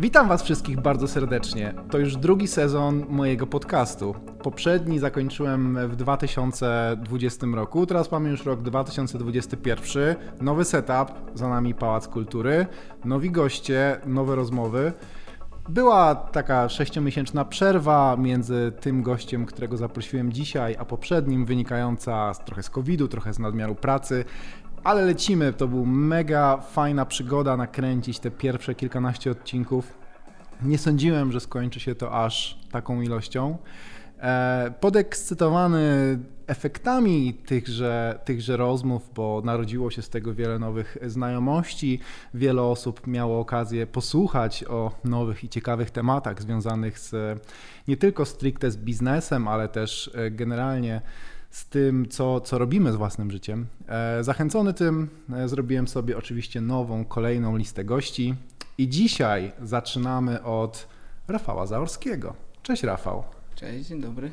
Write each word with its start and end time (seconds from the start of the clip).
Witam 0.00 0.28
Was 0.28 0.42
wszystkich 0.42 0.80
bardzo 0.80 1.08
serdecznie. 1.08 1.74
To 1.90 1.98
już 1.98 2.16
drugi 2.16 2.48
sezon 2.48 3.04
mojego 3.08 3.46
podcastu. 3.46 4.14
Poprzedni 4.42 4.98
zakończyłem 4.98 5.88
w 5.88 5.96
2020 5.96 7.46
roku, 7.54 7.86
teraz 7.86 8.12
mamy 8.12 8.30
już 8.30 8.44
rok 8.44 8.62
2021. 8.62 10.16
Nowy 10.40 10.64
setup, 10.64 11.12
za 11.34 11.48
nami 11.48 11.74
Pałac 11.74 12.08
Kultury, 12.08 12.66
nowi 13.04 13.30
goście, 13.30 14.00
nowe 14.06 14.34
rozmowy. 14.34 14.92
Była 15.68 16.14
taka 16.14 16.68
sześciomiesięczna 16.68 17.44
przerwa 17.44 18.16
między 18.18 18.72
tym 18.80 19.02
gościem, 19.02 19.46
którego 19.46 19.76
zaprosiłem 19.76 20.32
dzisiaj, 20.32 20.76
a 20.78 20.84
poprzednim, 20.84 21.44
wynikająca 21.44 22.32
trochę 22.44 22.62
z 22.62 22.70
COVID-u, 22.70 23.08
trochę 23.08 23.32
z 23.32 23.38
nadmiaru 23.38 23.74
pracy. 23.74 24.24
Ale 24.88 25.04
lecimy, 25.04 25.52
to 25.52 25.68
był 25.68 25.86
mega 25.86 26.56
fajna 26.56 27.06
przygoda 27.06 27.56
nakręcić 27.56 28.18
te 28.18 28.30
pierwsze 28.30 28.74
kilkanaście 28.74 29.30
odcinków. 29.30 29.98
Nie 30.62 30.78
sądziłem, 30.78 31.32
że 31.32 31.40
skończy 31.40 31.80
się 31.80 31.94
to 31.94 32.24
aż 32.24 32.58
taką 32.72 33.00
ilością. 33.00 33.58
E, 34.20 34.74
podekscytowany 34.80 36.18
efektami 36.46 37.34
tychże, 37.46 38.18
tychże 38.24 38.56
rozmów, 38.56 39.10
bo 39.14 39.42
narodziło 39.44 39.90
się 39.90 40.02
z 40.02 40.08
tego 40.10 40.34
wiele 40.34 40.58
nowych 40.58 40.96
znajomości. 41.06 42.00
Wiele 42.34 42.62
osób 42.62 43.06
miało 43.06 43.40
okazję 43.40 43.86
posłuchać 43.86 44.64
o 44.64 44.92
nowych 45.04 45.44
i 45.44 45.48
ciekawych 45.48 45.90
tematach 45.90 46.42
związanych 46.42 46.98
z 46.98 47.40
nie 47.88 47.96
tylko 47.96 48.24
stricte 48.24 48.70
z 48.70 48.76
biznesem, 48.76 49.48
ale 49.48 49.68
też 49.68 50.10
e, 50.14 50.30
generalnie 50.30 51.00
z 51.50 51.68
tym, 51.68 52.08
co, 52.08 52.40
co 52.40 52.58
robimy 52.58 52.92
z 52.92 52.96
własnym 52.96 53.30
życiem. 53.30 53.66
E, 53.88 54.24
zachęcony 54.24 54.74
tym, 54.74 55.08
zrobiłem 55.46 55.88
sobie 55.88 56.18
oczywiście 56.18 56.60
nową, 56.60 57.04
kolejną 57.04 57.56
listę 57.56 57.84
gości. 57.84 58.34
I 58.78 58.88
dzisiaj 58.88 59.52
zaczynamy 59.62 60.42
od 60.42 60.88
Rafała 61.28 61.66
Zaorskiego. 61.66 62.34
Cześć 62.62 62.82
Rafał. 62.82 63.24
Cześć, 63.54 63.88
dzień 63.88 64.00
dobry. 64.00 64.30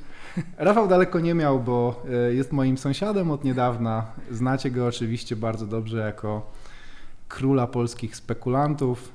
Rafał 0.57 0.87
daleko 0.87 1.19
nie 1.19 1.33
miał, 1.33 1.59
bo 1.59 2.03
e, 2.29 2.33
jest 2.33 2.51
moim 2.51 2.77
sąsiadem 2.77 3.31
od 3.31 3.43
niedawna. 3.43 4.05
Znacie 4.31 4.71
go 4.71 4.87
oczywiście 4.87 5.35
bardzo 5.35 5.67
dobrze 5.67 5.97
jako 5.97 6.51
króla 7.27 7.67
polskich 7.67 8.15
spekulantów. 8.15 9.11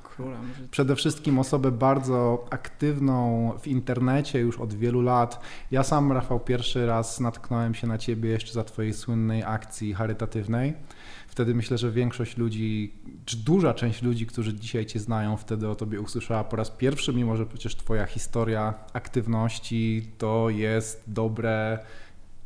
Przede 0.70 0.96
wszystkim 0.96 1.38
osobę 1.38 1.70
bardzo 1.70 2.46
aktywną 2.50 3.52
w 3.60 3.66
internecie 3.66 4.40
już 4.40 4.58
od 4.58 4.74
wielu 4.74 5.00
lat. 5.00 5.40
Ja 5.70 5.82
sam, 5.82 6.12
Rafał, 6.12 6.40
pierwszy 6.40 6.86
raz 6.86 7.20
natknąłem 7.20 7.74
się 7.74 7.86
na 7.86 7.98
ciebie 7.98 8.30
jeszcze 8.30 8.52
za 8.52 8.64
twojej 8.64 8.94
słynnej 8.94 9.42
akcji 9.44 9.94
charytatywnej 9.94 10.74
wtedy 11.30 11.54
myślę, 11.54 11.78
że 11.78 11.90
większość 11.90 12.36
ludzi, 12.36 12.92
czy 13.24 13.36
duża 13.36 13.74
część 13.74 14.02
ludzi, 14.02 14.26
którzy 14.26 14.54
dzisiaj 14.54 14.86
Cię 14.86 14.98
znają, 14.98 15.36
wtedy 15.36 15.68
o 15.68 15.74
Tobie 15.74 16.00
usłyszała 16.00 16.44
po 16.44 16.56
raz 16.56 16.70
pierwszy, 16.70 17.12
mimo 17.12 17.36
że 17.36 17.46
przecież 17.46 17.76
Twoja 17.76 18.06
historia 18.06 18.74
aktywności 18.92 20.06
to 20.18 20.50
jest 20.50 21.02
dobre 21.06 21.78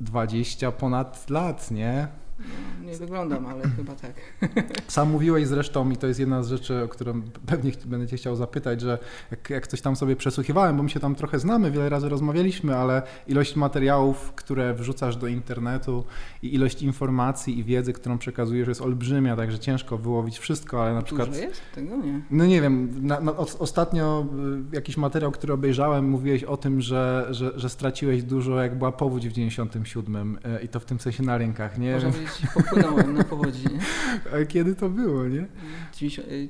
20 0.01 0.73
ponad 0.73 1.31
lat, 1.31 1.71
nie? 1.71 2.09
Nie 2.85 2.95
wyglądam, 2.95 3.47
ale 3.47 3.63
chyba 3.69 3.95
tak. 3.95 4.13
Sam 4.89 5.11
mówiłeś 5.11 5.47
zresztą, 5.47 5.91
i 5.91 5.97
to 5.97 6.07
jest 6.07 6.21
jedna 6.21 6.43
z 6.43 6.49
rzeczy, 6.49 6.83
o 6.83 6.89
którą 6.89 7.23
pewnie 7.47 7.73
będę 7.85 8.07
Cię 8.07 8.17
chciał 8.17 8.37
zapytać, 8.37 8.81
że 8.81 8.99
jak, 9.31 9.51
jak 9.51 9.67
coś 9.67 9.81
tam 9.81 9.97
sobie 9.97 10.17
przesłuchiwałem, 10.17 10.77
bo 10.77 10.83
my 10.83 10.89
się 10.89 11.01
tam 11.01 11.15
trochę 11.15 11.39
znamy, 11.39 11.71
wiele 11.71 11.89
razy 11.89 12.09
rozmawialiśmy, 12.09 12.77
ale 12.77 13.03
ilość 13.29 13.57
materiałów, 13.57 14.33
które 14.33 14.75
wrzucasz 14.75 15.17
do 15.17 15.27
internetu 15.27 16.05
i 16.43 16.55
ilość 16.55 16.83
informacji 16.83 17.59
i 17.59 17.65
wiedzy, 17.65 17.93
którą 17.93 18.19
przekazujesz 18.19 18.69
jest 18.69 18.83
olbrzymia, 18.83 19.37
także 19.37 19.59
ciężko 19.59 19.99
wyłowić 19.99 20.39
wszystko, 20.39 20.83
ale 20.83 20.95
na 20.95 21.01
Dużo 21.01 21.07
przykład... 21.07 21.37
jest? 21.41 21.61
Tego 21.75 21.97
nie. 21.97 22.21
No 22.31 22.47
nie 22.47 22.61
wiem, 22.61 23.07
na, 23.07 23.21
na, 23.21 23.37
ostatnio 23.37 24.27
y, 24.73 24.77
jakiś 24.77 24.97
materiał, 24.97 25.33
który 25.33 25.53
obejrzałem, 25.53 26.09
mówiłeś 26.09 26.45
o 26.45 26.57
tym, 26.57 26.81
że, 26.81 27.27
że, 27.31 27.53
że 27.57 27.69
straciłeś 27.69 28.23
dużo, 28.23 28.63
jak 28.63 28.79
była 28.79 28.93
powódź 28.93 29.29
w 29.29 29.33
97 29.33 30.39
y, 30.61 30.65
i 30.65 30.69
to 30.69 30.81
w 30.81 30.85
tym 30.85 31.01
sensie 31.01 31.23
na 31.23 31.39
rękach, 31.39 31.79
nie? 31.79 31.95
Można 31.95 32.11
powiedzieć, 32.25 32.51
popłynąłem 32.55 33.15
na 33.15 33.25
powodzi. 33.25 33.65
Nie? 33.65 33.81
A 34.41 34.45
kiedy 34.45 34.75
to 34.75 34.89
było, 34.89 35.25
nie? 35.25 35.47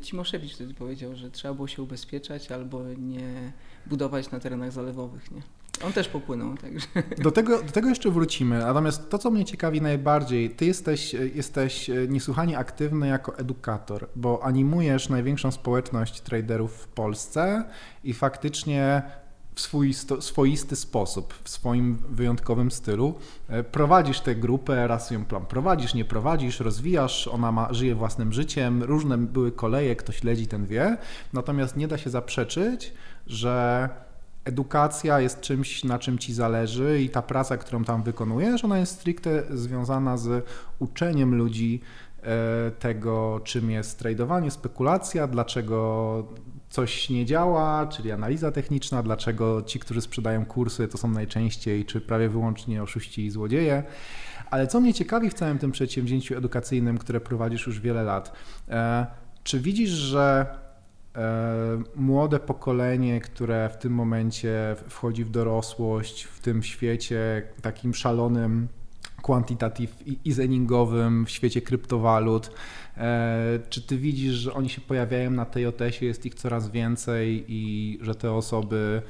Cimoszewicz 0.02 0.54
wtedy 0.54 0.74
powiedział, 0.74 1.16
że 1.16 1.30
trzeba 1.30 1.54
było 1.54 1.68
się 1.68 1.82
ubezpieczać 1.82 2.52
albo 2.52 2.82
nie 2.98 3.52
budować 3.86 4.30
na 4.30 4.40
terenach 4.40 4.72
zalewowych, 4.72 5.30
nie? 5.30 5.42
On 5.84 5.92
też 5.92 6.08
popłynął, 6.08 6.56
także. 6.56 6.86
Do 7.18 7.30
tego, 7.30 7.62
do 7.62 7.72
tego 7.72 7.88
jeszcze 7.88 8.10
wrócimy. 8.10 8.58
Natomiast 8.58 9.10
to, 9.10 9.18
co 9.18 9.30
mnie 9.30 9.44
ciekawi 9.44 9.80
najbardziej, 9.80 10.50
ty 10.50 10.66
jesteś, 10.66 11.14
jesteś 11.34 11.90
niesłychanie 12.08 12.58
aktywny 12.58 13.06
jako 13.06 13.38
edukator, 13.38 14.08
bo 14.16 14.44
animujesz 14.44 15.08
największą 15.08 15.50
społeczność 15.50 16.20
traderów 16.20 16.72
w 16.72 16.88
Polsce 16.88 17.64
i 18.04 18.14
faktycznie 18.14 19.02
w 19.54 19.60
swój 19.60 19.94
swoisty 20.20 20.76
sposób, 20.76 21.34
w 21.44 21.48
swoim 21.48 21.96
wyjątkowym 22.10 22.70
stylu. 22.70 23.14
E, 23.48 23.62
prowadzisz 23.62 24.20
tę 24.20 24.34
grupę, 24.34 24.86
raz 24.86 25.10
ją 25.10 25.24
plan 25.24 25.46
prowadzisz, 25.46 25.94
nie 25.94 26.04
prowadzisz, 26.04 26.60
rozwijasz, 26.60 27.28
ona 27.28 27.52
ma, 27.52 27.72
żyje 27.72 27.94
własnym 27.94 28.32
życiem, 28.32 28.82
różne 28.82 29.18
były 29.18 29.52
koleje, 29.52 29.96
kto 29.96 30.12
śledzi, 30.12 30.46
ten 30.46 30.66
wie. 30.66 30.96
Natomiast 31.32 31.76
nie 31.76 31.88
da 31.88 31.98
się 31.98 32.10
zaprzeczyć, 32.10 32.92
że 33.26 33.88
edukacja 34.44 35.20
jest 35.20 35.40
czymś, 35.40 35.84
na 35.84 35.98
czym 35.98 36.18
ci 36.18 36.34
zależy 36.34 37.02
i 37.02 37.10
ta 37.10 37.22
praca, 37.22 37.56
którą 37.56 37.84
tam 37.84 38.02
wykonujesz, 38.02 38.64
ona 38.64 38.78
jest 38.78 38.92
stricte 38.92 39.42
związana 39.50 40.16
z 40.16 40.46
uczeniem 40.78 41.34
ludzi 41.34 41.80
e, 42.22 42.70
tego, 42.70 43.40
czym 43.44 43.70
jest 43.70 43.98
tradowanie, 43.98 44.50
spekulacja, 44.50 45.26
dlaczego 45.26 46.24
coś 46.74 47.10
nie 47.10 47.24
działa, 47.24 47.86
czyli 47.86 48.12
analiza 48.12 48.50
techniczna, 48.50 49.02
dlaczego 49.02 49.62
ci, 49.62 49.78
którzy 49.78 50.00
sprzedają 50.00 50.46
kursy, 50.46 50.88
to 50.88 50.98
są 50.98 51.08
najczęściej 51.08 51.84
czy 51.84 52.00
prawie 52.00 52.28
wyłącznie 52.28 52.82
oszuści 52.82 53.24
i 53.26 53.30
złodzieje. 53.30 53.82
Ale 54.50 54.66
co 54.66 54.80
mnie 54.80 54.94
ciekawi 54.94 55.30
w 55.30 55.34
całym 55.34 55.58
tym 55.58 55.72
przedsięwzięciu 55.72 56.36
edukacyjnym, 56.36 56.98
które 56.98 57.20
prowadzisz 57.20 57.66
już 57.66 57.80
wiele 57.80 58.02
lat, 58.02 58.32
e, 58.68 59.06
czy 59.44 59.60
widzisz, 59.60 59.90
że 59.90 60.46
e, 61.16 61.82
młode 61.96 62.40
pokolenie, 62.40 63.20
które 63.20 63.68
w 63.68 63.76
tym 63.76 63.92
momencie 63.92 64.76
wchodzi 64.88 65.24
w 65.24 65.30
dorosłość, 65.30 66.24
w 66.24 66.40
tym 66.40 66.62
świecie 66.62 67.42
takim 67.62 67.94
szalonym, 67.94 68.68
quantitative 69.22 69.94
easingowym, 70.26 71.26
w 71.26 71.30
świecie 71.30 71.62
kryptowalut, 71.62 72.50
E, 72.96 73.58
czy 73.70 73.82
ty 73.82 73.98
widzisz, 73.98 74.34
że 74.34 74.54
oni 74.54 74.68
się 74.68 74.80
pojawiają 74.80 75.30
na 75.30 75.44
TJS-ie, 75.44 76.08
jest 76.08 76.26
ich 76.26 76.34
coraz 76.34 76.70
więcej 76.70 77.44
i 77.48 77.98
że 78.02 78.14
te 78.14 78.32
osoby 78.32 79.02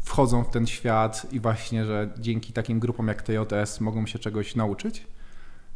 wchodzą 0.00 0.44
w 0.44 0.50
ten 0.50 0.66
świat 0.66 1.26
i 1.32 1.40
właśnie, 1.40 1.84
że 1.84 2.10
dzięki 2.18 2.52
takim 2.52 2.80
grupom 2.80 3.08
jak 3.08 3.22
TJS 3.22 3.80
mogą 3.80 4.06
się 4.06 4.18
czegoś 4.18 4.54
nauczyć? 4.54 5.06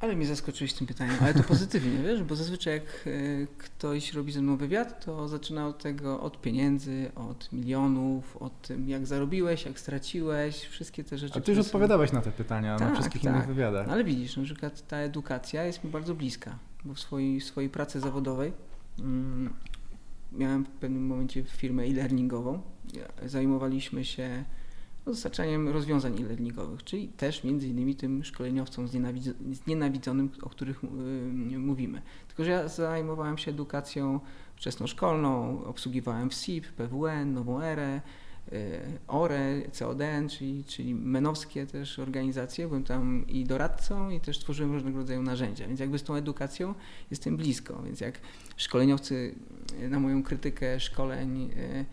Ale 0.01 0.17
mnie 0.17 0.27
zaskoczyłeś 0.27 0.73
tym 0.73 0.87
pytaniem, 0.87 1.17
ale 1.21 1.35
to 1.35 1.43
pozytywnie, 1.43 1.99
wiesz, 2.09 2.23
bo 2.23 2.37
zazwyczaj 2.37 2.75
jak 2.75 2.85
e, 3.07 3.11
ktoś 3.59 4.13
robi 4.13 4.33
ze 4.33 4.43
mną 4.43 4.57
wywiad, 4.57 5.05
to 5.05 5.29
zaczyna 5.29 5.67
od 5.67 5.83
tego, 5.83 6.21
od 6.21 6.41
pieniędzy, 6.41 7.11
od 7.15 7.53
milionów, 7.53 8.37
od 8.37 8.63
tym 8.63 8.89
jak 8.89 9.07
zarobiłeś, 9.07 9.65
jak 9.65 9.81
straciłeś, 9.81 10.61
wszystkie 10.61 11.05
te 11.05 11.19
rzeczy. 11.19 11.39
A 11.39 11.41
ty 11.41 11.53
już 11.53 11.61
są... 11.61 11.67
odpowiadałeś 11.67 12.13
na 12.13 12.21
te 12.21 12.33
pytania 12.33 12.77
tak, 12.77 12.89
na 12.89 12.95
wszystkich 12.95 13.23
tak. 13.23 13.35
innych 13.35 13.47
wywiadach. 13.47 13.89
Ale 13.89 14.05
widzisz, 14.05 14.37
na 14.37 14.45
przykład 14.45 14.87
ta 14.89 14.97
edukacja 14.97 15.65
jest 15.65 15.85
mi 15.85 15.91
bardzo 15.91 16.15
bliska 16.15 16.59
bo 16.87 16.95
w 16.95 17.01
swojej, 17.01 17.41
swojej 17.41 17.71
pracy 17.71 18.01
zawodowej 18.01 18.53
mm, 18.99 19.55
miałem 20.33 20.65
w 20.65 20.69
pewnym 20.69 21.07
momencie 21.07 21.45
firmę 21.45 21.83
e-learningową. 21.83 22.61
Zajmowaliśmy 23.27 24.05
się 24.05 24.45
dostarczaniem 25.07 25.69
rozwiązań 25.69 26.23
e-learningowych, 26.23 26.85
czyli 26.85 27.09
też 27.09 27.45
między 27.45 27.69
innymi 27.69 27.95
tym 27.95 28.25
szkoleniowcom 28.25 28.89
znienawidzonym, 29.53 30.31
o 30.43 30.49
których 30.49 30.85
y, 30.85 30.87
mówimy. 31.59 32.03
Tylko, 32.29 32.45
że 32.45 32.51
ja 32.51 32.69
zajmowałem 32.69 33.39
się 33.39 33.51
edukacją 33.51 34.21
wczesnoszkolną, 34.57 35.65
obsługiwałem 35.65 36.31
WSIP, 36.31 36.67
PWN, 36.73 37.33
Nową 37.33 37.61
Erę, 37.61 38.01
Y, 38.53 38.81
ORE, 39.09 39.63
CODN, 39.73 40.29
czyli, 40.29 40.65
czyli 40.65 40.95
menowskie 40.95 41.67
też 41.67 41.99
organizacje. 41.99 42.67
Byłem 42.67 42.85
tam 42.85 43.25
i 43.29 43.45
doradcą 43.45 44.11
i 44.11 44.21
też 44.21 44.39
tworzyłem 44.39 44.73
różnego 44.73 44.99
rodzaju 44.99 45.23
narzędzia, 45.23 45.67
więc 45.69 45.81
jakby 45.81 45.99
z 45.99 46.03
tą 46.03 46.15
edukacją 46.15 46.75
jestem 47.11 47.37
blisko, 47.37 47.83
więc 47.83 48.01
jak 48.01 48.21
szkoleniowcy 48.57 49.35
na 49.89 50.01
moją 50.01 50.23
krytykę 50.23 50.81
szkoleń 50.81 51.51
y, 51.57 51.85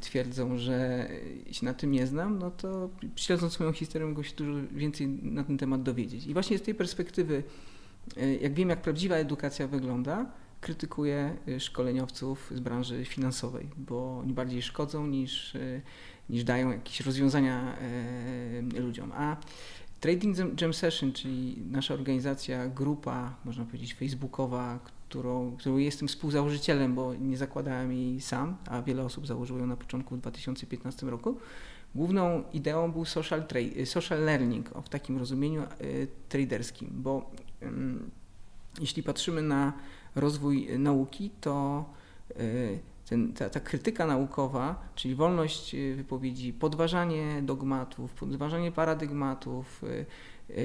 twierdzą, 0.00 0.58
że 0.58 1.08
się 1.50 1.66
na 1.66 1.74
tym 1.74 1.92
nie 1.92 2.06
znam, 2.06 2.38
no 2.38 2.50
to 2.50 2.90
śledząc 3.16 3.60
moją 3.60 3.72
historię 3.72 4.08
mogą 4.08 4.22
się 4.22 4.36
dużo 4.36 4.52
więcej 4.72 5.08
na 5.08 5.44
ten 5.44 5.58
temat 5.58 5.82
dowiedzieć. 5.82 6.26
I 6.26 6.32
właśnie 6.32 6.58
z 6.58 6.62
tej 6.62 6.74
perspektywy, 6.74 7.42
y, 8.16 8.38
jak 8.42 8.54
wiem 8.54 8.68
jak 8.68 8.82
prawdziwa 8.82 9.16
edukacja 9.16 9.66
wygląda, 9.66 10.26
krytykuję 10.60 11.36
y, 11.48 11.60
szkoleniowców 11.60 12.52
z 12.54 12.60
branży 12.60 13.04
finansowej, 13.04 13.68
bo 13.76 14.18
oni 14.18 14.32
bardziej 14.32 14.62
szkodzą 14.62 15.06
niż, 15.06 15.54
y, 15.54 15.82
niż 16.30 16.44
dają 16.44 16.70
jakieś 16.70 17.00
rozwiązania 17.00 17.76
ludziom. 18.78 19.12
A 19.12 19.36
Trading 20.00 20.60
Jam 20.60 20.74
Session, 20.74 21.12
czyli 21.12 21.62
nasza 21.70 21.94
organizacja, 21.94 22.68
grupa, 22.68 23.36
można 23.44 23.64
powiedzieć, 23.64 23.94
facebookowa, 23.94 24.78
którą, 25.10 25.56
którą 25.56 25.76
jestem 25.76 26.08
współzałożycielem, 26.08 26.94
bo 26.94 27.14
nie 27.14 27.36
zakładałem 27.36 27.92
jej 27.92 28.20
sam, 28.20 28.56
a 28.66 28.82
wiele 28.82 29.04
osób 29.04 29.26
założyło 29.26 29.58
ją 29.60 29.66
na 29.66 29.76
początku 29.76 30.16
2015 30.16 31.06
roku. 31.06 31.36
Główną 31.94 32.42
ideą 32.52 32.92
był 32.92 33.04
social, 33.04 33.44
social 33.84 34.24
learning 34.24 34.68
w 34.68 34.88
takim 34.88 35.18
rozumieniu 35.18 35.62
y, 35.62 36.08
traderskim, 36.28 36.88
bo 36.92 37.30
y, 37.62 37.66
jeśli 38.80 39.02
patrzymy 39.02 39.42
na 39.42 39.72
rozwój 40.14 40.78
nauki, 40.78 41.30
to 41.40 41.84
y, 42.40 42.78
ten, 43.08 43.32
ta, 43.32 43.50
ta, 43.50 43.60
krytyka 43.60 44.06
naukowa, 44.06 44.82
czyli 44.94 45.14
wolność 45.14 45.74
y, 45.74 45.94
wypowiedzi, 45.96 46.52
podważanie 46.52 47.42
dogmatów, 47.42 48.12
podważanie 48.12 48.72
paradygmatów, 48.72 49.82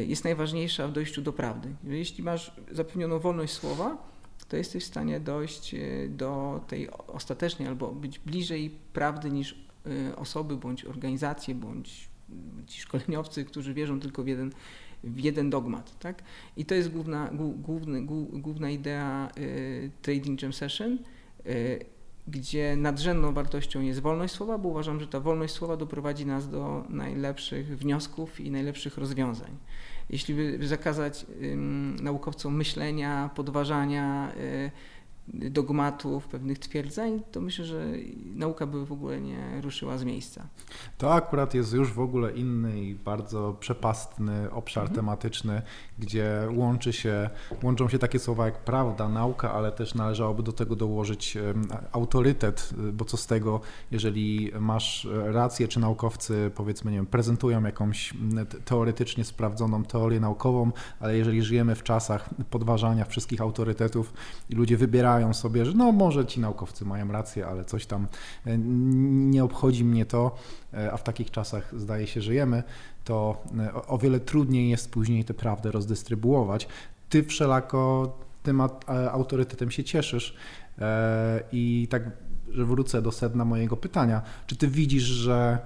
jest 0.07 0.23
najważniejsza 0.23 0.87
w 0.87 0.91
dojściu 0.91 1.21
do 1.21 1.33
prawdy. 1.33 1.75
Jeśli 1.83 2.23
masz 2.23 2.55
zapewnioną 2.71 3.19
wolność 3.19 3.53
słowa, 3.53 4.14
to 4.49 4.57
jesteś 4.57 4.83
w 4.83 4.87
stanie 4.87 5.19
dojść 5.19 5.75
do 6.09 6.61
tej 6.67 6.89
ostatecznej 6.91 7.67
albo 7.67 7.91
być 7.91 8.19
bliżej 8.19 8.69
prawdy 8.93 9.31
niż 9.31 9.65
osoby 10.15 10.57
bądź 10.57 10.85
organizacje, 10.85 11.55
bądź 11.55 12.09
ci 12.67 12.81
szkoleniowcy, 12.81 13.45
którzy 13.45 13.73
wierzą 13.73 13.99
tylko 13.99 14.23
w 14.23 14.27
jeden, 14.27 14.51
w 15.03 15.19
jeden 15.19 15.49
dogmat. 15.49 15.99
Tak? 15.99 16.23
I 16.57 16.65
to 16.65 16.75
jest 16.75 16.91
główna, 16.91 17.29
główny, 17.57 18.05
główna 18.33 18.69
idea 18.69 19.31
y, 19.37 19.91
Trading 20.01 20.41
Jam 20.41 20.53
Session. 20.53 20.97
Gdzie 22.27 22.75
nadrzędną 22.75 23.33
wartością 23.33 23.81
jest 23.81 23.99
wolność 23.99 24.33
słowa, 24.33 24.57
bo 24.57 24.69
uważam, 24.69 24.99
że 24.99 25.07
ta 25.07 25.19
wolność 25.19 25.53
słowa 25.53 25.77
doprowadzi 25.77 26.25
nas 26.25 26.49
do 26.49 26.85
najlepszych 26.89 27.77
wniosków 27.77 28.39
i 28.39 28.51
najlepszych 28.51 28.97
rozwiązań. 28.97 29.57
Jeśli 30.09 30.33
by 30.35 30.67
zakazać 30.67 31.25
naukowcom 32.01 32.55
myślenia, 32.55 33.29
podważania, 33.35 34.31
y, 34.37 34.71
dogmatów, 35.33 36.27
pewnych 36.27 36.59
twierdzeń, 36.59 37.21
to 37.31 37.41
myślę, 37.41 37.65
że 37.65 37.85
nauka 38.35 38.67
by 38.67 38.85
w 38.85 38.91
ogóle 38.91 39.21
nie 39.21 39.61
ruszyła 39.61 39.97
z 39.97 40.03
miejsca. 40.03 40.47
To 40.97 41.13
akurat 41.13 41.53
jest 41.53 41.73
już 41.73 41.93
w 41.93 41.99
ogóle 41.99 42.31
inny 42.31 42.81
i 42.81 42.95
bardzo 42.95 43.57
przepastny 43.59 44.51
obszar 44.51 44.83
mhm. 44.83 44.95
tematyczny, 44.95 45.61
gdzie 45.99 46.47
łączy 46.55 46.93
się, 46.93 47.29
łączą 47.63 47.89
się 47.89 47.99
takie 47.99 48.19
słowa 48.19 48.45
jak 48.45 48.59
prawda, 48.59 49.09
nauka, 49.09 49.53
ale 49.53 49.71
też 49.71 49.95
należałoby 49.95 50.43
do 50.43 50.51
tego 50.51 50.75
dołożyć 50.75 51.37
autorytet, 51.91 52.69
bo 52.93 53.05
co 53.05 53.17
z 53.17 53.27
tego, 53.27 53.61
jeżeli 53.91 54.51
masz 54.59 55.07
rację, 55.25 55.67
czy 55.67 55.79
naukowcy 55.79 56.51
powiedzmy, 56.55 56.91
nie 56.91 56.97
wiem, 56.97 57.05
prezentują 57.05 57.63
jakąś 57.63 58.13
teoretycznie 58.65 59.23
sprawdzoną 59.23 59.83
teorię 59.83 60.19
naukową, 60.19 60.71
ale 60.99 61.17
jeżeli 61.17 61.41
żyjemy 61.43 61.75
w 61.75 61.83
czasach 61.83 62.29
podważania 62.49 63.05
wszystkich 63.05 63.41
autorytetów 63.41 64.13
i 64.49 64.55
ludzie 64.55 64.77
wybierają 64.77 65.14
wybierają 65.15 65.33
sobie, 65.33 65.65
że 65.65 65.73
no 65.73 65.91
może 65.91 66.25
ci 66.25 66.39
naukowcy 66.39 66.85
mają 66.85 67.11
rację, 67.11 67.47
ale 67.47 67.65
coś 67.65 67.85
tam 67.85 68.07
e, 68.45 68.57
nie 68.57 69.43
obchodzi 69.43 69.85
mnie 69.85 70.05
to, 70.05 70.35
e, 70.73 70.91
a 70.91 70.97
w 70.97 71.03
takich 71.03 71.31
czasach 71.31 71.73
zdaje 71.79 72.07
się 72.07 72.21
żyjemy, 72.21 72.63
to 73.03 73.43
e, 73.59 73.73
o 73.73 73.97
wiele 73.97 74.19
trudniej 74.19 74.69
jest 74.69 74.91
później 74.91 75.25
tę 75.25 75.33
prawdę 75.33 75.71
rozdystrybuować. 75.71 76.67
Ty 77.09 77.23
wszelako 77.23 78.13
tym 78.43 78.61
autorytetem 79.11 79.71
się 79.71 79.83
cieszysz 79.83 80.35
i 81.51 81.87
tak, 81.89 82.03
że 82.49 82.65
wrócę 82.65 83.01
do 83.01 83.11
sedna 83.11 83.45
mojego 83.45 83.77
pytania. 83.77 84.21
Czy 84.47 84.55
ty 84.55 84.67
widzisz, 84.67 85.03
że 85.03 85.59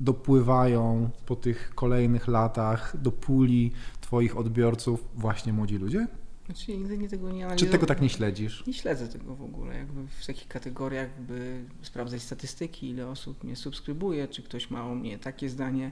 dopływają 0.00 1.10
po 1.26 1.36
tych 1.36 1.74
kolejnych 1.74 2.28
latach 2.28 2.96
do 3.02 3.12
puli 3.12 3.72
Twoich 4.00 4.36
odbiorców 4.36 5.04
właśnie 5.14 5.52
młodzi 5.52 5.78
ludzie? 5.78 6.06
Znaczy, 6.48 6.76
nigdy 6.76 6.98
nie 6.98 7.08
tego 7.08 7.30
nie. 7.30 7.56
Czy 7.56 7.66
tego 7.66 7.86
tak 7.86 8.00
nie 8.00 8.08
śledzisz? 8.08 8.66
Nie 8.66 8.72
śledzę 8.72 9.08
tego 9.08 9.34
w 9.34 9.42
ogóle. 9.42 9.78
Jakby 9.78 10.06
w 10.06 10.26
takich 10.26 10.48
kategoriach, 10.48 11.22
by 11.22 11.64
sprawdzać 11.82 12.22
statystyki, 12.22 12.88
ile 12.90 13.08
osób 13.08 13.44
mnie 13.44 13.56
subskrybuje, 13.56 14.28
czy 14.28 14.42
ktoś 14.42 14.70
ma 14.70 14.84
o 14.86 14.94
mnie 14.94 15.18
takie 15.18 15.48
zdanie, 15.48 15.90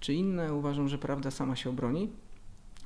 czy 0.00 0.14
inne. 0.14 0.54
Uważam, 0.54 0.88
że 0.88 0.98
prawda 0.98 1.30
sama 1.30 1.56
się 1.56 1.70
obroni 1.70 2.08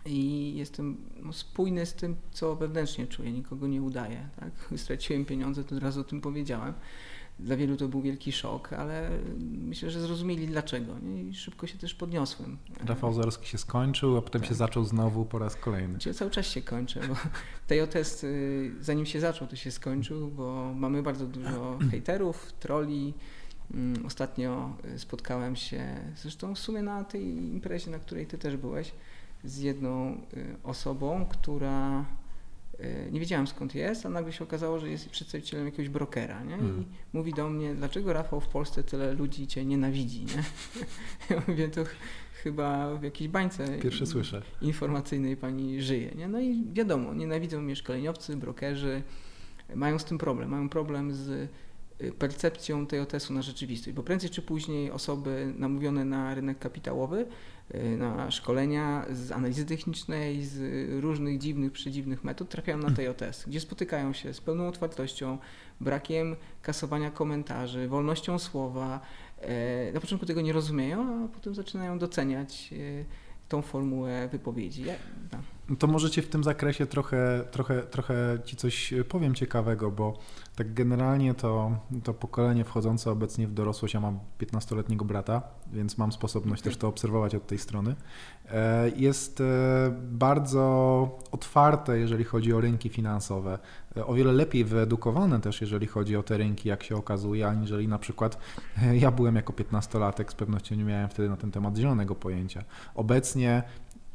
i 0.06 0.52
jestem 0.56 0.96
no, 1.22 1.32
spójny 1.32 1.86
z 1.86 1.94
tym, 1.94 2.16
co 2.30 2.56
wewnętrznie 2.56 3.06
czuję. 3.06 3.32
Nikogo 3.32 3.66
nie 3.66 3.82
udaję. 3.82 4.28
Tak? 4.40 4.52
Straciłem 4.82 5.24
pieniądze, 5.24 5.64
to 5.64 5.76
od 5.76 5.82
razu 5.82 6.00
o 6.00 6.04
tym 6.04 6.20
powiedziałem. 6.20 6.74
Dla 7.43 7.56
wielu 7.56 7.77
to 7.77 7.89
był 7.89 8.03
wielki 8.03 8.33
szok, 8.33 8.73
ale 8.73 9.11
myślę, 9.39 9.91
że 9.91 10.00
zrozumieli 10.00 10.47
dlaczego 10.47 10.99
nie? 10.99 11.23
i 11.23 11.35
szybko 11.35 11.67
się 11.67 11.79
też 11.79 11.94
podniosłem. 11.94 12.59
Rafał 12.85 13.12
Zorski 13.12 13.49
się 13.49 13.59
skończył, 13.59 14.17
a 14.17 14.23
potem 14.23 14.41
tak. 14.41 14.49
się 14.49 14.55
zaczął 14.55 14.85
znowu 14.85 15.25
po 15.25 15.39
raz 15.39 15.56
kolejny. 15.56 15.99
Czyli 15.99 16.15
cały 16.15 16.31
czas 16.31 16.47
się 16.47 16.62
kończy, 16.62 17.00
bo 17.09 17.15
TJTest 17.69 18.25
y, 18.25 18.73
zanim 18.81 19.06
się 19.06 19.21
zaczął, 19.21 19.49
to 19.49 19.56
się 19.56 19.71
skończył, 19.71 20.29
bo 20.29 20.75
mamy 20.75 21.03
bardzo 21.03 21.27
dużo 21.27 21.79
hejterów, 21.91 22.53
troli. 22.61 23.15
Mm, 23.75 24.06
ostatnio 24.06 24.77
y, 24.94 24.99
spotkałem 24.99 25.56
się, 25.56 25.85
zresztą 26.17 26.55
w 26.55 26.59
sumie 26.59 26.83
na 26.83 27.05
tej 27.05 27.25
imprezie, 27.27 27.91
na 27.91 27.99
której 27.99 28.27
ty 28.27 28.39
też 28.39 28.56
byłeś, 28.56 28.93
z 29.44 29.59
jedną 29.59 30.12
y, 30.35 30.56
osobą, 30.62 31.27
która 31.31 32.05
nie 33.12 33.20
wiedziałem 33.20 33.46
skąd 33.46 33.75
jest, 33.75 34.06
a 34.06 34.08
nagle 34.08 34.32
się 34.32 34.44
okazało, 34.44 34.79
że 34.79 34.88
jest 34.88 35.11
przedstawicielem 35.11 35.67
jakiegoś 35.67 35.88
brokera, 35.88 36.44
nie? 36.44 36.55
I 36.55 36.58
hmm. 36.58 36.84
mówi 37.12 37.32
do 37.32 37.49
mnie, 37.49 37.75
dlaczego 37.75 38.12
Rafał 38.12 38.40
w 38.40 38.49
Polsce 38.49 38.84
tyle 38.84 39.14
ludzi 39.14 39.46
cię 39.46 39.64
nienawidzi, 39.64 40.25
nie? 40.25 40.43
Ja 41.37 41.43
mówię, 41.49 41.69
to 41.69 41.84
chyba 42.43 42.94
w 42.94 43.02
jakiejś 43.02 43.31
bańce 43.31 43.79
Pierwsze 43.79 44.06
słyszę. 44.06 44.43
informacyjnej 44.62 45.37
pani 45.37 45.82
żyje, 45.82 46.11
nie? 46.14 46.29
No 46.29 46.40
i 46.40 46.64
wiadomo, 46.73 47.14
nienawidzą 47.14 47.61
mnie 47.61 47.76
szkoleniowcy, 47.76 48.37
brokerzy, 48.37 49.02
mają 49.75 49.99
z 49.99 50.05
tym 50.05 50.19
problem, 50.19 50.50
mają 50.50 50.69
problem 50.69 51.14
z 51.14 51.29
y, 52.00 52.12
percepcją 52.12 52.87
tej 52.87 53.00
OTS-u 53.00 53.32
na 53.32 53.43
rzeczywistość, 53.43 53.96
bo 53.96 54.02
prędzej 54.02 54.31
czy 54.31 54.43
później 54.43 54.90
osoby 54.90 55.52
namówione 55.58 56.05
na 56.05 56.34
rynek 56.34 56.58
kapitałowy 56.58 57.26
Y, 57.62 57.62
na 57.96 58.30
szkolenia 58.30 59.06
z 59.12 59.32
analizy 59.32 59.66
technicznej, 59.66 60.44
z 60.44 60.60
różnych 61.02 61.38
dziwnych, 61.38 61.72
przedziwnych 61.72 62.24
metod 62.24 62.48
trafiają 62.48 62.78
na 62.78 62.90
TJS, 62.90 63.44
gdzie 63.46 63.60
spotykają 63.60 64.12
się 64.12 64.34
z 64.34 64.40
pełną 64.40 64.69
otwartością, 64.69 65.38
brakiem 65.80 66.36
kasowania 66.62 67.10
komentarzy, 67.10 67.88
wolnością 67.88 68.38
słowa. 68.38 69.00
E, 69.40 69.92
na 69.92 70.00
początku 70.00 70.26
tego 70.26 70.40
nie 70.40 70.52
rozumieją, 70.52 71.24
a 71.24 71.28
potem 71.28 71.54
zaczynają 71.54 71.98
doceniać 71.98 72.70
y, 72.72 73.04
tą 73.48 73.62
formułę 73.62 74.28
wypowiedzi. 74.28 74.84
Ja, 74.84 74.94
no. 75.32 75.38
To 75.79 75.87
możecie 75.87 76.23
w 76.23 76.29
tym 76.29 76.44
zakresie 76.44 76.87
trochę, 76.87 77.44
trochę, 77.50 77.82
trochę 77.82 78.38
Ci 78.44 78.56
coś 78.56 78.94
powiem 79.09 79.35
ciekawego, 79.35 79.91
bo 79.91 80.19
tak 80.56 80.75
generalnie 80.75 81.34
to, 81.34 81.77
to 82.05 82.15
pokolenie 82.15 82.65
wchodzące 82.65 83.10
obecnie 83.10 83.48
w 83.48 83.55
dorosłość, 83.55 83.94
ja 83.94 84.01
mam 84.01 84.19
15-letniego 84.41 85.05
brata, 85.05 85.43
więc 85.72 85.98
mam 85.98 86.13
sposobność 86.13 86.63
też 86.63 86.77
to 86.77 86.89
obserwować 86.89 87.34
od 87.34 87.46
tej 87.46 87.58
strony, 87.58 87.94
e, 88.51 88.91
jest 88.96 89.41
e, 89.41 89.44
bardzo 90.03 91.19
otwarte, 91.32 91.98
jeżeli 91.98 92.25
chodzi 92.25 92.53
o 92.53 92.60
rynki 92.60 92.89
finansowe, 92.89 93.58
e, 93.96 94.06
o 94.06 94.15
wiele 94.15 94.32
lepiej 94.32 94.65
wyedukowane 94.65 95.41
też, 95.41 95.60
jeżeli 95.60 95.86
chodzi 95.86 96.17
o 96.17 96.22
te 96.22 96.36
rynki, 96.36 96.69
jak 96.69 96.82
się 96.82 96.96
okazuje, 96.96 97.48
aniżeli 97.48 97.89
na 97.89 97.98
przykład 97.98 98.39
ja 99.03 99.10
byłem 99.10 99.36
jako 99.36 99.53
15-latek, 99.53 100.31
z 100.31 100.34
pewnością 100.34 100.75
nie 100.75 100.84
miałem 100.84 101.08
wtedy 101.08 101.29
na 101.29 101.36
ten 101.36 101.51
temat 101.51 101.77
zielonego 101.77 102.15
pojęcia. 102.15 102.65
Obecnie 102.94 103.63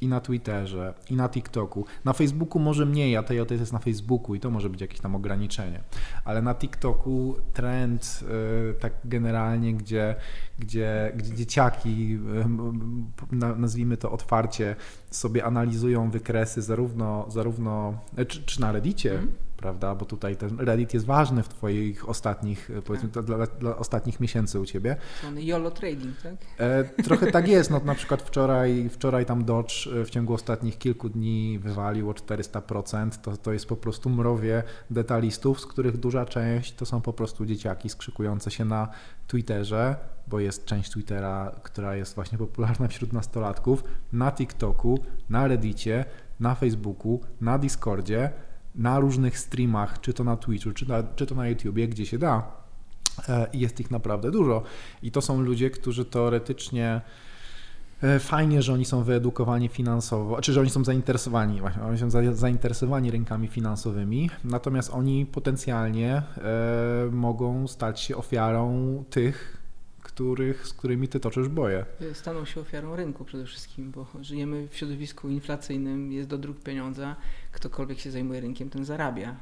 i 0.01 0.07
na 0.07 0.19
Twitterze, 0.19 0.93
i 1.09 1.15
na 1.15 1.29
TikToku. 1.29 1.85
Na 2.05 2.13
Facebooku 2.13 2.59
może 2.59 2.85
mniej, 2.85 3.17
a 3.17 3.23
TJT 3.23 3.51
jest 3.51 3.73
na 3.73 3.79
Facebooku 3.79 4.35
i 4.35 4.39
to 4.39 4.49
może 4.49 4.69
być 4.69 4.81
jakieś 4.81 4.99
tam 4.99 5.15
ograniczenie. 5.15 5.83
Ale 6.25 6.41
na 6.41 6.55
TikToku 6.55 7.35
trend 7.53 8.23
y, 8.71 8.73
tak 8.79 8.93
generalnie, 9.05 9.73
gdzie, 9.73 10.15
gdzie, 10.59 11.11
gdzie 11.15 11.35
dzieciaki, 11.35 12.19
y, 13.33 13.35
nazwijmy 13.57 13.97
to 13.97 14.11
otwarcie, 14.11 14.75
sobie 15.11 15.45
analizują 15.45 16.11
wykresy 16.11 16.61
zarówno, 16.61 17.25
zarówno 17.29 17.99
czy, 18.27 18.43
czy 18.43 18.61
na 18.61 18.71
Reddicie, 18.71 19.11
mm 19.11 19.46
prawda? 19.57 19.95
Bo 19.95 20.05
tutaj 20.05 20.35
ten 20.35 20.59
Reddit 20.59 20.93
jest 20.93 21.05
ważny 21.05 21.43
w 21.43 21.49
Twoich 21.49 22.09
ostatnich, 22.09 22.69
e, 22.77 22.81
powiedzmy, 22.81 23.09
tak. 23.09 23.25
dla, 23.25 23.47
dla, 23.47 23.77
ostatnich 23.77 24.19
miesięcy 24.19 24.59
u 24.59 24.65
Ciebie. 24.65 24.95
YOLO 25.35 25.71
trading, 25.71 26.21
tak? 26.21 26.33
E, 26.57 26.83
trochę 27.03 27.31
tak 27.31 27.47
jest. 27.47 27.69
No, 27.69 27.81
na 27.85 27.95
przykład 27.95 28.21
wczoraj, 28.21 28.89
wczoraj 28.89 29.25
tam 29.25 29.45
Dodge 29.45 29.87
e, 29.87 30.05
w 30.05 30.09
ciągu 30.09 30.33
ostatnich 30.33 30.77
kilku 30.77 31.09
dni 31.09 31.59
wywalił 31.59 32.09
o 32.09 32.13
400%. 32.13 33.09
To, 33.21 33.37
to 33.37 33.53
jest 33.53 33.65
po 33.65 33.75
prostu 33.75 34.09
mrowie 34.09 34.63
detalistów, 34.89 35.61
z 35.61 35.65
których 35.65 35.97
duża 35.97 36.25
część 36.25 36.73
to 36.73 36.85
są 36.85 37.01
po 37.01 37.13
prostu 37.13 37.45
dzieciaki 37.45 37.89
skrzykujące 37.89 38.51
się 38.51 38.65
na 38.65 38.87
Twitterze, 39.27 39.95
bo 40.27 40.39
jest 40.39 40.65
część 40.65 40.91
Twittera, 40.91 41.51
która 41.63 41.95
jest 41.95 42.15
właśnie 42.15 42.37
popularna 42.37 42.87
wśród 42.87 43.13
nastolatków, 43.13 43.83
na 44.13 44.31
TikToku, 44.31 44.99
na 45.29 45.47
Reddicie, 45.47 46.05
na 46.39 46.55
Facebooku, 46.55 47.21
na 47.41 47.57
Discordzie 47.57 48.31
na 48.77 49.00
różnych 49.00 49.39
streamach, 49.39 50.01
czy 50.01 50.13
to 50.13 50.24
na 50.24 50.38
Twitchu, 50.38 50.72
czy, 50.72 50.89
na, 50.89 51.03
czy 51.03 51.25
to 51.25 51.36
na 51.36 51.48
YouTubie, 51.48 51.88
gdzie 51.88 52.05
się 52.05 52.17
da. 52.17 52.51
E, 53.29 53.48
I 53.53 53.60
jest 53.60 53.79
ich 53.79 53.91
naprawdę 53.91 54.31
dużo. 54.31 54.63
I 55.03 55.12
to 55.12 55.22
są 55.22 55.41
ludzie, 55.41 55.69
którzy 55.69 56.05
teoretycznie 56.05 57.01
E, 58.03 58.19
fajnie, 58.19 58.62
że 58.62 58.74
oni 58.74 58.86
są 58.86 59.03
wyedukowani 59.03 59.67
finansowo, 59.67 60.41
czy 60.41 60.53
że 60.53 60.62
oni 60.62 60.69
są 60.69 60.84
zainteresowani, 60.84 61.60
właśnie, 61.60 61.84
oni 61.84 61.98
są 61.98 62.10
zainteresowani 62.34 63.12
rynkami 63.12 63.48
finansowymi, 63.48 64.29
natomiast 64.43 64.89
oni 64.93 65.25
potencjalnie 65.25 66.13
e, 66.15 66.24
mogą 67.12 67.67
stać 67.67 68.00
się 68.00 68.17
ofiarą 68.17 69.03
tych, 69.10 69.56
których, 70.17 70.67
z 70.67 70.74
którymi 70.74 71.07
ty 71.07 71.19
toczysz 71.19 71.47
boje. 71.47 71.86
Staną 72.13 72.45
się 72.45 72.62
ofiarą 72.62 72.95
rynku 72.95 73.25
przede 73.25 73.45
wszystkim, 73.45 73.91
bo 73.91 74.07
żyjemy 74.21 74.67
w 74.67 74.77
środowisku 74.77 75.29
inflacyjnym, 75.29 76.12
jest 76.12 76.29
do 76.29 76.38
dróg 76.38 76.59
pieniądza, 76.59 77.15
ktokolwiek 77.51 78.00
się 78.00 78.12
zajmuje 78.12 78.41
rynkiem, 78.41 78.69
ten 78.69 78.86
zarabia 78.86 79.36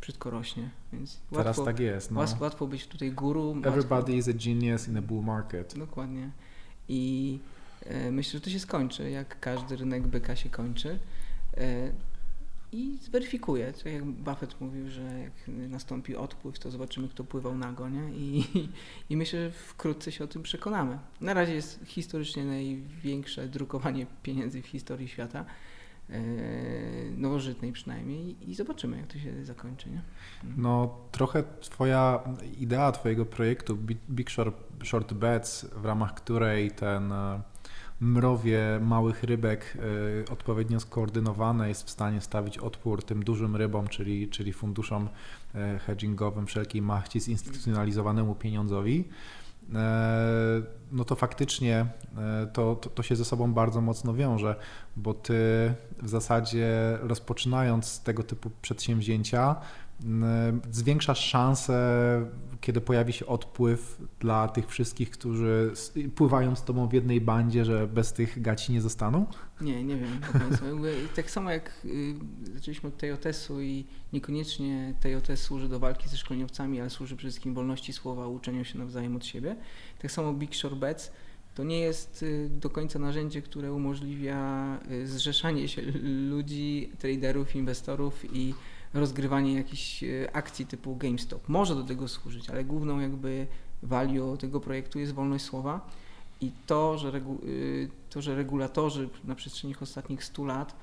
wszystko 0.00 0.30
rośnie. 0.30 0.70
Więc 0.92 1.20
Teraz 1.30 1.46
łatwo, 1.46 1.64
tak 1.64 1.80
jest. 1.80 2.10
No. 2.10 2.26
Łatwo 2.40 2.66
być 2.66 2.86
tutaj 2.86 3.12
guru. 3.12 3.56
Everybody 3.64 3.94
łatwo... 3.94 4.12
is 4.12 4.28
a 4.28 4.32
genius 4.32 4.88
in 4.88 4.96
a 4.96 5.02
bull 5.02 5.24
market. 5.24 5.78
Dokładnie. 5.78 6.30
I 6.88 7.38
e, 7.84 8.10
myślę, 8.10 8.32
że 8.32 8.40
to 8.40 8.50
się 8.50 8.60
skończy, 8.60 9.10
jak 9.10 9.40
każdy 9.40 9.76
rynek 9.76 10.06
byka 10.06 10.36
się 10.36 10.50
kończy. 10.50 10.98
I 12.72 12.98
zweryfikuje, 13.00 13.72
tak 13.72 13.92
jak 13.92 14.04
Buffett 14.04 14.60
mówił, 14.60 14.90
że 14.90 15.02
jak 15.02 15.32
nastąpi 15.48 16.16
odpływ, 16.16 16.58
to 16.58 16.70
zobaczymy, 16.70 17.08
kto 17.08 17.24
pływał 17.24 17.56
nago, 17.56 17.88
nie? 17.88 18.10
I, 18.10 18.44
I 19.10 19.16
myślę, 19.16 19.44
że 19.44 19.50
wkrótce 19.50 20.12
się 20.12 20.24
o 20.24 20.26
tym 20.26 20.42
przekonamy. 20.42 20.98
Na 21.20 21.34
razie 21.34 21.54
jest 21.54 21.80
historycznie 21.84 22.44
największe 22.44 23.48
drukowanie 23.48 24.06
pieniędzy 24.22 24.62
w 24.62 24.66
historii 24.66 25.08
świata. 25.08 25.44
E, 26.10 26.20
nowożytnej 27.16 27.72
przynajmniej 27.72 28.50
i 28.50 28.54
zobaczymy, 28.54 28.96
jak 28.96 29.06
to 29.06 29.18
się 29.18 29.44
zakończy. 29.44 29.90
Nie? 29.90 30.02
No 30.56 30.98
trochę 31.12 31.44
twoja 31.60 32.20
idea 32.58 32.92
twojego 32.92 33.26
projektu 33.26 33.76
Big 34.10 34.30
Short, 34.30 34.56
Short 34.84 35.14
Bets, 35.14 35.64
w 35.64 35.84
ramach 35.84 36.14
której 36.14 36.70
ten 36.70 37.12
e, 37.12 37.42
mrowie 38.00 38.80
małych 38.82 39.22
rybek 39.22 39.78
e, 40.28 40.32
odpowiednio 40.32 40.80
skoordynowane 40.80 41.68
jest 41.68 41.86
w 41.86 41.90
stanie 41.90 42.20
stawić 42.20 42.58
odpór 42.58 43.04
tym 43.04 43.24
dużym 43.24 43.56
rybom, 43.56 43.88
czyli, 43.88 44.28
czyli 44.28 44.52
funduszom 44.52 45.08
hedgingowym 45.86 46.46
wszelkiej 46.46 46.82
machci 46.82 47.20
zinstytucjonalizowanemu 47.20 48.34
pieniądzowi. 48.34 49.08
No 50.92 51.04
to 51.04 51.14
faktycznie 51.14 51.86
to, 52.52 52.76
to, 52.76 52.90
to, 52.90 53.02
się 53.02 53.16
ze 53.16 53.24
sobą 53.24 53.52
bardzo 53.52 53.80
mocno 53.80 54.14
wiąże, 54.14 54.56
bo 54.96 55.14
ty 55.14 55.34
w 56.02 56.08
zasadzie 56.08 56.98
rozpoczynając 57.00 58.02
tego 58.02 58.22
typu 58.22 58.50
przedsięwzięcia, 58.62 59.56
zwiększasz 60.70 61.20
szanse, 61.20 62.30
kiedy 62.60 62.80
pojawi 62.80 63.12
się 63.12 63.26
odpływ 63.26 63.98
dla 64.20 64.48
tych 64.48 64.68
wszystkich, 64.68 65.10
którzy 65.10 65.72
pływają 66.14 66.56
z 66.56 66.64
tobą 66.64 66.88
w 66.88 66.92
jednej 66.92 67.20
bandzie, 67.20 67.64
że 67.64 67.86
bez 67.86 68.12
tych 68.12 68.42
gaci 68.42 68.72
nie 68.72 68.80
zostaną? 68.80 69.26
Nie, 69.60 69.84
nie 69.84 69.96
wiem. 69.96 70.20
tak 71.16 71.30
samo 71.30 71.50
jak 71.50 71.72
y, 71.84 72.14
zaczęliśmy 72.54 72.88
od 72.88 72.96
TJS-u 72.96 73.60
i 73.60 73.86
niekoniecznie 74.12 74.94
TJS 75.00 75.40
służy 75.40 75.68
do 75.68 75.78
walki 75.78 76.08
ze 76.08 76.16
szkoleniowcami, 76.16 76.80
ale 76.80 76.90
służy 76.90 77.16
przede 77.16 77.30
wszystkim 77.30 77.54
wolności 77.54 77.92
słowa, 77.92 78.26
uczeniu 78.26 78.64
się 78.64 78.78
nawzajem 78.78 79.16
od 79.16 79.26
siebie. 79.26 79.56
Tak 80.02 80.12
samo 80.12 80.32
Big 80.32 80.54
Short 80.54 80.76
Bets 80.76 81.12
to 81.54 81.64
nie 81.64 81.80
jest 81.80 82.22
y, 82.22 82.48
do 82.50 82.70
końca 82.70 82.98
narzędzie, 82.98 83.42
które 83.42 83.72
umożliwia 83.72 84.78
y, 84.90 85.06
zrzeszanie 85.06 85.68
się 85.68 85.82
ludzi, 86.02 86.92
traderów, 86.98 87.56
inwestorów 87.56 88.34
i 88.34 88.54
rozgrywanie 88.94 89.54
jakichś 89.54 90.02
y, 90.02 90.28
akcji 90.32 90.66
typu 90.66 90.96
GameStop. 90.96 91.48
Może 91.48 91.74
do 91.74 91.82
tego 91.84 92.08
służyć, 92.08 92.50
ale 92.50 92.64
główną 92.64 93.00
jakby 93.00 93.46
value 93.82 94.36
tego 94.36 94.60
projektu 94.60 94.98
jest 94.98 95.12
wolność 95.12 95.44
słowa 95.44 95.86
i 96.40 96.50
to, 96.66 96.98
że, 96.98 97.10
regu, 97.10 97.38
to, 98.10 98.22
że 98.22 98.34
regulatorzy 98.34 99.08
na 99.24 99.34
przestrzeni 99.34 99.74
ostatnich 99.80 100.24
100 100.24 100.44
lat 100.44 100.76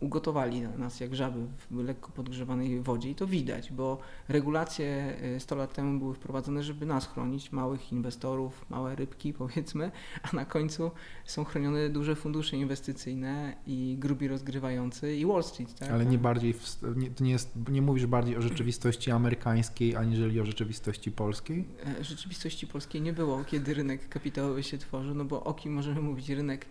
ugotowali 0.00 0.60
nas 0.60 1.00
jak 1.00 1.14
żaby 1.14 1.38
w 1.70 1.76
lekko 1.76 2.12
podgrzewanej 2.12 2.80
wodzie 2.80 3.10
i 3.10 3.14
to 3.14 3.26
widać, 3.26 3.72
bo 3.72 3.98
regulacje 4.28 5.16
100 5.38 5.54
e, 5.54 5.58
lat 5.58 5.74
temu 5.74 5.98
były 5.98 6.14
wprowadzone, 6.14 6.62
żeby 6.62 6.86
nas 6.86 7.06
chronić, 7.06 7.52
małych 7.52 7.92
inwestorów, 7.92 8.66
małe 8.70 8.94
rybki 8.96 9.32
powiedzmy, 9.42 9.90
a 10.22 10.36
na 10.36 10.44
końcu 10.44 10.90
są 11.24 11.44
chronione 11.44 11.88
duże 11.88 12.16
fundusze 12.16 12.56
inwestycyjne 12.56 13.56
i 13.66 13.96
grubi 13.98 14.28
rozgrywający 14.28 15.16
i 15.16 15.26
Wall 15.26 15.44
Street. 15.44 15.74
Tak? 15.78 15.90
Ale 15.90 16.06
nie 16.06 16.18
bardziej, 16.18 16.54
nie, 16.96 17.10
nie, 17.20 17.30
jest, 17.30 17.52
nie 17.70 17.82
mówisz 17.82 18.06
bardziej 18.06 18.36
o 18.36 18.42
rzeczywistości 18.42 19.10
amerykańskiej, 19.10 19.96
aniżeli 19.96 20.40
o 20.40 20.44
rzeczywistości 20.44 21.12
polskiej? 21.12 21.64
E, 22.00 22.04
rzeczywistości 22.04 22.66
polskiej 22.66 23.02
nie 23.02 23.12
było, 23.12 23.44
kiedy 23.44 23.74
rynek 23.74 24.08
kapitałowy 24.08 24.62
się 24.62 24.78
tworzył, 24.78 25.14
no 25.14 25.24
bo 25.24 25.44
o 25.44 25.54
kim 25.54 25.72
możemy 25.72 26.00
mówić? 26.00 26.28
Rynek 26.28 26.66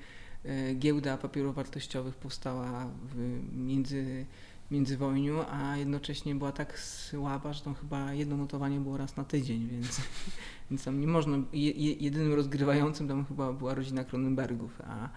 giełda 0.76 1.18
papierów 1.18 1.56
wartościowych 1.56 2.16
powstała 2.16 2.88
w 3.04 3.40
między, 3.54 4.26
międzywojniu, 4.72 5.40
a 5.52 5.78
jednocześnie 5.78 6.36
była 6.36 6.52
tak 6.52 6.80
słaba, 6.80 7.54
że 7.54 7.62
tam 7.62 7.76
chyba 7.76 8.14
jedno 8.14 8.38
notowanie 8.38 8.80
było 8.80 8.98
raz 8.98 9.18
na 9.18 9.24
tydzień, 9.24 9.68
więc, 9.68 10.02
więc 10.72 10.84
tam 10.84 11.02
nie 11.02 11.08
można, 11.08 11.38
jedynym 12.00 12.34
rozgrywającym 12.34 13.08
tam 13.08 13.26
chyba 13.26 13.54
była 13.54 13.74
rodzina 13.74 14.04
Kronenbergów, 14.04 14.82
a 14.88 15.10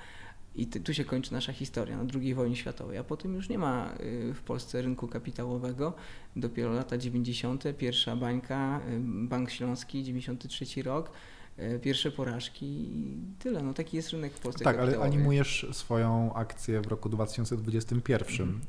i 0.54 0.66
tu 0.66 0.94
się 0.94 1.04
kończy 1.04 1.32
nasza 1.32 1.52
historia 1.52 1.96
na 1.96 2.04
II 2.14 2.34
wojnie 2.34 2.56
światowej, 2.56 2.98
a 2.98 3.04
potem 3.04 3.34
już 3.34 3.48
nie 3.48 3.58
ma 3.58 3.94
y, 4.00 4.34
w 4.34 4.42
Polsce 4.42 4.82
rynku 4.82 5.08
kapitałowego. 5.08 5.94
Dopiero 6.36 6.72
lata 6.72 6.98
90., 6.98 7.64
pierwsza 7.78 8.16
bańka, 8.16 8.80
y, 8.88 9.00
Bank 9.28 9.50
Śląski, 9.50 10.04
93 10.04 10.82
rok, 10.82 11.10
E, 11.10 11.41
pierwsze 11.82 12.10
porażki 12.10 12.66
i 12.66 13.20
tyle. 13.38 13.62
No 13.62 13.74
taki 13.74 13.96
jest 13.96 14.10
rynek 14.10 14.32
w 14.32 14.40
Polsce. 14.40 14.64
Tak, 14.64 14.78
ale 14.78 15.00
animujesz 15.00 15.66
swoją 15.72 16.34
akcję 16.34 16.80
w 16.80 16.86
roku 16.86 17.08
2021, 17.08 18.60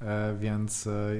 mm. 0.00 0.38
więc 0.38 0.86
e, 0.86 1.14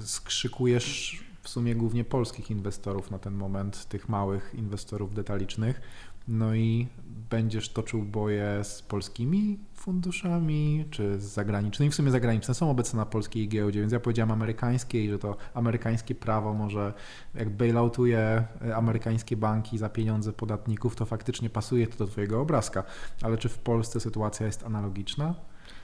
skrzykujesz 0.00 1.20
w 1.42 1.48
sumie 1.48 1.74
głównie 1.74 2.04
polskich 2.04 2.50
inwestorów 2.50 3.10
na 3.10 3.18
ten 3.18 3.34
moment, 3.34 3.88
tych 3.88 4.08
małych 4.08 4.54
inwestorów 4.54 5.14
detalicznych. 5.14 5.80
No 6.28 6.54
i 6.54 6.86
będziesz 7.30 7.68
toczył 7.68 8.02
boje 8.02 8.64
z 8.64 8.82
polskimi 8.82 9.58
funduszami, 9.74 10.84
czy 10.90 11.20
z 11.20 11.22
zagranicznymi. 11.22 11.92
W 11.92 11.94
sumie 11.94 12.10
zagraniczne 12.10 12.54
są 12.54 12.70
obecne 12.70 12.98
na 12.98 13.06
polskiej 13.06 13.48
giełdzie, 13.48 13.80
więc 13.80 13.92
ja 13.92 14.00
powiedziałem 14.00 14.30
amerykańskiej, 14.30 15.10
że 15.10 15.18
to 15.18 15.36
amerykańskie 15.54 16.14
prawo 16.14 16.54
może, 16.54 16.94
jak 17.34 17.50
bailoutuje 17.50 18.44
e, 18.66 18.76
amerykańskie 18.76 19.36
banki 19.36 19.78
za 19.78 19.88
pieniądze 19.88 20.32
podatników, 20.32 20.96
to 20.96 21.06
faktycznie 21.06 21.50
pasuje 21.50 21.86
to 21.86 21.98
do 21.98 22.06
twojego 22.06 22.40
obrazka. 22.40 22.84
Ale 23.22 23.38
czy 23.38 23.48
w 23.48 23.58
Polsce 23.58 24.00
sytuacja 24.00 24.46
jest 24.46 24.64
analogiczna? 24.64 25.34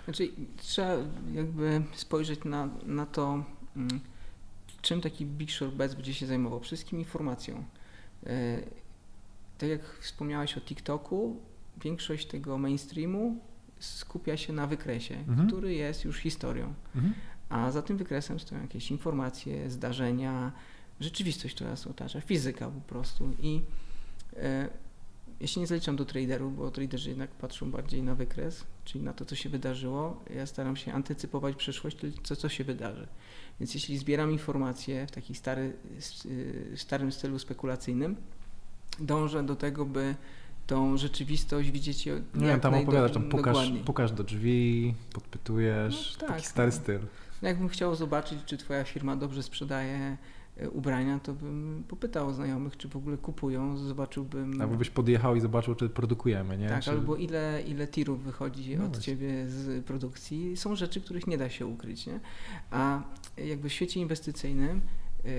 Znaczy, 0.05 0.29
trzeba 0.57 0.97
jakby 1.33 1.83
spojrzeć 1.95 2.45
na, 2.45 2.69
na 2.87 3.07
to, 3.07 3.45
mm, 3.77 4.01
czym 4.83 5.01
taki 5.01 5.27
Big 5.27 5.51
Short 5.51 5.75
Bets 5.75 5.95
będzie 5.95 6.15
się 6.15 6.27
zajmował. 6.27 6.61
Wszystkim 6.61 6.99
informacją. 6.99 7.65
Tak 9.59 9.69
jak 9.69 9.99
wspomniałeś 10.01 10.59
o 10.59 10.61
TikToku, 10.61 11.41
większość 11.83 12.27
tego 12.27 12.59
mainstreamu 12.59 13.41
skupia 13.79 14.37
się 14.37 14.53
na 14.53 14.67
wykresie, 14.67 15.15
mhm. 15.15 15.49
który 15.49 15.75
jest 15.75 16.05
już 16.05 16.19
historią. 16.19 16.75
Mhm. 16.95 17.15
A 17.49 17.71
za 17.71 17.83
tym 17.83 17.97
wykresem 17.97 18.41
stoją 18.41 18.63
jakieś 18.63 18.91
informacje, 18.91 19.71
zdarzenia, 19.71 20.53
rzeczywistość, 21.01 21.55
która 21.55 21.71
nas 21.71 21.87
otacza, 21.87 22.21
fizyka 22.21 22.71
po 22.71 22.81
prostu. 22.81 23.31
I 23.39 23.61
e, 24.37 24.69
ja 25.41 25.47
się 25.47 25.61
nie 25.61 25.67
zaliczam 25.67 25.97
do 25.97 26.05
traderów, 26.05 26.57
bo 26.57 26.71
traderzy 26.71 27.09
jednak 27.09 27.31
patrzą 27.31 27.71
bardziej 27.71 28.03
na 28.03 28.15
wykres, 28.15 28.65
czyli 28.85 29.05
na 29.05 29.13
to, 29.13 29.25
co 29.25 29.37
się 29.37 29.49
wydarzyło. 29.49 30.25
Ja 30.35 30.47
staram 30.47 30.77
się 30.77 30.93
antycypować 30.93 31.57
przyszłość, 31.57 31.97
co, 32.23 32.37
co 32.37 32.49
się 32.49 32.65
wydarzy. 32.65 33.07
Więc 33.61 33.75
jeśli 33.75 33.99
zbieram 33.99 34.33
informacje 34.33 35.07
w 35.07 35.11
takim 35.11 35.37
stary, 35.37 35.77
starym 36.77 37.13
stylu 37.13 37.39
spekulacyjnym, 37.39 38.17
dążę 39.01 39.43
do 39.43 39.57
tego, 39.57 39.85
by 39.85 40.15
tą 40.67 40.97
rzeczywistość 40.97 41.71
widzieć 41.71 42.07
ją 42.07 42.15
Nie 42.35 42.47
wiem, 42.47 42.61
tam 42.61 42.75
opowiadasz, 42.75 43.13
tam 43.13 43.29
pukasz, 43.29 43.73
pukasz 43.85 44.13
do 44.13 44.25
drzwi, 44.25 44.95
podpytujesz, 45.13 46.19
no, 46.21 46.27
tak, 46.27 46.37
taki 46.37 46.47
stary 46.49 46.71
no. 46.71 46.77
styl. 46.77 47.01
No, 47.43 47.49
jakbym 47.49 47.69
chciał 47.69 47.95
zobaczyć, 47.95 48.39
czy 48.47 48.57
twoja 48.57 48.85
firma 48.85 49.17
dobrze 49.17 49.43
sprzedaje 49.43 50.17
e, 50.57 50.71
ubrania, 50.71 51.19
to 51.19 51.33
bym 51.33 51.85
popytał 51.89 52.35
znajomych, 52.35 52.77
czy 52.77 52.89
w 52.89 52.97
ogóle 52.97 53.17
kupują, 53.17 53.77
zobaczyłbym... 53.77 54.61
Albo 54.61 54.77
byś 54.77 54.91
podjechał 54.91 55.37
i 55.37 55.41
zobaczył, 55.41 55.75
czy 55.75 55.89
produkujemy, 55.89 56.59
nie? 56.59 56.69
Tak, 56.69 56.83
czy... 56.83 56.91
albo 56.91 57.17
ile, 57.17 57.63
ile 57.67 57.89
tirów 57.89 58.23
wychodzi 58.23 58.77
no 58.77 58.85
od 58.85 58.91
właśnie. 58.91 59.05
ciebie 59.05 59.49
z 59.49 59.85
produkcji. 59.85 60.57
Są 60.57 60.77
rzeczy, 60.77 61.01
których 61.01 61.27
nie 61.27 61.39
da 61.39 61.49
się 61.49 61.67
ukryć, 61.67 62.07
nie? 62.07 62.21
A 62.71 63.03
jakby 63.37 63.69
w 63.69 63.73
świecie 63.73 64.01
inwestycyjnym 64.01 64.81
yy, 65.25 65.31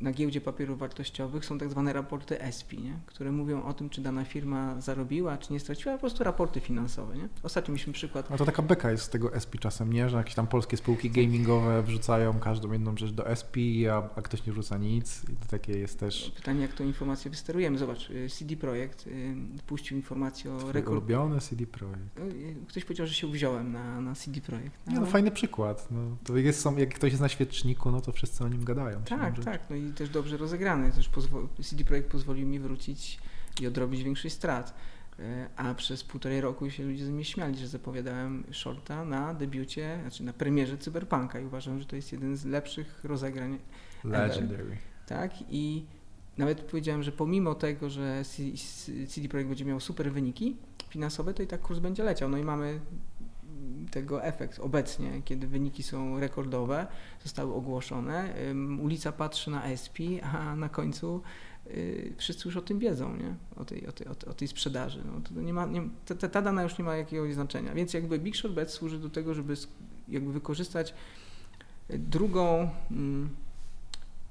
na 0.00 0.12
giełdzie 0.12 0.40
papierów 0.40 0.78
wartościowych 0.78 1.44
są 1.44 1.58
tak 1.58 1.70
zwane 1.70 1.92
raporty 1.92 2.40
ESPI, 2.40 2.78
nie? 2.78 2.98
które 3.06 3.32
mówią 3.32 3.62
o 3.62 3.74
tym, 3.74 3.90
czy 3.90 4.00
dana 4.00 4.24
firma 4.24 4.80
zarobiła, 4.80 5.38
czy 5.38 5.52
nie 5.52 5.60
straciła, 5.60 5.94
po 5.94 6.00
prostu 6.00 6.24
raporty 6.24 6.60
finansowe. 6.60 7.16
Nie? 7.16 7.28
Ostatnio 7.42 7.72
mieliśmy 7.72 7.92
przykład. 7.92 8.32
A 8.32 8.36
to 8.36 8.44
taka 8.44 8.62
beka 8.62 8.90
jest 8.90 9.04
z 9.04 9.08
tego 9.08 9.34
ESPI 9.34 9.58
czasem, 9.58 9.92
nie? 9.92 10.08
Że 10.08 10.16
jakieś 10.16 10.34
tam 10.34 10.46
polskie 10.46 10.76
spółki 10.76 11.10
gamingowe 11.10 11.82
wrzucają 11.82 12.40
każdą 12.40 12.72
jedną 12.72 12.96
rzecz 12.96 13.12
do 13.12 13.26
ESPI, 13.26 13.88
a, 13.88 13.96
a 14.16 14.22
ktoś 14.22 14.46
nie 14.46 14.52
wrzuca 14.52 14.78
nic 14.78 15.24
i 15.24 15.36
to 15.36 15.46
takie 15.50 15.78
jest 15.78 16.00
też... 16.00 16.32
Pytanie, 16.36 16.60
jak 16.60 16.72
tą 16.72 16.84
informację 16.84 17.30
wysterujemy. 17.30 17.78
Zobacz, 17.78 18.10
y, 18.10 18.28
CD 18.28 18.56
Projekt 18.56 19.06
y, 19.06 19.34
puścił 19.66 19.96
informację 19.96 20.52
o 20.52 20.72
rekord... 20.72 20.88
ulubiony 20.88 21.40
CD 21.40 21.66
Projekt. 21.66 22.18
Y, 22.18 22.56
ktoś 22.68 22.84
powiedział, 22.84 23.06
że 23.06 23.14
się 23.14 23.26
wziąłem 23.26 23.72
na, 23.72 24.00
na 24.00 24.14
CD 24.14 24.40
Projekt. 24.40 24.80
No, 24.86 24.92
nie, 24.92 25.00
no 25.00 25.06
fajny 25.06 25.30
przykład. 25.30 25.88
No, 25.90 26.16
to 26.24 26.36
jest, 26.36 26.66
jak 26.76 26.94
ktoś 26.94 27.10
jest 27.10 27.22
na 27.22 27.28
świeczniku, 27.28 27.90
no 27.90 28.00
to 28.00 28.12
wszyscy 28.12 28.44
o 28.44 28.48
nim 28.48 28.64
gadają. 28.64 29.02
Tak, 29.02 29.44
tak. 29.44 29.70
No 29.70 29.76
i 29.76 29.87
też 29.92 30.08
dobrze 30.08 30.36
rozegrany. 30.36 30.92
Też 30.92 31.10
CD 31.62 31.84
Projekt 31.84 32.10
pozwolił 32.10 32.46
mi 32.46 32.58
wrócić 32.58 33.18
i 33.60 33.66
odrobić 33.66 34.02
większość 34.02 34.34
strat. 34.34 34.74
E, 35.18 35.48
a 35.56 35.74
przez 35.74 36.04
półtorej 36.04 36.40
roku 36.40 36.70
się 36.70 36.84
ludzie 36.84 37.04
ze 37.04 37.12
mnie 37.12 37.24
śmiali, 37.24 37.58
że 37.58 37.68
zapowiadałem 37.68 38.44
shorta 38.50 39.04
na 39.04 39.34
debiucie, 39.34 39.98
znaczy 40.00 40.24
na 40.24 40.32
premierze 40.32 40.78
Cyberpunka 40.78 41.40
i 41.40 41.44
uważam, 41.44 41.80
że 41.80 41.86
to 41.86 41.96
jest 41.96 42.12
jeden 42.12 42.36
z 42.36 42.44
lepszych 42.44 43.04
rozegrań. 43.04 43.58
Legendary. 44.04 44.62
Ever. 44.62 44.78
Tak 45.06 45.32
i 45.50 45.84
nawet 46.38 46.60
powiedziałem, 46.60 47.02
że 47.02 47.12
pomimo 47.12 47.54
tego, 47.54 47.90
że 47.90 48.22
CD 49.08 49.28
Projekt 49.28 49.48
będzie 49.48 49.64
miał 49.64 49.80
super 49.80 50.12
wyniki 50.12 50.56
finansowe, 50.88 51.34
to 51.34 51.42
i 51.42 51.46
tak 51.46 51.60
kurs 51.60 51.78
będzie 51.78 52.04
leciał. 52.04 52.28
No 52.28 52.38
i 52.38 52.44
mamy 52.44 52.80
tego 54.02 54.24
efekt 54.24 54.58
obecnie, 54.58 55.22
kiedy 55.24 55.46
wyniki 55.46 55.82
są 55.82 56.20
rekordowe, 56.20 56.86
zostały 57.24 57.54
ogłoszone. 57.54 58.34
Ulica 58.80 59.12
patrzy 59.12 59.50
na 59.50 59.62
SP, 59.82 59.98
a 60.22 60.56
na 60.56 60.68
końcu 60.68 61.22
y, 61.66 62.12
wszyscy 62.16 62.48
już 62.48 62.56
o 62.56 62.62
tym 62.62 62.78
wiedzą, 62.78 63.16
nie? 63.16 63.34
O, 63.56 63.64
tej, 63.64 63.86
o, 63.86 63.92
tej, 63.92 64.06
o 64.06 64.34
tej 64.34 64.48
sprzedaży. 64.48 65.02
No, 65.06 65.42
nie 65.42 65.52
ma, 65.52 65.66
nie, 65.66 65.88
ta, 66.06 66.28
ta 66.28 66.42
dana 66.42 66.62
już 66.62 66.78
nie 66.78 66.84
ma 66.84 66.96
jakiegoś 66.96 67.34
znaczenia. 67.34 67.74
Więc 67.74 67.94
jakby 67.94 68.18
Big 68.18 68.36
Short 68.36 68.54
Bet 68.54 68.70
służy 68.70 68.98
do 68.98 69.10
tego, 69.10 69.34
żeby 69.34 69.54
jakby 70.08 70.32
wykorzystać 70.32 70.94
drugą 71.88 72.70
mm, 72.90 73.28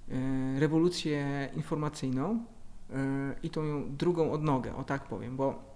y, 0.10 0.60
rewolucję 0.60 1.50
informacyjną 1.56 2.36
y, 2.36 2.94
i 3.44 3.50
tą 3.50 3.92
drugą 3.98 4.32
odnogę, 4.32 4.76
o 4.76 4.84
tak 4.84 5.04
powiem, 5.04 5.38
bo 5.38 5.68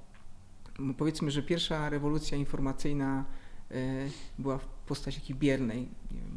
powiedzmy, 0.97 1.31
że 1.31 1.43
pierwsza 1.43 1.89
rewolucja 1.89 2.37
informacyjna 2.37 3.25
była 4.39 4.57
w 4.57 4.65
postaci 4.65 5.21
takiej 5.21 5.35
biernej. 5.35 5.89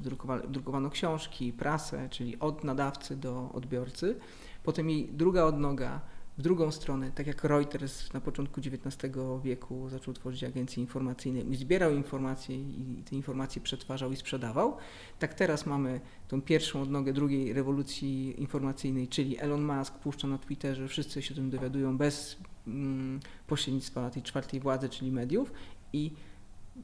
Drukowano, 0.03 0.47
drukowano 0.47 0.91
książki, 0.91 1.53
prasę, 1.53 2.09
czyli 2.11 2.39
od 2.39 2.65
nadawcy 2.65 3.17
do 3.17 3.51
odbiorcy. 3.55 4.17
Potem 4.63 4.91
jej 4.91 5.09
druga 5.13 5.45
odnoga 5.45 6.01
w 6.39 6.43
drugą 6.43 6.71
stronę, 6.71 7.13
tak 7.15 7.27
jak 7.27 7.45
Reuters 7.45 8.13
na 8.13 8.21
początku 8.21 8.61
XIX 8.61 9.13
wieku 9.43 9.89
zaczął 9.89 10.15
tworzyć 10.15 10.45
agencje 10.45 10.83
informacyjne 10.83 11.41
i 11.41 11.57
zbierał 11.57 11.93
informacje 11.93 12.57
i 12.57 13.03
te 13.11 13.17
informacje 13.17 13.63
przetwarzał 13.63 14.13
i 14.13 14.17
sprzedawał, 14.17 14.77
tak 15.19 15.35
teraz 15.35 15.67
mamy 15.67 16.01
tą 16.29 16.43
pierwszą 16.43 16.83
odnogę 16.83 17.13
drugiej 17.13 17.53
rewolucji 17.53 18.41
informacyjnej, 18.41 19.09
czyli 19.09 19.41
Elon 19.41 19.65
Musk 19.65 19.95
puszcza 19.95 20.29
na 20.29 20.39
Twitterze, 20.39 20.89
wszyscy 20.89 21.23
się 21.23 21.35
o 21.35 21.37
tym 21.37 21.51
dowiadują 21.51 21.99
bez 21.99 22.37
mm, 22.67 23.21
pośrednictwa 23.47 24.11
tej 24.11 24.23
czwartej 24.23 24.61
władzy, 24.61 24.89
czyli 24.89 25.13
mediów 25.13 25.53
i 25.93 26.13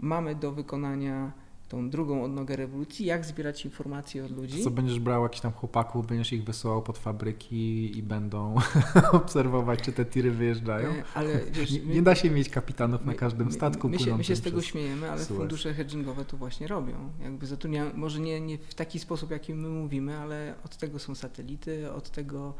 mamy 0.00 0.34
do 0.34 0.52
wykonania 0.52 1.32
tą 1.70 1.90
drugą 1.90 2.24
odnogę 2.24 2.56
rewolucji, 2.56 3.06
jak 3.06 3.24
zbierać 3.24 3.64
informacje 3.64 4.24
od 4.24 4.30
ludzi. 4.30 4.64
Co 4.64 4.70
będziesz 4.70 5.00
brał 5.00 5.22
jakichś 5.22 5.40
tam 5.40 5.52
chłopaków, 5.52 6.06
będziesz 6.06 6.32
ich 6.32 6.44
wysyłał 6.44 6.82
pod 6.82 6.98
fabryki 6.98 7.98
i 7.98 8.02
będą 8.02 8.54
obserwować, 9.12 9.80
czy 9.82 9.92
te 9.92 10.04
tiry 10.04 10.30
wyjeżdżają? 10.30 10.88
E, 10.88 11.02
ale 11.14 11.40
wiesz, 11.52 11.70
nie, 11.70 11.82
my, 11.82 11.94
nie, 11.94 12.02
da 12.02 12.14
się 12.14 12.30
mieć 12.30 12.48
kapitanów 12.48 13.00
my, 13.00 13.12
na 13.12 13.18
każdym 13.18 13.52
statku. 13.52 13.88
My, 13.88 13.96
my, 13.96 14.04
się, 14.04 14.16
my 14.16 14.24
się 14.24 14.36
z 14.36 14.40
tego 14.40 14.62
śmiejemy, 14.62 15.10
ale 15.10 15.24
Suez. 15.24 15.38
fundusze 15.38 15.74
hedgingowe 15.74 16.24
to 16.24 16.36
właśnie 16.36 16.66
robią. 16.66 16.94
Jakby 17.22 17.46
zatrudniają, 17.46 17.90
może 17.94 18.20
nie, 18.20 18.40
nie 18.40 18.58
w 18.58 18.74
taki 18.74 18.98
sposób, 18.98 19.30
jaki 19.30 19.54
my 19.54 19.68
mówimy, 19.68 20.18
ale 20.18 20.54
od 20.64 20.76
tego 20.76 20.98
są 20.98 21.14
satelity, 21.14 21.92
od 21.92 22.10
tego 22.10 22.54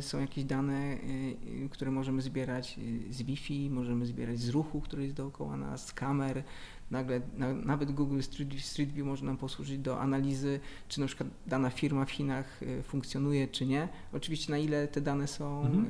są 0.00 0.20
jakieś 0.20 0.44
dane, 0.44 0.94
y, 0.94 1.36
y, 1.64 1.68
które 1.68 1.90
możemy 1.90 2.22
zbierać 2.22 2.80
z 3.10 3.22
Wi-Fi, 3.22 3.70
możemy 3.70 4.06
zbierać 4.06 4.38
z 4.38 4.48
ruchu, 4.48 4.80
który 4.80 5.02
jest 5.02 5.14
dookoła 5.14 5.56
nas, 5.56 5.86
z 5.86 5.92
kamer. 5.92 6.42
Nagle, 6.90 7.20
na, 7.36 7.52
nawet 7.52 7.92
Google 7.92 8.20
Street, 8.20 8.60
Street 8.60 8.92
View 8.92 9.06
może 9.06 9.24
nam 9.24 9.36
posłużyć 9.36 9.78
do 9.78 10.00
analizy, 10.00 10.60
czy 10.88 11.00
na 11.00 11.06
przykład 11.06 11.28
dana 11.46 11.70
firma 11.70 12.04
w 12.04 12.10
Chinach 12.10 12.60
funkcjonuje, 12.82 13.48
czy 13.48 13.66
nie. 13.66 13.88
Oczywiście 14.12 14.52
na 14.52 14.58
ile 14.58 14.88
te 14.88 15.00
dane 15.00 15.26
są 15.26 15.66
mhm. 15.66 15.86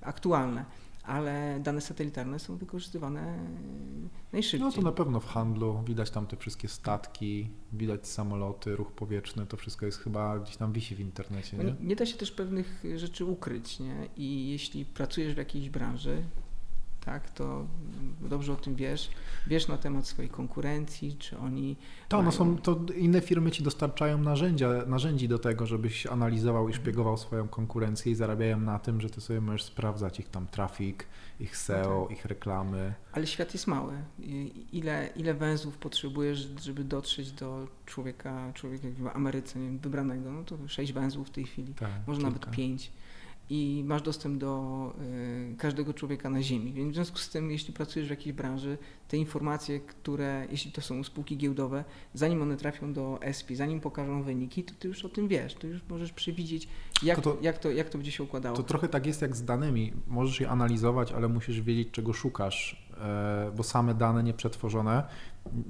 aktualne 0.00 0.64
ale 1.06 1.60
dane 1.62 1.80
satelitarne 1.80 2.38
są 2.38 2.56
wykorzystywane 2.56 3.38
najszybciej. 4.32 4.60
No 4.60 4.72
to 4.72 4.82
na 4.82 4.92
pewno 4.92 5.20
w 5.20 5.26
handlu 5.26 5.82
widać 5.86 6.10
tam 6.10 6.26
te 6.26 6.36
wszystkie 6.36 6.68
statki, 6.68 7.50
widać 7.72 8.08
samoloty, 8.08 8.76
ruch 8.76 8.92
powietrzny, 8.92 9.46
to 9.46 9.56
wszystko 9.56 9.86
jest 9.86 9.98
chyba 9.98 10.38
gdzieś 10.38 10.56
tam 10.56 10.72
wisi 10.72 10.94
w 10.94 11.00
internecie. 11.00 11.56
Nie, 11.56 11.74
nie 11.80 11.96
da 11.96 12.06
się 12.06 12.16
też 12.16 12.32
pewnych 12.32 12.84
rzeczy 12.96 13.24
ukryć, 13.24 13.80
nie? 13.80 14.08
I 14.16 14.48
jeśli 14.48 14.84
pracujesz 14.84 15.34
w 15.34 15.38
jakiejś 15.38 15.70
branży, 15.70 16.22
tak, 17.06 17.30
to 17.30 17.66
dobrze 18.20 18.52
o 18.52 18.56
tym 18.56 18.74
wiesz. 18.74 19.10
Wiesz 19.46 19.68
na 19.68 19.76
temat 19.76 20.06
swojej 20.06 20.30
konkurencji, 20.30 21.16
czy 21.18 21.38
oni. 21.38 21.76
To, 22.08 22.16
mają... 22.16 22.24
no 22.24 22.32
są, 22.32 22.58
to 22.58 22.80
inne 22.96 23.20
firmy 23.20 23.50
ci 23.50 23.62
dostarczają 23.62 24.18
narzędzia, 24.18 24.68
narzędzi 24.86 25.28
do 25.28 25.38
tego, 25.38 25.66
żebyś 25.66 26.06
analizował 26.06 26.68
i 26.68 26.74
szpiegował 26.74 27.16
swoją 27.16 27.48
konkurencję 27.48 28.12
i 28.12 28.14
zarabiają 28.14 28.60
na 28.60 28.78
tym, 28.78 29.00
że 29.00 29.10
ty 29.10 29.20
sobie 29.20 29.40
możesz 29.40 29.62
sprawdzać 29.62 30.20
ich 30.20 30.28
tam 30.28 30.46
trafik, 30.46 31.06
ich 31.40 31.56
SEO, 31.56 32.00
no 32.00 32.06
tak. 32.06 32.18
ich 32.18 32.24
reklamy. 32.24 32.94
Ale 33.12 33.26
świat 33.26 33.54
jest 33.54 33.66
mały. 33.66 33.92
Ile, 34.72 35.10
ile 35.16 35.34
węzłów 35.34 35.78
potrzebujesz, 35.78 36.48
żeby 36.62 36.84
dotrzeć 36.84 37.32
do 37.32 37.68
człowieka, 37.86 38.52
człowieka 38.54 38.88
w 38.98 39.16
Ameryce 39.16 39.58
nie 39.58 39.66
wiem, 39.66 39.78
wybranego? 39.78 40.32
No 40.32 40.44
to 40.44 40.56
sześć 40.68 40.92
węzłów 40.92 41.28
w 41.28 41.30
tej 41.30 41.44
chwili, 41.44 41.74
tak, 41.74 41.90
może 42.06 42.20
kilka. 42.20 42.34
nawet 42.34 42.56
pięć 42.56 42.92
i 43.50 43.84
masz 43.86 44.02
dostęp 44.02 44.38
do 44.38 44.92
y, 45.52 45.56
każdego 45.58 45.94
człowieka 45.94 46.30
na 46.30 46.42
Ziemi. 46.42 46.72
Więc 46.72 46.92
w 46.92 46.94
związku 46.94 47.18
z 47.18 47.28
tym, 47.28 47.50
jeśli 47.50 47.74
pracujesz 47.74 48.08
w 48.08 48.10
jakiejś 48.10 48.36
branży, 48.36 48.78
te 49.08 49.16
informacje, 49.16 49.80
które, 49.80 50.46
jeśli 50.50 50.72
to 50.72 50.80
są 50.80 51.04
spółki 51.04 51.36
giełdowe, 51.36 51.84
zanim 52.14 52.42
one 52.42 52.56
trafią 52.56 52.92
do 52.92 53.18
SP, 53.38 53.48
zanim 53.56 53.80
pokażą 53.80 54.22
wyniki, 54.22 54.64
to 54.64 54.74
ty 54.78 54.88
już 54.88 55.04
o 55.04 55.08
tym 55.08 55.28
wiesz, 55.28 55.54
ty 55.54 55.68
już 55.68 55.80
możesz 55.88 56.12
przewidzieć, 56.12 56.68
jak 57.02 57.20
to, 57.20 57.36
jak 57.42 57.58
to, 57.58 57.70
jak 57.70 57.88
to 57.90 57.98
będzie 57.98 58.12
się 58.12 58.22
układało. 58.22 58.56
To 58.56 58.62
trochę 58.62 58.88
tak 58.88 59.06
jest 59.06 59.22
jak 59.22 59.36
z 59.36 59.44
danymi. 59.44 59.92
Możesz 60.06 60.40
je 60.40 60.48
analizować, 60.48 61.12
ale 61.12 61.28
musisz 61.28 61.60
wiedzieć, 61.60 61.88
czego 61.92 62.12
szukasz, 62.12 62.85
bo 63.56 63.62
same 63.62 63.94
dane 63.94 64.22
nieprzetworzone 64.22 65.02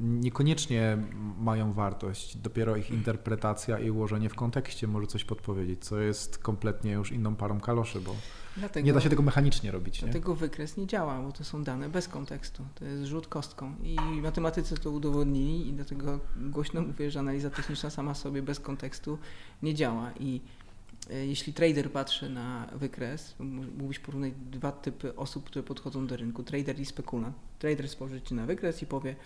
niekoniecznie 0.00 0.98
mają 1.38 1.72
wartość. 1.72 2.36
Dopiero 2.36 2.76
ich 2.76 2.90
interpretacja 2.90 3.78
i 3.78 3.90
ułożenie 3.90 4.28
w 4.28 4.34
kontekście 4.34 4.86
może 4.86 5.06
coś 5.06 5.24
podpowiedzieć, 5.24 5.84
co 5.84 5.98
jest 5.98 6.38
kompletnie 6.38 6.92
już 6.92 7.12
inną 7.12 7.36
parą 7.36 7.60
kaloszy, 7.60 8.00
bo 8.00 8.14
dlatego, 8.56 8.86
nie 8.86 8.92
da 8.92 9.00
się 9.00 9.10
tego 9.10 9.22
mechanicznie 9.22 9.70
robić. 9.70 10.00
Dlatego 10.00 10.32
nie? 10.32 10.38
wykres 10.38 10.76
nie 10.76 10.86
działa, 10.86 11.22
bo 11.22 11.32
to 11.32 11.44
są 11.44 11.64
dane 11.64 11.88
bez 11.88 12.08
kontekstu. 12.08 12.62
To 12.74 12.84
jest 12.84 13.04
rzut 13.04 13.26
kostką. 13.26 13.74
I 13.82 13.96
matematycy 14.22 14.74
to 14.74 14.90
udowodnili 14.90 15.68
i 15.68 15.72
dlatego 15.72 16.20
głośno 16.36 16.82
mówię, 16.82 17.10
że 17.10 17.20
analiza 17.20 17.50
techniczna 17.50 17.90
sama 17.90 18.14
sobie 18.14 18.42
bez 18.42 18.60
kontekstu 18.60 19.18
nie 19.62 19.74
działa. 19.74 20.10
I 20.20 20.40
e, 20.40 20.65
jeśli 21.10 21.52
trader 21.52 21.92
patrzy 21.92 22.30
na 22.30 22.68
wykres, 22.74 23.34
mógłbyś 23.38 23.98
porównać 23.98 24.32
dwa 24.50 24.72
typy 24.72 25.16
osób, 25.16 25.44
które 25.44 25.62
podchodzą 25.62 26.06
do 26.06 26.16
rynku, 26.16 26.42
trader 26.42 26.80
i 26.80 26.84
spekulant. 26.84 27.36
Trader 27.58 27.88
spojrzy 27.88 28.20
ci 28.20 28.34
na 28.34 28.46
wykres 28.46 28.82
i 28.82 28.86
powie, 28.86 29.16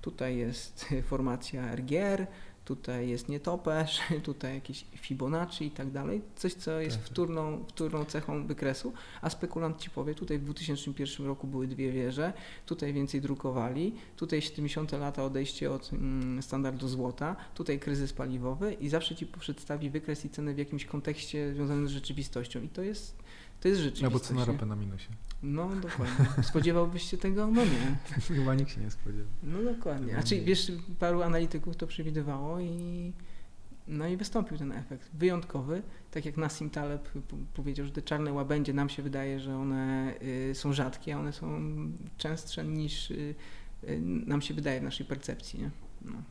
Tutaj 0.00 0.36
jest 0.36 0.86
formacja 1.10 1.76
RGR, 1.76 2.26
tutaj 2.70 3.08
jest 3.08 3.28
nietoperz, 3.28 4.00
tutaj 4.22 4.54
jakieś 4.54 4.84
Fibonacci 4.96 5.64
i 5.64 5.70
tak 5.70 5.90
dalej, 5.90 6.22
coś 6.36 6.54
co 6.54 6.80
jest 6.80 6.96
tak, 6.96 7.04
tak. 7.04 7.12
wtórną, 7.12 7.64
wtórną 7.68 8.04
cechą 8.04 8.46
wykresu, 8.46 8.92
a 9.22 9.30
spekulant 9.30 9.78
Ci 9.78 9.90
powie, 9.90 10.14
tutaj 10.14 10.38
w 10.38 10.44
2001 10.44 11.26
roku 11.26 11.46
były 11.46 11.66
dwie 11.66 11.92
wieże, 11.92 12.32
tutaj 12.66 12.92
więcej 12.92 13.20
drukowali, 13.20 13.94
tutaj 14.16 14.42
70 14.42 14.92
lata 14.92 15.24
odejście 15.24 15.70
od 15.70 15.92
mm, 15.92 16.42
standardu 16.42 16.88
złota, 16.88 17.36
tutaj 17.54 17.78
kryzys 17.78 18.12
paliwowy 18.12 18.72
i 18.72 18.88
zawsze 18.88 19.16
Ci 19.16 19.26
przedstawi 19.26 19.90
wykres 19.90 20.24
i 20.24 20.30
cenę 20.30 20.54
w 20.54 20.58
jakimś 20.58 20.84
kontekście 20.84 21.54
związanym 21.54 21.88
z 21.88 21.90
rzeczywistością. 21.90 22.62
I 22.62 22.68
to 22.68 22.82
jest 22.82 23.16
to 23.60 23.68
jest 23.68 23.80
rzeczywistość. 23.80 24.04
Albo 24.04 24.20
cena 24.20 24.44
ropy 24.44 24.66
na 24.66 24.76
minusie. 24.76 25.08
No 25.42 25.68
dokładnie. 25.76 26.42
Spodziewałbyś 26.42 27.10
się 27.10 27.18
tego? 27.18 27.46
No 27.46 27.64
nie. 27.64 27.96
Chyba 28.36 28.54
nikt 28.54 28.70
się 28.70 28.80
nie 28.80 28.90
spodziewał. 28.90 29.32
No 29.42 29.62
dokładnie. 29.62 30.18
A 30.18 30.22
czy 30.22 30.40
wiesz, 30.40 30.72
paru 30.98 31.22
analityków 31.22 31.76
to 31.76 31.86
przewidywało 31.86 32.60
i 32.60 33.12
no 33.88 34.08
i 34.08 34.16
wystąpił 34.16 34.58
ten 34.58 34.72
efekt. 34.72 35.10
Wyjątkowy, 35.14 35.82
tak 36.10 36.24
jak 36.24 36.36
Nassim 36.36 36.70
Taleb 36.70 37.08
powiedział, 37.54 37.86
że 37.86 37.92
te 37.92 38.02
czarne 38.02 38.32
łabędzie 38.32 38.72
nam 38.72 38.88
się 38.88 39.02
wydaje, 39.02 39.40
że 39.40 39.56
one 39.56 40.14
y, 40.50 40.54
są 40.54 40.72
rzadkie, 40.72 41.14
a 41.14 41.18
one 41.18 41.32
są 41.32 41.60
częstsze 42.16 42.64
niż 42.64 43.10
y, 43.10 43.34
y, 43.84 44.00
nam 44.02 44.42
się 44.42 44.54
wydaje 44.54 44.80
w 44.80 44.82
naszej 44.82 45.06
percepcji. 45.06 45.60
Nie? 45.60 45.70
No. 46.02 46.22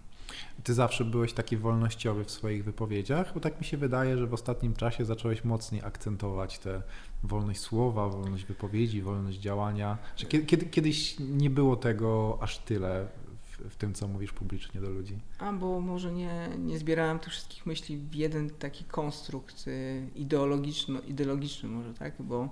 Ty 0.63 0.73
zawsze 0.73 1.05
byłeś 1.05 1.33
taki 1.33 1.57
wolnościowy 1.57 2.25
w 2.25 2.31
swoich 2.31 2.63
wypowiedziach, 2.63 3.33
bo 3.33 3.39
tak 3.39 3.59
mi 3.59 3.65
się 3.65 3.77
wydaje, 3.77 4.17
że 4.17 4.27
w 4.27 4.33
ostatnim 4.33 4.73
czasie 4.73 5.05
zacząłeś 5.05 5.43
mocniej 5.43 5.81
akcentować 5.83 6.59
tę 6.59 6.81
wolność 7.23 7.59
słowa, 7.59 8.09
wolność 8.09 8.45
wypowiedzi, 8.45 9.01
wolność 9.01 9.37
działania. 9.37 9.97
Że 10.15 10.25
kiedy, 10.25 10.65
kiedyś 10.65 11.15
nie 11.19 11.49
było 11.49 11.75
tego 11.75 12.37
aż 12.41 12.59
tyle 12.59 13.07
w, 13.43 13.69
w, 13.69 13.75
tym, 13.75 13.93
co 13.93 14.07
mówisz 14.07 14.31
publicznie 14.31 14.81
do 14.81 14.89
ludzi. 14.89 15.19
A 15.39 15.53
bo 15.53 15.79
może 15.79 16.11
nie, 16.11 16.49
nie 16.57 16.79
zbierałem 16.79 17.19
tych 17.19 17.33
wszystkich 17.33 17.65
myśli 17.65 17.97
w 17.97 18.15
jeden 18.15 18.49
taki 18.49 18.83
konstrukt 18.83 19.67
y, 19.67 20.07
ideologiczny, 20.15 20.99
ideologiczny 20.99 21.69
może, 21.69 21.93
tak? 21.93 22.13
Bo 22.19 22.49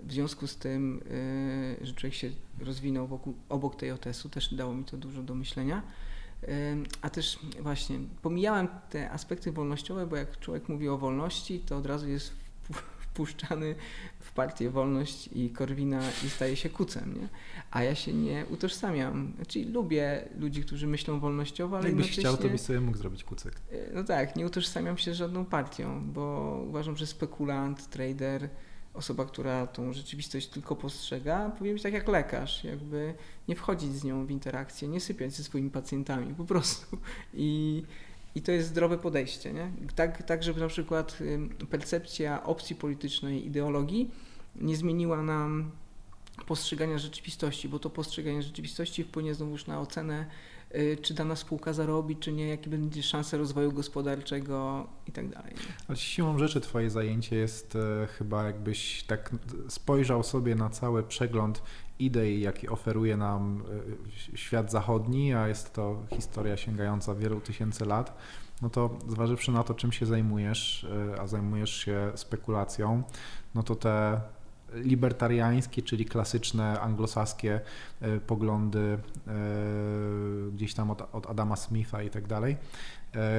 w 0.00 0.12
związku 0.12 0.46
z 0.46 0.56
tym, 0.56 1.00
y, 1.80 1.86
że 1.86 1.92
człowiek 1.92 2.14
się 2.14 2.30
rozwinął 2.60 3.06
wokół, 3.06 3.34
obok 3.48 3.76
tej 3.76 3.92
OTS-u, 3.92 4.28
też 4.28 4.54
dało 4.54 4.74
mi 4.74 4.84
to 4.84 4.96
dużo 4.96 5.22
do 5.22 5.34
myślenia. 5.34 5.82
A 7.02 7.10
też 7.10 7.38
właśnie 7.60 7.98
pomijałem 8.22 8.68
te 8.90 9.10
aspekty 9.10 9.52
wolnościowe, 9.52 10.06
bo 10.06 10.16
jak 10.16 10.40
człowiek 10.40 10.68
mówi 10.68 10.88
o 10.88 10.98
wolności, 10.98 11.60
to 11.60 11.76
od 11.76 11.86
razu 11.86 12.08
jest 12.08 12.45
wpuszczany 13.16 13.74
w 14.20 14.32
partię 14.32 14.70
Wolność 14.70 15.28
i 15.32 15.50
Korwina 15.50 16.02
i 16.26 16.30
staje 16.30 16.56
się 16.56 16.70
kucem, 16.70 17.20
nie? 17.20 17.28
A 17.70 17.82
ja 17.82 17.94
się 17.94 18.12
nie 18.12 18.46
utożsamiam. 18.50 19.32
Znaczy 19.36 19.64
lubię 19.64 20.28
ludzi, 20.38 20.62
którzy 20.62 20.86
myślą 20.86 21.20
wolnościowo, 21.20 21.78
ale 21.78 21.88
Jakbyś 21.88 22.10
chciał, 22.10 22.36
to 22.36 22.48
byś 22.48 22.60
sobie 22.60 22.80
mógł 22.80 22.98
zrobić 22.98 23.24
kucek. 23.24 23.54
E, 23.72 23.94
no 23.94 24.04
tak, 24.04 24.36
nie 24.36 24.46
utożsamiam 24.46 24.98
się 24.98 25.14
z 25.14 25.16
żadną 25.16 25.44
partią, 25.44 26.12
bo 26.12 26.64
uważam, 26.68 26.96
że 26.96 27.06
spekulant, 27.06 27.90
trader, 27.90 28.48
osoba, 28.94 29.24
która 29.24 29.66
tą 29.66 29.92
rzeczywistość 29.92 30.48
tylko 30.48 30.76
postrzega, 30.76 31.50
powinien 31.50 31.74
być 31.74 31.82
tak 31.82 31.92
jak 31.92 32.08
lekarz, 32.08 32.64
jakby 32.64 33.14
nie 33.48 33.56
wchodzić 33.56 33.92
z 33.92 34.04
nią 34.04 34.26
w 34.26 34.30
interakcję, 34.30 34.88
nie 34.88 35.00
sypiać 35.00 35.32
ze 35.32 35.44
swoimi 35.44 35.70
pacjentami 35.70 36.34
po 36.34 36.44
prostu. 36.44 36.98
I, 37.34 37.82
i 38.36 38.42
to 38.42 38.52
jest 38.52 38.68
zdrowe 38.68 38.98
podejście. 38.98 39.52
Nie? 39.52 39.70
Tak, 39.94 40.22
tak, 40.22 40.42
żeby 40.42 40.60
na 40.60 40.68
przykład 40.68 41.18
percepcja 41.70 42.42
opcji 42.42 42.76
politycznej, 42.76 43.46
ideologii 43.46 44.10
nie 44.56 44.76
zmieniła 44.76 45.22
nam 45.22 45.70
postrzegania 46.46 46.98
rzeczywistości, 46.98 47.68
bo 47.68 47.78
to 47.78 47.90
postrzeganie 47.90 48.42
rzeczywistości 48.42 49.04
wpłynie 49.04 49.34
znowuż 49.34 49.66
na 49.66 49.80
ocenę 49.80 50.26
Y, 50.74 50.96
czy 51.02 51.14
dana 51.14 51.36
spółka 51.36 51.72
zarobi, 51.72 52.16
czy 52.16 52.32
nie, 52.32 52.48
jakie 52.48 52.70
będzie 52.70 53.02
szanse 53.02 53.38
rozwoju 53.38 53.72
gospodarczego 53.72 54.86
i 55.06 55.12
tak 55.12 55.28
dalej. 55.28 55.54
Ale 55.88 55.96
siłą 55.96 56.38
rzeczy 56.38 56.60
Twoje 56.60 56.90
zajęcie 56.90 57.36
jest 57.36 57.76
e, 57.76 58.06
chyba 58.06 58.44
jakbyś 58.44 59.02
tak 59.02 59.30
spojrzał 59.68 60.22
sobie 60.22 60.54
na 60.54 60.70
cały 60.70 61.02
przegląd 61.02 61.62
idei, 61.98 62.40
jaki 62.40 62.68
oferuje 62.68 63.16
nam 63.16 63.62
e, 64.34 64.36
świat 64.36 64.70
zachodni, 64.70 65.34
a 65.34 65.48
jest 65.48 65.72
to 65.72 66.02
historia 66.14 66.56
sięgająca 66.56 67.14
wielu 67.14 67.40
tysięcy 67.40 67.84
lat, 67.84 68.16
no 68.62 68.70
to 68.70 68.98
zważywszy 69.08 69.52
na 69.52 69.64
to, 69.64 69.74
czym 69.74 69.92
się 69.92 70.06
zajmujesz, 70.06 70.86
e, 71.14 71.20
a 71.20 71.26
zajmujesz 71.26 71.76
się 71.84 72.12
spekulacją, 72.14 73.02
no 73.54 73.62
to 73.62 73.74
te 73.74 74.20
libertariańskie, 74.74 75.82
czyli 75.82 76.04
klasyczne 76.04 76.80
anglosaskie 76.80 77.60
e, 78.00 78.20
poglądy 78.20 78.98
gdzieś 80.52 80.74
tam 80.74 80.90
od, 80.90 81.14
od 81.14 81.26
Adama 81.26 81.56
Smitha 81.56 82.02
i 82.02 82.10
tak 82.10 82.26
dalej, 82.26 82.56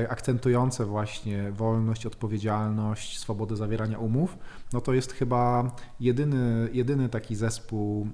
akcentujące 0.10 0.86
właśnie 0.86 1.52
wolność, 1.52 2.06
odpowiedzialność, 2.06 3.20
swobodę 3.20 3.56
zawierania 3.56 4.00
umów, 4.00 4.38
no 4.74 4.82
to 4.82 4.94
jest 4.94 5.14
chyba 5.14 5.72
jedyny, 6.00 6.70
jedyny 6.74 7.10
taki 7.10 7.36
zespół, 7.36 8.08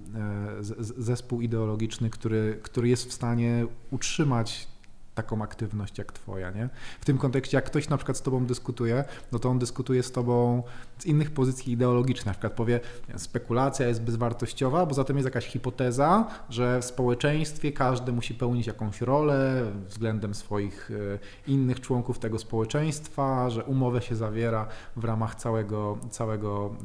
zespół 0.97 1.41
ideologiczny, 1.41 2.09
który, 2.09 2.59
który 2.63 2.89
jest 2.89 3.09
w 3.09 3.13
stanie 3.13 3.65
utrzymać 3.91 4.72
taką 5.15 5.41
aktywność 5.41 5.97
jak 5.97 6.11
twoja, 6.11 6.51
nie? 6.51 6.69
W 7.01 7.05
tym 7.05 7.17
kontekście, 7.17 7.57
jak 7.57 7.65
ktoś 7.65 7.89
na 7.89 7.97
przykład 7.97 8.17
z 8.17 8.21
tobą 8.21 8.45
dyskutuje, 8.45 9.03
no 9.31 9.39
to 9.39 9.49
on 9.49 9.59
dyskutuje 9.59 10.03
z 10.03 10.11
tobą 10.11 10.63
z 10.97 11.05
innych 11.05 11.31
pozycji 11.31 11.73
ideologicznych, 11.73 12.25
na 12.25 12.31
przykład 12.31 12.53
powie, 12.53 12.79
spekulacja 13.17 13.87
jest 13.87 14.01
bezwartościowa, 14.01 14.85
bo 14.85 14.93
zatem 14.93 15.17
jest 15.17 15.25
jakaś 15.25 15.47
hipoteza, 15.47 16.27
że 16.49 16.81
w 16.81 16.85
społeczeństwie 16.85 17.71
każdy 17.71 18.11
musi 18.11 18.33
pełnić 18.33 18.67
jakąś 18.67 19.01
rolę 19.01 19.65
względem 19.87 20.33
swoich 20.33 20.91
e, 20.91 21.51
innych 21.51 21.81
członków 21.81 22.19
tego 22.19 22.39
społeczeństwa, 22.39 23.49
że 23.49 23.63
umowę 23.63 24.01
się 24.01 24.15
zawiera 24.15 24.67
w 24.95 25.03
ramach 25.03 25.35
całego, 25.35 25.97
całego 26.09 26.75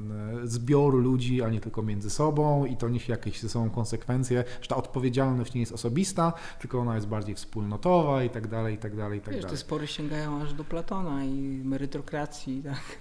e, 0.43 0.47
zbioru 0.47 0.99
ludzi, 0.99 1.43
a 1.43 1.49
nie 1.49 1.61
tylko 1.61 1.83
między 1.83 2.11
sobą 2.11 2.65
i 2.65 2.77
to 2.77 2.89
niesie 2.89 3.13
jakieś 3.13 3.41
ze 3.41 3.49
sobą 3.49 3.71
konsekwencje, 3.71 4.45
że 4.61 4.69
ta 4.69 4.77
odpowiedzialność 4.77 5.55
nie 5.55 5.61
jest 5.61 5.73
osobista, 5.73 6.33
tylko 6.61 6.79
ona 6.79 6.95
jest 6.95 7.09
bardziej 7.09 7.35
wspólnotowa, 7.35 8.18
i 8.23 8.31
tak 8.31 8.49
dalej, 8.49 8.75
i 8.75 8.79
tak 8.79 8.97
dalej, 8.97 9.19
i 9.19 9.23
tak 9.23 9.35
Wiesz, 9.35 9.43
dalej. 9.43 9.57
te 9.57 9.61
spory 9.61 9.87
sięgają 9.87 10.43
aż 10.43 10.53
do 10.55 10.65
Platona 10.65 11.25
i 11.25 11.61
merytokracji, 11.65 12.63
tak? 12.65 12.99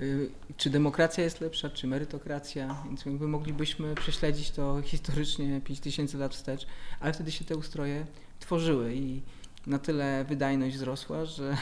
Y, 0.00 0.30
czy 0.56 0.70
demokracja 0.70 1.24
jest 1.24 1.40
lepsza, 1.40 1.70
czy 1.70 1.86
merytokracja, 1.86 2.82
więc 2.84 3.04
jakby 3.04 3.28
moglibyśmy 3.28 3.94
prześledzić 3.94 4.50
to 4.50 4.82
historycznie 4.82 5.60
5000 5.60 6.18
lat 6.18 6.34
wstecz, 6.34 6.66
ale 7.00 7.12
wtedy 7.12 7.30
się 7.32 7.44
te 7.44 7.56
ustroje 7.56 8.06
tworzyły 8.40 8.94
i 8.94 9.22
na 9.66 9.78
tyle 9.78 10.24
wydajność 10.28 10.76
wzrosła, 10.76 11.24
że 11.36 11.56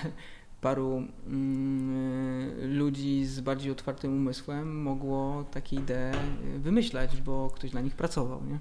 paru 0.61 1.03
mm, 1.27 2.77
ludzi 2.79 3.25
z 3.25 3.41
bardziej 3.41 3.73
otwartym 3.73 4.17
umysłem 4.17 4.83
mogło 4.83 5.45
takie 5.51 5.77
idee 5.77 6.19
wymyślać, 6.59 7.23
bo 7.23 7.51
ktoś 7.55 7.71
dla 7.71 7.81
nich 7.81 7.95
pracował, 7.95 8.43
nie? 8.45 8.59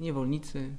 Niewolnicy, 0.00 0.70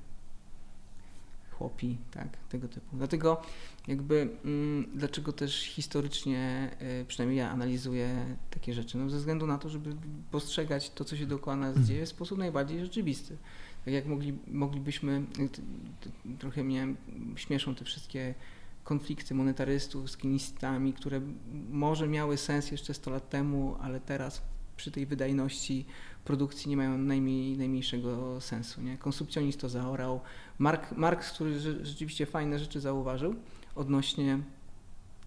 chłopi, 1.59 1.97
tak, 2.11 2.37
tego 2.49 2.67
typu. 2.67 2.97
Dlatego 2.97 3.41
jakby, 3.87 4.29
mm, 4.45 4.89
dlaczego 4.95 5.33
też 5.33 5.61
historycznie, 5.61 6.71
y, 7.01 7.05
przynajmniej 7.05 7.37
ja 7.37 7.51
analizuję 7.51 8.35
takie 8.49 8.73
rzeczy, 8.73 8.97
no 8.97 9.09
ze 9.09 9.17
względu 9.17 9.47
na 9.47 9.57
to, 9.57 9.69
żeby 9.69 9.95
postrzegać 10.31 10.89
to, 10.89 11.05
co 11.05 11.17
się 11.17 11.25
dookoła 11.25 11.55
nas 11.55 11.69
mhm. 11.69 11.85
dzieje 11.85 12.05
w 12.05 12.09
sposób 12.09 12.37
najbardziej 12.37 12.79
rzeczywisty. 12.79 13.37
Tak 13.85 13.93
jak 13.93 14.05
mogli, 14.05 14.33
moglibyśmy, 14.47 15.23
y, 15.39 16.37
trochę 16.39 16.63
mnie 16.63 16.87
śmieszą 17.35 17.75
te 17.75 17.85
wszystkie 17.85 18.35
konflikty 18.83 19.35
monetarystów 19.35 20.11
z 20.11 20.17
kinistami, 20.17 20.93
które 20.93 21.21
może 21.69 22.07
miały 22.07 22.37
sens 22.37 22.71
jeszcze 22.71 22.93
100 22.93 23.11
lat 23.11 23.29
temu, 23.29 23.75
ale 23.81 23.99
teraz 23.99 24.41
przy 24.77 24.91
tej 24.91 25.05
wydajności 25.05 25.85
produkcji 26.29 26.69
nie 26.69 26.77
mają 26.77 26.97
najmniej, 26.97 27.57
najmniejszego 27.57 28.41
sensu. 28.41 28.81
Nie? 28.81 28.97
Konsumpcjonizm 28.97 29.59
to 29.59 29.69
zaorał. 29.69 30.21
Mark, 30.59 30.91
Marx, 30.91 31.31
który 31.31 31.59
rzeczywiście 31.59 32.25
fajne 32.25 32.59
rzeczy 32.59 32.79
zauważył 32.79 33.35
odnośnie 33.75 34.39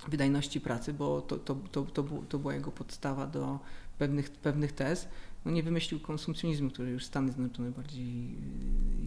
wydajności 0.09 0.61
pracy, 0.61 0.93
bo 0.93 1.23
to, 1.23 1.37
to, 1.37 1.55
to, 1.55 1.83
to, 1.83 2.05
to 2.29 2.39
była 2.39 2.55
jego 2.55 2.71
podstawa 2.71 3.27
do 3.27 3.59
pewnych, 3.99 4.31
pewnych 4.31 4.73
tez, 4.73 5.09
no 5.45 5.53
nie 5.53 5.63
wymyślił 5.63 6.01
konsumpcjonizmu, 6.01 6.71
który 6.71 6.91
już 6.91 7.05
Stany 7.05 7.33
Zjednoczone 7.33 7.71
bardziej 7.71 8.37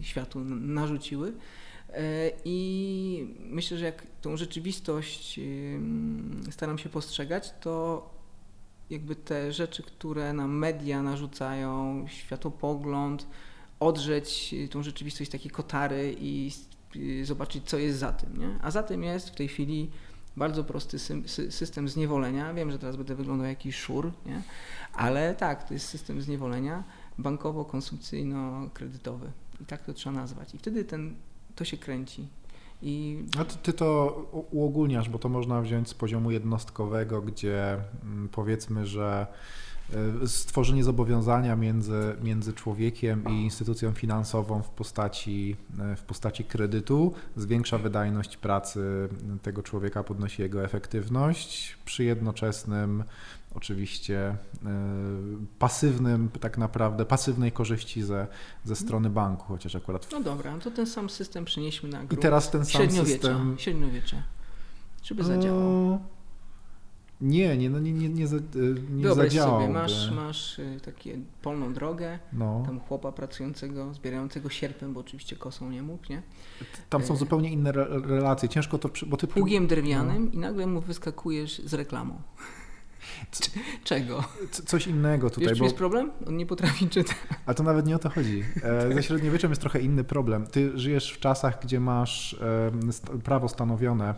y, 0.00 0.04
światu 0.04 0.40
narzuciły. 0.44 1.32
E, 1.92 2.30
I 2.44 3.34
myślę, 3.38 3.78
że 3.78 3.84
jak 3.84 4.06
tą 4.20 4.36
rzeczywistość 4.36 5.40
staram 6.50 6.78
się 6.78 6.88
postrzegać, 6.88 7.54
to 7.60 8.15
jakby 8.90 9.16
te 9.16 9.52
rzeczy, 9.52 9.82
które 9.82 10.32
nam 10.32 10.58
media 10.58 11.02
narzucają, 11.02 12.04
światopogląd, 12.08 13.26
odrzeć 13.80 14.54
tą 14.70 14.82
rzeczywistość 14.82 15.30
takiej 15.30 15.50
kotary 15.50 16.16
i 16.20 16.52
zobaczyć, 17.22 17.64
co 17.64 17.78
jest 17.78 17.98
za 17.98 18.12
tym. 18.12 18.38
Nie? 18.38 18.58
A 18.62 18.70
za 18.70 18.82
tym 18.82 19.02
jest 19.02 19.30
w 19.30 19.34
tej 19.34 19.48
chwili 19.48 19.90
bardzo 20.36 20.64
prosty 20.64 20.98
system 21.50 21.88
zniewolenia. 21.88 22.54
Wiem, 22.54 22.70
że 22.70 22.78
teraz 22.78 22.96
będę 22.96 23.14
wyglądał 23.14 23.46
jak 23.46 23.58
jakiś 23.58 23.76
szur, 23.76 24.12
nie? 24.26 24.42
ale 24.92 25.34
tak, 25.34 25.68
to 25.68 25.74
jest 25.74 25.88
system 25.88 26.22
zniewolenia 26.22 26.84
bankowo-konsumpcyjno-kredytowy. 27.18 29.26
I 29.60 29.64
tak 29.64 29.84
to 29.84 29.92
trzeba 29.92 30.16
nazwać. 30.16 30.54
I 30.54 30.58
wtedy 30.58 30.84
ten, 30.84 31.14
to 31.54 31.64
się 31.64 31.76
kręci. 31.76 32.28
I... 32.82 33.24
A 33.38 33.44
ty, 33.44 33.56
ty, 33.62 33.72
to 33.72 34.12
uogólniasz, 34.50 35.08
bo 35.08 35.18
to 35.18 35.28
można 35.28 35.60
wziąć 35.60 35.88
z 35.88 35.94
poziomu 35.94 36.30
jednostkowego, 36.30 37.22
gdzie 37.22 37.76
mm, 38.02 38.28
powiedzmy, 38.28 38.86
że 38.86 39.26
e, 40.22 40.28
stworzenie 40.28 40.84
zobowiązania 40.84 41.56
między, 41.56 42.16
między 42.22 42.52
człowiekiem 42.52 43.24
i 43.30 43.32
instytucją 43.32 43.92
finansową 43.92 44.62
w 44.62 44.68
postaci, 44.68 45.56
e, 45.80 45.96
w 45.96 46.02
postaci 46.02 46.44
kredytu 46.44 47.14
zwiększa 47.36 47.78
wydajność 47.78 48.36
pracy 48.36 49.08
tego 49.42 49.62
człowieka, 49.62 50.02
podnosi 50.02 50.42
jego 50.42 50.64
efektywność 50.64 51.78
przy 51.84 52.04
jednoczesnym 52.04 53.04
oczywiście 53.56 54.18
e, 54.18 54.36
pasywnym, 55.58 56.28
tak 56.40 56.58
naprawdę, 56.58 57.06
pasywnej 57.06 57.52
korzyści 57.52 58.02
ze, 58.02 58.26
ze 58.64 58.76
strony 58.76 59.10
banku, 59.10 59.44
chociaż 59.48 59.76
akurat... 59.76 60.08
No 60.12 60.20
dobra, 60.22 60.58
to 60.58 60.70
ten 60.70 60.86
sam 60.86 61.10
system 61.10 61.44
przenieśmy 61.44 61.88
na 61.88 61.98
grunt 61.98 62.12
I 62.12 62.16
teraz 62.16 62.50
ten 62.50 62.64
sam 62.64 62.90
system... 62.90 63.56
Średniowiecze, 63.58 64.22
żeby 65.02 65.24
zadziałał. 65.24 65.98
Nie, 67.20 67.56
nie, 67.56 67.70
no 67.70 67.80
nie, 67.80 67.92
nie, 67.92 68.08
nie, 68.08 68.26
za- 68.28 68.36
nie 68.90 69.02
Wyobraź 69.02 69.28
zadziałałby. 69.28 69.64
sobie, 69.64 69.74
masz, 69.74 70.10
masz 70.10 70.58
y, 70.58 70.80
takie 70.84 71.18
polną 71.42 71.72
drogę, 71.72 72.18
No, 72.32 72.62
tam 72.66 72.80
chłopa 72.80 73.12
pracującego, 73.12 73.94
zbierającego 73.94 74.50
sierpem, 74.50 74.92
bo 74.94 75.00
oczywiście 75.00 75.36
kosą 75.36 75.70
nie 75.70 75.82
mógł, 75.82 76.02
nie? 76.10 76.22
tam 76.90 77.02
są 77.02 77.14
e, 77.14 77.16
zupełnie 77.16 77.50
inne 77.52 77.70
re- 77.70 78.00
relacje. 78.04 78.48
Ciężko 78.48 78.78
to, 78.78 78.90
bo 79.06 79.16
ty... 79.16 79.26
Pługiem 79.26 79.66
drewnianym 79.66 80.24
No. 80.24 80.32
i 80.32 80.38
nagle 80.38 80.66
mu 80.66 80.80
wyskakujesz 80.80 81.58
z 81.64 81.74
reklamą. 81.74 82.22
C- 83.30 83.50
Czego? 83.84 84.24
C- 84.50 84.62
Coś 84.62 84.86
innego 84.86 85.30
tutaj, 85.30 85.48
Wiesz, 85.48 85.58
bo... 85.58 85.64
jest 85.64 85.76
problem? 85.76 86.10
On 86.26 86.36
nie 86.36 86.46
potrafi 86.46 86.88
czytać. 86.94 87.16
Ale 87.46 87.54
to 87.54 87.62
nawet 87.62 87.86
nie 87.86 87.96
o 87.96 87.98
to 87.98 88.10
chodzi. 88.10 88.44
E, 88.62 88.92
Ze 88.94 89.02
średniowieczem 89.02 89.50
jest 89.50 89.60
trochę 89.60 89.80
inny 89.80 90.04
problem. 90.04 90.46
Ty 90.46 90.78
żyjesz 90.78 91.12
w 91.12 91.20
czasach, 91.20 91.58
gdzie 91.62 91.80
masz 91.80 92.36
st- 92.92 93.10
prawo 93.24 93.48
stanowione, 93.48 94.08
e, 94.10 94.14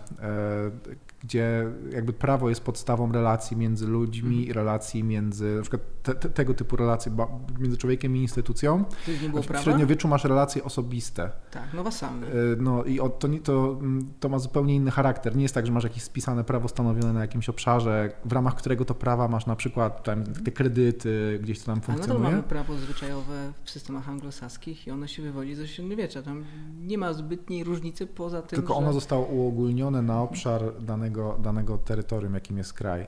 gdzie 1.22 1.66
jakby 1.92 2.12
prawo 2.12 2.48
jest 2.48 2.60
podstawą 2.60 3.12
relacji 3.12 3.56
między 3.56 3.86
ludźmi, 3.86 4.36
Mhm. 4.38 4.54
relacji 4.56 5.04
między, 5.04 5.54
na 5.56 5.60
przykład 5.62 5.82
te, 6.02 6.14
te, 6.14 6.28
tego 6.28 6.54
typu 6.54 6.76
relacje 6.76 7.12
między 7.58 7.76
człowiekiem 7.76 8.16
i 8.16 8.20
instytucją. 8.22 8.84
Tu 9.06 9.10
nie 9.22 9.28
było 9.28 9.42
W 9.42 9.46
prawa? 9.46 9.62
średniowieczu 9.64 10.08
masz 10.08 10.24
relacje 10.24 10.64
osobiste. 10.64 11.30
Tak, 11.50 11.68
no 11.74 11.84
wasalne. 11.84 12.26
E, 12.26 12.32
No 12.58 12.84
i 12.84 12.96
to, 12.96 13.28
to, 13.42 13.76
mm, 13.80 14.12
to 14.20 14.28
ma 14.28 14.38
zupełnie 14.38 14.74
inny 14.76 14.90
charakter. 14.90 15.36
Nie 15.36 15.42
jest 15.42 15.54
tak, 15.54 15.66
że 15.66 15.72
masz 15.72 15.84
jakieś 15.84 16.02
spisane 16.02 16.44
prawo 16.44 16.68
stanowione 16.68 17.12
na 17.12 17.20
jakimś 17.20 17.48
obszarze, 17.48 18.10
w 18.24 18.32
ramach 18.32 18.54
którego 18.54 18.84
to 18.84 18.94
prawa 18.94 19.28
masz 19.28 19.46
na 19.46 19.56
przykład 19.56 20.02
tam 20.04 20.24
te 20.24 20.50
kredyty, 20.52 21.38
gdzieś 21.42 21.58
to 21.60 21.66
tam 21.66 21.72
Ale 21.72 21.80
nadal 21.80 21.96
funkcjonuje. 21.96 22.30
mamy 22.30 22.42
prawo 22.42 22.74
zwyczajowe 22.76 23.52
w 23.64 23.70
systemach 23.70 24.08
anglosaskich 24.08 24.86
i 24.86 24.90
ono 24.90 25.06
się 25.06 25.22
wywodzi 25.22 25.54
ze 25.54 25.68
średniowiecza. 25.68 26.22
Tam 26.22 26.44
nie 26.80 26.98
ma 26.98 27.12
zbytniej 27.12 27.64
różnicy 27.64 28.06
poza 28.06 28.42
tym, 28.42 28.56
Tylko 28.56 28.72
że... 28.72 28.78
ono 28.78 28.92
zostało 28.92 29.26
uogólnione 29.26 30.02
na 30.02 30.22
obszar 30.22 30.62
danego, 30.80 31.07
danego 31.38 31.78
terytorium, 31.78 32.34
jakim 32.34 32.58
jest 32.58 32.72
kraj. 32.72 33.06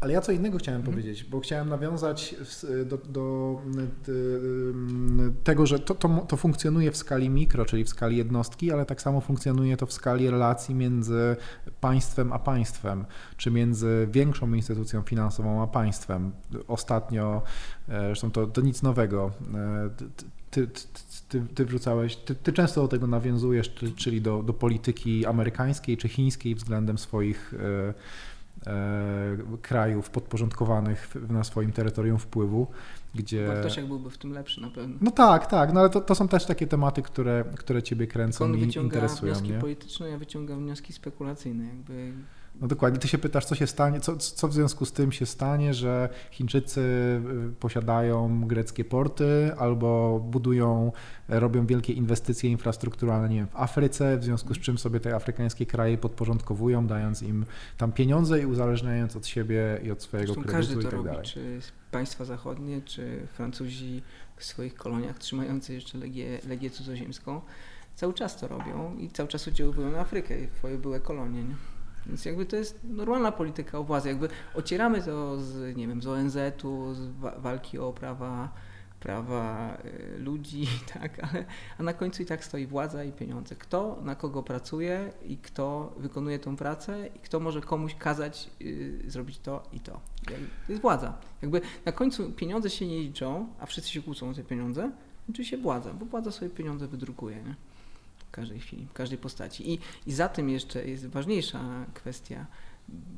Ale 0.00 0.12
ja 0.12 0.20
co 0.20 0.32
innego 0.32 0.58
chciałem 0.58 0.80
Mhm. 0.80 0.96
powiedzieć, 0.96 1.24
bo 1.24 1.40
chciałem 1.40 1.68
nawiązać 1.68 2.34
do, 2.86 2.96
do 2.96 3.58
tego, 5.44 5.66
że 5.66 5.78
to, 5.78 5.94
to, 5.94 6.26
to 6.28 6.36
funkcjonuje 6.36 6.90
w 6.90 6.96
skali 6.96 7.30
mikro, 7.30 7.64
czyli 7.64 7.84
w 7.84 7.88
skali 7.88 8.16
jednostki, 8.16 8.72
ale 8.72 8.86
tak 8.86 9.02
samo 9.02 9.20
funkcjonuje 9.20 9.76
to 9.76 9.86
w 9.86 9.92
skali 9.92 10.30
relacji 10.30 10.74
między 10.74 11.36
państwem 11.80 12.32
a 12.32 12.38
państwem, 12.38 13.04
czy 13.36 13.50
między 13.50 14.08
większą 14.10 14.52
instytucją 14.52 15.02
finansową 15.02 15.62
a 15.62 15.66
państwem. 15.66 16.32
Ostatnio, 16.68 17.42
e, 17.88 18.00
zresztą 18.00 18.30
to, 18.30 18.46
to 18.46 18.60
nic 18.60 18.82
nowego, 18.82 19.30
e, 19.54 19.90
ty, 20.52 20.66
ty, 20.66 20.80
ty, 21.28 21.42
ty 21.54 21.64
wrzucałeś, 21.64 22.16
ty, 22.16 22.34
ty 22.34 22.52
często 22.52 22.82
do 22.82 22.88
tego 22.88 23.06
nawiązujesz, 23.06 23.74
czy- 23.74 23.92
czyli 23.92 24.20
do, 24.20 24.42
do 24.42 24.52
polityki 24.52 25.26
amerykańskiej 25.26 25.96
czy 25.96 26.08
chińskiej 26.08 26.54
względem 26.54 26.98
swoich 26.98 27.54
e, 28.66 28.70
e, 28.70 29.36
krajów 29.62 30.10
podporządkowanych 30.10 31.14
na 31.28 31.44
swoim 31.44 31.72
terytorium 31.72 32.18
wpływu, 32.18 32.66
gdzie... 33.14 33.46
Bartosiak 33.46 33.86
byłby 33.86 34.10
w 34.10 34.18
tym 34.18 34.32
lepszy 34.32 34.60
na 34.60 34.70
pewno. 34.70 34.96
No 35.00 35.10
tak, 35.10 35.46
tak, 35.46 35.72
no 35.72 35.80
ale 35.80 35.90
to, 35.90 36.00
to 36.00 36.14
są 36.14 36.28
też 36.28 36.46
takie 36.46 36.66
tematy, 36.66 37.02
które, 37.02 37.44
które 37.56 37.82
ciebie 37.82 38.06
kręcą 38.06 38.44
On 38.44 38.54
i 38.54 38.60
wyciąga 38.66 38.84
interesują. 38.94 39.32
wnioski 39.32 39.50
Nie? 39.52 39.58
polityczne, 39.58 40.08
ja 40.08 40.18
wyciągam 40.18 40.58
wnioski 40.60 40.92
spekulacyjne. 40.92 41.64
Jakby 41.66 42.12
No 42.60 42.68
dokładnie, 42.68 42.98
ty 42.98 43.08
się 43.08 43.18
pytasz, 43.18 43.44
co 43.44 43.54
się 43.54 43.66
stanie, 43.66 44.00
co, 44.00 44.16
co 44.16 44.48
w 44.48 44.52
związku 44.52 44.84
z 44.84 44.92
tym 44.92 45.12
się 45.12 45.26
stanie, 45.26 45.74
że 45.74 46.08
Chińczycy 46.30 46.80
y, 46.80 47.54
posiadają 47.60 48.46
greckie 48.46 48.84
porty 48.84 49.54
albo 49.58 50.20
budują, 50.20 50.92
e, 51.28 51.40
robią 51.40 51.66
wielkie 51.66 51.92
inwestycje 51.92 52.50
infrastrukturalne, 52.50 53.28
nie 53.28 53.36
wiem, 53.36 53.46
w 53.46 53.56
Afryce, 53.56 54.18
w 54.18 54.24
związku 54.24 54.54
z 54.54 54.58
czym 54.58 54.78
sobie 54.78 55.00
te 55.00 55.14
afrykańskie 55.14 55.66
kraje 55.66 55.98
podporządkowują, 55.98 56.86
dając 56.86 57.22
im 57.22 57.46
tam 57.78 57.92
pieniądze 57.92 58.40
i 58.40 58.46
uzależniając 58.46 59.16
od 59.16 59.26
siebie 59.26 59.80
i 59.84 59.90
od 59.90 60.02
swojego 60.02 60.34
Zresztą 60.34 60.50
kredytu 60.50 60.68
każdy 60.68 60.80
i 60.80 60.84
to 60.84 60.90
tak 60.90 60.92
robi, 60.92 61.08
dalej. 61.08 61.24
czy 61.24 61.60
państwa 61.90 62.24
zachodnie, 62.24 62.82
czy 62.82 63.26
Francuzi 63.32 64.02
w 64.36 64.44
swoich 64.44 64.74
koloniach 64.74 65.18
trzymający 65.18 65.74
jeszcze 65.74 65.98
legię, 65.98 66.38
legię 66.48 66.70
cudzoziemską. 66.70 67.40
Cały 67.94 68.14
czas 68.14 68.36
to 68.36 68.48
robią 68.48 68.96
i 68.98 69.10
cały 69.10 69.28
czas 69.28 69.48
oddziałują 69.48 69.90
na 69.90 69.98
Afrykę 69.98 70.40
i 70.44 70.48
swoje 70.58 70.78
były 70.78 71.00
kolonie. 71.00 71.44
Nie? 71.44 71.54
Więc 72.06 72.24
jakby 72.24 72.46
to 72.46 72.56
jest 72.56 72.80
normalna 72.84 73.32
polityka 73.32 73.78
o 73.78 73.84
władzy. 73.84 74.08
Jakby 74.08 74.28
ocieramy 74.54 75.02
to 75.02 75.40
z, 75.40 75.76
nie 75.76 75.88
wiem, 75.88 76.02
z 76.02 76.06
ONZ-u, 76.06 76.94
z 76.94 77.00
wa- 77.06 77.38
walki 77.38 77.78
o 77.78 77.92
prawa, 77.92 78.52
prawa 79.00 79.76
y, 79.84 80.18
ludzi, 80.18 80.66
tak, 80.94 81.24
ale, 81.24 81.44
a 81.78 81.82
na 81.82 81.92
końcu 81.92 82.22
i 82.22 82.26
tak 82.26 82.44
stoi 82.44 82.66
władza 82.66 83.04
i 83.04 83.12
pieniądze. 83.12 83.56
Kto 83.56 83.98
na 84.02 84.14
kogo 84.14 84.42
pracuje 84.42 85.12
i 85.26 85.36
kto 85.36 85.94
wykonuje 85.96 86.38
tą 86.38 86.56
pracę 86.56 87.06
i 87.16 87.18
kto 87.18 87.40
może 87.40 87.60
komuś 87.60 87.94
kazać 87.94 88.50
y, 88.60 89.02
zrobić 89.06 89.38
to 89.38 89.62
i 89.72 89.80
to. 89.80 90.00
Jakby 90.30 90.46
To 90.46 90.72
jest 90.72 90.82
władza. 90.82 91.18
Jakby 91.42 91.60
na 91.84 91.92
końcu 91.92 92.32
pieniądze 92.32 92.70
się 92.70 92.86
nie 92.86 92.98
liczą, 93.00 93.48
a 93.60 93.66
wszyscy 93.66 93.90
się 93.90 94.02
kłócą 94.02 94.30
o 94.30 94.34
te 94.34 94.44
pieniądze, 94.44 94.90
liczy 95.28 95.44
się 95.44 95.56
władza, 95.56 95.94
bo 95.94 96.06
władza 96.06 96.30
sobie 96.30 96.50
pieniądze 96.50 96.86
wydrukuje, 96.88 97.36
nie? 97.36 97.54
Każdej 98.32 98.60
chwili, 98.60 98.86
każdej 98.94 99.18
postaci. 99.18 99.72
I, 99.72 99.78
I 100.06 100.12
za 100.12 100.28
tym 100.28 100.50
jeszcze 100.50 100.84
jest 100.84 101.06
ważniejsza 101.06 101.86
kwestia. 101.94 102.46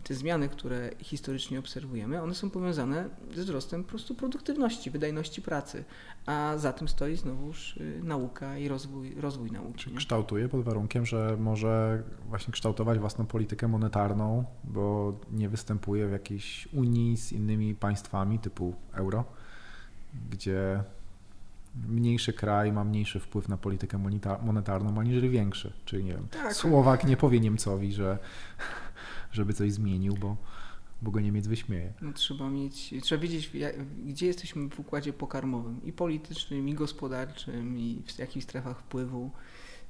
Te 0.05 0.15
zmiany, 0.15 0.49
które 0.49 0.91
historycznie 0.99 1.59
obserwujemy, 1.59 2.23
one 2.23 2.35
są 2.35 2.51
powiązane 2.51 3.09
ze 3.35 3.43
wzrostem 3.43 3.85
po 3.85 3.91
prostu 3.91 4.15
produktywności, 4.15 4.91
wydajności 4.91 5.43
pracy, 5.43 5.85
a 6.27 6.55
za 6.57 6.73
tym 6.73 6.89
stoi 6.89 7.17
znowuż 7.17 7.77
y, 7.77 8.01
nauka 8.03 8.59
i 8.59 8.69
rozwój, 8.69 9.15
rozwój 9.15 9.51
nauki. 9.51 9.91
Nie? 9.91 9.97
kształtuje 9.97 10.49
pod 10.49 10.65
warunkiem, 10.65 11.07
że 11.07 11.37
może 11.41 12.03
właśnie 12.29 12.53
kształtować 12.53 12.99
własną 12.99 13.27
politykę 13.27 13.69
monetarną, 13.69 14.45
bo 14.65 15.15
nie 15.33 15.49
występuje 15.49 16.09
w 16.09 16.13
jakiejś 16.13 16.69
unii 16.73 17.17
z 17.17 17.33
innymi 17.33 17.75
państwami 17.75 18.39
typu 18.39 18.75
euro, 18.93 19.25
gdzie 20.31 20.85
mniejszy 21.89 22.33
kraj 22.33 22.73
ma 22.73 22.85
mniejszy 22.85 23.21
wpływ 23.21 23.49
na 23.49 23.57
politykę 23.57 23.99
moneta- 23.99 24.43
monetarną 24.45 25.01
aniżeli 25.01 25.31
większy. 25.31 25.73
Czyli 25.85 26.05
nie 26.05 26.13
wiem, 26.13 26.29
Tak. 26.31 26.55
Słowak 26.55 27.05
nie 27.05 27.17
powie 27.17 27.41
Niemcowi, 27.41 27.93
że 27.93 28.19
żeby 29.33 29.55
coś 29.55 29.73
zmienił, 29.73 30.15
bo, 30.15 30.37
bo 31.03 31.11
go 31.11 31.21
Niemiec 31.21 31.47
wyśmieje. 31.47 31.93
No, 32.03 32.13
trzeba 32.13 32.51
mieć, 32.51 32.95
trzeba 33.03 33.23
wiedzieć, 33.23 33.51
gdzie 34.07 34.27
jesteśmy 34.27 34.69
w 34.69 34.81
układzie 34.81 35.13
pokarmowym 35.13 35.81
i 35.85 35.93
politycznym, 35.93 36.69
i 36.69 36.75
gospodarczym, 36.75 37.79
i 37.79 38.03
w 38.07 38.19
jakich 38.19 38.45
strefach 38.45 38.79
wpływu. 38.81 39.31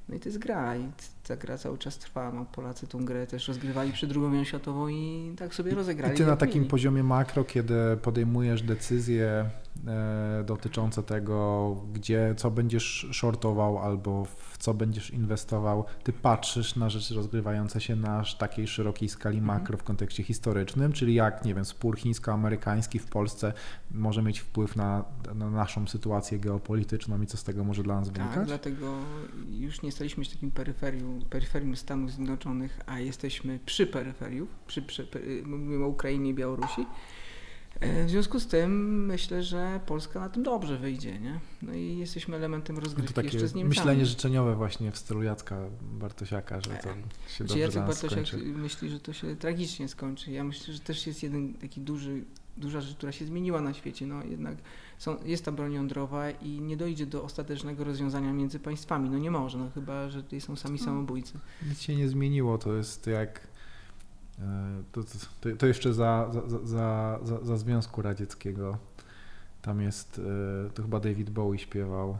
No 0.09 0.15
i 0.15 0.19
to 0.19 0.29
jest 0.29 0.39
gra 0.39 0.77
i 0.77 0.91
ta 1.27 1.35
gra 1.35 1.57
cały 1.57 1.77
czas 1.77 1.97
trwa. 1.97 2.31
No, 2.31 2.45
Polacy 2.45 2.87
tą 2.87 3.05
grę 3.05 3.27
też 3.27 3.47
rozgrywali 3.47 3.91
przed 3.91 4.11
II 4.11 4.19
wojną 4.19 4.43
światową 4.43 4.87
i 4.87 5.33
tak 5.37 5.55
sobie 5.55 5.75
rozegrali. 5.75 6.13
I 6.13 6.17
ty 6.17 6.25
na 6.25 6.35
takim 6.37 6.55
mieli. 6.59 6.69
poziomie 6.69 7.03
makro, 7.03 7.43
kiedy 7.43 7.75
podejmujesz 8.01 8.61
decyzje 8.61 9.49
e, 9.87 10.43
dotyczące 10.45 11.03
tego, 11.03 11.75
gdzie, 11.93 12.33
co 12.37 12.51
będziesz 12.51 13.07
shortował 13.11 13.77
albo 13.79 14.25
w 14.25 14.55
co 14.57 14.73
będziesz 14.73 15.11
inwestował, 15.11 15.85
ty 16.03 16.13
patrzysz 16.13 16.75
na 16.75 16.89
rzeczy 16.89 17.15
rozgrywające 17.15 17.81
się 17.81 17.95
na 17.95 18.23
takiej 18.39 18.67
szerokiej 18.67 19.09
skali 19.09 19.37
Mhm. 19.37 19.59
makro 19.59 19.77
w 19.77 19.83
kontekście 19.83 20.23
historycznym, 20.23 20.91
czyli 20.93 21.13
jak, 21.13 21.45
nie 21.45 21.53
wiem, 21.55 21.65
spór 21.65 21.97
chińsko-amerykański 21.97 22.99
w 22.99 23.05
Polsce 23.05 23.53
może 23.91 24.21
mieć 24.23 24.39
wpływ 24.39 24.75
na, 24.75 25.03
na 25.35 25.49
naszą 25.49 25.87
sytuację 25.87 26.39
geopolityczną 26.39 27.21
i 27.21 27.27
co 27.27 27.37
z 27.37 27.43
tego 27.43 27.63
może 27.63 27.83
dla 27.83 27.95
nas 27.99 28.07
Tak, 28.11 28.17
wynikać? 28.17 28.47
dlatego 28.47 28.93
już 29.49 29.81
nie 29.81 29.91
staliśmy 29.91 30.25
się 30.25 30.31
takim 30.31 30.51
peryferium, 30.51 31.14
peryferium 31.29 31.75
Stanów 31.75 32.11
Zjednoczonych, 32.11 32.79
a 32.85 32.99
jesteśmy 32.99 33.59
przy 33.65 33.87
peryferium, 33.87 34.47
przy, 34.67 34.81
przy, 34.81 35.07
mówimy 35.45 35.85
o 35.85 35.87
Ukrainie 35.87 36.29
i 36.29 36.33
Białorusi. 36.33 36.85
E, 37.79 38.05
W 38.05 38.09
związku 38.09 38.39
z 38.39 38.47
tym 38.47 39.05
myślę, 39.05 39.43
że 39.43 39.79
Polska 39.85 40.19
na 40.19 40.29
tym 40.29 40.43
dobrze 40.43 40.77
wyjdzie, 40.77 41.19
nie? 41.19 41.39
No 41.61 41.73
i 41.73 41.97
jesteśmy 41.97 42.35
elementem 42.35 42.75
No 42.75 42.81
rozgrywki 42.81 43.13
to 43.13 43.21
takie 43.21 43.33
jeszcze 43.33 43.47
z 43.47 43.55
Niemcami. 43.55 43.69
myślenie 43.79 44.05
życzeniowe 44.05 44.55
właśnie 44.55 44.91
w 44.91 44.97
stylu 44.97 45.23
Jacka 45.23 45.57
Bartosiaka, 45.81 46.61
że 46.61 46.69
to 46.69 46.89
się 46.89 46.95
Czy 47.37 47.43
dobrze 47.43 47.59
Jacek 47.59 47.85
Bartosiak 47.85 48.27
skończy. 48.27 48.37
myśli, 48.45 48.89
że 48.89 48.99
to 48.99 49.13
się 49.13 49.35
tragicznie 49.35 49.87
skończy. 49.87 50.31
Ja 50.31 50.43
myślę, 50.43 50.73
że 50.73 50.79
też 50.79 51.07
jest 51.07 51.23
jeden 51.23 51.53
taki 51.53 51.81
duży, 51.81 52.23
duża 52.57 52.81
rzecz, 52.81 52.95
która 52.97 53.11
się 53.11 53.25
zmieniła 53.25 53.61
na 53.61 53.73
świecie. 53.73 54.07
No 54.07 54.23
jednak 54.23 54.55
są, 54.97 55.17
jest 55.25 55.45
ta 55.45 55.51
broń 55.51 55.73
jądrowa 55.73 56.29
i 56.31 56.61
nie 56.61 56.77
dojdzie 56.77 57.05
do 57.05 57.23
ostatecznego 57.23 57.83
rozwiązania 57.83 58.33
między 58.33 58.59
państwami. 58.59 59.09
No 59.09 59.17
nie 59.17 59.31
może, 59.31 59.57
no 59.57 59.69
chyba, 59.73 60.09
że 60.09 60.23
tutaj 60.23 60.41
są 60.41 60.55
sami 60.55 60.79
No. 60.79 60.85
samobójcy. 60.85 61.39
Nic 61.69 61.81
się 61.81 61.95
nie 61.95 62.09
zmieniło, 62.09 62.57
to 62.57 62.73
jest 62.73 63.07
jak. 63.07 63.47
e, 64.39 64.83
To, 64.91 65.01
to, 65.41 65.55
to 65.57 65.67
jeszcze 65.67 65.93
za, 65.93 66.31
za, 66.31 66.59
za, 66.67 67.19
za, 67.23 67.39
za 67.45 67.57
Związku 67.57 68.01
Radzieckiego. 68.01 68.77
Tam 69.61 69.81
jest, 69.81 70.21
e, 70.67 70.69
to 70.69 70.81
chyba 70.81 70.99
David 70.99 71.29
Bowie 71.29 71.59
śpiewał, 71.59 72.17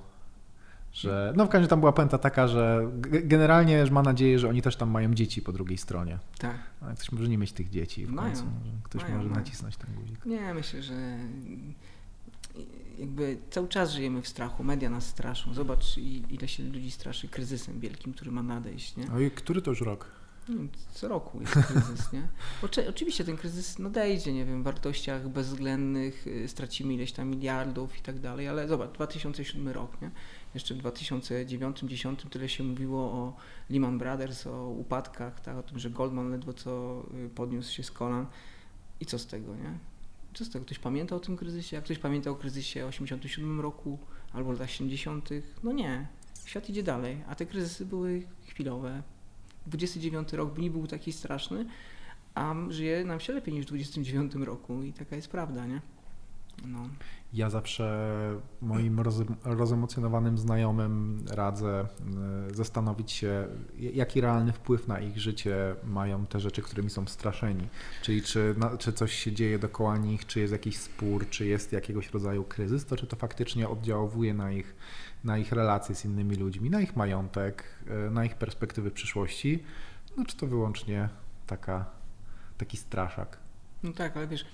że. 0.93 1.33
No 1.35 1.45
w 1.45 1.47
każdym 1.49 1.59
razie 1.61 1.69
tam 1.69 1.79
była 1.79 1.91
pęta 1.93 2.17
taka, 2.17 2.47
że 2.47 2.91
generalnie 3.01 3.85
że 3.85 3.91
ma 3.91 4.01
nadzieję, 4.03 4.39
że 4.39 4.49
oni 4.49 4.61
też 4.61 4.75
tam 4.75 4.89
mają 4.89 5.13
dzieci 5.13 5.41
po 5.41 5.51
drugiej 5.51 5.77
stronie. 5.77 6.19
Tak. 6.39 6.55
Ale 6.81 6.95
ktoś 6.95 7.11
może 7.11 7.29
nie 7.29 7.37
mieć 7.37 7.51
tych 7.51 7.69
dzieci 7.69 8.05
w 8.05 8.09
Mają. 8.11 8.27
końcu. 8.29 8.43
Że 8.65 8.71
ktoś 8.83 9.01
Mają, 9.01 9.15
może 9.15 9.29
mają. 9.29 9.39
nacisnąć 9.41 9.77
ten 9.77 9.93
guzik. 9.95 10.25
Nie, 10.25 10.53
myślę, 10.53 10.81
że 10.83 11.17
jakby 12.99 13.37
cały 13.49 13.67
czas 13.67 13.91
żyjemy 13.91 14.21
w 14.21 14.27
strachu. 14.27 14.63
Media 14.63 14.89
nas 14.89 15.07
straszą. 15.07 15.53
Zobacz, 15.53 15.97
ile 16.29 16.47
się 16.47 16.63
ludzi 16.63 16.91
straszy 16.91 17.27
kryzysem 17.27 17.79
wielkim, 17.79 18.13
który 18.13 18.31
ma 18.31 18.43
nadejść, 18.43 18.97
nie? 18.97 19.11
Oj, 19.13 19.31
który 19.31 19.61
to 19.61 19.71
już 19.71 19.81
rok? 19.81 20.15
co 20.93 21.07
roku 21.07 21.41
jest 21.41 21.53
kryzys, 21.53 22.13
nie? 22.13 22.27
Oczy, 22.63 22.89
oczywiście 22.89 23.23
ten 23.23 23.37
kryzys 23.37 23.79
nadejdzie, 23.79 24.33
nie 24.33 24.45
wiem, 24.45 24.61
w 24.61 24.63
wartościach 24.63 25.29
bezwzględnych 25.29 26.27
y, 26.27 26.47
stracimy 26.47 26.93
ileś 26.93 27.11
tam 27.11 27.29
miliardów 27.29 27.97
i 27.97 28.01
tak 28.01 28.19
dalej, 28.19 28.47
ale 28.47 28.67
zobacz, 28.67 28.91
2007 28.91 29.69
rok, 29.69 30.01
nie? 30.01 30.11
Jeszcze 30.53 30.75
w 30.75 30.77
2009-2010 30.77 32.15
tyle 32.29 32.49
się 32.49 32.63
mówiło 32.63 32.99
o 32.99 33.35
Lehman 33.69 33.97
Brothers, 33.97 34.47
o 34.47 34.69
upadkach, 34.69 35.39
tak? 35.39 35.57
o 35.57 35.63
tym, 35.63 35.79
że 35.79 35.89
Goldman 35.89 36.31
ledwo 36.31 36.53
co 36.53 37.03
y, 37.25 37.29
podniósł 37.29 37.73
się 37.73 37.83
z 37.83 37.91
kolan. 37.91 38.25
I 38.99 39.05
co 39.05 39.19
z 39.19 39.27
tego, 39.27 39.55
nie? 39.55 39.77
Tego? 40.53 40.65
Ktoś 40.65 40.79
pamięta 40.79 41.15
o 41.15 41.19
tym 41.19 41.37
kryzysie? 41.37 41.75
Jak 41.75 41.85
ktoś 41.85 41.99
pamięta 41.99 42.29
o 42.29 42.35
kryzysie 42.35 42.85
87 42.85 43.61
roku 43.61 43.99
albo 44.33 44.51
latach 44.51 44.71
70. 44.71 45.29
No 45.63 45.71
nie. 45.71 46.07
Świat 46.45 46.69
idzie 46.69 46.83
dalej, 46.83 47.23
a 47.27 47.35
te 47.35 47.45
kryzysy 47.45 47.85
były 47.85 48.23
chwilowe. 48.47 49.03
29 49.67 50.33
rok 50.33 50.57
nie 50.57 50.71
był 50.71 50.87
taki 50.87 51.11
straszny, 51.11 51.65
a 52.35 52.55
żyje 52.69 53.05
nam 53.05 53.19
się 53.19 53.33
lepiej 53.33 53.53
niż 53.53 53.65
w 53.65 53.67
29 53.67 54.35
roku 54.35 54.83
i 54.83 54.93
taka 54.93 55.15
jest 55.15 55.27
prawda, 55.27 55.65
nie? 55.65 55.81
No. 56.65 56.89
Ja 57.35 57.49
zawsze 57.49 58.09
moim 58.61 58.99
rozemocjonowanym 59.43 60.37
znajomym 60.37 61.25
radzę 61.31 61.87
y, 62.51 62.55
zastanowić 62.55 63.11
się, 63.11 63.47
jaki 63.77 64.21
realny 64.21 64.53
wpływ 64.53 64.87
na 64.87 64.99
ich 64.99 65.19
życie 65.19 65.75
mają 65.83 66.25
te 66.25 66.39
rzeczy, 66.39 66.61
którymi 66.61 66.89
są 66.89 67.07
straszeni. 67.07 67.67
Czyli 68.01 68.21
czy, 68.21 68.55
czy 68.79 68.93
coś 68.93 69.13
się 69.13 69.31
dzieje 69.31 69.59
dookoła 69.59 69.97
nich, 69.97 70.25
czy 70.25 70.39
jest 70.39 70.53
jakiś 70.53 70.77
spór, 70.77 71.29
czy 71.29 71.45
jest 71.45 71.71
jakiegoś 71.71 72.13
rodzaju 72.13 72.43
kryzys, 72.43 72.85
to 72.85 72.95
czy 72.95 73.07
to 73.07 73.15
faktycznie 73.15 73.69
oddziałuje 73.69 74.33
na 74.33 74.51
ich, 74.51 74.75
na 75.23 75.37
ich 75.37 75.51
relacje 75.51 75.95
z 75.95 76.05
innymi 76.05 76.35
ludźmi, 76.35 76.69
na 76.69 76.81
ich 76.81 76.95
majątek, 76.95 77.63
y, 78.07 78.11
na 78.11 78.25
ich 78.25 78.35
perspektywy 78.35 78.91
przyszłości, 78.91 79.63
no 80.17 80.25
czy 80.25 80.37
to 80.37 80.47
wyłącznie 80.47 81.09
taka, 81.47 81.85
taki 82.57 82.77
straszak. 82.77 83.37
No 83.83 83.93
tak, 83.93 84.17
ale 84.17 84.27
wiesz 84.27 84.45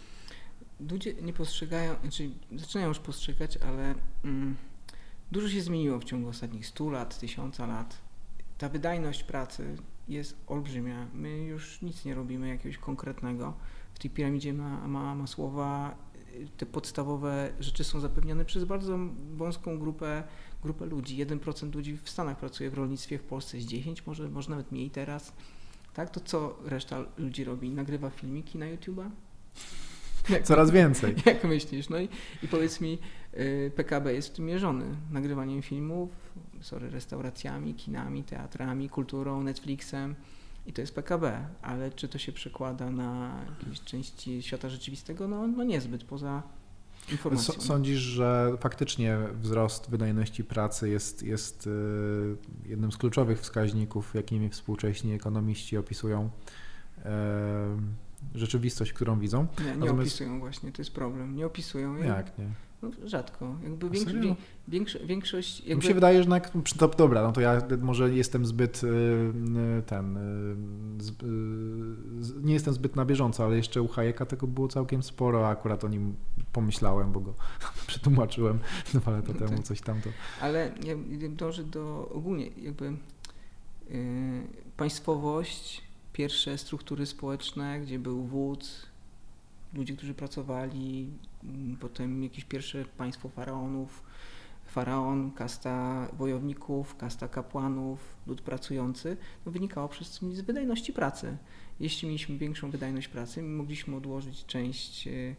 ludzie 0.90 1.14
nie 1.14 1.34
postrzegają, 1.34 1.96
znaczy 2.02 2.30
zaczynają 2.56 2.88
już 2.88 3.00
postrzegać, 3.00 3.58
ale 3.58 3.96
mm, 4.24 4.56
dużo 5.32 5.50
się 5.50 5.62
zmieniło 5.62 6.00
w 6.00 6.04
ciągu 6.04 6.30
ostatnich 6.30 6.68
100 6.68 6.90
lat, 6.90 7.20
tysiąca 7.20 7.68
lat. 7.68 7.98
Ta 8.58 8.70
wydajność 8.70 9.24
pracy 9.24 9.76
jest 10.08 10.38
olbrzymia. 10.48 11.08
My 11.14 11.38
już 11.38 11.82
nic 11.82 12.06
nie 12.06 12.16
robimy 12.16 12.48
jakiegoś 12.48 12.78
konkretnego. 12.78 13.54
W 13.94 14.00
tej 14.00 14.12
piramidzie 14.12 14.54
ma, 14.54 14.88
ma, 14.88 15.16
ma 15.16 15.28
słowa, 15.28 15.98
te 16.58 16.66
podstawowe 16.66 17.54
rzeczy 17.60 17.84
są 17.84 18.00
zapewnione 18.00 18.46
przez 18.46 18.64
bardzo 18.64 19.00
wąską 19.34 19.80
grupę, 19.80 20.24
grupę 20.64 20.86
ludzi. 20.86 21.26
1% 21.26 21.76
ludzi 21.76 21.98
w 21.98 22.10
Stanach 22.10 22.38
pracuje 22.38 22.70
w 22.70 22.74
rolnictwie, 22.74 23.18
w 23.18 23.24
Polsce 23.24 23.58
jest 23.58 23.70
10, 23.70 24.06
może, 24.06 24.30
może 24.30 24.50
nawet 24.50 24.72
mniej 24.72 24.90
teraz. 24.90 25.34
Tak, 25.94 26.10
to 26.10 26.20
co 26.20 26.58
reszta 26.66 27.06
ludzi 27.18 27.44
robi? 27.44 27.70
Nagrywa 27.70 28.10
filmiki 28.10 28.58
na 28.58 28.66
YouTube'a? 28.66 29.10
Jak, 30.32 30.44
Coraz 30.44 30.72
więcej. 30.72 31.16
Jak 31.26 31.44
myślisz? 31.44 31.90
No 31.90 32.00
i, 32.00 32.10
i 32.44 32.48
powiedz 32.48 32.82
mi, 32.82 33.00
y, 33.34 33.72
PKB 33.76 34.14
jest 34.14 34.28
w 34.28 34.32
tym 34.32 34.46
mierzony. 34.46 34.86
Nagrywaniem 35.12 35.62
filmów, 35.62 36.10
sorry, 36.62 36.90
restauracjami, 36.90 37.74
kinami, 37.74 38.24
teatrami, 38.24 38.90
kulturą, 38.90 39.44
Netflixem. 39.44 40.16
I 40.68 40.74
to 40.74 40.82
jest 40.82 40.96
PKB, 40.96 41.46
ale 41.62 41.92
czy 41.92 42.08
to 42.08 42.18
się 42.18 42.32
przekłada 42.32 42.90
na 42.90 43.40
jakieś 43.60 43.82
części 43.82 44.44
świata 44.44 44.70
rzeczywistego? 44.70 45.28
No, 45.28 45.48
no 45.48 45.64
niezbyt, 45.64 46.04
poza 46.04 46.44
informacją. 47.12 47.62
Sądzisz, 47.62 48.00
że 48.00 48.58
faktycznie 48.60 49.18
wzrost 49.42 49.90
wydajności 49.90 50.44
pracy 50.44 50.90
jest, 50.90 51.24
jest 51.24 51.68
y, 51.68 51.70
jednym 52.66 52.92
z 52.92 52.98
kluczowych 52.98 53.42
wskaźników, 53.42 54.16
jakimi 54.16 54.50
współcześni 54.50 55.14
ekonomiści 55.14 55.78
opisują 55.78 56.30
y, 56.98 57.02
rzeczywistość, 58.36 58.94
którą 58.94 59.20
widzą. 59.20 59.48
Nie, 59.60 59.66
nie 59.66 59.72
Natomiast... 59.72 60.00
opisują 60.00 60.40
właśnie, 60.40 60.72
to 60.72 60.82
jest 60.82 60.92
problem. 60.92 61.36
Nie 61.36 61.46
opisują. 61.46 61.96
Jak 61.96 62.38
nie? 62.38 62.48
No, 62.82 62.90
rzadko. 63.06 63.56
Jakby 63.64 63.90
większość, 63.90 64.18
większość, 64.68 65.06
większość 65.06 65.60
jakby... 65.60 65.84
Mi 65.84 65.88
się 65.88 65.94
wydaje, 65.94 66.24
że 66.24 66.30
na, 66.30 66.40
to, 66.40 66.88
dobra, 66.88 67.22
no 67.22 67.32
to 67.32 67.42
ja 67.42 67.62
może 67.82 68.14
jestem 68.14 68.46
zbyt 68.46 68.84
y, 68.84 68.88
y, 68.88 69.84
ten, 69.86 70.18
y, 70.18 70.56
nie 72.42 72.54
jestem 72.54 72.74
zbyt 72.74 72.96
na 72.96 73.06
bieżąco, 73.06 73.46
ale 73.46 73.58
jeszcze 73.58 73.82
u 73.82 73.88
Hayeka 73.88 74.26
tego 74.26 74.48
było 74.48 74.68
całkiem 74.68 75.04
sporo, 75.04 75.48
a 75.48 75.52
akurat 75.52 75.84
o 75.84 75.88
nim 75.88 76.16
pomyślałem, 76.54 77.12
bo 77.12 77.20
go 77.20 77.34
przetłumaczyłem 77.88 78.60
dwa 78.94 79.12
lata 79.12 79.34
no 79.34 79.40
temu, 79.40 79.58
tak. 79.58 79.64
coś 79.64 79.82
tamto. 79.82 80.10
Ale 80.42 80.72
ja 80.84 80.96
dążę 81.30 81.64
do 81.64 82.10
ogólnie 82.14 82.48
jakby 82.48 82.94
państwowość 84.78 85.82
pierwsze 86.14 86.58
struktury 86.58 87.06
społeczne, 87.06 87.80
gdzie 87.80 88.00
był 88.00 88.24
wódz, 88.24 88.86
ludzie, 89.74 89.94
którzy 89.94 90.14
pracowali, 90.14 91.10
mm, 91.44 91.78
potem 91.80 92.24
jakieś 92.24 92.46
pierwsze 92.46 92.86
państwo 92.86 93.30
faraonów, 93.30 94.04
faraon, 94.66 95.32
kasta 95.32 96.08
wojowników, 96.14 96.96
kasta 96.98 97.28
kapłanów, 97.28 98.16
lud 98.28 98.42
pracujący, 98.42 99.18
no 99.46 99.52
wynikało 99.52 99.88
wszystkim 99.88 100.36
z 100.36 100.42
wydajności 100.42 100.94
pracy. 100.94 101.38
Jeśli 101.80 102.08
mieliśmy 102.08 102.38
większą 102.38 102.72
wydajność 102.72 103.08
pracy, 103.08 103.44
mogliśmy 103.44 103.96
odłożyć 103.96 104.46
część 104.46 105.08
y, 105.08 105.36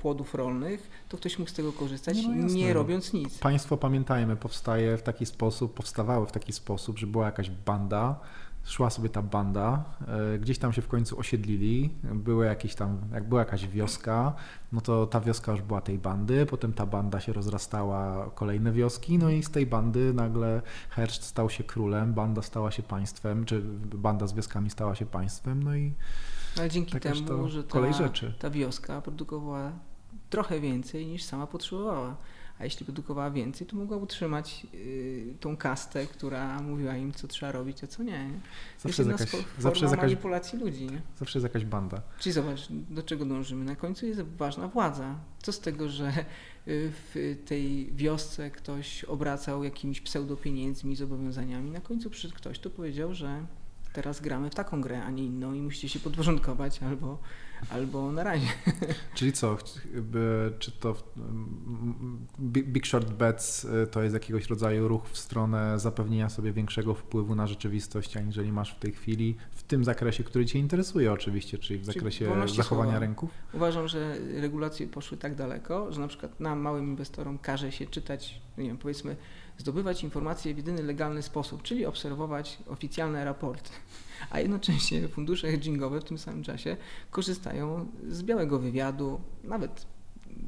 płodów 0.00 0.34
rolnych, 0.34 0.90
to 1.08 1.16
ktoś 1.16 1.38
mógł 1.38 1.50
z 1.50 1.54
tego 1.54 1.72
korzystać, 1.72 2.16
nie, 2.16 2.28
no 2.28 2.48
nie 2.48 2.72
robiąc 2.72 3.12
nic. 3.12 3.38
Państwo, 3.38 3.76
pamiętajmy, 3.76 4.36
powstaje 4.36 4.96
w 4.96 5.02
taki 5.02 5.26
sposób, 5.26 5.74
powstawały 5.74 6.26
w 6.26 6.32
taki 6.32 6.52
sposób, 6.52 6.98
że 6.98 7.06
była 7.06 7.26
jakaś 7.26 7.50
banda, 7.50 8.20
szła 8.68 8.90
sobie 8.90 9.08
ta 9.08 9.22
banda, 9.22 9.84
e, 10.34 10.38
gdzieś 10.38 10.58
tam 10.58 10.72
się 10.72 10.82
w 10.82 10.88
końcu 10.88 11.18
osiedlili, 11.18 11.90
były 12.02 12.46
jakieś 12.46 12.74
tam, 12.74 12.98
jak 13.12 13.28
była 13.28 13.40
jakaś 13.40 13.66
wioska, 13.66 14.34
no 14.72 14.80
to 14.80 15.06
ta 15.06 15.20
wioska 15.20 15.52
już 15.52 15.62
była 15.62 15.80
tej 15.80 15.98
bandy, 15.98 16.46
potem 16.46 16.72
ta 16.72 16.86
banda 16.86 17.20
się 17.20 17.32
rozrastała 17.32 18.30
kolejne 18.34 18.72
wioski, 18.72 19.18
no 19.18 19.30
i 19.30 19.42
z 19.42 19.50
tej 19.50 19.66
bandy 19.66 20.14
nagle 20.14 20.62
Herszt 20.90 21.24
stał 21.24 21.50
się 21.50 21.64
królem, 21.64 22.14
banda 22.14 22.42
stała 22.42 22.70
się 22.70 22.82
państwem, 22.82 23.44
czy 23.44 23.62
banda 23.94 24.26
z 24.26 24.32
wioskami 24.32 24.70
stała 24.70 24.94
się 24.94 25.06
państwem, 25.06 25.62
no 25.62 25.76
i 25.76 25.94
Ale 26.58 26.70
dzięki 26.70 27.00
temu, 27.00 27.48
że 27.48 27.64
ta, 27.64 27.78
ta 28.38 28.50
wioska 28.50 29.02
produkowała 29.02 29.72
trochę 30.30 30.60
więcej 30.60 31.06
niż 31.06 31.24
sama 31.24 31.46
potrzebowała 31.46 32.16
a 32.58 32.64
jeśli 32.64 32.86
produkowała 32.86 33.30
więcej, 33.30 33.66
to 33.66 33.76
mogła 33.76 33.96
utrzymać 33.96 34.66
y, 34.74 35.34
tą 35.40 35.56
kastę, 35.56 36.06
która 36.06 36.62
mówiła 36.62 36.96
im, 36.96 37.12
co 37.12 37.28
trzeba 37.28 37.52
robić, 37.52 37.84
a 37.84 37.86
co 37.86 38.02
nie. 38.02 38.30
Zawsze 38.78 39.02
jest 39.02 39.20
jakaś, 39.20 39.44
zawsze 39.58 39.84
jest 39.84 39.94
jakaś, 39.94 40.10
manipulacji 40.10 40.58
ludzi. 40.58 40.86
Nie? 40.86 41.00
Zawsze 41.16 41.38
jest 41.38 41.44
jakaś 41.44 41.64
banda. 41.64 42.02
Czyli 42.18 42.32
zobacz, 42.32 42.68
do 42.70 43.02
czego 43.02 43.24
dążymy. 43.24 43.64
Na 43.64 43.76
końcu 43.76 44.06
jest 44.06 44.20
ważna 44.20 44.68
władza. 44.68 45.14
Co 45.42 45.52
z 45.52 45.60
tego, 45.60 45.88
że 45.88 46.08
y, 46.08 46.92
w 47.14 47.36
tej 47.46 47.92
wiosce 47.94 48.50
ktoś 48.50 49.04
obracał 49.04 49.64
jakimiś 49.64 50.00
pseudopieniędzmi, 50.00 50.96
zobowiązaniami. 50.96 51.70
Na 51.70 51.80
końcu 51.80 52.10
przyszedł 52.10 52.34
ktoś, 52.34 52.58
kto 52.58 52.70
powiedział, 52.70 53.14
że 53.14 53.46
teraz 53.92 54.20
gramy 54.20 54.50
w 54.50 54.54
taką 54.54 54.80
grę, 54.80 55.04
a 55.04 55.10
nie 55.10 55.24
inną 55.24 55.54
i 55.54 55.60
musicie 55.60 55.88
się 55.88 56.00
podporządkować 56.00 56.82
albo 56.82 57.18
albo 57.70 58.12
na 58.12 58.24
razie. 58.24 58.46
Czyli 59.14 59.32
co, 59.32 59.56
czy 60.58 60.72
to 60.72 60.96
Big 62.40 62.86
Short 62.86 63.10
Bets 63.12 63.64
y, 63.64 63.86
to 63.90 64.02
jest 64.02 64.14
jakiegoś 64.14 64.46
rodzaju 64.46 64.88
ruch 64.88 65.08
w 65.08 65.18
stronę 65.18 65.78
zapewnienia 65.78 66.28
sobie 66.28 66.52
większego 66.52 66.94
wpływu 66.94 67.34
na 67.34 67.46
rzeczywistość, 67.46 68.16
aniżeli 68.16 68.52
masz 68.52 68.74
w 68.74 68.78
tej 68.78 68.92
chwili, 68.92 69.36
w 69.50 69.62
tym 69.62 69.84
zakresie, 69.84 70.24
który 70.24 70.46
Cię 70.46 70.58
interesuje 70.58 71.12
oczywiście, 71.12 71.58
czyli 71.58 71.78
w 71.78 71.84
zakresie 71.84 72.32
czyli 72.46 72.56
zachowania 72.56 72.90
słowa. 72.90 73.06
rynków? 73.06 73.30
Uważam, 73.52 73.88
że 73.88 74.16
regulacje 74.40 74.86
poszły 74.86 75.16
tak 75.16 75.34
daleko, 75.34 75.92
że 75.92 76.00
na 76.00 76.08
przykład 76.08 76.40
nam, 76.40 76.60
małym 76.60 76.84
inwestorom 76.84 77.38
każe 77.38 77.72
się 77.72 77.86
czytać, 77.86 78.40
nie 78.58 78.66
wiem, 78.66 78.78
powiedzmy, 78.78 79.16
zdobywać 79.58 80.04
informacje 80.04 80.54
w 80.54 80.56
jedyny 80.56 80.82
legalny 80.82 81.22
sposób, 81.22 81.62
czyli 81.62 81.86
obserwować 81.86 82.58
oficjalne 82.66 83.24
raporty 83.24 83.70
a 84.30 84.40
jednocześnie 84.40 85.08
fundusze 85.08 85.50
hedgingowe 85.50 86.00
w 86.00 86.04
tym 86.04 86.18
samym 86.18 86.42
czasie 86.42 86.76
korzystają 87.10 87.86
z 88.08 88.22
białego 88.22 88.58
wywiadu, 88.58 89.20
nawet 89.44 89.86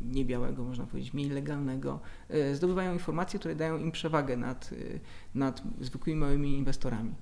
nie 0.05 0.25
białego, 0.25 0.65
można 0.65 0.87
powiedzieć, 0.87 1.15
mniej 1.15 1.31
legalnego, 1.31 2.01
e, 2.29 2.55
zdobywają 2.55 2.93
informacje, 2.93 3.39
które 3.39 3.55
dają 3.55 3.79
im 3.79 3.93
przewagę 3.93 4.37
nad, 4.37 4.71
e, 4.73 4.99
nad 5.35 5.63
zwykłymi 5.81 6.21
małymi 6.21 6.59
inwestorami. 6.59 7.15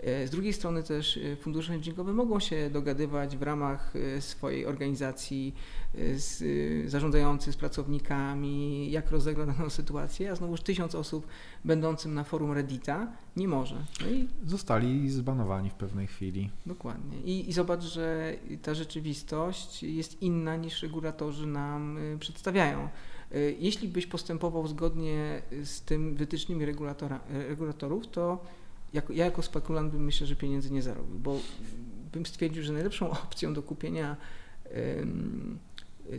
E, 0.00 0.26
z 0.26 0.30
drugiej 0.30 0.52
strony 0.52 0.82
też 0.82 1.16
e, 1.16 1.36
fundusze 1.36 1.72
hedgingowe 1.72 2.12
mogą 2.12 2.40
się 2.40 2.70
dogadywać 2.70 3.36
w 3.36 3.42
ramach 3.42 3.92
e, 3.96 4.20
swojej 4.20 4.66
organizacji 4.66 5.54
z, 6.16 6.90
zarządzających 6.90 7.54
z 7.54 7.56
pracownikami, 7.56 8.90
jak 8.90 9.10
rozegrać 9.10 9.48
daną 9.56 9.70
sytuację, 9.70 10.30
a 10.30 10.34
znowuż 10.34 10.60
tysiąc 10.60 10.94
osób 10.94 11.26
będącym 11.64 12.14
na 12.14 12.24
forum 12.24 12.52
Reddita 12.52 13.12
nie 13.36 13.48
może. 13.48 13.84
No 14.00 14.10
i 14.10 14.28
Zostali 14.44 15.10
zbanowani 15.10 15.70
w 15.70 15.74
pewnej 15.74 16.06
chwili. 16.06 16.50
Dokładnie. 16.66 17.18
I, 17.20 17.48
I 17.48 17.52
zobacz, 17.52 17.82
że 17.82 18.34
ta 18.62 18.74
rzeczywistość 18.74 19.82
jest 19.82 20.22
inna 20.22 20.56
niż 20.56 20.82
regulatorzy 20.82 21.46
nam 21.46 21.98
przedstawiają. 22.20 22.88
Jeśli 23.58 23.88
byś 23.88 24.06
postępował 24.06 24.66
zgodnie 24.66 25.42
z 25.64 25.80
tym 25.82 26.14
wytycznymi 26.14 26.64
regulatorów, 27.30 28.06
to 28.06 28.44
jako, 28.96 29.12
ja 29.12 29.24
jako 29.24 29.42
spekulant 29.42 29.92
bym 29.92 30.04
myślę, 30.04 30.26
że 30.26 30.36
pieniędzy 30.36 30.72
nie 30.72 30.82
zarobił, 30.82 31.18
bo 31.18 31.38
bym 32.12 32.26
stwierdził, 32.26 32.62
że 32.62 32.72
najlepszą 32.72 33.10
opcją 33.24 33.54
do 33.54 33.62
kupienia 33.62 34.16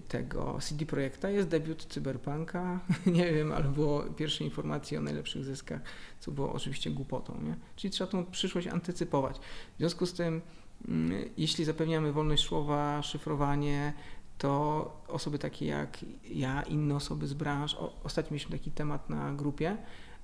tego 0.07 0.57
CD 0.61 0.85
Projekta 0.85 1.29
jest 1.29 1.47
debiut 1.47 1.85
Cyberpunka, 1.85 2.79
nie 3.05 3.33
wiem, 3.33 3.51
albo 3.51 4.03
pierwsze 4.17 4.43
informacje 4.43 4.99
o 4.99 5.01
najlepszych 5.01 5.43
zyskach, 5.43 5.81
co 6.19 6.31
było 6.31 6.53
oczywiście 6.53 6.91
głupotą, 6.91 7.41
nie? 7.41 7.55
Czyli 7.75 7.91
trzeba 7.91 8.11
tą 8.11 8.25
przyszłość 8.25 8.67
antycypować. 8.67 9.37
W 9.75 9.77
związku 9.77 10.05
z 10.05 10.13
tym, 10.13 10.41
mm, 10.87 11.29
jeśli 11.37 11.65
zapewniamy 11.65 12.11
wolność 12.11 12.43
słowa, 12.43 13.03
szyfrowanie, 13.03 13.93
to 14.37 15.01
osoby 15.07 15.39
takie 15.39 15.65
jak 15.65 15.97
ja, 16.29 16.61
inne 16.61 16.95
osoby 16.95 17.27
z 17.27 17.33
branż, 17.33 17.75
o, 17.75 17.93
ostatnio 18.03 18.31
mieliśmy 18.31 18.57
taki 18.57 18.71
temat 18.71 19.09
na 19.09 19.33
grupie, 19.33 19.77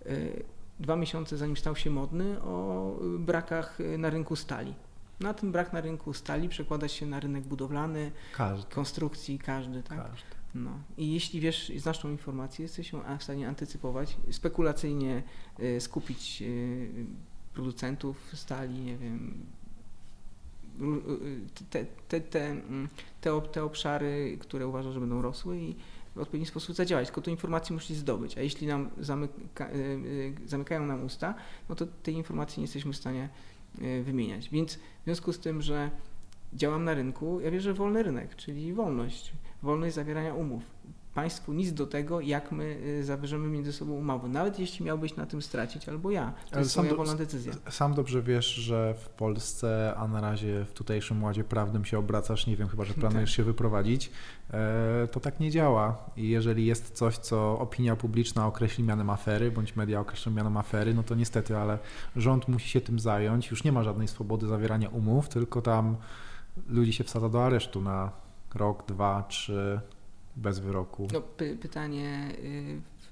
y, 0.05 0.43
dwa 0.79 0.95
miesiące 0.95 1.37
zanim 1.37 1.57
stał 1.57 1.75
się 1.75 1.89
modny, 1.89 2.41
o 2.41 2.99
brakach 3.19 3.77
na 3.97 4.09
rynku 4.09 4.35
stali. 4.35 4.73
Na 5.19 5.33
ten 5.33 5.51
brak 5.51 5.73
na 5.73 5.81
rynku 5.81 6.13
stali 6.13 6.49
przekłada 6.49 6.87
się 6.87 7.05
na 7.05 7.19
rynek 7.19 7.43
budowlany, 7.43 8.11
każdy. 8.37 8.75
konstrukcji, 8.75 9.39
każdy, 9.39 9.83
tak? 9.83 9.97
Każdy. 9.97 10.43
No. 10.55 10.71
I 10.97 11.13
jeśli 11.13 11.39
wiesz, 11.39 11.71
znasz 11.77 11.99
tą 11.99 12.09
informację, 12.09 12.63
jesteś 12.63 12.91
w 13.19 13.23
stanie 13.23 13.47
antycypować, 13.47 14.17
spekulacyjnie 14.31 15.23
y, 15.59 15.81
skupić 15.81 16.41
y, 16.41 17.05
producentów 17.53 18.29
stali, 18.33 18.79
nie 18.79 18.97
wiem, 18.97 19.45
y, 20.81 21.63
te, 21.69 21.85
te, 22.07 22.21
te, 22.21 22.45
mm, 22.45 22.89
te, 23.21 23.41
te 23.41 23.63
obszary, 23.63 24.37
które 24.41 24.67
uważasz, 24.67 24.93
że 24.93 24.99
będą 24.99 25.21
rosły 25.21 25.59
i 25.59 25.75
w 26.15 26.19
odpowiedni 26.19 26.45
sposób 26.45 26.75
zadziałać, 26.75 27.07
tylko 27.07 27.21
tę 27.21 27.31
informację 27.31 27.73
musisz 27.73 27.97
zdobyć, 27.97 28.37
a 28.37 28.41
jeśli 28.41 28.67
nam 28.67 28.89
zamyka, 28.99 29.69
zamykają 30.45 30.85
nam 30.85 31.05
usta, 31.05 31.35
no 31.69 31.75
to 31.75 31.85
tej 31.85 32.13
informacji 32.13 32.61
nie 32.61 32.63
jesteśmy 32.63 32.93
w 32.93 32.97
stanie 32.97 33.29
E, 33.81 34.03
wymieniać. 34.03 34.49
Więc 34.49 34.75
w 34.75 35.03
związku 35.03 35.33
z 35.33 35.39
tym, 35.39 35.61
że 35.61 35.89
działam 36.53 36.83
na 36.83 36.93
rynku, 36.93 37.39
ja 37.39 37.51
wierzę 37.51 37.73
w 37.73 37.77
wolny 37.77 38.03
rynek, 38.03 38.35
czyli 38.35 38.73
wolność, 38.73 39.33
wolność 39.63 39.95
zawierania 39.95 40.33
umów. 40.33 40.63
Państwu 41.13 41.53
nic 41.53 41.73
do 41.73 41.87
tego, 41.87 42.21
jak 42.21 42.51
my 42.51 42.77
e, 42.99 43.03
zawierzemy 43.03 43.47
między 43.47 43.73
sobą 43.73 43.93
umowę, 43.93 44.29
nawet 44.29 44.59
jeśli 44.59 44.85
miałbyś 44.85 45.15
na 45.15 45.25
tym 45.25 45.41
stracić, 45.41 45.89
albo 45.89 46.11
ja. 46.11 46.33
To 46.49 46.55
Ale 46.55 46.61
jest 46.61 46.77
moja 46.77 46.95
wolna 46.95 47.15
decyzja. 47.15 47.53
Sam 47.69 47.93
dobrze 47.93 48.21
wiesz, 48.21 48.45
że 48.45 48.95
w 48.97 49.09
Polsce, 49.09 49.93
a 49.97 50.07
na 50.07 50.21
razie 50.21 50.65
w 50.65 50.73
tutejszym 50.73 51.23
ładzie 51.23 51.43
prawnym 51.43 51.85
się 51.85 51.99
obracasz, 51.99 52.47
nie 52.47 52.57
wiem, 52.57 52.67
chyba, 52.67 52.85
że 52.85 52.93
planujesz 53.03 53.29
tak. 53.29 53.37
się 53.37 53.43
wyprowadzić, 53.43 54.11
E, 54.53 55.07
to 55.07 55.19
tak 55.19 55.39
nie 55.39 55.51
działa. 55.51 55.97
I 56.17 56.29
jeżeli 56.29 56.65
jest 56.65 56.91
coś, 56.91 57.17
co 57.17 57.59
opinia 57.59 57.95
publiczna 57.95 58.47
określi 58.47 58.83
mianem 58.83 59.09
afery, 59.09 59.51
bądź 59.51 59.75
media 59.75 59.99
określą 59.99 60.31
mianem 60.31 60.57
afery, 60.57 60.93
no 60.93 61.03
to 61.03 61.15
niestety, 61.15 61.57
ale 61.57 61.79
rząd 62.15 62.47
musi 62.47 62.69
się 62.69 62.81
tym 62.81 62.99
zająć. 62.99 63.51
Już 63.51 63.63
nie 63.63 63.71
ma 63.71 63.83
żadnej 63.83 64.07
swobody 64.07 64.47
zawierania 64.47 64.89
umów, 64.89 65.29
tylko 65.29 65.61
tam 65.61 65.95
ludzi 66.67 66.93
się 66.93 67.03
wsadza 67.03 67.29
do 67.29 67.45
aresztu 67.45 67.81
na 67.81 68.11
rok, 68.55 68.85
dwa, 68.87 69.23
trzy, 69.27 69.79
bez 70.35 70.59
wyroku. 70.59 71.07
No, 71.13 71.21
py 71.21 71.57
pytanie 71.57 72.31
y, 72.39 72.81
w, 72.99 73.07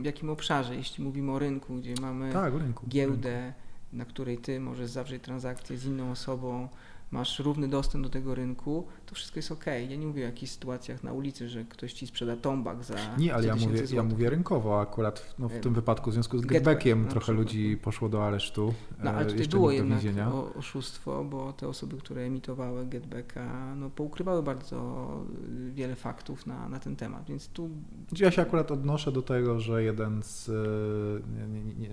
w, 0.00 0.04
jakim 0.04 0.30
obszarze, 0.30 0.76
jeśli 0.76 1.04
mówimy 1.04 1.32
o 1.32 1.38
rynku, 1.38 1.74
gdzie 1.74 1.94
mamy 2.00 2.32
tak, 2.32 2.54
rynku, 2.54 2.86
giełdę, 2.88 3.42
rynku. 3.44 3.58
na 3.92 4.04
której 4.04 4.38
ty 4.38 4.60
możesz 4.60 4.90
zawrzeć 4.90 5.22
transakcję 5.22 5.78
z 5.78 5.84
inną 5.84 6.10
osobą, 6.10 6.68
masz 7.14 7.38
równy 7.38 7.68
dostęp 7.68 8.04
do 8.04 8.10
tego 8.10 8.34
rynku, 8.34 8.86
to 9.06 9.14
wszystko 9.14 9.38
jest 9.38 9.52
ok. 9.52 9.66
Ja 9.66 9.96
nie 9.96 10.06
mówię 10.06 10.22
o 10.22 10.26
jakichś 10.26 10.52
sytuacjach 10.52 11.04
na 11.04 11.12
ulicy, 11.12 11.48
że 11.48 11.64
ktoś 11.64 11.92
ci 11.92 12.06
sprzeda 12.06 12.36
tombak 12.36 12.84
za. 12.84 12.94
Nie, 13.18 13.34
ale 13.34 13.46
ja 13.46 13.56
mówię, 13.56 13.82
ja 13.92 14.02
mówię 14.02 14.30
rynkowo 14.30 14.80
akurat 14.80 15.34
no, 15.38 15.48
w 15.48 15.60
tym 15.60 15.74
wypadku 15.74 16.10
w 16.10 16.12
związku 16.12 16.38
z 16.38 16.46
getbackiem 16.46 17.08
trochę 17.08 17.32
ludzi 17.32 17.76
poszło 17.82 18.08
do 18.08 18.26
aresztu. 18.26 18.74
No 19.04 19.10
ale 19.10 19.26
e, 19.26 19.30
tutaj 19.30 19.48
było 19.48 19.70
jednak 19.70 20.00
o, 20.32 20.54
oszustwo, 20.54 21.24
bo 21.24 21.52
te 21.52 21.68
osoby, 21.68 21.96
które 21.96 22.22
emitowały 22.22 22.86
getbacka, 22.86 23.74
no, 23.76 23.90
poukrywały 23.90 24.42
bardzo 24.42 25.08
wiele 25.70 25.94
faktów 25.94 26.46
na, 26.46 26.68
na 26.68 26.78
ten 26.78 26.96
temat, 26.96 27.28
więc 27.28 27.48
tu. 27.48 27.70
Ja 28.18 28.30
się 28.30 28.42
akurat 28.42 28.70
odnoszę 28.70 29.12
do 29.12 29.22
tego, 29.22 29.60
że 29.60 29.82
jeden 29.82 30.22
z. 30.22 30.48
E, 30.48 30.52
nie, 31.48 31.62
nie, 31.62 31.74
nie, 31.74 31.90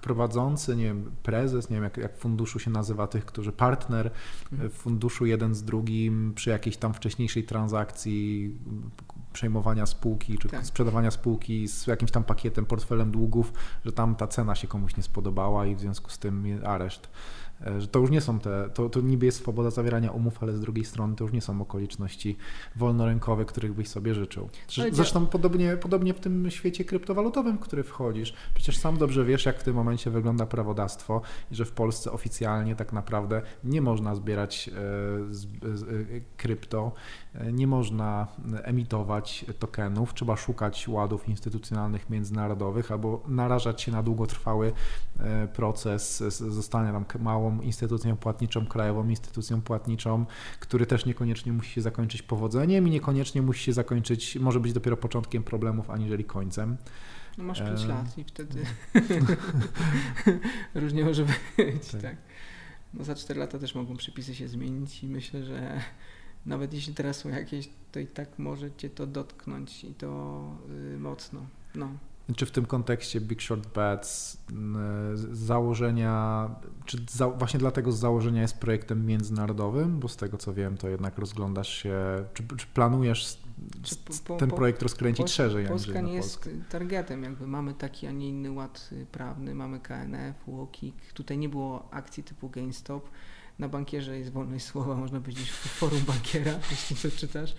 prowadzący, 0.00 0.76
nie 0.76 0.84
wiem, 0.84 1.10
prezes, 1.22 1.70
nie 1.70 1.76
wiem 1.76 1.84
jak, 1.84 1.96
jak 1.96 2.16
w 2.16 2.18
funduszu 2.18 2.58
się 2.58 2.70
nazywa 2.70 3.06
tych, 3.06 3.24
którzy 3.24 3.52
partner 3.52 4.10
mhm. 4.52 4.70
w 4.70 4.72
funduszu 4.72 5.26
jeden 5.26 5.54
z 5.54 5.64
drugim 5.64 6.32
przy 6.34 6.50
jakiejś 6.50 6.76
tam 6.76 6.94
wcześniejszej 6.94 7.44
transakcji 7.44 8.54
przejmowania 9.32 9.86
spółki 9.86 10.38
czy 10.38 10.48
tak. 10.48 10.66
sprzedawania 10.66 11.10
spółki 11.10 11.68
z 11.68 11.86
jakimś 11.86 12.10
tam 12.10 12.24
pakietem, 12.24 12.66
portfelem 12.66 13.10
długów, 13.10 13.52
że 13.84 13.92
tam 13.92 14.14
ta 14.14 14.26
cena 14.26 14.54
się 14.54 14.68
komuś 14.68 14.96
nie 14.96 15.02
spodobała 15.02 15.66
i 15.66 15.74
w 15.74 15.80
związku 15.80 16.10
z 16.10 16.18
tym 16.18 16.60
areszt. 16.64 17.08
E, 17.66 17.80
że 17.80 17.88
to 17.88 17.98
już 17.98 18.10
nie 18.10 18.20
są 18.20 18.38
te, 18.38 18.70
to, 18.74 18.88
to 18.88 19.00
niby 19.00 19.26
jest 19.26 19.38
swoboda 19.38 19.70
zawierania 19.70 20.10
umów, 20.10 20.42
ale 20.42 20.52
z 20.52 20.60
drugiej 20.60 20.84
strony 20.84 21.16
to 21.16 21.24
już 21.24 21.32
nie 21.32 21.40
są 21.40 21.62
okoliczności 21.62 22.36
wolnorynkowe, 22.76 23.44
których 23.44 23.74
byś 23.74 23.88
sobie 23.88 24.14
życzył. 24.14 24.48
Zresztą 24.92 25.26
podobnie, 25.26 25.76
podobnie 25.76 26.14
w 26.14 26.20
tym 26.20 26.50
świecie 26.50 26.84
kryptowalutowym, 26.84 27.56
w 27.56 27.60
który 27.60 27.82
wchodzisz. 27.82 28.34
Przecież 28.54 28.76
sam 28.78 28.96
dobrze 28.96 29.24
wiesz, 29.24 29.46
jak 29.46 29.60
w 29.60 29.62
tym 29.62 29.74
momencie 29.74 30.10
wygląda 30.10 30.46
prawodawstwo 30.46 31.20
i 31.50 31.54
że 31.54 31.64
w 31.64 31.72
Polsce 31.72 32.12
oficjalnie 32.12 32.76
tak 32.76 32.92
naprawdę 32.92 33.42
nie 33.64 33.80
można 33.80 34.14
zbierać 34.14 34.68
e, 34.68 34.80
e, 34.80 36.20
krypto, 36.36 36.92
nie 37.52 37.66
można 37.66 38.26
emitować 38.62 39.44
tokenów, 39.58 40.14
trzeba 40.14 40.36
szukać 40.36 40.88
ładów 40.88 41.28
instytucjonalnych 41.28 42.10
międzynarodowych 42.10 42.92
albo 42.92 43.22
narażać 43.28 43.82
się 43.82 43.92
na 43.92 44.02
długotrwały 44.02 44.72
proces 45.54 46.18
zostania 46.28 46.92
tam 46.92 47.04
małą 47.22 47.47
małą 47.50 47.60
instytucją 47.62 48.16
płatniczą, 48.16 48.66
krajową 48.66 49.08
instytucją 49.08 49.62
płatniczą, 49.62 50.26
który 50.60 50.86
też 50.86 51.06
niekoniecznie 51.06 51.52
musi 51.52 51.72
się 51.72 51.82
zakończyć 51.82 52.22
powodzeniem 52.22 52.88
i 52.88 52.90
niekoniecznie 52.90 53.42
musi 53.42 53.64
się 53.64 53.72
zakończyć, 53.72 54.36
może 54.36 54.60
być 54.60 54.72
dopiero 54.72 54.96
początkiem 54.96 55.42
problemów, 55.42 55.90
aniżeli 55.90 56.24
końcem. 56.24 56.76
No 57.38 57.44
masz 57.44 57.62
5 57.62 57.82
e... 57.82 57.88
lat 57.88 58.18
i 58.18 58.24
wtedy 58.24 58.64
różnie 60.74 61.04
może 61.04 61.24
być, 61.24 61.88
tak. 61.92 62.02
tak. 62.02 62.16
No 62.94 63.04
za 63.04 63.14
4 63.14 63.40
lata 63.40 63.58
też 63.58 63.74
mogą 63.74 63.96
przepisy 63.96 64.34
się 64.34 64.48
zmienić 64.48 65.04
i 65.04 65.08
myślę, 65.08 65.44
że 65.44 65.80
nawet 66.46 66.74
jeśli 66.74 66.94
teraz 66.94 67.16
są 67.16 67.28
jakieś, 67.28 67.68
to 67.92 68.00
i 68.00 68.06
tak 68.06 68.38
może 68.38 68.70
cię 68.76 68.90
to 68.90 69.06
dotknąć 69.06 69.84
i 69.84 69.94
to 69.94 70.40
yy, 70.68 70.98
mocno. 70.98 71.46
No. 71.74 71.88
Czy 72.36 72.46
w 72.46 72.50
tym 72.50 72.66
kontekście 72.66 73.20
Big 73.20 73.42
Short 73.42 73.74
Bets 73.74 74.38
z 75.14 75.38
założenia, 75.38 76.48
czy 76.84 76.98
za, 77.10 77.28
właśnie 77.28 77.60
dlatego 77.60 77.92
z 77.92 77.98
założenia 77.98 78.42
jest 78.42 78.58
projektem 78.58 79.06
międzynarodowym? 79.06 80.00
Bo 80.00 80.08
z 80.08 80.16
tego 80.16 80.36
co 80.38 80.54
wiem, 80.54 80.76
to 80.76 80.88
jednak 80.88 81.18
rozglądasz 81.18 81.68
się, 81.68 81.94
czy, 82.34 82.42
czy 82.56 82.66
planujesz 82.66 83.38
czy 83.82 83.96
po, 84.24 84.36
ten 84.36 84.50
projekt 84.50 84.82
rozkręcić 84.82 85.26
Pol 85.26 85.28
szerzej? 85.28 85.66
Polska 85.66 86.00
nie 86.00 86.14
jest 86.14 86.50
targetem, 86.70 87.22
jakby 87.22 87.46
mamy 87.46 87.74
taki, 87.74 88.06
a 88.06 88.10
nie 88.10 88.28
inny 88.28 88.50
ład 88.50 88.90
prawny, 89.12 89.54
mamy 89.54 89.80
KNF, 89.80 90.48
UOKiK, 90.48 91.12
tutaj 91.12 91.38
nie 91.38 91.48
było 91.48 91.88
akcji 91.90 92.22
typu 92.22 92.48
GameStop, 92.48 93.10
na 93.58 93.68
bankierze 93.68 94.18
jest 94.18 94.32
wolność 94.32 94.64
słowa, 94.64 94.94
można 94.94 95.20
powiedzieć, 95.20 95.50
w 95.50 95.54
forum 95.54 96.00
bankiera, 96.06 96.52
jeśli 96.70 96.96
to 96.96 97.16
czytasz, 97.16 97.54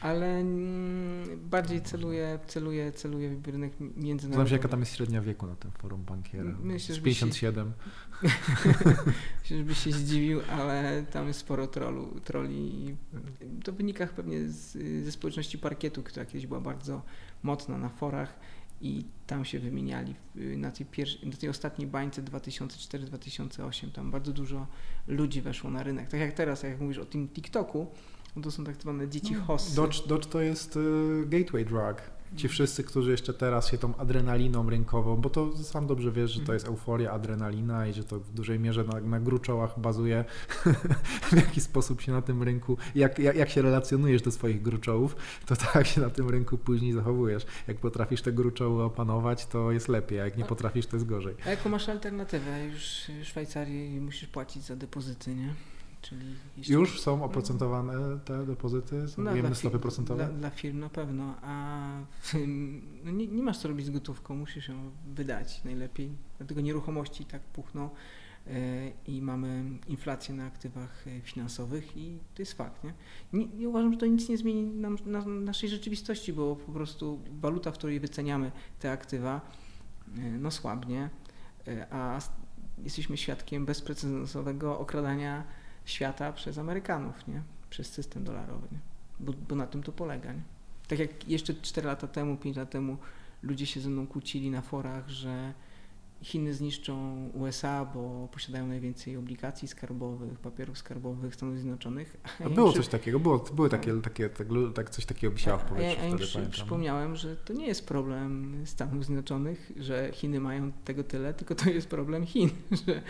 ale 0.00 0.26
mm, 0.26 1.48
bardziej 1.50 1.82
celuje, 1.82 2.38
celuje, 2.46 2.92
celuje 2.92 3.36
w 3.36 3.48
rynek 3.48 3.72
międzynarodowy. 3.80 4.20
Zastanawiam 4.20 4.48
się, 4.48 4.54
jaka 4.54 4.68
tam 4.68 4.80
jest 4.80 4.96
średnia 4.96 5.20
wieku 5.20 5.46
na 5.46 5.56
tym 5.56 5.70
forum 5.70 6.04
bankiera. 6.04 6.50
Myślę, 6.62 6.96
57. 7.00 7.72
Się, 8.22 8.28
myślę, 9.42 9.56
żebyś 9.58 9.78
się 9.78 9.92
zdziwił, 9.92 10.40
ale 10.50 11.02
tam 11.02 11.26
jest 11.26 11.40
sporo 11.40 11.66
trolu, 11.66 12.20
troli. 12.24 12.96
To 13.64 13.72
wynika 13.72 14.06
pewnie 14.06 14.48
z, 14.48 14.72
ze 15.04 15.12
społeczności 15.12 15.58
parkietu, 15.58 16.02
która 16.02 16.26
kiedyś 16.26 16.46
była 16.46 16.60
bardzo 16.60 17.02
mocna 17.42 17.78
na 17.78 17.88
forach 17.88 18.34
i 18.84 19.04
tam 19.26 19.44
się 19.44 19.58
wymieniali 19.58 20.14
na 20.34 20.70
tej, 20.70 20.86
pierwszej, 20.86 21.28
na 21.28 21.36
tej 21.36 21.48
ostatniej 21.48 21.88
bańce 21.88 22.22
2004-2008. 22.22 23.90
Tam 23.92 24.10
bardzo 24.10 24.32
dużo 24.32 24.66
ludzi 25.06 25.42
weszło 25.42 25.70
na 25.70 25.82
rynek. 25.82 26.08
Tak 26.08 26.20
jak 26.20 26.32
teraz, 26.32 26.62
jak 26.62 26.80
mówisz 26.80 26.98
o 26.98 27.04
tym 27.04 27.28
TikToku, 27.28 27.86
to 28.42 28.50
są 28.50 28.64
tak 28.64 28.76
zwane 28.76 29.08
dzieci 29.08 29.34
no, 29.34 29.44
hossy. 29.44 29.76
Dodge, 29.76 30.06
Dodge 30.06 30.26
to 30.26 30.40
jest 30.40 30.76
y, 30.76 30.80
gateway 31.26 31.64
drug 31.64 31.96
ci 32.36 32.48
wszyscy, 32.48 32.84
którzy 32.84 33.10
jeszcze 33.10 33.34
teraz 33.34 33.70
się 33.70 33.78
tą 33.78 33.96
adrenaliną 33.96 34.70
rynkową, 34.70 35.16
bo 35.16 35.30
to 35.30 35.56
sam 35.56 35.86
dobrze 35.86 36.12
wiesz, 36.12 36.30
że 36.30 36.40
to 36.40 36.52
jest 36.52 36.66
euforia, 36.68 37.12
adrenalina 37.12 37.86
i 37.86 37.92
że 37.92 38.04
to 38.04 38.20
w 38.20 38.32
dużej 38.32 38.58
mierze 38.58 38.84
na, 38.84 39.00
na 39.00 39.20
gruczołach 39.20 39.80
bazuje, 39.80 40.24
w 41.32 41.36
jaki 41.36 41.60
sposób 41.60 42.00
się 42.00 42.12
na 42.12 42.22
tym 42.22 42.42
rynku, 42.42 42.76
jak, 42.94 43.18
jak, 43.18 43.36
jak 43.36 43.50
się 43.50 43.62
relacjonujesz 43.62 44.22
do 44.22 44.30
swoich 44.30 44.62
gruczołów, 44.62 45.16
to 45.46 45.56
tak 45.56 45.86
się 45.86 46.00
na 46.00 46.10
tym 46.10 46.28
rynku 46.28 46.58
później 46.58 46.92
zachowujesz. 46.92 47.46
Jak 47.68 47.76
potrafisz 47.76 48.22
te 48.22 48.32
gruczoły 48.32 48.82
opanować, 48.82 49.46
to 49.46 49.72
jest 49.72 49.88
lepiej, 49.88 50.20
a 50.20 50.24
jak 50.24 50.36
nie 50.36 50.44
potrafisz, 50.44 50.86
to 50.86 50.96
jest 50.96 51.06
gorzej. 51.06 51.34
A 51.46 51.50
jaką 51.50 51.68
masz 51.68 51.88
alternatywę? 51.88 52.64
Już 52.64 53.10
w 53.22 53.24
Szwajcarii 53.24 54.00
musisz 54.00 54.28
płacić 54.28 54.62
za 54.62 54.76
depozyty, 54.76 55.34
nie? 55.34 55.54
Czyli 56.04 56.36
Już 56.68 57.00
są 57.00 57.24
oprocentowane 57.24 58.18
te 58.24 58.46
depozyty? 58.46 59.08
Są 59.08 59.22
no, 59.22 59.54
stopy 59.54 59.78
procentowe? 59.78 60.26
Dla, 60.26 60.38
dla, 60.38 60.50
firm 60.50 60.78
na 60.78 60.88
pewno, 60.88 61.34
a 61.42 61.98
no 63.04 63.10
nie, 63.10 63.26
nie, 63.26 63.42
masz 63.42 63.58
co 63.58 63.68
robić 63.68 63.86
z 63.86 63.90
gotówką, 63.90 64.36
musisz 64.36 64.68
ją 64.68 64.90
wydać 65.06 65.64
najlepiej. 65.64 66.10
Dlatego 66.38 66.60
nieruchomości 66.60 67.24
tak 67.24 67.42
puchną 67.42 67.90
yy, 68.46 68.52
i 69.06 69.22
mamy 69.22 69.64
inflację 69.86 70.34
na 70.34 70.46
aktywach 70.46 71.06
e, 71.06 71.20
finansowych 71.20 71.96
i 71.96 72.18
to 72.34 72.42
jest 72.42 72.52
fakt. 72.52 72.84
Nie? 72.84 72.94
Nie, 73.32 73.46
nie 73.46 73.68
uważam, 73.68 73.92
że 73.92 73.98
to 73.98 74.06
nic 74.06 74.28
nie 74.28 74.36
zmieni 74.36 74.62
nam, 74.62 74.98
na 75.06 75.26
naszej 75.26 75.68
rzeczywistości, 75.68 76.32
bo 76.32 76.56
po 76.56 76.72
prostu 76.72 77.20
waluta, 77.40 77.72
w 77.72 77.74
której 77.74 78.00
wyceniamy 78.00 78.52
te 78.80 78.92
aktywa, 78.92 79.40
yy, 80.16 80.38
no 80.38 80.50
słabnie, 80.50 81.10
yy, 81.66 81.86
a 81.90 82.20
jesteśmy 82.78 83.16
świadkiem 83.16 83.66
bezprecedensowego 83.66 84.78
okradania 84.78 85.44
świata 85.84 86.32
przez 86.32 86.58
Amerykanów, 86.58 87.28
nie? 87.28 87.42
przez 87.70 87.92
system 87.92 88.24
dolarowy, 88.24 88.68
nie? 88.72 88.78
Bo, 89.20 89.32
bo 89.48 89.54
na 89.54 89.66
tym 89.66 89.82
to 89.82 89.92
polega. 89.92 90.32
Nie? 90.32 90.42
Tak 90.88 90.98
jak 90.98 91.28
jeszcze 91.28 91.54
4 91.54 91.86
lata 91.86 92.06
temu, 92.06 92.36
5 92.36 92.56
lat 92.56 92.70
temu 92.70 92.96
ludzie 93.42 93.66
się 93.66 93.80
ze 93.80 93.88
mną 93.88 94.06
kłócili 94.06 94.50
na 94.50 94.60
forach, 94.60 95.08
że 95.08 95.52
Chiny 96.24 96.54
zniszczą 96.54 97.28
USA, 97.34 97.84
bo 97.84 98.28
posiadają 98.32 98.66
najwięcej 98.66 99.16
obligacji 99.16 99.68
skarbowych, 99.68 100.38
papierów 100.38 100.78
skarbowych 100.78 101.34
Stanów 101.34 101.54
Zjednoczonych. 101.54 102.16
A 102.44 102.48
było 102.48 102.72
coś 102.72 102.88
takiego, 102.88 103.20
było, 103.20 103.38
były 103.38 103.68
takie, 103.68 104.00
takie 104.00 104.28
tak, 104.28 104.46
tak, 104.74 104.90
coś 104.90 105.06
takiego 105.06 105.32
wisiało 105.32 105.58
w 105.58 105.64
powietrzu. 105.64 106.00
Ja, 106.02 106.08
ja 106.08 106.16
przy, 106.16 106.46
przypomniałem, 106.50 107.16
że 107.16 107.36
to 107.36 107.52
nie 107.52 107.66
jest 107.66 107.86
problem 107.86 108.56
Stanów 108.64 109.04
Zjednoczonych, 109.04 109.72
że 109.76 110.10
Chiny 110.12 110.40
mają 110.40 110.72
tego 110.72 111.04
tyle, 111.04 111.34
tylko 111.34 111.54
to 111.54 111.70
jest 111.70 111.88
problem 111.88 112.26
Chin, 112.26 112.50
że, 112.86 113.02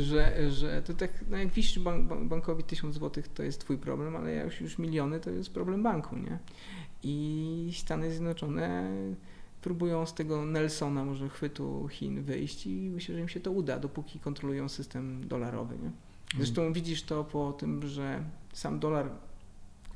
że, 0.00 0.50
że 0.50 0.82
to 0.82 0.94
tak, 0.94 1.10
no 1.30 1.36
jak 1.36 1.48
wisisz 1.48 1.78
bank, 1.78 2.24
bankowi 2.24 2.64
tysiąc 2.64 2.94
złotych, 2.94 3.28
to 3.28 3.42
jest 3.42 3.60
twój 3.60 3.78
problem, 3.78 4.16
ale 4.16 4.32
jak 4.32 4.60
już 4.60 4.78
miliony, 4.78 5.20
to 5.20 5.30
jest 5.30 5.50
problem 5.50 5.82
banku, 5.82 6.16
nie? 6.16 6.38
I 7.02 7.72
Stany 7.76 8.10
Zjednoczone 8.10 8.90
próbują 9.62 10.06
z 10.06 10.14
tego 10.14 10.44
Nelsona, 10.44 11.04
może 11.04 11.28
chwytu 11.28 11.88
Chin 11.88 12.22
wyjść 12.22 12.66
i 12.66 12.70
myślę, 12.70 13.14
że 13.14 13.20
im 13.20 13.28
się 13.28 13.40
to 13.40 13.52
uda, 13.52 13.78
dopóki 13.78 14.20
kontrolują 14.20 14.68
system 14.68 15.28
dolarowy. 15.28 15.78
Nie? 15.82 15.90
Zresztą 16.36 16.54
hmm. 16.54 16.72
widzisz 16.72 17.02
to 17.02 17.24
po 17.24 17.52
tym, 17.52 17.86
że 17.86 18.24
sam 18.52 18.78
dolar 18.78 19.10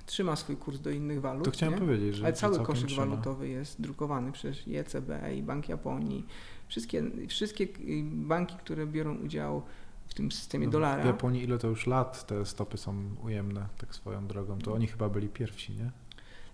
trzyma 0.06 0.36
swój 0.36 0.56
kurs 0.56 0.80
do 0.80 0.90
innych 0.90 1.20
walut. 1.20 1.44
To 1.44 1.50
chciałem 1.50 1.74
nie? 1.74 1.80
powiedzieć, 1.80 2.14
że 2.14 2.24
Ale 2.24 2.32
cały 2.32 2.58
koszyk 2.58 2.86
trzyma. 2.86 3.06
walutowy 3.06 3.48
jest 3.48 3.80
drukowany 3.80 4.32
przez 4.32 4.56
ECB 4.74 5.10
i 5.38 5.42
Bank 5.42 5.68
Japonii. 5.68 6.26
Wszystkie, 6.68 7.02
wszystkie 7.28 7.68
banki, 8.04 8.56
które 8.56 8.86
biorą 8.86 9.16
udział 9.16 9.62
w 10.06 10.14
tym 10.14 10.32
systemie 10.32 10.66
no, 10.66 10.72
dolara. 10.72 11.02
W 11.02 11.06
Japonii 11.06 11.42
ile 11.42 11.58
to 11.58 11.68
już 11.68 11.86
lat 11.86 12.26
te 12.26 12.46
stopy 12.46 12.78
są 12.78 12.94
ujemne, 13.24 13.66
tak 13.78 13.94
swoją 13.94 14.26
drogą, 14.26 14.58
to 14.58 14.72
oni 14.72 14.86
chyba 14.86 15.08
byli 15.08 15.28
pierwsi, 15.28 15.72
nie? 15.72 15.90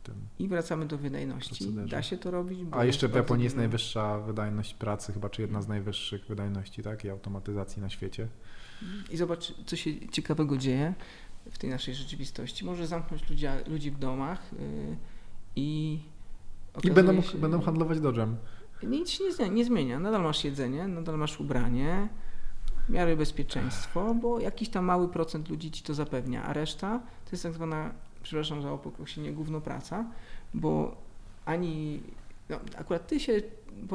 Tym. 0.02 0.14
I 0.38 0.48
wracamy 0.48 0.86
do 0.86 0.98
wydajności. 0.98 1.64
Procederze. 1.64 1.96
Da 1.96 2.02
się 2.02 2.18
to 2.18 2.30
robić. 2.30 2.60
A 2.70 2.84
jeszcze 2.84 3.08
w 3.08 3.14
Japonii 3.14 3.44
jest 3.44 3.56
najwyższa 3.56 4.18
wydajność 4.18 4.74
pracy, 4.74 5.12
chyba 5.12 5.28
czy 5.28 5.42
jedna 5.42 5.62
z 5.62 5.68
najwyższych 5.68 6.26
wydajności 6.26 6.82
tak, 6.82 7.04
i 7.04 7.10
automatyzacji 7.10 7.82
na 7.82 7.90
świecie. 7.90 8.28
I 9.10 9.16
zobacz, 9.16 9.54
co 9.66 9.76
się 9.76 10.08
ciekawego 10.08 10.56
dzieje 10.56 10.94
w 11.50 11.58
tej 11.58 11.70
naszej 11.70 11.94
rzeczywistości. 11.94 12.64
Może 12.64 12.86
zamknąć 12.86 13.30
ludzi, 13.30 13.46
ludzi 13.66 13.90
w 13.90 13.98
domach 13.98 14.50
yy, 14.52 14.96
i. 15.56 15.98
I 16.84 16.90
będą, 16.90 17.22
się, 17.22 17.38
będą 17.38 17.60
handlować 17.60 18.00
dodżem. 18.00 18.36
Nic 18.82 19.10
się 19.10 19.24
nie, 19.24 19.50
nie 19.50 19.64
zmienia. 19.64 19.98
Nadal 19.98 20.22
masz 20.22 20.44
jedzenie, 20.44 20.88
nadal 20.88 21.18
masz 21.18 21.40
ubranie, 21.40 22.08
w 22.88 22.88
miarę 22.88 23.16
bezpieczeństwo, 23.16 24.14
bo 24.14 24.40
jakiś 24.40 24.68
tam 24.68 24.84
mały 24.84 25.08
procent 25.08 25.48
ludzi 25.48 25.70
ci 25.70 25.82
to 25.82 25.94
zapewnia, 25.94 26.42
a 26.44 26.52
reszta 26.52 26.98
to 26.98 27.30
jest 27.32 27.42
tak 27.42 27.54
zwana 27.54 27.94
przepraszam 28.22 28.62
za 28.62 28.72
określenie, 28.72 29.32
gówno 29.32 29.60
praca, 29.60 30.04
bo 30.54 30.96
ani, 31.44 32.00
no, 32.48 32.60
akurat 32.78 33.06
ty 33.06 33.20
się, 33.20 33.42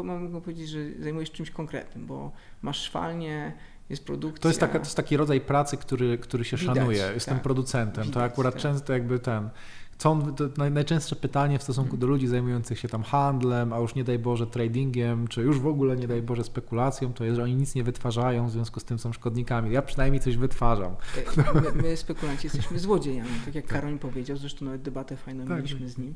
mogę 0.03 0.41
powiedzieć, 0.41 0.69
że 0.69 0.79
zajmujesz 0.99 1.31
czymś 1.31 1.51
konkretnym, 1.51 2.05
bo 2.05 2.31
masz 2.61 2.81
szwalnię, 2.81 3.53
jest 3.89 4.05
produkcja. 4.05 4.41
To 4.41 4.47
jest, 4.47 4.59
taka, 4.59 4.79
to 4.79 4.85
jest 4.85 4.95
taki 4.95 5.17
rodzaj 5.17 5.41
pracy, 5.41 5.77
który, 5.77 6.17
który 6.17 6.45
się 6.45 6.57
Widać, 6.57 6.75
szanuje. 6.75 7.11
Jestem 7.13 7.35
tak. 7.35 7.43
producentem. 7.43 8.03
Widać, 8.03 8.13
to 8.13 8.23
akurat 8.23 8.53
tak. 8.53 8.61
często 8.61 8.93
jakby 8.93 9.19
ten 9.19 9.49
co 9.97 10.21
to 10.37 10.69
najczęstsze 10.69 11.15
pytanie 11.15 11.59
w 11.59 11.63
stosunku 11.63 11.97
do 11.97 12.07
ludzi 12.07 12.27
zajmujących 12.27 12.79
się 12.79 12.87
tam 12.87 13.03
handlem, 13.03 13.73
a 13.73 13.79
już 13.79 13.95
nie 13.95 14.03
daj 14.03 14.19
Boże 14.19 14.47
tradingiem, 14.47 15.27
czy 15.27 15.41
już 15.41 15.59
w 15.59 15.67
ogóle 15.67 15.95
nie 15.95 16.07
daj 16.07 16.21
Boże 16.21 16.43
spekulacją, 16.43 17.13
to 17.13 17.23
jest, 17.23 17.35
że 17.35 17.43
oni 17.43 17.55
nic 17.55 17.75
nie 17.75 17.83
wytwarzają, 17.83 18.47
w 18.47 18.51
związku 18.51 18.79
z 18.79 18.83
tym 18.83 18.99
są 18.99 19.13
szkodnikami. 19.13 19.73
Ja 19.73 19.81
przynajmniej 19.81 20.19
coś 20.19 20.37
wytwarzam. 20.37 20.95
E, 21.37 21.61
my, 21.61 21.81
my 21.81 21.97
spekulanci 21.97 22.47
jesteśmy 22.47 22.79
złodziejami, 22.79 23.29
tak 23.45 23.55
jak 23.55 23.67
Karoń 23.67 23.99
powiedział, 23.99 24.37
zresztą 24.37 24.65
nawet 24.65 24.81
debatę 24.81 25.17
fajną 25.17 25.45
tak. 25.45 25.57
mieliśmy 25.57 25.89
z 25.89 25.97
nim, 25.97 26.15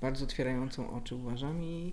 bardzo 0.00 0.24
otwierającą 0.24 0.90
oczy 0.90 1.14
uważam 1.14 1.62
i, 1.62 1.92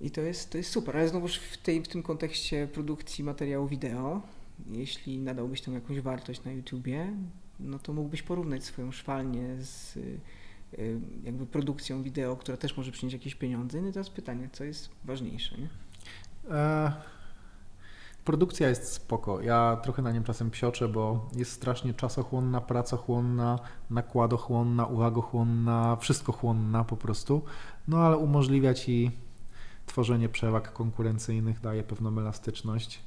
i 0.00 0.10
to, 0.10 0.20
jest, 0.20 0.50
to 0.50 0.58
jest 0.58 0.70
super. 0.70 0.96
Ale 0.96 1.08
znowuż 1.08 1.36
w, 1.36 1.56
tej, 1.56 1.82
w 1.82 1.88
tym 1.88 2.02
kontekście 2.02 2.66
produkcji 2.66 3.24
materiału 3.24 3.66
wideo, 3.66 4.22
jeśli 4.70 5.18
nadałbyś 5.18 5.60
tam 5.60 5.74
jakąś 5.74 6.00
wartość 6.00 6.44
na 6.44 6.52
YouTubie, 6.52 7.12
no 7.60 7.78
to 7.78 7.92
mógłbyś 7.92 8.22
porównać 8.22 8.64
swoją 8.64 8.92
szwalnię 8.92 9.56
z 9.60 9.98
jakby 11.24 11.46
produkcją 11.46 12.02
wideo, 12.02 12.36
która 12.36 12.56
też 12.56 12.76
może 12.76 12.92
przynieść 12.92 13.14
jakieś 13.14 13.34
pieniądze. 13.34 13.82
No 13.82 13.88
i 13.88 13.92
teraz 13.92 14.10
pytanie, 14.10 14.48
co 14.52 14.64
jest 14.64 14.88
ważniejsze, 15.04 15.56
nie? 15.58 15.68
E, 16.50 16.92
produkcja 18.24 18.68
jest 18.68 18.92
spoko. 18.92 19.40
Ja 19.40 19.76
trochę 19.82 20.02
na 20.02 20.12
nim 20.12 20.24
czasem 20.24 20.50
psioczę, 20.50 20.88
bo 20.88 21.28
jest 21.36 21.52
strasznie 21.52 21.94
czasochłonna, 21.94 22.60
pracochłonna, 22.60 23.58
nakładochłonna, 23.90 24.86
uwagochłonna, 24.86 25.96
wszystkochłonna 25.96 26.84
po 26.84 26.96
prostu. 26.96 27.42
No 27.88 27.98
ale 27.98 28.16
umożliwia 28.16 28.74
Ci 28.74 29.10
tworzenie 29.86 30.28
przewag 30.28 30.72
konkurencyjnych, 30.72 31.60
daje 31.60 31.82
pewną 31.82 32.18
elastyczność 32.18 33.00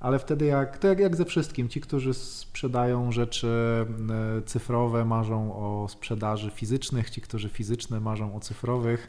ale 0.00 0.18
wtedy 0.18 0.46
jak, 0.46 0.78
to 0.78 0.88
jak, 0.88 1.00
jak 1.00 1.16
ze 1.16 1.24
wszystkim, 1.24 1.68
ci, 1.68 1.80
którzy 1.80 2.14
sprzedają 2.14 3.12
rzeczy 3.12 3.86
e, 4.38 4.42
cyfrowe, 4.42 5.04
marzą 5.04 5.54
o 5.54 5.88
sprzedaży 5.88 6.50
fizycznych, 6.50 7.10
ci, 7.10 7.20
którzy 7.20 7.48
fizyczne 7.48 8.00
marzą 8.00 8.36
o 8.36 8.40
cyfrowych. 8.40 9.08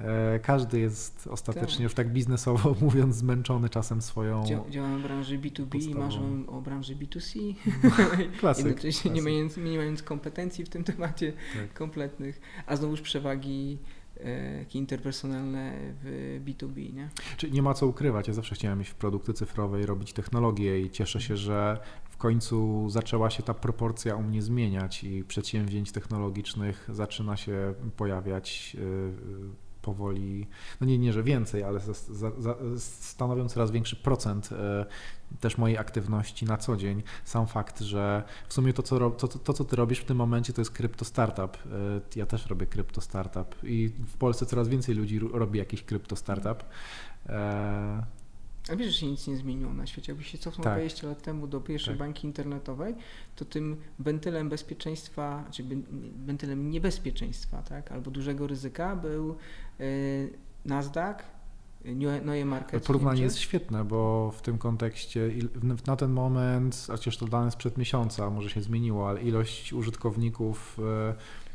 E, 0.00 0.38
każdy 0.38 0.80
jest 0.80 1.26
ostatecznie 1.30 1.76
tak. 1.76 1.82
już 1.82 1.94
tak 1.94 2.12
biznesowo 2.12 2.76
mówiąc 2.80 3.16
zmęczony 3.16 3.68
czasem 3.68 4.02
swoją. 4.02 4.46
Dział, 4.46 4.64
działam 4.70 4.98
w 4.98 5.02
branży 5.02 5.38
B2B 5.38 5.66
postawą. 5.66 5.96
i 5.96 5.98
marzą 5.98 6.44
o 6.46 6.60
branży 6.60 6.96
B2C. 6.96 7.54
Klasyk. 8.40 8.66
Jednocześnie 8.66 9.10
nie 9.10 9.22
mając, 9.22 9.56
nie 9.56 9.78
mając 9.78 10.02
kompetencji 10.02 10.64
w 10.64 10.68
tym 10.68 10.84
temacie 10.84 11.32
tak. 11.32 11.72
kompletnych, 11.72 12.40
a 12.66 12.76
znowuż 12.76 13.00
przewagi 13.00 13.78
E, 14.24 14.64
interpersonalne 14.74 15.72
w 16.02 16.40
B2B. 16.44 16.92
Nie? 16.92 17.08
Czyli 17.36 17.52
nie 17.52 17.62
ma 17.62 17.74
co 17.74 17.86
ukrywać. 17.86 18.28
Ja 18.28 18.34
zawsze 18.34 18.54
chciałem 18.54 18.78
mieć 18.78 18.94
produkty 18.94 19.32
cyfrowe 19.32 19.80
i 19.80 19.86
robić 19.86 20.12
technologię 20.12 20.80
i 20.80 20.90
cieszę 20.90 21.20
się, 21.20 21.36
że 21.36 21.78
w 22.10 22.16
końcu 22.16 22.88
zaczęła 22.90 23.30
się 23.30 23.42
ta 23.42 23.54
proporcja 23.54 24.16
u 24.16 24.22
mnie 24.22 24.42
zmieniać 24.42 25.04
i 25.04 25.24
przedsięwzięć 25.24 25.92
technologicznych 25.92 26.88
zaczyna 26.92 27.36
się 27.36 27.74
pojawiać 27.96 28.76
e, 28.78 29.61
powoli, 29.82 30.46
no 30.80 30.86
nie, 30.86 30.98
nie 30.98 31.12
że 31.12 31.22
więcej, 31.22 31.62
ale 31.62 31.80
za, 31.80 31.92
za, 31.92 32.30
za, 32.38 32.56
stanowią 32.78 33.48
coraz 33.48 33.70
większy 33.70 33.96
procent 33.96 34.50
e, 34.52 34.86
też 35.40 35.58
mojej 35.58 35.78
aktywności 35.78 36.44
na 36.44 36.56
co 36.56 36.76
dzień. 36.76 37.02
Sam 37.24 37.46
fakt, 37.46 37.80
że 37.80 38.22
w 38.48 38.54
sumie 38.54 38.72
to 38.72 38.82
co, 38.82 39.10
to, 39.10 39.28
to, 39.28 39.52
co 39.52 39.64
ty 39.64 39.76
robisz 39.76 39.98
w 39.98 40.04
tym 40.04 40.16
momencie, 40.16 40.52
to 40.52 40.60
jest 40.60 40.70
krypto 40.70 41.04
startup. 41.04 41.56
E, 41.56 42.00
ja 42.16 42.26
też 42.26 42.46
robię 42.46 42.66
krypto 42.66 43.00
startup 43.00 43.56
i 43.62 43.88
w 43.88 44.16
Polsce 44.16 44.46
coraz 44.46 44.68
więcej 44.68 44.94
ludzi 44.94 45.18
robi 45.18 45.58
jakiś 45.58 45.82
krypto 45.82 46.16
startup. 46.16 46.64
E, 47.28 48.21
a 48.70 48.76
wiesz, 48.76 48.88
że 48.88 49.00
się 49.00 49.06
nic 49.06 49.26
nie 49.26 49.36
zmieniło 49.36 49.72
na 49.72 49.86
świecie. 49.86 50.12
Jakbyś 50.12 50.26
się 50.26 50.38
cofnął 50.38 50.64
tak. 50.64 50.74
20 50.74 51.06
lat 51.06 51.22
temu 51.22 51.46
do 51.46 51.60
pierwszej 51.60 51.94
tak. 51.94 51.98
bańki 51.98 52.26
internetowej, 52.26 52.94
to 53.36 53.44
tym 53.44 53.76
wentylem 53.98 54.48
bezpieczeństwa, 54.48 55.44
czy 55.50 55.64
wentylem 56.26 56.70
niebezpieczeństwa, 56.70 57.62
tak, 57.62 57.92
albo 57.92 58.10
dużego 58.10 58.46
ryzyka 58.46 58.96
był 58.96 59.36
y, 59.80 60.32
Nasdaq, 60.64 61.22
Neue 62.24 62.44
Market. 62.44 62.86
Porównanie 62.86 63.22
jest 63.22 63.38
świetne, 63.38 63.84
bo 63.84 64.32
w 64.36 64.42
tym 64.42 64.58
kontekście 64.58 65.30
na 65.86 65.96
ten 65.96 66.10
moment, 66.10 66.86
chociaż 66.90 67.16
to 67.16 67.26
dane 67.26 67.50
sprzed 67.50 67.78
miesiąca, 67.78 68.30
może 68.30 68.50
się 68.50 68.62
zmieniło, 68.62 69.08
ale 69.08 69.22
ilość 69.22 69.72
użytkowników 69.72 70.78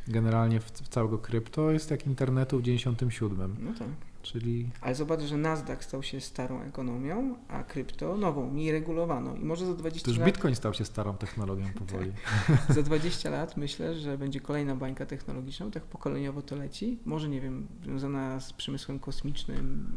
y, 0.07 0.11
generalnie 0.11 0.59
w, 0.59 0.71
całego 0.71 1.17
krypto 1.17 1.71
jest 1.71 1.91
jak 1.91 2.07
internetu 2.07 2.59
w 2.59 2.61
97. 2.61 3.55
No 3.59 3.71
tak. 3.79 3.87
Czyli... 4.27 4.69
Ale 4.81 4.95
zobacz, 4.95 5.21
że 5.21 5.37
Nasdaq 5.37 5.83
stał 5.83 6.03
się 6.03 6.21
starą 6.21 6.61
ekonomią, 6.61 7.35
a 7.47 7.63
krypto 7.63 8.17
nową, 8.17 8.49
mniej 8.49 8.71
regulowaną. 8.71 9.35
I 9.35 9.43
może 9.43 9.65
za 9.65 9.73
20 9.73 10.05
to 10.05 10.11
już 10.11 10.19
lat... 10.19 10.25
Bitcoin 10.25 10.55
stał 10.55 10.73
się 10.73 10.85
starą 10.85 11.17
technologią 11.17 11.65
powoli. 11.73 12.11
tak. 12.47 12.75
Za 12.75 12.83
20 12.83 13.29
lat 13.29 13.57
myślę, 13.57 13.95
że 13.95 14.17
będzie 14.17 14.39
kolejna 14.39 14.75
bańka 14.75 15.05
technologiczna, 15.05 15.71
tak 15.71 15.83
pokoleniowo 15.83 16.41
to 16.41 16.55
leci. 16.55 16.99
Może, 17.05 17.29
nie 17.29 17.41
wiem, 17.41 17.67
związana 17.83 18.39
z 18.39 18.53
przemysłem 18.53 18.99
kosmicznym, 18.99 19.87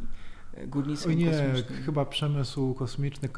górnictwem 0.67 1.19
nie, 1.19 1.31
kosmicznym. 1.31 1.83
chyba 1.83 2.05
przemysł 2.05 2.75
kosmiczny, 2.75 3.29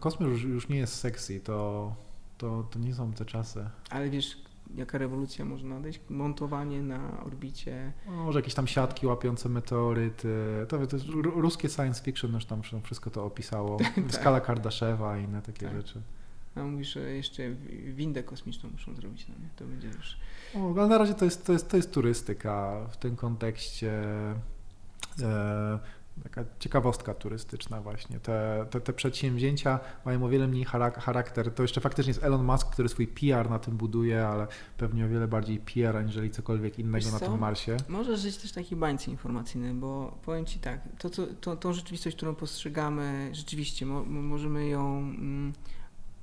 kosmos 0.00 0.28
już, 0.28 0.42
już 0.42 0.68
nie 0.68 0.76
jest 0.76 0.94
sexy, 0.94 1.40
to 1.40 1.92
to, 2.38 2.68
to 2.70 2.78
nie 2.78 2.94
są 2.94 3.12
te 3.12 3.24
czasy. 3.24 3.64
Ale 3.90 4.10
wiesz, 4.10 4.36
jaka 4.76 4.98
rewolucja 4.98 5.44
może 5.44 5.66
nadejść? 5.66 6.00
Montowanie 6.10 6.82
na 6.82 7.24
orbicie. 7.24 7.92
No, 8.06 8.12
może 8.12 8.38
jakieś 8.38 8.54
tam 8.54 8.66
siatki 8.66 9.06
łapiące 9.06 9.48
meteoryty. 9.48 10.34
To, 10.68 10.86
to 10.86 10.96
jest 10.96 11.08
ru- 11.08 11.40
ruskie 11.40 11.68
science 11.68 12.02
fiction 12.04 12.32
już 12.34 12.44
tam 12.44 12.62
wszystko 12.82 13.10
to 13.10 13.24
opisało. 13.24 13.78
Skala 14.08 14.40
Kardaszewa 14.40 15.18
i 15.18 15.24
inne 15.24 15.42
takie 15.42 15.66
Tak. 15.66 15.76
rzeczy. 15.76 16.02
A 16.54 16.62
mówisz, 16.62 16.92
że 16.92 17.00
jeszcze 17.00 17.42
windę 17.94 18.22
kosmiczną 18.22 18.70
muszą 18.70 18.94
zrobić, 18.94 19.28
no 19.28 19.34
nie? 19.42 19.48
To 19.56 19.64
będzie 19.64 19.88
już... 19.88 20.16
O, 20.56 20.74
ale 20.80 20.88
na 20.88 20.98
razie 20.98 21.14
to 21.14 21.24
jest, 21.24 21.46
to 21.46 21.52
jest, 21.52 21.70
to 21.70 21.76
jest 21.76 21.92
turystyka 21.92 22.86
w 22.90 22.96
tym 22.96 23.16
kontekście. 23.16 23.92
E, 25.22 25.78
taka 26.22 26.44
ciekawostka 26.58 27.14
turystyczna 27.14 27.80
właśnie. 27.80 28.20
Te, 28.20 28.66
te, 28.70 28.80
te 28.80 28.92
przedsięwzięcia 28.92 29.80
mają 30.04 30.24
o 30.24 30.28
wiele 30.28 30.48
mniej 30.48 30.64
charak- 30.66 30.98
charakter. 31.00 31.54
To 31.54 31.62
jeszcze 31.62 31.80
faktycznie 31.80 32.10
jest 32.10 32.22
Elon 32.24 32.44
Musk, 32.44 32.70
który 32.70 32.88
swój 32.88 33.06
PR 33.06 33.50
na 33.50 33.58
tym 33.58 33.76
buduje, 33.76 34.26
ale 34.26 34.46
pewnie 34.78 35.04
o 35.04 35.08
wiele 35.08 35.28
bardziej 35.28 35.58
PR 35.60 35.96
aniżeli 35.96 36.30
cokolwiek 36.30 36.78
innego 36.78 37.10
na 37.10 37.18
tym 37.18 37.38
Marsie. 37.38 37.76
Możesz 37.88 38.20
żyć 38.20 38.36
też 38.36 38.50
w 38.50 38.54
takiej 38.54 38.78
bańce 38.78 39.10
informacyjnej, 39.10 39.74
bo 39.74 40.18
powiem 40.24 40.46
Ci 40.46 40.58
tak, 40.58 40.80
to, 40.98 41.10
co, 41.10 41.26
to, 41.26 41.56
tą 41.56 41.72
rzeczywistość, 41.72 42.16
którą 42.16 42.34
postrzegamy, 42.34 43.30
rzeczywiście 43.32 43.86
mo, 43.86 44.04
mo- 44.04 44.22
możemy 44.22 44.66
ją 44.66 44.98
mm, 44.98 45.52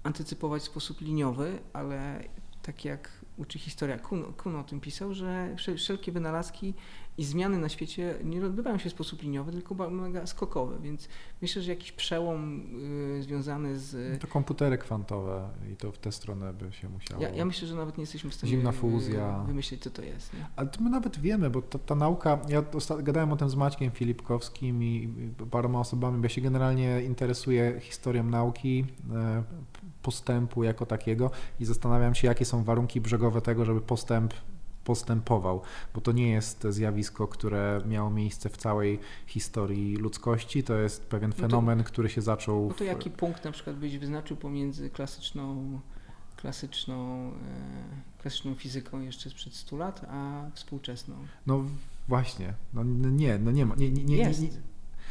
antycypować 0.04 0.62
w 0.62 0.66
sposób 0.66 1.02
liniowy, 1.02 1.60
ale 1.74 2.24
tak 2.62 2.86
jak 2.86 3.10
uczy 3.38 3.60
historia, 3.60 4.00
Kuhn, 4.00 4.24
Kuhn 4.38 4.56
o 4.56 4.64
tym 4.64 4.80
pisał, 4.80 5.14
że 5.14 5.56
wszel- 5.58 5.78
wszelkie 5.78 6.12
wynalazki 6.12 6.74
i 7.22 7.26
zmiany 7.26 7.58
na 7.58 7.70
świecie 7.70 8.16
nie 8.24 8.46
odbywają 8.46 8.78
się 8.78 8.90
w 8.90 8.94
sposób 8.94 9.22
liniowy, 9.22 9.52
tylko 9.52 9.90
mega 9.90 10.28
skokowy, 10.28 10.80
więc 10.80 11.08
myślę, 11.42 11.62
że 11.62 11.72
jakiś 11.72 11.92
przełom 11.92 12.62
y, 13.18 13.24
związany 13.24 13.80
z... 13.80 14.22
To 14.22 14.28
komputery 14.28 14.78
kwantowe 14.78 15.50
i 15.74 15.76
to 15.76 15.92
w 15.92 15.98
tę 15.98 16.12
stronę 16.12 16.54
by 16.54 16.74
się 16.74 16.90
musiało. 16.90 17.22
Ja, 17.22 17.30
ja 17.30 17.46
myślę, 17.46 17.68
że 17.68 17.76
nawet 17.76 17.98
nie 17.98 18.02
jesteśmy 18.02 18.30
w 18.30 18.34
stanie 18.34 18.52
Zimna 18.52 18.70
y, 18.70 18.74
fuzja. 18.74 19.44
wymyślić, 19.48 19.84
co 19.84 19.90
to 19.90 20.02
jest. 20.02 20.34
Nie? 20.34 20.48
Ale 20.56 20.68
to 20.70 20.82
my 20.82 20.90
nawet 20.90 21.20
wiemy, 21.20 21.50
bo 21.50 21.62
ta, 21.62 21.80
ta 21.80 21.96
nauka, 21.96 22.40
ja 22.50 22.64
gadałem 23.04 23.32
o 23.32 23.38
tym 23.38 23.50
z 23.50 23.56
Maćkiem 23.56 23.92
Filipkowskim 23.92 24.84
i 24.84 24.92
i 24.92 25.32
paroma 25.52 25.80
osobami, 25.80 26.18
bo 26.18 26.26
ja 26.26 26.30
się 26.30 26.42
generalnie 26.42 27.02
interesuję 27.02 27.80
historią 27.80 28.24
nauki, 28.24 28.86
e, 29.14 29.44
postępu 30.02 30.64
jako 30.64 30.86
takiego 30.86 31.32
i 31.60 31.66
zastanawiam 31.66 32.16
się, 32.16 32.28
jakie 32.28 32.46
są 32.46 32.64
warunki 32.64 33.02
brzegowe 33.02 33.42
tego, 33.42 33.66
żeby 33.66 33.82
postęp 33.82 34.34
postępował, 34.84 35.62
bo 35.96 36.02
to 36.02 36.12
nie 36.12 36.30
jest 36.30 36.68
zjawisko, 36.70 37.28
które 37.28 37.82
miało 37.86 38.10
miejsce 38.10 38.50
w 38.50 38.58
całej 38.58 39.00
historii 39.28 39.96
ludzkości, 39.96 40.64
to 40.64 40.76
jest 40.76 41.06
pewien 41.06 41.30
No 41.30 41.36
to- 41.36 41.42
fenomen, 41.42 41.84
który 41.84 42.10
się 42.10 42.22
zaczął... 42.22 42.68
No 42.68 42.74
to 42.74 42.84
w- 42.84 42.88
jaki 42.88 43.10
punkt 43.10 43.46
na 43.46 43.52
przykład 43.52 43.76
byś 43.76 43.98
wyznaczył 43.98 44.38
pomiędzy 44.38 44.90
klasyczną, 44.90 45.80
klasyczną, 46.36 47.28
e, 47.28 48.22
klasyczną 48.22 48.56
fizyką 48.56 49.02
jeszcze 49.02 49.30
sprzed 49.30 49.54
100 49.56 49.78
lat, 49.78 50.06
a 50.10 50.46
współczesną? 50.54 51.16
No 51.48 51.64
właśnie, 52.08 52.54
no 52.74 52.84
nie, 52.84 53.40
no 53.40 53.52
nie 53.52 53.66
ma, 53.66 53.76
nie, 53.76 53.92
nie, 53.92 54.04
nie, 54.04 54.18
nie, 54.18 54.24
nie, 54.40 54.50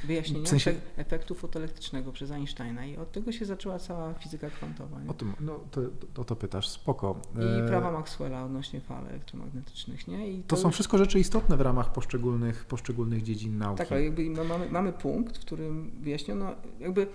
Wyjaśnienie 0.04 0.46
W 0.46 0.48
sensie- 0.48 0.70
efek- 0.70 0.80
efektu 0.96 1.34
fotoelektrycznego 1.34 2.12
przez 2.12 2.30
Einsteina 2.30 2.86
i 2.86 2.96
od 2.96 3.12
tego 3.12 3.32
się 3.32 3.44
zaczęła 3.44 3.78
cała 3.78 4.14
fizyka 4.14 4.50
kwantowa. 4.50 5.00
Nie? 5.00 5.10
o 5.10 5.14
tym, 5.14 5.32
no 5.40 5.60
to, 5.70 5.80
to, 6.14 6.24
to 6.24 6.36
pytasz, 6.36 6.68
spoko. 6.68 7.20
I 7.34 7.60
E, 7.64 7.68
prawa 7.68 7.92
Maxwella 7.92 8.44
odnośnie 8.44 8.80
fal 8.80 9.06
elektromagnetycznych, 9.06 10.08
nie? 10.08 10.30
I 10.32 10.42
To 10.42 10.56
są 10.56 10.68
już- 10.68 10.74
wszystko 10.74 10.98
rzeczy 10.98 11.18
istotne 11.20 11.56
w 11.56 11.60
ramach 11.60 11.92
poszczególnych, 11.92 12.64
poszczególnych 12.64 13.22
dziedzin 13.22 13.58
nauki. 13.58 13.78
Tak, 13.78 13.92
ale 13.92 14.04
jakby 14.04 14.30
ma- 14.30 14.44
mamy, 14.44 14.70
mamy 14.70 14.92
punkt, 14.92 15.36
w 15.38 15.40
którym 15.40 15.90
wyjaśniono, 16.00 16.52
jakby 16.80 17.06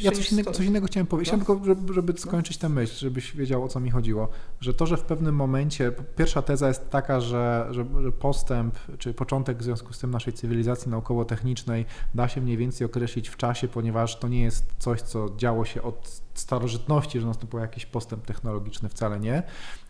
ja 0.00 0.12
coś 0.12 0.32
innego, 0.32 0.52
coś 0.52 0.66
innego 0.66 0.86
chciałem 0.86 1.06
powiedzieć, 1.06 1.32
No. 1.32 1.38
Chciałem 1.38 1.60
tylko, 1.60 1.74
żeby, 1.74 1.94
żeby 1.94 2.18
skończyć 2.18 2.56
tę 2.58 2.68
myśl, 2.68 2.94
żebyś 2.96 3.36
wiedział 3.36 3.64
o 3.64 3.68
co 3.68 3.80
mi 3.80 3.90
chodziło, 3.90 4.28
że 4.60 4.74
to, 4.74 4.86
że 4.86 4.96
w 4.96 5.02
pewnym 5.02 5.34
momencie, 5.34 5.92
pierwsza 6.16 6.42
teza 6.42 6.68
jest 6.68 6.90
taka, 6.90 7.20
że, 7.20 7.68
że, 7.70 7.84
postęp, 8.18 8.78
czy 8.98 9.14
początek 9.14 9.58
w 9.58 9.62
związku 9.62 9.92
z 9.92 9.98
tym 9.98 10.10
naszej 10.10 10.32
cywilizacji 10.32 10.90
naukowo-technicznej 10.90 11.84
da 12.14 12.28
się 12.28 12.40
mniej 12.40 12.56
więcej 12.56 12.84
określić 12.84 13.28
w 13.28 13.36
czasie, 13.36 13.68
ponieważ 13.68 14.18
to 14.18 14.28
nie 14.28 14.42
jest 14.42 14.72
coś, 14.78 15.02
co 15.02 15.28
działo 15.36 15.64
się 15.64 15.82
od 15.82 16.22
starożytności, 16.34 17.20
że 17.20 17.26
następował 17.26 17.62
jakiś 17.66 17.86
postęp 17.86 18.26
technologiczny, 18.26 18.88
wcale 18.88 19.20
nie, 19.20 19.42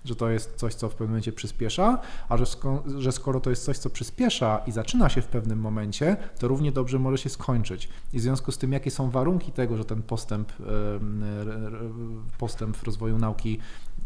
że 0.05 0.16
to 0.16 0.30
jest 0.30 0.55
coś, 0.57 0.74
co 0.74 0.88
w 0.88 0.92
pewnym 0.92 1.09
momencie 1.09 1.32
przyspiesza, 1.32 1.98
a 2.28 2.36
że, 2.36 2.44
sko- 2.44 2.82
że 2.98 3.12
skoro 3.12 3.40
to 3.40 3.50
jest 3.50 3.64
coś, 3.64 3.78
co 3.78 3.90
przyspiesza 3.90 4.62
i 4.66 4.72
zaczyna 4.72 5.09
się 5.09 5.22
w 5.22 5.26
pewnym 5.26 5.59
momencie, 5.59 6.16
to 6.38 6.48
równie 6.48 6.72
dobrze 6.72 6.98
może 6.98 7.18
się 7.18 7.30
skończyć. 7.30 7.88
I 8.12 8.18
w 8.18 8.22
związku 8.22 8.53
z 8.53 8.59
tym, 8.59 8.72
jakie 8.72 8.90
są 8.90 9.11
warunki 9.11 9.53
tego, 9.53 9.76
że 9.76 9.84
ten 9.84 10.03
postęp, 10.03 10.53
postęp 12.38 12.76
w 12.76 12.82
rozwoju 12.82 13.18
nauki 13.18 13.59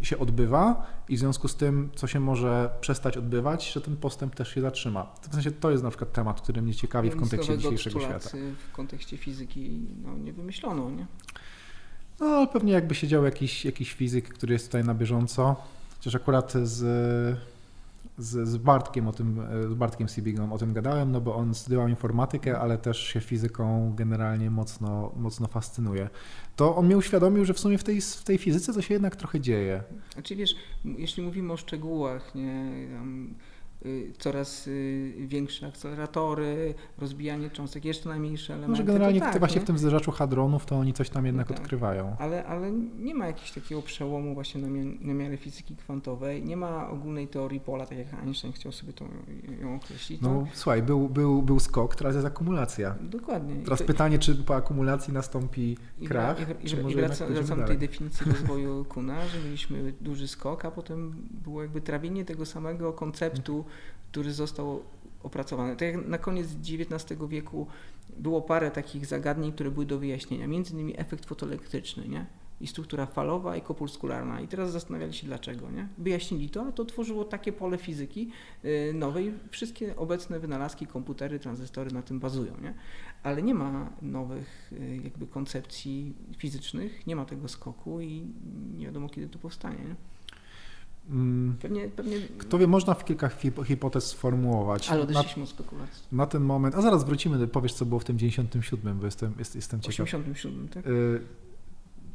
się 0.03 0.19
odbywa 0.19 0.87
i 1.09 1.17
w 1.17 1.19
związku 1.19 1.49
z 1.49 1.57
tym, 1.57 1.91
co 1.95 2.07
się 2.07 2.21
może 2.21 2.71
przestać 2.81 3.17
odbywać, 3.17 3.73
że 3.73 3.81
ten 3.81 3.97
postęp 3.97 4.35
też 4.35 4.55
się 4.55 4.61
zatrzyma. 4.61 5.15
W 5.31 5.35
sensie 5.35 5.51
to 5.51 5.71
jest 5.71 5.83
na 5.83 5.91
przykład 5.91 6.13
temat, 6.13 6.41
który 6.41 6.63
mnie 6.63 6.75
ciekawi 6.75 7.11
w 7.11 7.17
kontekście 7.17 7.59
dzisiejszego 7.59 8.01
100 8.01 8.09
lat, 8.09 8.23
świata. 8.23 8.39
W 8.69 8.73
kontekście 8.73 9.17
fizyki 9.17 9.81
no, 10.03 10.17
nie 10.17 10.33
wymyślono, 10.33 10.91
nie? 10.91 11.07
No, 12.21 12.27
ale 12.27 12.47
pewnie 12.47 12.73
jakby 12.73 12.95
siedział 12.95 13.25
jakiś, 13.25 13.65
jakiś 13.65 13.93
fizyk, 13.93 14.29
który 14.29 14.53
jest 14.53 14.67
tutaj 14.67 14.85
na 14.85 14.95
bieżąco, 14.95 15.57
chociaż 15.99 16.15
akurat 16.15 16.53
z, 16.53 16.75
z, 18.19 18.49
z 18.49 18.57
Bartkiem 18.57 19.09
o 19.09 19.13
tym, 19.13 19.43
z 19.71 19.75
Bartkiem 19.75 20.09
Sibigą 20.09 20.53
o 20.53 20.59
tym 20.59 20.73
gadałem, 20.73 21.13
no 21.13 21.21
bo 21.21 21.35
on 21.35 21.55
studiował 21.55 21.89
informatykę, 21.89 22.59
ale 22.59 22.79
też 22.79 22.99
się 22.99 23.21
fizyką 23.21 23.93
generalnie 23.97 24.51
mocno, 24.51 25.13
mocno 25.17 25.47
fascynuje. 25.47 26.09
To 26.57 26.77
on 26.77 26.87
mnie 26.87 26.97
uświadomił, 26.97 27.45
że 27.45 27.55
w 27.55 27.59
sumie 27.59 27.79
w 27.79 27.85
tej, 27.85 28.01
w 28.01 28.25
tej 28.25 28.39
fizyce 28.39 28.73
to 28.73 28.83
się 28.83 28.95
jednak 28.95 29.17
trochę 29.17 29.41
dzieje. 29.41 29.83
Znaczy 30.13 30.37
wiesz, 30.37 30.55
jeśli 30.85 31.23
mówimy 31.23 31.53
o 31.53 31.57
szczegółach, 31.57 32.35
nie, 32.35 32.89
tam, 32.97 33.35
coraz 34.19 34.67
y, 34.67 35.15
większe 35.19 35.67
akceleratory, 35.67 36.75
rozbijanie 36.99 37.51
cząstek, 37.51 37.85
jeszcze 37.85 38.09
najmniejsze 38.09 38.53
elementy. 38.53 38.71
Może 38.71 38.85
generalnie 38.85 39.21
to 39.21 39.27
tak, 39.27 39.39
właśnie 39.39 39.57
nie? 39.57 39.63
w 39.63 39.67
tym 39.67 39.79
zderzaczu 39.79 40.11
hadronów 40.11 40.67
to 40.67 40.77
oni 40.77 40.93
coś 40.93 41.11
tam 41.11 41.27
jednak 41.27 41.49
tak. 41.49 41.57
odkrywają. 41.61 42.17
Ale, 42.19 42.47
ale 42.47 42.73
nie 42.99 43.15
ma 43.15 43.27
jakiegoś 43.27 43.53
takiego 43.53 43.83
przełomu 43.83 44.35
właśnie 44.35 44.61
na, 44.63 44.69
mia- 44.69 45.01
na 45.07 45.15
miarę 45.15 45.37
fizyki 45.37 45.77
kwantowej, 45.77 46.45
nie 46.45 46.57
ma 46.57 46.89
ogólnej 46.91 47.29
teorii 47.29 47.61
pola, 47.61 47.87
tak 47.87 47.99
jak 47.99 48.15
Einstein 48.15 48.53
chciał 48.53 48.73
sobie 48.73 48.93
tą, 48.93 49.09
ją 49.61 49.77
określić. 49.77 50.21
To, 50.21 50.27
No 50.27 50.47
słuchaj, 50.53 50.83
był, 50.83 51.09
był, 51.09 51.43
był 51.43 51.61
skok, 51.61 51.97
teraz 51.97 52.15
jest 52.15 52.27
akumulacja. 52.27 52.95
Dokładnie. 53.01 53.55
I 53.55 53.65
Teraz 53.65 53.79
to- 53.79 53.85
pytanie, 53.85 54.19
czy 54.19 54.35
po 54.35 54.57
akumulacji 54.57 55.13
nastąpi 55.13 55.77
I, 56.01 56.07
krach, 56.07 56.37
i, 56.65 56.69
czy 56.69 56.77
i, 56.77 56.83
może 56.83 56.95
i 56.99 57.01
wraca, 57.01 57.25
pójdziemy 57.25 57.47
wracam 57.47 57.61
do 57.61 57.67
tej 57.67 57.79
definicji 57.79 58.27
rozwoju 58.33 58.85
Kuna, 58.85 59.27
że 59.29 59.39
mieliśmy 59.45 59.93
duży 60.01 60.29
skok, 60.29 60.65
a 60.65 60.71
potem 60.71 61.15
było 61.45 61.63
jakby 61.63 61.81
trawienie 61.81 62.25
tego 62.25 62.47
samego 62.47 62.93
konceptu, 62.93 63.65
który 64.11 64.33
został 64.33 64.83
opracowany. 65.23 65.77
Tak 65.77 65.89
jak 65.89 66.07
na 66.07 66.19
koniec 66.19 66.49
XIX 66.53 67.21
wieku 67.29 67.67
było 68.17 68.43
parę 68.43 68.71
takich 68.71 69.07
zagadnień, 69.07 69.53
które 69.53 69.71
były 69.71 69.87
do 69.87 69.99
wyjaśnienia, 69.99 70.47
między 70.47 70.75
innymi 70.75 71.01
efekt 71.01 71.27
fotoelektryczny, 71.27 72.09
nie? 72.09 72.27
I 72.61 72.67
struktura 72.67 73.07
falowa 73.07 73.57
i 73.57 73.63
kopulskularna. 73.63 74.41
I 74.41 74.49
teraz 74.49 74.73
zastanawiali 74.73 75.13
się 75.15 75.27
dlaczego, 75.27 75.71
nie? 75.71 75.89
Wyjaśnili 75.99 76.51
to, 76.51 76.67
a 76.67 76.73
to 76.73 76.85
tworzyło 76.85 77.25
takie 77.25 77.53
pole 77.53 77.79
fizyki 77.79 78.31
y, 78.65 78.93
nowej. 78.95 79.33
Wszystkie 79.51 79.97
obecne 79.97 80.41
wynalazki, 80.41 80.87
komputery, 80.87 81.39
tranzystory 81.39 81.91
na 81.91 82.03
tym 82.03 82.21
bazują, 82.21 82.53
nie? 82.63 82.75
ale 83.23 83.43
nie 83.43 83.55
ma 83.55 83.91
nowych 84.03 84.73
y, 84.73 85.01
jakby 85.05 85.27
koncepcji 85.27 86.15
fizycznych, 86.39 87.07
nie 87.07 87.17
ma 87.17 87.25
tego 87.25 87.49
skoku 87.49 88.01
i 88.01 88.27
nie 88.77 88.87
wiadomo 88.87 89.09
kiedy 89.09 89.29
to 89.29 89.39
powstanie. 89.39 89.79
Nie? 89.79 90.16
Mm, 91.11 91.57
Pewnie, 91.63 91.89
pewnie 91.89 92.17
Kto 92.39 92.59
wie, 92.59 92.67
można 92.67 92.95
w 92.95 93.05
kilka 93.05 93.29
hip- 93.29 93.65
hipotez 93.65 94.05
sformułować. 94.07 94.89
ale 94.91 94.99
Na, 94.99 95.05
odeszliśmy 95.05 95.43
od 95.43 95.49
spekulacji. 95.49 96.03
na 96.13 96.27
ten 96.27 96.43
moment, 96.43 96.75
a 96.75 96.83
zaraz 96.83 97.05
wrócimy, 97.05 97.49
powiesz 97.49 97.73
co 97.73 97.85
było 97.87 98.01
w 98.01 98.05
tym 98.05 98.19
97, 98.19 98.99
bo 98.99 99.05
jestem, 99.05 99.33
jest, 99.39 99.55
jestem 99.57 99.81
ciekaw. 99.81 100.01
87, 100.01 100.69
tak? 100.69 100.85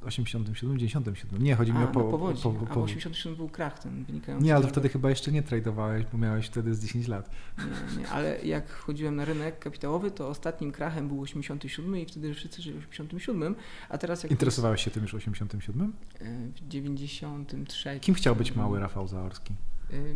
Y, 0.03 0.05
87, 0.05 0.77
97. 0.79 1.41
Nie, 1.43 1.55
chodzi 1.55 1.71
mi 1.73 1.77
A, 1.77 1.83
o 1.83 1.87
po, 1.87 2.03
na 2.03 2.11
powodzi. 2.11 2.43
po, 2.43 2.49
A 2.49 2.53
w 2.53 2.55
po, 2.67 2.81
87 2.83 3.35
był 3.37 3.49
krach 3.49 3.79
ten 3.79 4.03
wynikający 4.03 4.45
Nie, 4.45 4.55
ale 4.55 4.67
wtedy 4.67 4.89
chyba 4.89 5.09
jeszcze 5.09 5.31
nie 5.31 5.43
tradowałeś, 5.43 6.05
bo 6.11 6.17
miałeś 6.17 6.45
wtedy 6.47 6.75
z 6.75 6.81
10 6.85 7.07
lat. 7.07 7.29
Nie, 7.57 8.01
nie, 8.01 8.09
ale 8.09 8.41
jak 8.45 8.69
wchodziłem 8.69 9.15
na 9.15 9.25
rynek 9.25 9.59
kapitałowy, 9.59 10.11
to 10.11 10.27
ostatnim 10.29 10.71
krachem 10.71 11.07
był 11.07 11.21
87 11.21 11.97
i 11.97 12.05
wtedy 12.05 12.33
wszyscy 12.33 12.61
żyli 12.61 12.81
w 12.81 12.89
87, 12.89 13.55
a 13.89 13.97
teraz 13.97 14.23
jak 14.23 14.31
Interesowałeś 14.31 14.83
się 14.83 14.91
tym 14.91 15.03
już 15.03 15.11
w 15.11 15.15
87? 15.15 15.93
y, 16.21 16.51
w 16.55 16.67
93. 16.67 17.99
Kim 17.99 18.15
chciał 18.15 18.35
być 18.35 18.55
mały 18.55 18.79
Rafał 18.79 19.07
Zaorski? 19.07 19.53
Y, 19.93 20.15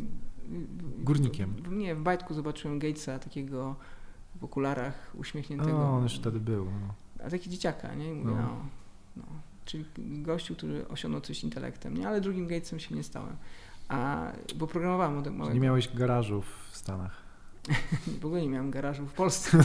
Górnikiem. 1.03 1.53
w- 1.53 1.71
Nie, 1.71 1.95
w 1.95 2.01
bajtku 2.01 2.33
zobaczyłem 2.33 2.79
Gatesa 2.79 3.19
takiego 3.19 3.75
w 4.35 4.43
okularach 4.43 5.11
uśmiechniętego. 5.15 5.77
O, 5.77 5.97
on 5.97 6.03
już 6.03 6.15
wtedy 6.15 6.39
był. 6.39 6.65
No. 6.65 6.93
A 7.25 7.29
taki 7.29 7.49
dzieciaka, 7.49 7.95
nie? 7.95 8.09
I 8.11 8.13
mówię, 8.13 8.31
No. 8.31 8.41
no. 8.41 8.65
No, 9.17 9.23
Czyli 9.65 9.85
gościu, 9.97 10.55
który 10.55 10.87
osiągnął 10.87 11.21
coś 11.21 11.43
intelektem, 11.43 11.97
nie? 11.97 12.07
Ale 12.07 12.21
drugim 12.21 12.47
Gatesem 12.47 12.79
się 12.79 12.95
nie 12.95 13.03
stałem. 13.03 13.35
A, 13.87 14.31
bo 14.55 14.67
programowałem 14.67 15.17
od 15.17 15.27
małego. 15.27 15.53
Nie 15.53 15.59
miałeś 15.59 15.95
garażu 15.95 16.41
w 16.41 16.77
Stanach. 16.77 17.25
w 18.21 18.25
ogóle 18.25 18.41
nie 18.41 18.49
miałem 18.49 18.71
garażu 18.71 19.05
w 19.05 19.13
Polsce. 19.13 19.57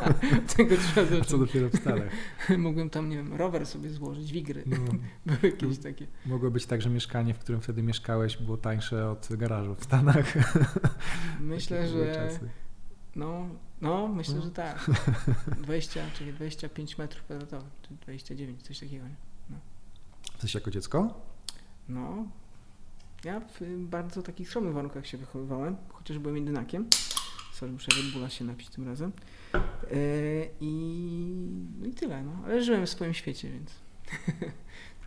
Tego 0.56 0.76
trzeba 0.76 1.06
zacząć. 1.06 1.26
Co 1.26 1.38
dopiero 1.38 1.68
w 1.68 1.76
Stanach. 1.76 2.08
Mogłem 2.58 2.90
tam, 2.90 3.08
nie 3.08 3.16
wiem, 3.16 3.34
rower 3.34 3.66
sobie 3.66 3.90
złożyć, 3.90 4.32
wigry. 4.32 4.64
No. 4.66 4.76
Były 5.26 5.38
jakieś 5.42 5.78
takie. 5.78 6.06
Mogło 6.26 6.50
być 6.50 6.66
tak, 6.66 6.82
że 6.82 6.90
mieszkanie, 6.90 7.34
w 7.34 7.38
którym 7.38 7.60
wtedy 7.60 7.82
mieszkałeś, 7.82 8.36
było 8.36 8.56
tańsze 8.56 9.10
od 9.10 9.28
garażu 9.30 9.74
w 9.74 9.84
Stanach. 9.84 10.34
Myślę, 11.40 11.88
że. 11.88 12.28
No, 13.16 13.48
no, 13.80 14.08
myślę, 14.08 14.34
no. 14.34 14.42
że 14.42 14.50
tak. 14.50 14.90
20, 15.62 16.00
czyli 16.14 16.32
25 16.32 16.98
metrów 16.98 17.22
kwadratowych, 17.22 17.72
czy 17.82 17.94
29, 17.94 18.62
coś 18.62 18.80
takiego. 18.80 19.04
No. 19.04 19.33
Coś 20.38 20.54
jako 20.54 20.70
dziecko? 20.70 21.20
No, 21.88 22.26
ja 23.24 23.40
w 23.40 23.76
bardzo 23.78 24.22
takich 24.22 24.48
skromnych 24.48 24.74
warunkach 24.74 25.06
się 25.06 25.18
wychowywałem, 25.18 25.76
chociaż 25.88 26.18
byłem 26.18 26.36
jedynakiem. 26.36 26.88
Sorry, 27.52 27.72
muszę 27.72 27.88
Red 28.22 28.32
się 28.32 28.44
napić 28.44 28.68
tym 28.68 28.88
razem. 28.88 29.12
Yy, 29.54 30.50
i, 30.60 31.34
no 31.80 31.86
i 31.86 31.90
tyle, 31.90 32.22
no. 32.22 32.32
Ale 32.44 32.62
żyłem 32.62 32.86
w 32.86 32.90
swoim 32.90 33.14
świecie, 33.14 33.50
więc 33.50 33.70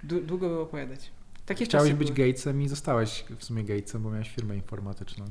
długo 0.27 0.49
było 0.49 0.61
opowiadać. 0.61 1.11
Takie 1.45 1.65
Chciałeś 1.65 1.93
być 1.93 2.11
były. 2.11 2.27
Gatesem 2.27 2.61
i 2.61 2.67
zostałeś 2.67 3.25
w 3.37 3.43
sumie 3.43 3.63
Gatesem, 3.63 4.03
bo 4.03 4.11
miałeś 4.11 4.29
firmę 4.29 4.55
informatyczną. 4.55 5.25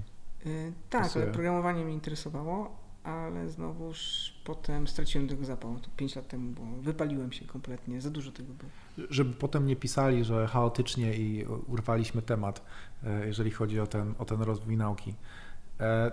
Yy, 0.44 0.72
tak, 0.90 1.16
ale 1.16 1.26
programowanie 1.26 1.84
mnie 1.84 1.94
interesowało, 1.94 2.85
ale 3.06 3.50
znowuż 3.50 4.32
potem 4.44 4.88
straciłem 4.88 5.28
tego 5.28 5.44
zapału. 5.44 5.78
To 5.80 5.88
5 5.96 6.16
lat 6.16 6.28
temu, 6.28 6.52
bo 6.52 6.82
wypaliłem 6.82 7.32
się 7.32 7.44
kompletnie, 7.44 8.00
za 8.00 8.10
dużo 8.10 8.32
tego 8.32 8.52
było. 8.52 8.70
Żeby 9.10 9.34
potem 9.34 9.66
nie 9.66 9.76
pisali, 9.76 10.24
że 10.24 10.46
chaotycznie 10.46 11.14
i 11.14 11.44
urwaliśmy 11.66 12.22
temat, 12.22 12.64
e, 13.04 13.26
jeżeli 13.26 13.50
chodzi 13.50 13.80
o 13.80 13.86
ten, 13.86 14.14
o 14.18 14.24
ten 14.24 14.42
rozwój 14.42 14.76
nauki. 14.76 15.14
E, 15.80 16.10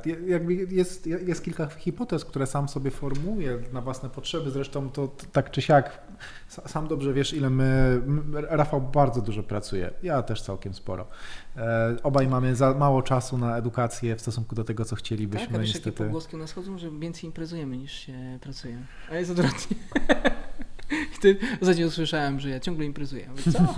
jest, 0.70 1.08
jest 1.08 1.44
kilka 1.44 1.68
hipotez, 1.68 2.26
które 2.26 2.48
sam 2.48 2.70
sobie 2.70 2.92
formułuję 2.92 3.60
na 3.74 3.82
własne 3.82 4.10
potrzeby. 4.10 4.52
Zresztą 4.52 4.90
to 4.90 5.16
tak 5.32 5.52
czy 5.52 5.62
siak, 5.62 6.02
sam 6.48 6.88
dobrze 6.88 7.14
wiesz, 7.14 7.34
ile 7.34 7.50
my, 7.50 8.02
Rafał 8.34 8.82
bardzo 8.82 9.22
dużo 9.22 9.44
pracuje, 9.44 9.92
ja 10.04 10.24
też 10.24 10.42
całkiem 10.42 10.74
sporo. 10.74 11.08
E, 11.58 11.96
obaj 12.04 12.28
mamy 12.28 12.56
za 12.56 12.74
mało 12.74 13.02
czasu 13.02 13.38
na 13.38 13.58
edukację 13.58 14.16
w 14.16 14.22
stosunku 14.22 14.56
do 14.56 14.64
tego, 14.64 14.86
co 14.86 14.96
chcielibyśmy. 14.96 15.48
Tak, 15.48 15.56
a 15.56 15.60
wiesz, 15.60 15.74
niestety. 15.74 15.90
jakie 15.90 16.04
pogłoski 16.04 16.36
u 16.36 16.40
nas 16.40 16.52
chodzą, 16.52 16.78
że 16.78 16.92
więcej 16.92 17.26
imprezujemy 17.26 17.78
niż 17.78 17.92
się 17.92 18.40
pracuje. 18.42 18.78
A 19.12 19.16
jest 19.16 19.32
odwrotnie. 19.32 19.78
Wtedy 21.18 21.40
ostatnio 21.62 21.88
usłyszałem, 21.88 22.40
że 22.40 22.50
ja 22.50 22.60
ciągle 22.60 22.86
imprezuję. 22.86 23.30
Mówię, 23.30 23.52
co? 23.52 23.76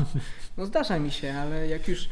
No 0.58 0.66
zdarza 0.66 1.00
mi 1.00 1.12
się, 1.12 1.34
ale 1.34 1.68
jak 1.68 1.88
już 1.88 2.10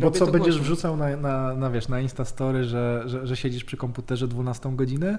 bo 0.00 0.10
co, 0.10 0.26
będziesz 0.26 0.54
głośno. 0.54 0.62
wrzucał 0.62 0.96
na, 0.96 1.16
na, 1.16 1.54
na, 1.54 1.70
wiesz, 1.70 1.88
na 1.88 2.00
Instastory, 2.00 2.64
że, 2.64 3.02
że, 3.06 3.26
że 3.26 3.36
siedzisz 3.36 3.64
przy 3.64 3.76
komputerze 3.76 4.28
12 4.28 4.76
godzinę? 4.76 5.18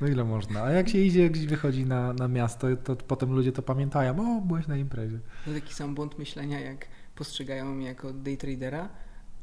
No 0.00 0.06
ile 0.06 0.24
można? 0.24 0.62
A 0.62 0.70
jak 0.70 0.88
się 0.88 0.98
idzie, 0.98 1.30
gdzieś 1.30 1.46
wychodzi 1.46 1.86
na, 1.86 2.12
na 2.12 2.28
miasto, 2.28 2.66
to 2.84 2.96
potem 2.96 3.32
ludzie 3.32 3.52
to 3.52 3.62
pamiętają. 3.62 4.36
O, 4.38 4.40
byłeś 4.40 4.66
na 4.66 4.76
imprezie. 4.76 5.18
To 5.44 5.52
taki 5.52 5.74
sam 5.74 5.94
błąd 5.94 6.18
myślenia, 6.18 6.60
jak 6.60 6.86
postrzegają 7.14 7.74
mnie 7.74 7.86
jako 7.86 8.12
day 8.12 8.36
tradera, 8.36 8.88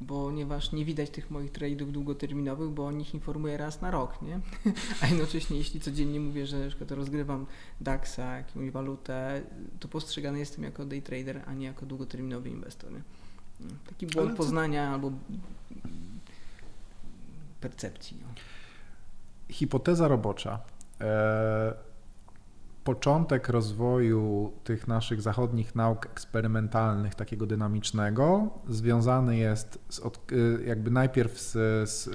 ponieważ 0.07 0.71
nie 0.71 0.86
widać 0.86 1.09
tych 1.09 1.32
moich 1.32 1.51
tradeów 1.51 1.91
długoterminowych, 1.91 2.69
bo 2.69 2.86
o 2.86 2.91
nich 2.91 3.13
informuję 3.13 3.57
raz 3.57 3.82
na 3.82 3.91
rok, 3.91 4.21
nie? 4.21 4.39
A 5.01 5.07
jednocześnie, 5.07 5.57
jeśli 5.57 5.80
codziennie 5.80 6.19
mówię, 6.19 6.45
że 6.45 6.67
przykład 6.67 6.91
rozgrywam 6.91 7.45
DAXa, 7.82 8.19
jakąś 8.19 8.71
walutę, 8.71 9.41
to 9.80 9.88
postrzegany 9.88 10.39
jestem 10.39 10.63
jako 10.63 10.86
day 10.86 11.01
trader, 11.01 11.41
a 11.45 11.53
nie 11.53 11.65
jako 11.65 11.86
długoterminowy 11.86 12.49
inwestor. 12.49 12.91
Nie? 12.91 13.01
Taki 13.89 14.07
błąd 14.07 14.31
co... 14.31 14.37
poznania 14.37 14.89
albo 14.89 15.11
percepcji. 17.61 18.17
No. 18.21 18.27
Hipoteza 19.49 20.07
robocza. 20.07 20.59
E, 21.01 21.73
początek 22.83 23.49
rozwoju 23.49 24.53
tych 24.63 24.87
naszych 24.87 25.21
zachodnich 25.21 25.75
nauk 25.75 26.05
eksperymentalnych, 26.05 27.15
takiego 27.15 27.45
dynamicznego, 27.45 28.49
związany 28.69 29.37
jest 29.37 29.79
z, 29.89 29.99
e, 29.99 30.03
jakby 30.65 30.91
najpierw 30.91 31.39
z, 31.39 31.51
z, 31.89 32.09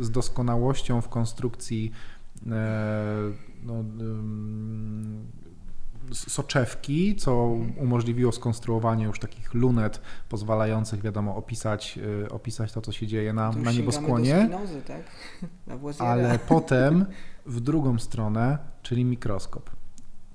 z, 0.00 0.10
doskonałością 0.10 1.00
w 1.00 1.08
konstrukcji 1.08 1.92
e, 2.50 3.32
no, 3.62 3.84
soczewki, 6.12 7.16
co 7.16 7.56
umożliwiło 7.76 8.32
skonstruowanie 8.32 9.04
już 9.04 9.18
takich 9.18 9.54
lunet 9.54 10.00
pozwalających, 10.28 11.02
wiadomo, 11.02 11.36
opisać, 11.36 11.98
y, 12.24 12.30
opisać 12.30 12.72
to, 12.72 12.80
co 12.80 12.92
się 12.92 13.06
dzieje 13.06 13.32
na, 13.32 13.52
na 13.52 13.72
nieboskłonie. 13.72 14.40
Spinozy, 14.42 14.82
tak? 14.82 15.02
na 15.98 16.06
ale 16.06 16.38
potem 16.38 17.06
w 17.46 17.60
drugą 17.60 17.98
stronę, 17.98 18.58
czyli 18.82 19.04
mikroskop. 19.04 19.70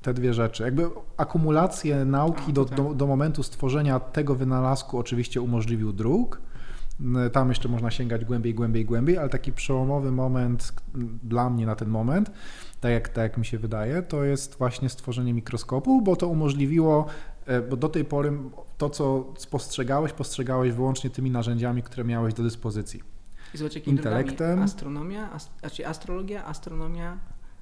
Te 0.01 0.13
dwie 0.13 0.33
rzeczy. 0.33 0.63
Jakby 0.63 0.89
akumulację 1.17 2.05
nauki 2.05 2.53
do, 2.53 2.65
tak. 2.65 2.77
do, 2.77 2.93
do 2.93 3.07
momentu 3.07 3.43
stworzenia 3.43 3.99
tego 3.99 4.35
wynalazku 4.35 4.97
oczywiście 4.97 5.41
umożliwił 5.41 5.93
druk, 5.93 6.41
tam 7.31 7.49
jeszcze 7.49 7.69
można 7.69 7.91
sięgać 7.91 8.25
głębiej, 8.25 8.53
głębiej, 8.53 8.85
głębiej, 8.85 9.17
ale 9.17 9.29
taki 9.29 9.51
przełomowy 9.51 10.11
moment 10.11 10.73
dla 11.23 11.49
mnie 11.49 11.65
na 11.65 11.75
ten 11.75 11.89
moment, 11.89 12.31
tak 12.85 12.93
jak, 12.93 13.09
tak 13.09 13.23
jak 13.23 13.37
mi 13.37 13.45
się 13.45 13.59
wydaje, 13.59 14.01
to 14.01 14.23
jest 14.23 14.55
właśnie 14.57 14.89
stworzenie 14.89 15.33
mikroskopu, 15.33 16.01
bo 16.01 16.15
to 16.15 16.27
umożliwiło, 16.27 17.05
e, 17.45 17.61
bo 17.61 17.75
do 17.77 17.89
tej 17.89 18.05
pory 18.05 18.31
to, 18.77 18.89
co 18.89 19.33
spostrzegałeś, 19.37 20.11
postrzegałeś 20.11 20.71
wyłącznie 20.71 21.09
tymi 21.09 21.31
narzędziami, 21.31 21.83
które 21.83 22.03
miałeś 22.03 22.33
do 22.33 22.43
dyspozycji. 22.43 23.03
I 23.53 23.57
zobacz, 23.57 23.75
intelektem. 23.87 24.61
Astronomia, 24.61 25.31
ast, 25.31 25.49
znaczy 25.59 25.87
astrologia, 25.87 26.45
astronomia, 26.45 27.17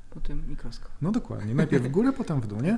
potem 0.09 0.49
mikroskop. 0.49 0.91
No 1.01 1.11
dokładnie. 1.11 1.55
Najpierw 1.55 1.83
w 1.83 1.89
górę, 1.91 2.13
potem 2.13 2.41
w 2.41 2.47
dół, 2.47 2.61
nie? 2.61 2.77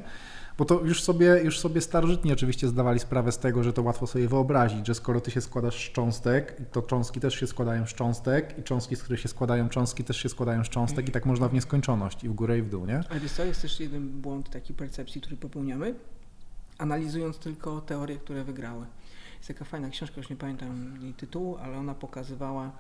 Bo 0.58 0.66
to 0.66 0.82
już 0.82 1.04
sobie, 1.04 1.42
już 1.44 1.60
sobie 1.60 1.82
starożytni 1.82 2.34
oczywiście 2.34 2.68
zdawali 2.68 3.00
sprawę 3.00 3.32
z 3.32 3.38
tego, 3.38 3.64
że 3.64 3.74
to 3.74 3.82
łatwo 3.82 4.08
sobie 4.08 4.28
wyobrazić, 4.28 4.88
że 4.88 4.96
skoro 4.96 5.22
ty 5.22 5.32
się 5.32 5.42
składasz 5.42 5.90
z 5.90 5.92
cząstek, 5.92 6.58
to 6.72 6.82
cząstki 6.82 7.20
też 7.20 7.36
się 7.36 7.48
składają 7.48 7.88
z 7.88 7.94
cząstek 7.94 8.60
i 8.60 8.64
cząstki, 8.64 8.96
z 8.96 9.04
których 9.04 9.20
się 9.20 9.28
składają 9.28 9.70
cząstki, 9.70 10.04
też 10.04 10.18
się 10.18 10.30
składają 10.30 10.64
z 10.64 10.70
cząstek 10.70 11.10
i 11.10 11.12
tak 11.12 11.26
można 11.26 11.48
w 11.48 11.54
nieskończoność 11.54 12.24
i 12.24 12.30
w 12.30 12.34
górę 12.34 12.60
i 12.60 12.62
w 12.62 12.70
dół, 12.70 12.86
nie? 12.86 13.04
Ale 13.10 13.20
wiesz 13.20 13.32
co, 13.32 13.44
jest 13.44 13.62
też 13.62 13.80
jeden 13.80 14.10
błąd 14.10 14.50
taki 14.50 14.74
percepcji, 14.74 15.22
który 15.22 15.38
popełniamy, 15.38 15.96
analizując 16.78 17.38
tylko 17.38 17.82
teorie, 17.82 18.18
które 18.18 18.44
wygrały. 18.44 18.86
Jest 19.38 19.48
taka 19.48 19.66
fajna 19.66 19.90
książka, 19.90 20.18
już 20.18 20.30
nie 20.30 20.36
pamiętam 20.36 20.98
jej 21.02 21.14
tytułu, 21.14 21.58
ale 21.58 21.78
ona 21.78 21.96
pokazywała 21.96 22.72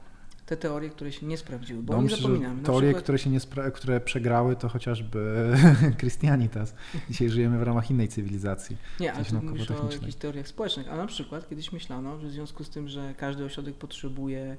te 0.45 0.57
teorie, 0.57 0.89
które 0.89 1.11
się 1.11 1.25
nie 1.25 1.37
sprawdziły, 1.37 1.83
bo 1.83 1.93
no, 1.93 2.01
nie 2.01 2.09
zapominamy. 2.09 2.63
Teorie, 2.63 2.87
przykład... 2.87 3.03
które 3.03 3.19
się 3.19 3.29
nie 3.29 3.39
spra- 3.39 3.71
które 3.71 4.01
przegrały, 4.01 4.55
to 4.55 4.69
chociażby 4.69 5.53
Christianitas. 5.99 6.75
Dzisiaj 7.09 7.29
żyjemy 7.29 7.59
w 7.59 7.63
ramach 7.63 7.91
innej 7.91 8.07
cywilizacji. 8.07 8.77
Nie, 8.99 9.13
ale 9.13 9.25
tu 9.25 9.41
mówisz 9.41 9.71
o 9.71 9.91
jakichś 9.91 10.15
teoriach 10.15 10.47
społecznych, 10.47 10.89
a 10.91 10.95
na 10.95 11.07
przykład 11.07 11.49
kiedyś 11.49 11.71
myślano, 11.71 12.19
że 12.19 12.27
w 12.27 12.31
związku 12.31 12.63
z 12.63 12.69
tym, 12.69 12.87
że 12.87 13.13
każdy 13.17 13.45
ośrodek 13.45 13.75
potrzebuje 13.75 14.57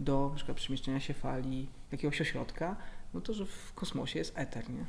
do 0.00 0.28
na 0.30 0.36
przykład 0.36 0.56
przemieszczenia 0.56 1.00
się 1.00 1.14
fali 1.14 1.68
jakiegoś 1.92 2.20
ośrodka, 2.20 2.76
no 3.14 3.20
to, 3.20 3.32
że 3.32 3.46
w 3.46 3.72
kosmosie 3.74 4.18
jest 4.18 4.38
eter, 4.38 4.70
nie? 4.70 4.84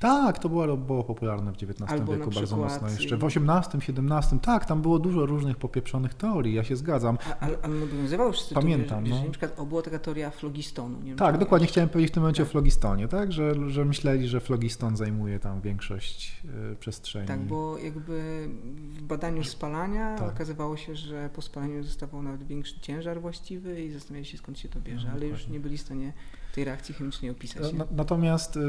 Tak, 0.00 0.38
to 0.38 0.48
było, 0.48 0.76
było 0.76 1.04
popularne 1.04 1.52
w 1.52 1.54
XIX 1.54 1.90
Albo 1.90 2.12
wieku 2.12 2.30
bardzo 2.30 2.56
mocno 2.56 2.90
jeszcze. 2.90 3.16
W 3.16 3.24
XVIII, 3.24 3.98
XVII, 3.98 4.40
tak, 4.40 4.64
tam 4.64 4.82
było 4.82 4.98
dużo 4.98 5.26
różnych 5.26 5.56
popieprzonych 5.56 6.14
teorii, 6.14 6.54
ja 6.54 6.64
się 6.64 6.76
zgadzam. 6.76 7.18
Ale, 7.40 7.62
obowiązywało 7.62 8.32
wszyscy 8.32 8.54
Pamiętam, 8.54 9.04
to, 9.04 9.10
no. 9.10 9.24
na 9.24 9.30
przykład 9.30 9.60
o, 9.60 9.66
była 9.66 9.82
taka 9.82 9.98
teoria 9.98 10.30
flogistonu. 10.30 11.02
Nie 11.02 11.14
tak, 11.14 11.38
dokładnie 11.38 11.66
chciałem 11.66 11.90
powiedzieć 11.90 12.10
w 12.10 12.14
tym 12.14 12.22
momencie 12.22 12.42
tak. 12.42 12.50
o 12.50 12.52
flogistonie, 12.52 13.08
tak, 13.08 13.32
że, 13.32 13.70
że 13.70 13.84
myśleli, 13.84 14.28
że 14.28 14.40
flogiston 14.40 14.96
zajmuje 14.96 15.38
tam 15.38 15.60
większość 15.60 16.42
y, 16.72 16.76
przestrzeni. 16.76 17.28
Tak, 17.28 17.40
bo 17.40 17.78
jakby 17.78 18.48
w 18.88 19.02
badaniu 19.02 19.44
spalania 19.44 20.16
tak. 20.18 20.28
okazywało 20.28 20.76
się, 20.76 20.96
że 20.96 21.30
po 21.34 21.42
spalaniu 21.42 21.84
zostawał 21.84 22.22
nawet 22.22 22.42
większy 22.42 22.80
ciężar 22.80 23.20
właściwy 23.20 23.84
i 23.84 23.92
zastanawiali 23.92 24.26
się 24.26 24.38
skąd 24.38 24.58
się 24.58 24.68
to 24.68 24.80
bierze, 24.80 25.06
no, 25.06 25.12
ale 25.12 25.26
już 25.26 25.48
nie 25.48 25.60
byli 25.60 25.78
w 25.78 25.80
stanie 25.80 26.12
tej 26.52 26.64
reakcji 26.64 26.94
chemicznej 26.94 27.30
opisać. 27.30 27.74
Natomiast 27.90 28.56
y, 28.56 28.60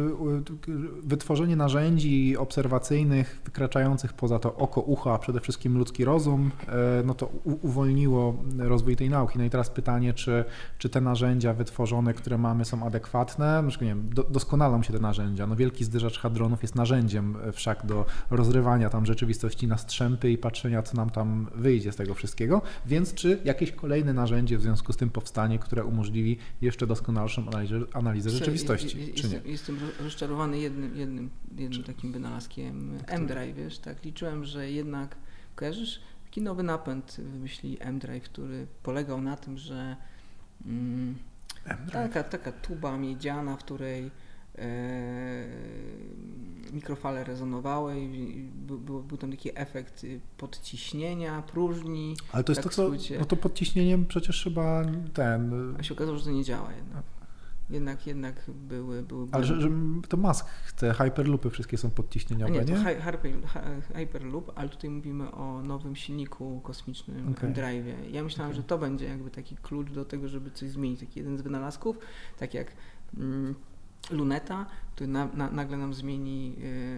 wytworzenie 1.03 1.55
narzędzi 1.55 2.37
obserwacyjnych 2.37 3.41
wykraczających 3.45 4.13
poza 4.13 4.39
to 4.39 4.55
oko, 4.55 4.81
ucho, 4.81 5.13
a 5.13 5.19
przede 5.19 5.39
wszystkim 5.39 5.77
ludzki 5.77 6.05
rozum, 6.05 6.51
e, 6.67 7.03
no 7.05 7.13
to 7.13 7.31
uwolniło 7.43 8.35
rozwój 8.57 8.95
tej 8.95 9.09
nauki. 9.09 9.37
No 9.37 9.45
i 9.45 9.49
teraz 9.49 9.69
pytanie, 9.69 10.13
czy, 10.13 10.45
czy 10.77 10.89
te 10.89 11.01
narzędzia 11.01 11.53
wytworzone, 11.53 12.13
które 12.13 12.37
mamy 12.37 12.65
są 12.65 12.85
adekwatne? 12.85 13.61
No, 13.61 13.69
nie 13.81 13.87
wiem, 13.87 14.09
doskonalą 14.29 14.83
się 14.83 14.93
te 14.93 14.99
narzędzia. 14.99 15.47
No 15.47 15.55
wielki 15.55 15.85
zderzacz 15.85 16.19
hadronów 16.19 16.61
jest 16.61 16.75
narzędziem 16.75 17.37
e, 17.43 17.51
wszak 17.51 17.85
do 17.85 18.05
rozrywania 18.31 18.89
tam 18.89 19.05
rzeczywistości 19.05 19.67
na 19.67 19.77
strzępy 19.77 20.31
i 20.31 20.37
patrzenia, 20.37 20.83
co 20.83 20.97
nam 20.97 21.09
tam 21.09 21.47
wyjdzie 21.55 21.91
z 21.91 21.95
tego 21.95 22.13
wszystkiego. 22.13 22.61
Więc 22.85 23.13
czy 23.13 23.39
jakieś 23.45 23.71
kolejne 23.71 24.13
narzędzie 24.13 24.57
w 24.57 24.61
związku 24.61 24.93
z 24.93 24.97
tym 24.97 25.09
powstanie, 25.09 25.59
które 25.59 25.85
umożliwi 25.85 26.37
jeszcze 26.61 26.87
doskonalszą 26.87 27.47
analizę 27.47 27.72
analizę 27.93 28.29
rzeczywistości, 28.29 28.99
jest, 28.99 29.13
czy 29.13 29.29
nie? 29.29 29.41
Jestem 29.45 29.79
rozczarowany 29.99 30.59
jednym, 30.59 30.97
jednym, 30.97 31.29
jednym 31.57 31.83
takim 31.83 32.11
wynalazkiem 32.11 32.97
M-Drive, 33.07 33.55
wiesz, 33.55 33.79
tak 33.79 34.03
liczyłem, 34.03 34.45
że 34.45 34.71
jednak, 34.71 35.15
kojarzysz, 35.55 36.01
taki 36.25 36.41
nowy 36.41 36.63
napęd 36.63 37.17
wymyśli 37.19 37.77
M-Drive, 37.79 38.23
który 38.23 38.67
polegał 38.83 39.21
na 39.21 39.37
tym, 39.37 39.57
że 39.57 39.95
mm, 40.65 41.15
Taka, 41.91 42.23
taka 42.23 42.51
tuba 42.51 42.97
miedziana, 42.97 43.55
w 43.55 43.59
której 43.59 44.11
e, 44.57 45.45
mikrofale 46.73 47.23
rezonowały 47.23 47.99
i 47.99 48.49
był, 48.67 49.03
był 49.03 49.17
tam 49.17 49.31
taki 49.31 49.49
efekt 49.55 50.05
podciśnienia, 50.37 51.41
próżni. 51.41 52.15
Ale 52.31 52.43
to 52.43 52.51
jest 52.51 52.63
tak 52.63 52.75
to, 52.75 52.97
co, 52.97 53.17
no 53.19 53.25
to 53.25 53.35
podciśnieniem 53.35 54.05
przecież 54.05 54.43
chyba 54.43 54.85
ten... 55.13 55.75
A 55.79 55.83
się 55.83 55.93
okazało, 55.93 56.17
że 56.17 56.25
to 56.25 56.31
nie 56.31 56.43
działa 56.43 56.73
jednak. 56.73 57.03
Jednak, 57.69 58.07
jednak 58.07 58.41
były, 58.47 59.03
były 59.03 59.27
Ale 59.31 59.43
że, 59.43 59.61
że 59.61 59.69
to 60.09 60.17
mask, 60.17 60.47
te 60.77 60.93
hyperloopy 60.93 61.49
wszystkie 61.49 61.77
są 61.77 61.89
podciśnieniowe, 61.91 62.51
nie? 62.51 62.73
nie? 62.73 62.75
Hyper, 62.75 63.19
hyperloop, 63.95 64.51
ale 64.55 64.69
tutaj 64.69 64.89
mówimy 64.89 65.31
o 65.31 65.61
nowym 65.61 65.95
silniku 65.95 66.61
kosmicznym 66.63 67.33
okay. 67.37 67.53
Drive. 67.53 67.85
Ja 68.11 68.23
myślałem, 68.23 68.51
okay. 68.51 68.61
że 68.61 68.67
to 68.67 68.77
będzie 68.77 69.05
jakby 69.05 69.31
taki 69.31 69.55
klucz 69.55 69.91
do 69.91 70.05
tego, 70.05 70.27
żeby 70.27 70.51
coś 70.51 70.69
zmienić. 70.69 70.99
Taki 70.99 71.19
jeden 71.19 71.37
z 71.37 71.41
wynalazków, 71.41 71.97
tak 72.39 72.53
jak 72.53 72.71
mm, 73.17 73.55
luneta, 74.11 74.65
który 74.95 75.07
na, 75.07 75.25
na, 75.25 75.51
nagle 75.51 75.77
nam 75.77 75.93
zmieni 75.93 76.55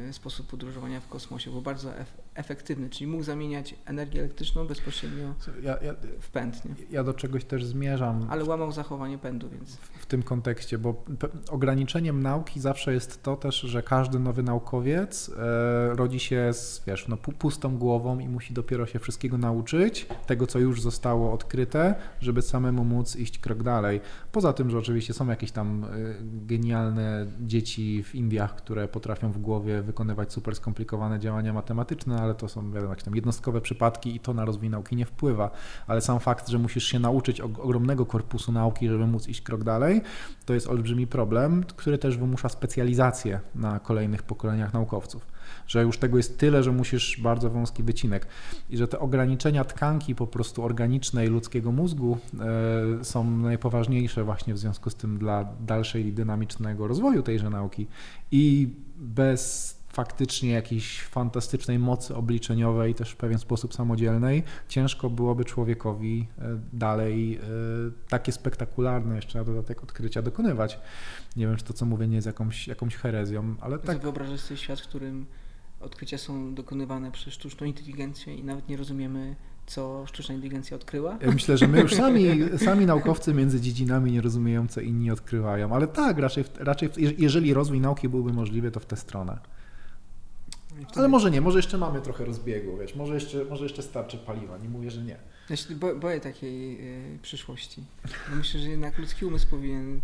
y, 0.09 0.13
sposób 0.13 0.47
podróżowania 0.47 1.01
w 1.01 1.07
kosmosie, 1.07 1.51
był 1.51 1.61
bardzo 1.61 1.97
ef, 1.97 2.18
efektywny, 2.36 2.89
czyli 2.89 3.07
mógł 3.07 3.23
zamieniać 3.23 3.75
energię 3.86 4.19
elektryczną 4.19 4.67
bezpośrednio 4.67 5.33
ja, 5.61 5.77
ja, 5.81 5.93
w 6.19 6.29
pęd. 6.29 6.65
Nie? 6.65 6.71
Ja 6.91 7.03
do 7.03 7.13
czegoś 7.13 7.45
też 7.45 7.65
zmierzam. 7.65 8.27
Ale 8.29 8.43
łamał 8.43 8.71
zachowanie 8.71 9.17
pędu, 9.17 9.49
więc... 9.49 9.75
W, 9.75 9.99
w 9.99 10.05
tym 10.05 10.23
kontekście, 10.23 10.77
bo 10.77 11.03
ograniczeniem 11.49 12.23
nauki 12.23 12.59
zawsze 12.59 12.93
jest 12.93 13.23
to 13.23 13.36
też, 13.36 13.59
że 13.61 13.83
każdy 13.83 14.19
nowy 14.19 14.43
naukowiec 14.43 15.31
e, 15.38 15.95
rodzi 15.95 16.19
się 16.19 16.53
z, 16.53 16.83
wiesz, 16.88 17.07
no, 17.07 17.17
pustą 17.17 17.77
głową 17.77 18.19
i 18.19 18.27
musi 18.27 18.53
dopiero 18.53 18.86
się 18.86 18.99
wszystkiego 18.99 19.38
nauczyć, 19.38 20.07
tego, 20.27 20.47
co 20.47 20.59
już 20.59 20.81
zostało 20.81 21.33
odkryte, 21.33 21.95
żeby 22.21 22.41
samemu 22.41 22.83
móc 22.83 23.15
iść 23.15 23.39
krok 23.39 23.63
dalej. 23.63 24.01
Poza 24.31 24.53
tym, 24.53 24.69
że 24.69 24.77
oczywiście 24.77 25.13
są 25.13 25.27
jakieś 25.27 25.51
tam 25.51 25.83
y, 25.83 26.15
genialne 26.21 27.25
dzieci 27.39 28.03
w 28.03 28.15
Indiach, 28.15 28.55
które 28.55 28.88
potrafią 28.88 29.31
w 29.31 29.38
głowie 29.38 29.81
wykonywać 29.81 30.33
super 30.33 30.55
skomplikowane 30.55 31.19
działania 31.19 31.53
matematyczne, 31.53 32.24
ale 32.26 32.36
to 32.36 32.49
są 32.49 32.71
wiadomo, 32.71 32.89
jakieś 32.89 33.05
tam 33.05 33.15
jednostkowe 33.15 33.61
przypadki 33.61 34.15
i 34.15 34.19
to 34.19 34.34
na 34.34 34.45
rozwój 34.45 34.69
nauki 34.69 34.95
nie 34.95 35.05
wpływa. 35.05 35.51
Ale 35.88 36.01
sam 36.01 36.19
fakt, 36.19 36.49
że 36.49 36.59
musisz 36.59 36.84
się 36.84 36.99
nauczyć 36.99 37.41
ogromnego 37.41 38.05
korpusu 38.05 38.51
nauki, 38.51 38.88
żeby 38.88 39.07
móc 39.07 39.28
iść 39.28 39.41
krok 39.41 39.63
dalej, 39.63 40.01
to 40.45 40.53
jest 40.53 40.67
olbrzymi 40.67 41.07
problem, 41.07 41.63
który 41.63 41.97
też 41.97 42.17
wymusza 42.17 42.49
specjalizację 42.49 43.39
na 43.55 43.80
kolejnych 43.80 44.23
pokoleniach 44.23 44.73
naukowców. 44.73 45.28
Że 45.67 45.84
już 45.84 45.97
tego 45.97 46.17
jest 46.17 46.38
tyle, 46.38 46.63
że 46.63 46.71
musisz 46.71 47.19
bardzo 47.21 47.49
wąski 47.49 47.84
wycinek. 47.84 48.28
I 48.69 48.78
że 48.78 48.88
te 48.88 48.99
ograniczenia 48.99 49.63
tkanki 49.63 50.15
po 50.15 50.28
prostu 50.28 50.63
organicznej 50.63 51.28
ludzkiego 51.28 51.71
mózgu 51.71 52.17
e, 52.99 53.03
są 53.03 53.32
najpoważniejsze 53.32 54.23
właśnie 54.23 54.53
w 54.53 54.57
związku 54.57 54.89
z 54.89 54.95
tym 54.95 55.17
dla 55.17 55.45
dalszej 55.59 56.13
dynamicznego 56.13 56.88
rozwoju 56.88 57.23
tejże 57.23 57.49
nauki. 57.49 57.88
I 58.32 58.69
bez 58.95 59.76
faktycznie 59.95 60.49
jakiejś 60.49 61.01
fantastycznej 61.01 61.79
mocy 61.79 62.15
obliczeniowej, 62.15 62.95
też 62.95 63.11
w 63.11 63.15
pewien 63.15 63.39
sposób 63.39 63.73
samodzielnej, 63.73 64.43
ciężko 64.67 65.09
byłoby 65.09 65.45
człowiekowi 65.45 66.27
e, 66.39 66.59
dalej 66.73 67.35
e, 67.35 67.39
takie 68.09 68.31
spektakularne 68.31 69.15
jeszcze 69.15 69.37
na 69.37 69.43
dodatek 69.43 69.83
odkrycia 69.83 70.21
dokonywać. 70.21 70.79
Nie 71.35 71.47
wiem, 71.47 71.57
czy 71.57 71.63
to, 71.63 71.73
co 71.73 71.85
mówię, 71.85 72.07
nie 72.07 72.15
jest 72.15 72.27
jakąś, 72.27 72.67
jakąś 72.67 72.95
herezją, 72.95 73.55
ale 73.61 73.79
tak. 73.79 74.01
Wyobrażasz 74.01 74.39
sobie 74.39 74.57
świat, 74.57 74.79
w 74.79 74.87
którym 74.87 75.25
odkrycia 75.79 76.17
są 76.17 76.53
dokonywane 76.53 77.11
przez 77.11 77.33
sztuczną 77.33 77.67
inteligencję 77.67 78.35
i 78.35 78.43
nawet 78.43 78.69
nie 78.69 78.77
rozumiemy, 78.77 79.35
co 79.65 80.05
sztuczna 80.07 80.35
inteligencja 80.35 80.75
odkryła? 80.75 81.17
Ja 81.21 81.31
myślę, 81.31 81.57
że 81.57 81.67
my 81.67 81.81
już 81.81 81.95
sami, 82.03 82.25
sami 82.57 82.85
naukowcy 82.85 83.33
między 83.33 83.61
dziedzinami 83.61 84.11
nie 84.11 84.21
rozumieją, 84.21 84.67
co 84.67 84.81
inni 84.81 85.11
odkrywają, 85.11 85.71
ale 85.71 85.87
tak, 85.87 86.17
raczej, 86.17 86.43
raczej 86.59 86.89
jeżeli 87.17 87.53
rozwój 87.53 87.79
nauki 87.79 88.09
byłby 88.09 88.33
możliwy, 88.33 88.71
to 88.71 88.79
w 88.79 88.85
tę 88.85 88.95
stronę. 88.95 89.54
Ale 90.95 91.07
może 91.07 91.32
nie, 91.32 91.41
może 91.41 91.59
jeszcze 91.59 91.78
mamy 91.78 92.01
trochę 92.01 92.26
rozbiegu, 92.26 92.78
wiesz, 92.78 92.95
może 92.95 93.13
jeszcze, 93.13 93.45
może 93.45 93.63
jeszcze 93.63 93.84
starczy 93.84 94.17
paliwa, 94.17 94.57
nie 94.57 94.69
mówię, 94.69 94.91
że 94.91 95.03
nie. 95.03 95.17
Ja 95.49 95.55
się 95.55 95.76
boję 95.76 96.19
takiej 96.19 96.80
y, 97.15 97.19
przyszłości. 97.21 97.84
No 98.30 98.36
myślę, 98.36 98.59
że 98.59 98.69
jednak 98.69 98.97
ludzki 98.97 99.26
umysł 99.26 99.47
powinien 99.47 100.01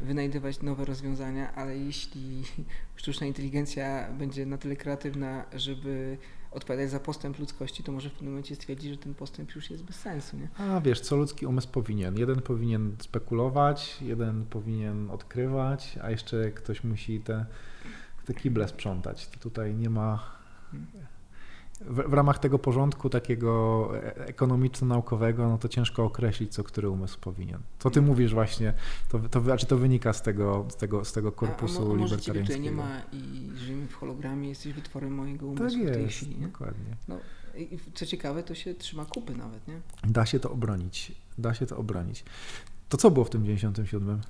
wynajdywać 0.00 0.62
nowe 0.62 0.84
rozwiązania, 0.84 1.54
ale 1.54 1.78
jeśli 1.78 2.42
sztuczna 2.96 3.26
inteligencja 3.26 4.12
będzie 4.12 4.46
na 4.46 4.58
tyle 4.58 4.76
kreatywna, 4.76 5.44
żeby 5.52 6.18
odpowiadać 6.50 6.90
za 6.90 7.00
postęp 7.00 7.38
ludzkości, 7.38 7.82
to 7.82 7.92
może 7.92 8.10
w 8.10 8.12
pewnym 8.12 8.32
momencie 8.32 8.54
stwierdzić, 8.54 8.90
że 8.90 8.96
ten 8.96 9.14
postęp 9.14 9.54
już 9.54 9.70
jest 9.70 9.82
bez 9.82 9.96
sensu. 9.96 10.36
Nie? 10.36 10.48
A 10.58 10.80
wiesz, 10.80 11.00
co 11.00 11.16
ludzki 11.16 11.46
umysł 11.46 11.68
powinien? 11.68 12.18
Jeden 12.18 12.42
powinien 12.42 12.96
spekulować, 12.98 13.96
jeden 14.02 14.46
powinien 14.46 15.10
odkrywać, 15.10 15.98
a 16.02 16.10
jeszcze 16.10 16.50
ktoś 16.50 16.84
musi 16.84 17.20
te, 17.20 17.46
te 18.26 18.34
kible 18.34 18.68
sprzątać. 18.68 19.28
Tutaj 19.28 19.74
nie 19.74 19.90
ma. 19.90 20.40
W, 21.80 22.10
w, 22.10 22.12
ramach 22.12 22.38
tego 22.38 22.58
porządku 22.58 23.10
takiego 23.10 23.90
ekonomiczno-naukowego, 24.16 25.48
no 25.48 25.58
to 25.58 25.68
ciężko 25.68 26.04
określić, 26.04 26.52
co 26.52 26.64
który 26.64 26.88
umysł 26.88 27.18
powinien. 27.20 27.58
Co 27.78 27.90
ty 27.90 28.02
mówisz 28.02 28.34
właśnie, 28.34 28.72
to, 29.08 29.18
to, 29.18 29.40
znaczy 29.40 29.66
to 29.66 29.76
wynika 29.76 30.12
z 30.12 30.22
tego, 30.22 30.66
z 30.68 30.76
tego, 30.76 31.04
z 31.04 31.12
tego 31.12 31.32
korpusu 31.32 31.82
a, 31.82 31.90
a, 31.90 31.92
a 31.92 31.94
może 31.94 32.16
libertariańskiego. 32.16 32.62
nie 32.62 32.72
ma 32.72 33.02
i 33.12 33.50
żyjemy 33.56 33.86
w 33.86 33.94
hologramie, 33.94 34.48
jesteś 34.48 34.72
wytworem 34.72 35.14
mojego 35.14 35.46
umysłu 35.46 35.68
tak 35.68 35.78
jest, 35.78 35.92
w 35.92 35.94
tej 35.94 36.08
chwili. 36.08 36.38
Nie? 36.38 36.46
dokładnie. 36.46 36.96
No, 37.08 37.18
i 37.54 37.78
co 37.94 38.06
ciekawe, 38.06 38.42
to 38.42 38.54
się 38.54 38.74
trzyma 38.74 39.04
kupy 39.04 39.36
nawet, 39.36 39.68
nie? 39.68 39.80
Da 40.04 40.26
się 40.26 40.40
to 40.40 40.50
obronić, 40.50 41.12
da 41.38 41.54
się 41.54 41.66
to 41.66 41.76
obronić. 41.76 42.24
To 42.88 42.96
co 42.96 43.10
było 43.10 43.24
w 43.24 43.30
tym 43.30 43.44
97? 43.44 44.20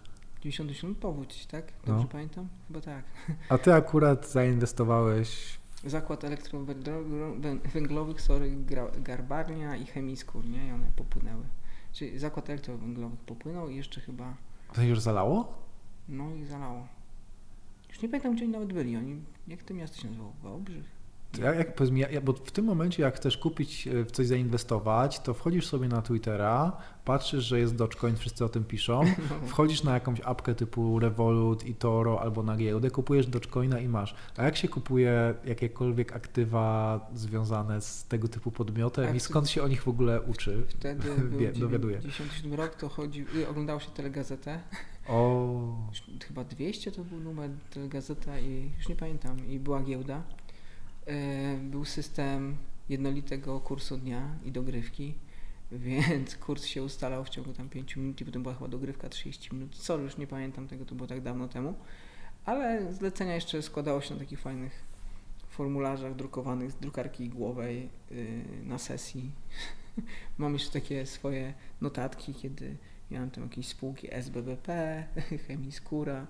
97 0.40 0.94
powódź, 0.94 1.46
tak? 1.46 1.72
Dobrze 1.86 2.02
no. 2.02 2.08
pamiętam? 2.08 2.48
Chyba 2.68 2.80
tak. 2.80 3.04
A 3.48 3.58
ty 3.58 3.74
akurat 3.74 4.30
zainwestowałeś 4.30 5.60
zakład 5.84 6.24
elektrowęglowych, 6.24 8.20
sorry, 8.20 8.56
garbarnia 8.98 9.76
i 9.76 9.86
chemii 9.86 10.16
skór, 10.16 10.46
nie? 10.46 10.68
I 10.68 10.72
one 10.72 10.90
popłynęły. 10.96 11.44
Czyli 11.92 12.18
zakład 12.18 12.50
elektrowęglowych 12.50 13.20
popłynął 13.20 13.68
i 13.68 13.76
jeszcze 13.76 14.00
chyba... 14.00 14.36
To 14.72 14.82
już 14.82 15.00
zalało? 15.00 15.54
No 16.08 16.34
i 16.34 16.44
zalało. 16.44 16.86
Już 17.88 18.02
nie 18.02 18.08
pamiętam, 18.08 18.34
gdzie 18.34 18.44
oni 18.44 18.52
nawet 18.52 18.72
byli. 18.72 18.96
Oni, 18.96 19.22
jak 19.48 19.62
to 19.62 19.74
miasto 19.74 20.00
się 20.00 20.08
nazywało? 20.08 20.32
Wałbrzych? 20.42 20.99
Ja, 21.38 21.54
jak, 21.54 21.80
ja, 22.10 22.20
bo 22.20 22.32
w 22.32 22.50
tym 22.50 22.64
momencie, 22.64 23.02
jak 23.02 23.16
chcesz 23.16 23.36
kupić, 23.36 23.86
e, 23.86 24.04
w 24.04 24.10
coś 24.10 24.26
zainwestować, 24.26 25.20
to 25.20 25.34
wchodzisz 25.34 25.66
sobie 25.66 25.88
na 25.88 26.02
Twittera, 26.02 26.76
patrzysz, 27.04 27.44
że 27.44 27.58
jest 27.58 27.76
Dogecoin, 27.76 28.16
wszyscy 28.16 28.44
o 28.44 28.48
tym 28.48 28.64
piszą, 28.64 29.00
wchodzisz 29.48 29.82
na 29.82 29.94
jakąś 29.94 30.20
apkę 30.20 30.54
typu 30.54 30.98
Revolut, 30.98 31.64
eToro 31.66 32.20
albo 32.20 32.42
na 32.42 32.56
giełdę, 32.56 32.90
kupujesz 32.90 33.26
Dogecoina 33.26 33.80
i 33.80 33.88
masz. 33.88 34.14
A 34.36 34.44
jak 34.44 34.56
się 34.56 34.68
kupuje 34.68 35.34
jakiekolwiek 35.44 36.16
aktywa 36.16 37.00
związane 37.14 37.80
z 37.80 38.04
tego 38.04 38.28
typu 38.28 38.50
podmiotem 38.50 39.16
i 39.16 39.20
skąd 39.20 39.50
się 39.50 39.62
o 39.62 39.68
nich 39.68 39.82
w 39.82 39.88
ogóle 39.88 40.20
uczy? 40.20 40.62
Wtedy 40.68 41.08
Wie, 41.38 41.52
dowiaduje. 41.52 41.98
97 42.00 42.54
rok 42.54 42.74
to 42.74 42.88
chodzi, 42.88 43.26
y, 43.36 43.48
oglądało 43.48 43.80
się 43.80 43.90
telegazetę. 43.90 44.60
O. 45.08 45.90
Chyba 46.26 46.44
200 46.44 46.92
to 46.92 47.04
był 47.04 47.20
numer 47.20 47.50
telegazeta 47.70 48.38
i 48.38 48.70
już 48.78 48.88
nie 48.88 48.96
pamiętam. 48.96 49.48
I 49.48 49.58
była 49.58 49.82
giełda. 49.82 50.22
E, 51.10 51.58
był 51.62 51.84
system 51.84 52.56
jednolitego 52.88 53.60
kursu 53.60 53.96
dnia 53.96 54.36
i 54.44 54.52
dogrywki, 54.52 55.14
więc 55.72 56.36
kurs 56.36 56.64
się 56.64 56.82
ustalał 56.82 57.24
w 57.24 57.28
ciągu 57.28 57.52
tam 57.52 57.68
5 57.68 57.96
minut 57.96 58.20
i 58.20 58.24
potem 58.24 58.42
była 58.42 58.54
chyba 58.54 58.68
dogrywka 58.68 59.08
30 59.08 59.54
minut. 59.54 59.76
Co 59.76 59.98
już 59.98 60.16
nie 60.16 60.26
pamiętam 60.26 60.68
tego, 60.68 60.84
to 60.84 60.94
było 60.94 61.08
tak 61.08 61.22
dawno 61.22 61.48
temu, 61.48 61.74
ale 62.44 62.94
zlecenia 62.94 63.34
jeszcze 63.34 63.62
składało 63.62 64.00
się 64.00 64.14
na 64.14 64.20
takich 64.20 64.40
fajnych 64.40 64.84
formularzach 65.48 66.14
drukowanych 66.14 66.72
z 66.72 66.74
drukarki 66.74 67.28
głowej 67.28 67.88
y, 68.12 68.42
na 68.64 68.78
sesji. 68.78 69.30
Mam 70.38 70.52
jeszcze 70.52 70.72
takie 70.72 71.06
swoje 71.06 71.54
notatki, 71.80 72.34
kiedy 72.34 72.76
miałem 73.10 73.30
tam 73.30 73.44
jakieś 73.44 73.68
spółki 73.68 74.14
SBBP, 74.14 75.04
Chemii 75.46 75.72
Skóra 75.72 76.26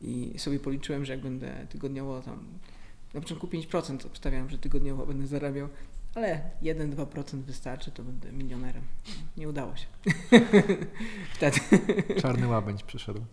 i 0.00 0.34
sobie 0.38 0.60
policzyłem, 0.60 1.04
że 1.04 1.12
jak 1.12 1.22
będę 1.22 1.66
tygodniowo 1.68 2.22
tam 2.22 2.44
na 3.14 3.20
początku 3.20 3.46
5% 3.46 4.06
obstawiałem, 4.06 4.50
że 4.50 4.58
tygodniowo 4.58 5.06
będę 5.06 5.26
zarabiał, 5.26 5.68
ale 6.14 6.40
1-2% 6.62 7.40
wystarczy, 7.40 7.90
to 7.90 8.02
będę 8.02 8.32
milionerem. 8.32 8.82
Nie 9.36 9.48
udało 9.48 9.76
się. 9.76 9.86
Wtedy. 11.34 11.58
Czarny 12.20 12.48
łabędź 12.48 12.82
przyszedł. 12.82 13.24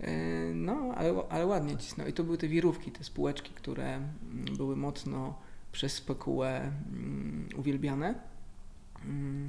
E, 0.00 0.12
no, 0.54 0.94
ale, 0.96 1.22
ale 1.28 1.46
ładnie 1.46 1.76
cisnął. 1.76 2.06
I 2.06 2.12
to 2.12 2.24
były 2.24 2.38
te 2.38 2.48
wirówki, 2.48 2.92
te 2.92 3.04
spółeczki, 3.04 3.52
które 3.54 3.96
mm, 3.96 4.56
były 4.56 4.76
mocno 4.76 5.38
przez 5.72 5.92
spekułę 5.92 6.72
mm, 6.92 7.48
uwielbiane, 7.56 8.14
mm, 9.04 9.46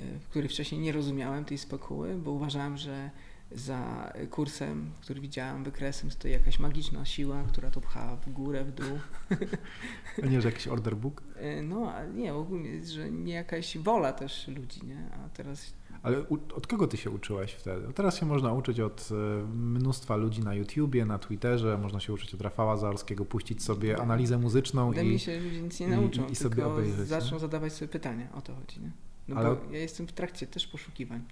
e, 0.00 0.18
w 0.18 0.28
której 0.28 0.48
wcześniej 0.48 0.80
nie 0.80 0.92
rozumiałem 0.92 1.44
tej 1.44 1.58
spekuły, 1.58 2.14
bo 2.14 2.30
uważałem, 2.30 2.76
że 2.76 3.10
za 3.52 4.12
kursem, 4.30 4.90
który 5.00 5.20
widziałam 5.20 5.64
wykresem, 5.64 6.10
stoi 6.10 6.30
jakaś 6.30 6.58
magiczna 6.58 7.04
siła, 7.04 7.44
która 7.48 7.70
to 7.70 7.80
pcha 7.80 8.16
w 8.16 8.30
górę, 8.30 8.64
w 8.64 8.72
dół. 8.72 8.98
A 10.22 10.26
nie, 10.26 10.40
że 10.40 10.48
jakiś 10.48 10.68
order 10.68 10.96
book? 10.96 11.22
E, 11.36 11.62
no, 11.62 11.92
a 11.94 12.06
nie, 12.06 12.34
ogólnie, 12.34 12.84
że 12.84 13.10
nie 13.10 13.32
jakaś 13.32 13.78
wola 13.78 14.12
też 14.12 14.48
ludzi, 14.48 14.86
nie? 14.86 15.10
A 15.12 15.28
teraz... 15.28 15.74
Ale 16.02 16.28
od 16.28 16.66
kogo 16.66 16.86
ty 16.86 16.96
się 16.96 17.10
uczyłeś 17.10 17.52
wtedy? 17.52 17.92
Teraz 17.92 18.18
się 18.18 18.26
można 18.26 18.52
uczyć 18.52 18.80
od 18.80 19.08
e, 19.10 19.46
mnóstwa 19.46 20.16
ludzi 20.16 20.40
na 20.40 20.54
YouTubie, 20.54 21.04
na 21.04 21.18
Twitterze, 21.18 21.78
można 21.78 22.00
się 22.00 22.12
uczyć 22.12 22.34
od 22.34 22.40
Rafała 22.40 22.76
Zalskiego, 22.76 23.24
puścić 23.24 23.62
sobie 23.62 24.02
analizę 24.02 24.38
muzyczną 24.38 24.88
Ode 24.88 25.04
i... 25.04 25.08
mnie 25.08 25.18
się 25.18 25.40
ludzie 25.40 25.62
nic 25.62 25.80
nie 25.80 25.88
nauczą, 25.88 26.28
i, 26.28 26.32
i 26.32 26.36
sobie 26.36 26.66
obejrzeć, 26.66 27.08
zaczną 27.08 27.32
nie? 27.36 27.40
zadawać 27.40 27.72
sobie 27.72 27.88
pytania, 27.88 28.28
o 28.32 28.42
to 28.42 28.54
chodzi, 28.54 28.80
nie? 28.80 28.90
No 29.28 29.36
Ale- 29.36 29.56
bo 29.56 29.72
ja 29.72 29.78
jestem 29.78 30.06
w 30.06 30.12
trakcie 30.12 30.46
też 30.46 30.66
poszukiwań. 30.66 31.22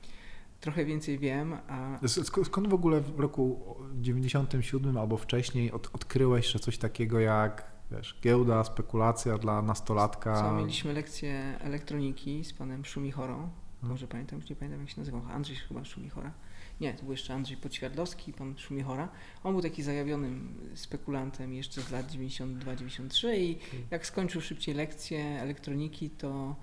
Trochę 0.63 0.85
więcej 0.85 1.19
wiem, 1.19 1.57
a 1.69 1.99
Sk- 2.03 2.45
Skąd 2.45 2.69
w 2.69 2.75
ogóle 2.75 3.01
w 3.01 3.21
roku 3.21 3.75
97 3.95 4.97
albo 4.97 5.17
wcześniej 5.17 5.73
od, 5.73 5.91
odkryłeś, 5.93 6.47
że 6.47 6.59
coś 6.59 6.79
takiego 6.79 7.21
jak 7.21 7.73
wiesz, 7.91 8.19
giełda, 8.23 8.65
spekulacja 8.65 9.39
dla 9.39 9.63
nastolatka? 9.63 10.43
co 10.43 10.53
mieliśmy 10.53 10.93
lekcję 10.93 11.59
elektroniki 11.61 12.45
z 12.45 12.53
panem 12.53 12.85
Szumichorą, 12.85 13.35
Hmm. 13.35 13.91
może 13.91 14.07
pamiętam, 14.09 14.39
już 14.39 14.51
nie 14.51 14.57
pamiętam 14.57 14.81
jak 14.81 14.91
się 14.91 15.01
nazywał, 15.01 15.23
Andrzej 15.33 15.57
chyba 15.57 15.85
Szumichora. 15.85 16.33
Nie, 16.81 16.95
to 16.95 17.03
był 17.03 17.13
jeszcze 17.13 17.35
Andrzej 17.35 17.57
Podświadlowski, 17.57 18.33
pan 18.33 18.59
Szumichora. 18.59 19.09
On 19.45 19.53
był 19.53 19.63
taki 19.63 19.83
zajawionym 19.83 20.55
spekulantem 20.75 21.55
jeszcze 21.55 21.81
z 21.81 21.91
lat 21.91 22.13
92-93 22.13 23.37
i 23.37 23.59
jak 23.91 24.07
skończył 24.07 24.41
szybciej 24.41 24.75
lekcję 24.75 25.25
elektroniki, 25.41 26.11
to 26.11 26.57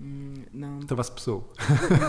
mm, 0.00 0.44
nam 0.52 0.86
To 0.86 0.96
was 0.96 1.10
psuł. 1.10 1.42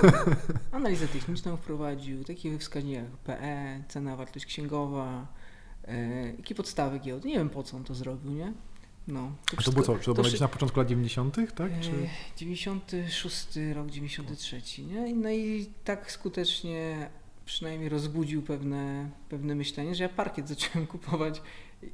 analizę 0.72 1.08
techniczną 1.08 1.58
wprowadził, 1.58 2.24
takie 2.24 2.60
wskaźniki 2.60 2.96
jak 2.96 3.06
PE, 3.06 3.84
cena, 3.88 4.16
wartość 4.16 4.46
księgowa, 4.46 5.28
e, 5.88 6.28
jakie 6.38 6.56
podstawy 6.56 7.00
giełdy. 7.00 7.28
Nie 7.28 7.36
wiem 7.38 7.50
po 7.50 7.64
co 7.64 7.78
on 7.78 7.84
to 7.84 7.96
zrobił, 7.96 8.32
nie? 8.32 8.54
No, 9.08 9.32
to 9.52 9.58
wszystko- 9.58 9.72
było 9.72 9.86
co? 9.86 10.00
Czy 10.00 10.06
to 10.06 10.14
było 10.14 10.24
wszy- 10.24 10.30
gdzieś 10.32 10.42
na 10.42 10.48
początku 10.48 10.80
lat 10.80 10.88
90., 10.88 11.36
tak? 11.56 11.80
Czy... 11.80 11.90
E, 11.92 12.08
96 12.38 13.48
rok, 13.74 13.90
93, 13.92 14.84
nie? 14.84 15.16
No 15.16 15.32
i 15.32 15.70
tak 15.84 16.12
skutecznie 16.12 17.10
przynajmniej 17.46 17.90
rozbudził 17.90 18.42
pewne, 18.42 19.10
pewne 19.30 19.56
myślenie, 19.56 19.96
że 19.96 20.04
ja 20.04 20.10
parkiet 20.10 20.50
zacząłem 20.50 20.88
kupować 20.94 21.42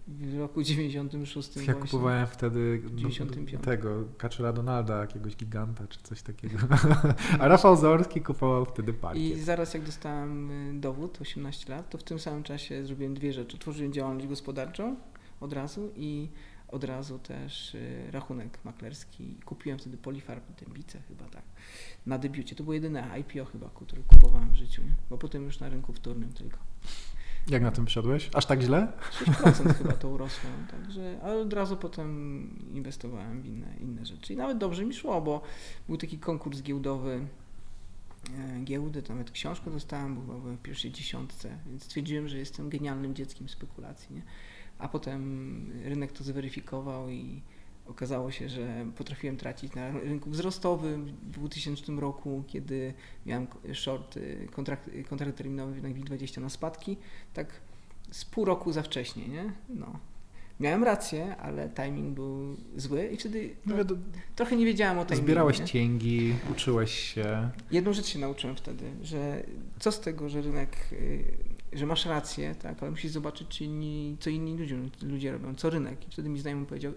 w 0.07 0.39
roku 0.39 0.63
96 0.63 1.55
Ja 1.55 1.63
właśnie. 1.63 1.73
kupowałem 1.73 2.27
wtedy 2.27 2.81
no, 2.83 2.89
95. 2.97 3.63
tego 3.63 4.03
Kaczera 4.17 4.53
Donalda, 4.53 5.01
jakiegoś 5.01 5.35
giganta 5.35 5.87
czy 5.87 5.99
coś 6.03 6.21
takiego. 6.21 6.57
A 7.39 7.47
Rafał 7.47 7.75
Zaorski 7.75 8.21
kupował 8.21 8.65
wtedy 8.65 8.91
I 8.91 8.95
parkiet. 8.95 9.39
zaraz 9.39 9.73
jak 9.73 9.83
dostałem 9.83 10.51
y, 10.51 10.79
dowód, 10.79 11.21
18 11.21 11.73
lat, 11.73 11.89
to 11.89 11.97
w 11.97 12.03
tym 12.03 12.19
samym 12.19 12.43
czasie 12.43 12.85
zrobiłem 12.85 13.13
dwie 13.13 13.33
rzeczy. 13.33 13.57
Otworzyłem 13.57 13.93
działalność 13.93 14.27
gospodarczą 14.27 14.95
od 15.39 15.53
razu 15.53 15.91
i 15.95 16.29
od 16.67 16.83
razu 16.83 17.19
też 17.19 17.75
y, 17.75 18.11
rachunek 18.11 18.59
maklerski. 18.63 19.37
Kupiłem 19.45 19.79
wtedy 19.79 19.97
Polifarm 19.97 20.41
Dębice 20.65 21.01
chyba 21.07 21.25
tak, 21.25 21.43
na 22.05 22.17
debiucie. 22.17 22.55
To 22.55 22.63
było 22.63 22.73
jedyne 22.73 23.19
IPO 23.19 23.45
chyba, 23.45 23.69
które 23.69 24.01
kupowałem 24.01 24.51
w 24.51 24.55
życiu, 24.55 24.81
nie? 24.81 24.93
bo 25.09 25.17
potem 25.17 25.43
już 25.43 25.59
na 25.59 25.69
rynku 25.69 25.93
wtórnym 25.93 26.33
tylko. 26.33 26.57
Jak 27.47 27.61
na 27.61 27.71
tym 27.71 27.85
wszedłeś? 27.85 28.29
Aż 28.33 28.45
tak 28.45 28.61
źle? 28.61 28.87
6% 29.25 29.73
chyba 29.73 29.93
to 29.93 30.09
urosło, 30.09 30.49
także, 30.71 31.19
ale 31.23 31.41
od 31.41 31.53
razu 31.53 31.77
potem 31.77 32.49
inwestowałem 32.73 33.41
w 33.41 33.45
inne, 33.45 33.77
inne 33.79 34.05
rzeczy. 34.05 34.33
I 34.33 34.37
nawet 34.37 34.57
dobrze 34.57 34.85
mi 34.85 34.93
szło, 34.93 35.21
bo 35.21 35.41
był 35.87 35.97
taki 35.97 36.19
konkurs 36.19 36.61
giełdowy 36.61 37.27
e, 38.37 38.59
giełdy, 38.63 39.03
nawet 39.09 39.31
książkę 39.31 39.71
dostałem, 39.71 40.15
bo 40.15 40.21
chyba 40.21 40.33
byłem 40.33 40.57
w 40.57 40.61
pierwszej 40.61 40.91
dziesiątce, 40.91 41.57
więc 41.65 41.83
stwierdziłem, 41.83 42.27
że 42.27 42.37
jestem 42.37 42.69
genialnym 42.69 43.15
dzieckiem 43.15 43.49
spekulacji. 43.49 44.15
Nie? 44.15 44.21
A 44.79 44.87
potem 44.87 45.71
rynek 45.83 46.11
to 46.11 46.23
zweryfikował 46.23 47.09
i 47.09 47.41
okazało 47.87 48.31
się, 48.31 48.49
że 48.49 48.85
potrafiłem 48.97 49.37
tracić 49.37 49.73
na 49.75 49.91
rynku 49.91 50.29
wzrostowym 50.29 51.05
w 51.05 51.29
2000 51.29 51.91
roku, 51.91 52.43
kiedy 52.47 52.93
miałem 53.25 53.47
short, 53.73 54.17
y, 54.17 54.47
kontrakt, 54.51 54.89
kontrakt 55.09 55.37
terminowy 55.37 55.81
na 55.81 55.89
WIG20 55.89 56.41
na 56.41 56.49
spadki, 56.49 56.97
tak 57.33 57.61
z 58.11 58.25
pół 58.25 58.45
roku 58.45 58.71
za 58.71 58.81
wcześnie, 58.83 59.27
nie? 59.27 59.53
No. 59.69 59.99
Miałem 60.59 60.83
rację, 60.83 61.35
ale 61.37 61.69
timing 61.69 62.15
był 62.15 62.57
zły 62.75 63.07
i 63.07 63.17
wtedy 63.17 63.55
No, 63.65 63.75
no, 63.77 63.83
trochę 64.35 64.55
nie 64.55 64.65
wiedziałem 64.65 64.99
o 64.99 65.05
timingu. 65.05 65.25
zbierałeś 65.25 65.59
nie? 65.59 65.65
cięgi, 65.65 66.33
uczyłeś 66.51 66.91
się. 67.13 67.49
Jedną 67.71 67.93
rzecz 67.93 68.05
się 68.05 68.19
nauczyłem 68.19 68.55
wtedy, 68.55 68.83
że 69.01 69.43
co 69.79 69.91
z 69.91 69.99
tego, 69.99 70.29
że 70.29 70.41
rynek, 70.41 70.77
y, 70.91 71.23
że 71.73 71.85
masz 71.85 72.05
rację, 72.05 72.55
tak, 72.55 72.81
ale 72.83 72.91
musisz 72.91 73.11
zobaczyć, 73.11 73.47
czy 73.47 73.63
inni, 73.63 74.17
co 74.19 74.29
inni 74.29 74.57
ludzie, 74.57 74.77
ludzie 75.01 75.31
robią, 75.31 75.55
co 75.55 75.69
rynek. 75.69 76.07
I 76.07 76.11
wtedy 76.11 76.29
mi 76.29 76.39
znajomy 76.39 76.65
powiedział, 76.65 76.93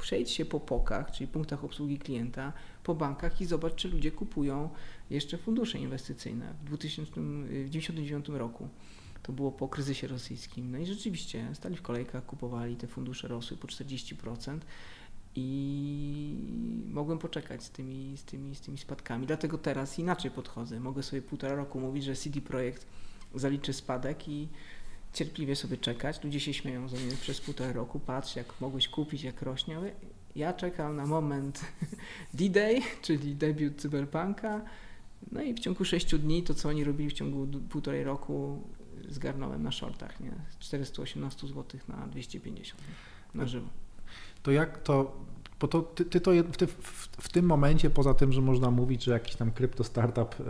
przejdź 0.00 0.30
się 0.30 0.44
po 0.44 0.60
POKach, 0.60 1.10
czyli 1.10 1.28
punktach 1.28 1.64
obsługi 1.64 1.98
klienta, 1.98 2.52
po 2.84 2.94
bankach 2.94 3.40
i 3.40 3.46
zobacz, 3.46 3.74
czy 3.74 3.88
ludzie 3.88 4.10
kupują 4.10 4.70
jeszcze 5.10 5.38
fundusze 5.38 5.78
inwestycyjne. 5.78 6.54
W 6.64 6.78
1999 6.78 8.28
roku 8.28 8.68
to 9.22 9.32
było 9.32 9.52
po 9.52 9.68
kryzysie 9.68 10.06
rosyjskim. 10.06 10.70
No 10.70 10.78
i 10.78 10.86
rzeczywiście 10.86 11.48
stali 11.54 11.76
w 11.76 11.82
kolejkach, 11.82 12.26
kupowali, 12.26 12.76
te 12.76 12.86
fundusze 12.86 13.28
rosły 13.28 13.56
po 13.56 13.68
40% 13.68 14.58
i 15.34 16.34
mogłem 16.86 17.18
poczekać 17.18 17.62
z 17.64 17.70
tymi, 17.70 18.16
z, 18.16 18.24
tymi, 18.24 18.54
z 18.54 18.60
tymi 18.60 18.78
spadkami. 18.78 19.26
Dlatego 19.26 19.58
teraz 19.58 19.98
inaczej 19.98 20.30
podchodzę. 20.30 20.80
Mogę 20.80 21.02
sobie 21.02 21.22
półtora 21.22 21.54
roku 21.54 21.80
mówić, 21.80 22.04
że 22.04 22.14
CD 22.16 22.40
Projekt 22.40 22.86
zaliczy 23.34 23.72
spadek 23.72 24.28
i 24.28 24.48
cierpliwie 25.12 25.56
sobie 25.56 25.76
czekać. 25.76 26.24
Ludzie 26.24 26.40
się 26.40 26.54
śmieją 26.54 26.88
ze 26.88 26.96
mnie 26.96 27.16
przez 27.20 27.40
półtora 27.40 27.72
roku. 27.72 28.00
Patrz, 28.00 28.36
jak 28.36 28.60
mogłeś 28.60 28.88
kupić, 28.88 29.22
jak 29.22 29.42
rośnie. 29.42 29.78
Ja 30.36 30.52
czekam 30.52 30.96
na 30.96 31.06
moment 31.06 31.60
D-Day, 32.34 32.80
czyli 33.02 33.34
debiut 33.34 33.80
Cyberpunka. 33.80 34.60
No 35.32 35.42
i 35.42 35.54
w 35.54 35.58
ciągu 35.58 35.84
6 35.84 36.14
dni 36.16 36.42
to, 36.42 36.54
co 36.54 36.68
oni 36.68 36.84
robili 36.84 37.10
w 37.10 37.12
ciągu 37.12 37.46
półtorej 37.68 38.04
roku, 38.04 38.62
zgarnąłem 39.08 39.62
na 39.62 39.72
shortach, 39.72 40.20
nie? 40.20 40.32
Z 40.50 40.58
418 40.58 41.46
zł 41.46 41.80
na 41.88 42.06
250 42.06 42.82
na 43.34 43.46
żywo. 43.46 43.68
To 44.42 44.50
jak 44.50 44.82
to, 44.82 45.16
bo 45.60 45.68
to 45.68 45.82
ty, 45.82 46.04
ty 46.04 46.20
to 46.20 46.30
ty 46.58 46.66
w, 46.66 47.08
w 47.18 47.28
tym 47.28 47.46
momencie, 47.46 47.90
poza 47.90 48.14
tym, 48.14 48.32
że 48.32 48.40
można 48.40 48.70
mówić, 48.70 49.04
że 49.04 49.12
jakiś 49.12 49.36
tam 49.36 49.50
krypto 49.50 49.84
startup 49.84 50.34
e, 50.34 50.44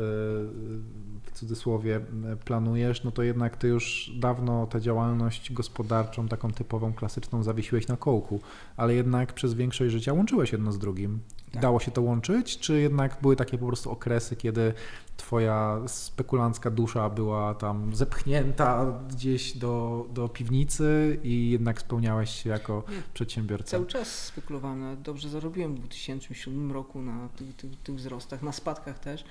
w 1.23 1.31
cudzysłowie 1.35 1.97
e, 1.97 2.37
planujesz, 2.37 3.05
no 3.05 3.11
to 3.11 3.23
jednak 3.23 3.57
ty 3.57 3.69
już 3.69 4.13
dawno 4.19 4.67
tę 4.67 4.81
działalność 4.81 5.53
gospodarczą, 5.53 6.29
taką 6.29 6.53
typową, 6.53 6.93
klasyczną 6.93 7.43
zawiesiłeś 7.43 7.89
na 7.89 7.97
kołku, 7.97 8.41
ale 8.77 8.95
jednak 8.95 9.33
przez 9.33 9.55
większość 9.55 9.93
życia 9.93 10.13
łączyłeś 10.13 10.53
jedno 10.53 10.73
z 10.73 10.79
drugim. 10.79 11.21
Tak. 11.53 11.63
Dało 11.63 11.81
się 11.81 11.91
to 11.91 12.03
łączyć, 12.03 12.59
czy 12.59 12.81
jednak 12.81 13.19
były 13.23 13.37
takie 13.37 13.59
po 13.59 13.67
prostu 13.67 13.91
okresy, 13.91 14.37
kiedy 14.37 14.73
twoja 15.21 15.81
spekulancka 15.87 16.71
dusza 16.71 17.11
była 17.11 17.55
tam 17.55 17.95
zepchnięta 17.95 19.01
gdzieś 19.11 19.57
do, 19.57 20.07
do 20.15 20.29
piwnicy 20.29 21.21
i 21.23 21.51
jednak 21.51 21.81
spełniałeś 21.81 22.31
się 22.31 22.51
jako 22.51 22.85
Nie, 22.89 23.03
przedsiębiorca? 23.15 23.71
Cały 23.71 23.87
czas 23.87 24.25
spekulowałem, 24.25 25.03
dobrze 25.03 25.29
zarobiłem 25.29 25.75
w 25.75 25.79
2007 25.79 26.73
roku 26.73 27.03
na 27.03 27.29
tych, 27.29 27.57
tych, 27.57 27.77
tych 27.77 27.95
wzrostach, 27.95 28.43
na 28.43 28.53
spadkach 28.53 28.99
też, 28.99 29.25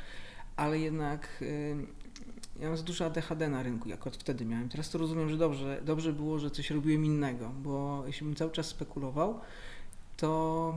ale 0.56 0.80
jednak 0.80 1.28
y, 1.42 1.76
ja 2.60 2.68
mam 2.68 2.78
za 2.78 2.84
dużo 2.84 3.06
ADHD 3.06 3.50
na 3.50 3.64
rynku, 3.64 3.90
jak 3.90 4.08
od 4.08 4.18
wtedy 4.18 4.46
miałem. 4.46 4.70
Teraz 4.70 4.90
to 4.90 4.98
rozumiem, 4.98 5.30
że 5.30 5.38
dobrze, 5.38 5.82
dobrze 5.86 6.14
było, 6.14 6.40
że 6.40 6.52
coś 6.52 6.70
robiłem 6.70 7.06
innego, 7.06 7.52
bo 7.64 8.04
jeśli 8.08 8.26
bym 8.26 8.36
cały 8.36 8.52
czas 8.52 8.68
spekulował, 8.68 9.40
to 10.18 10.74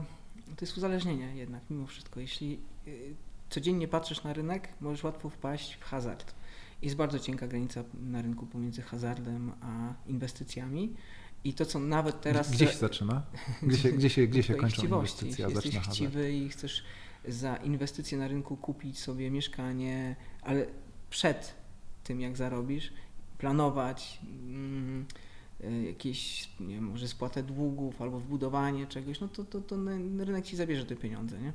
to 0.55 0.65
jest 0.65 0.77
uzależnienie 0.77 1.35
jednak 1.35 1.61
mimo 1.69 1.87
wszystko. 1.87 2.19
Jeśli 2.19 2.59
y, 2.87 3.15
codziennie 3.53 3.87
patrzysz 3.87 4.23
na 4.23 4.33
rynek, 4.33 4.69
możesz 4.81 5.03
łatwo 5.03 5.29
wpaść 5.29 5.73
w 5.73 5.83
hazard. 5.83 6.35
Jest 6.81 6.95
bardzo 6.95 7.19
cienka 7.19 7.47
granica 7.47 7.83
na 7.93 8.21
rynku 8.21 8.45
pomiędzy 8.45 8.81
hazardem 8.81 9.51
a 9.61 9.93
inwestycjami. 10.07 10.93
I 11.43 11.53
to, 11.53 11.65
co 11.65 11.79
nawet 11.79 12.21
teraz. 12.21 12.51
Gdzie 12.51 12.67
się 12.67 12.77
zaczyna? 12.77 13.23
Gdzie 13.63 13.77
się, 13.77 13.91
gdzie 13.91 14.09
się, 14.09 14.27
gdzie 14.27 14.43
się 14.43 14.55
kończą 14.55 14.81
chciwości. 14.81 15.25
inwestycje, 15.25 15.45
Jeśli 15.45 15.55
zaczyna 15.55 15.73
jesteś 15.73 15.75
hazard? 15.75 15.95
chciwy 15.95 16.33
i 16.33 16.49
chcesz 16.49 16.83
za 17.27 17.55
inwestycje 17.55 18.17
na 18.17 18.27
rynku 18.27 18.57
kupić 18.57 18.99
sobie 18.99 19.31
mieszkanie, 19.31 20.15
ale 20.41 20.65
przed 21.09 21.53
tym, 22.03 22.21
jak 22.21 22.37
zarobisz, 22.37 22.93
planować 23.37 24.19
mm, 24.31 25.05
y, 25.63 25.83
jakieś, 25.83 26.49
nie 26.59 26.75
wiem, 26.75 26.83
może 26.83 27.07
spłatę 27.07 27.43
długów 27.43 28.01
albo 28.01 28.19
wbudowanie 28.19 28.87
czegoś, 28.87 29.19
no 29.19 29.27
to, 29.27 29.43
to, 29.43 29.61
to 29.61 29.75
rynek 30.17 30.45
ci 30.45 30.55
zabierze 30.55 30.85
te 30.85 30.95
pieniądze, 30.95 31.41
nie? 31.41 31.53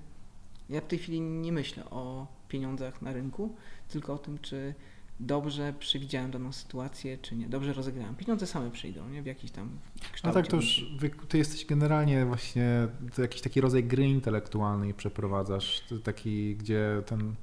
Ja 0.68 0.80
w 0.80 0.86
tej 0.86 0.98
chwili 0.98 1.20
nie 1.20 1.52
myślę 1.52 1.84
o 1.90 2.26
pieniądzach 2.48 3.02
na 3.02 3.12
rynku, 3.12 3.54
tylko 3.88 4.14
o 4.14 4.18
tym, 4.18 4.38
czy 4.38 4.74
dobrze 5.20 5.74
przewidziałem 5.78 6.30
daną 6.30 6.52
sytuację, 6.52 7.18
czy 7.18 7.36
nie. 7.36 7.48
Dobrze 7.48 7.72
rozegrałem. 7.72 8.14
Pieniądze 8.14 8.46
same 8.46 8.70
przyjdą, 8.70 9.08
nie? 9.08 9.22
W 9.22 9.26
jakiś 9.26 9.50
tam 9.50 9.70
No 9.96 10.08
kształcie. 10.12 10.40
tak, 10.40 10.46
to 10.50 10.56
już 10.56 10.86
ty 11.28 11.38
jesteś 11.38 11.66
generalnie 11.66 12.26
właśnie, 12.26 12.88
to 13.14 13.22
jakiś 13.22 13.40
taki 13.42 13.60
rodzaj 13.60 13.84
gry 13.84 14.08
intelektualnej 14.08 14.94
przeprowadzasz, 14.94 15.84
taki, 16.04 16.56
gdzie 16.56 17.02
ten 17.06 17.34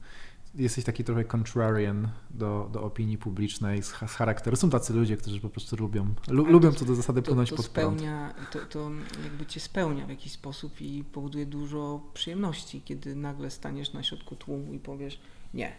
jesteś 0.55 0.83
taki 0.83 1.03
trochę 1.03 1.23
contrarian 1.23 2.09
do, 2.29 2.69
do 2.73 2.83
opinii 2.83 3.17
publicznej 3.17 3.83
z, 3.83 3.87
z 3.87 3.91
charakteru. 3.91 4.55
Są 4.55 4.69
tacy 4.69 4.93
ludzie, 4.93 5.17
którzy 5.17 5.39
po 5.39 5.49
prostu 5.49 5.75
lubią, 5.75 6.13
lu, 6.27 6.45
lubią 6.45 6.71
co 6.71 6.85
do 6.85 6.95
zasady 6.95 7.21
płynąć 7.21 7.49
to, 7.49 7.55
pod 7.55 7.67
prąd. 7.67 7.99
spełnia, 7.99 8.33
to, 8.51 8.59
to 8.59 8.91
jakby 9.23 9.45
cię 9.45 9.59
spełnia 9.59 10.05
w 10.05 10.09
jakiś 10.09 10.31
sposób 10.31 10.81
i 10.81 11.03
powoduje 11.03 11.45
dużo 11.45 12.01
przyjemności, 12.13 12.81
kiedy 12.81 13.15
nagle 13.15 13.51
staniesz 13.51 13.93
na 13.93 14.03
środku 14.03 14.35
tłumu 14.35 14.73
i 14.73 14.79
powiesz 14.79 15.19
nie, 15.53 15.71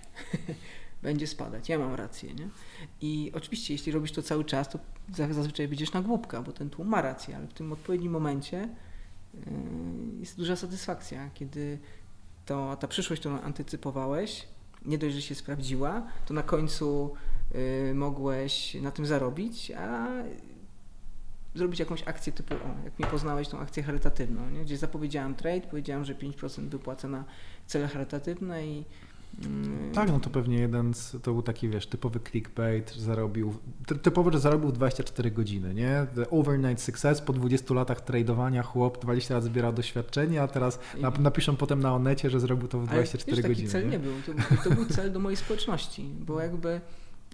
będzie 1.02 1.26
spadać, 1.26 1.68
ja 1.68 1.78
mam 1.78 1.94
rację. 1.94 2.34
Nie? 2.34 2.48
I 3.00 3.30
oczywiście, 3.34 3.74
jeśli 3.74 3.92
robisz 3.92 4.12
to 4.12 4.22
cały 4.22 4.44
czas, 4.44 4.68
to 4.68 4.78
zazwyczaj 5.30 5.68
będziesz 5.68 5.92
na 5.92 6.02
głupka, 6.02 6.42
bo 6.42 6.52
ten 6.52 6.70
tłum 6.70 6.88
ma 6.88 7.02
rację, 7.02 7.36
ale 7.36 7.46
w 7.46 7.52
tym 7.52 7.72
odpowiednim 7.72 8.12
momencie 8.12 8.68
yy, 9.34 9.40
jest 10.20 10.36
duża 10.36 10.56
satysfakcja, 10.56 11.30
kiedy 11.34 11.78
to, 12.46 12.76
ta 12.76 12.88
przyszłość, 12.88 13.20
którą 13.20 13.40
antycypowałeś, 13.40 14.46
nie 14.84 14.98
dość, 14.98 15.14
że 15.14 15.22
się 15.22 15.34
sprawdziła, 15.34 16.02
to 16.26 16.34
na 16.34 16.42
końcu 16.42 17.14
y, 17.90 17.94
mogłeś 17.94 18.74
na 18.74 18.90
tym 18.90 19.06
zarobić, 19.06 19.70
a 19.70 20.08
zrobić 21.54 21.80
jakąś 21.80 22.02
akcję 22.02 22.32
typu, 22.32 22.54
o, 22.54 22.84
jak 22.84 22.98
mi 22.98 23.06
poznałeś 23.06 23.48
tą 23.48 23.58
akcję 23.58 23.82
charytatywną, 23.82 24.50
nie? 24.50 24.64
gdzie 24.64 24.76
zapowiedziałem 24.76 25.34
trade, 25.34 25.60
powiedziałem, 25.60 26.04
że 26.04 26.14
5% 26.14 26.68
wypłacę 26.68 27.08
na 27.08 27.24
cele 27.66 27.88
charytatywne 27.88 28.66
i. 28.66 28.84
Tak, 29.94 30.08
no 30.08 30.20
to 30.20 30.30
pewnie 30.30 30.58
jeden 30.58 30.94
z, 30.94 31.16
to 31.22 31.32
był 31.32 31.42
taki, 31.42 31.68
wiesz, 31.68 31.86
typowy 31.86 32.20
clickbait, 32.30 32.94
zarobił, 32.94 33.54
typowo, 34.02 34.32
że 34.32 34.38
zarobił 34.40 34.72
24 34.72 35.30
godziny, 35.30 35.74
nie? 35.74 36.06
The 36.14 36.30
overnight 36.30 36.82
success, 36.82 37.20
po 37.20 37.32
20 37.32 37.74
latach 37.74 38.00
tradowania 38.00 38.62
chłop 38.62 39.02
20 39.02 39.34
lat 39.34 39.44
zbierał 39.44 39.72
doświadczenie, 39.72 40.42
a 40.42 40.48
teraz 40.48 40.78
napiszą 41.18 41.56
potem 41.56 41.80
na 41.80 41.94
Onecie, 41.94 42.30
że 42.30 42.40
zrobił 42.40 42.68
to 42.68 42.80
w 42.80 42.86
24 42.86 43.32
Ale, 43.32 43.48
wiesz, 43.48 43.48
godziny. 43.48 43.72
taki 43.72 43.82
cel 43.82 43.84
nie, 43.84 43.90
nie 43.90 43.98
był, 43.98 44.12
to, 44.26 44.64
to 44.64 44.76
był 44.76 44.84
cel 44.86 45.12
do 45.12 45.18
mojej 45.18 45.36
społeczności, 45.36 46.10
bo 46.20 46.40
jakby 46.40 46.80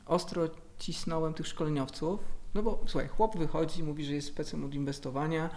ostro 0.06 0.48
cisnąłem 0.78 1.34
tych 1.34 1.46
szkoleniowców, 1.46 2.20
no 2.54 2.62
bo 2.62 2.80
słuchaj, 2.86 3.08
chłop 3.08 3.38
wychodzi, 3.38 3.82
mówi, 3.82 4.04
że 4.04 4.14
jest 4.14 4.28
specem 4.28 4.64
od 4.64 4.74
inwestowania 4.74 5.50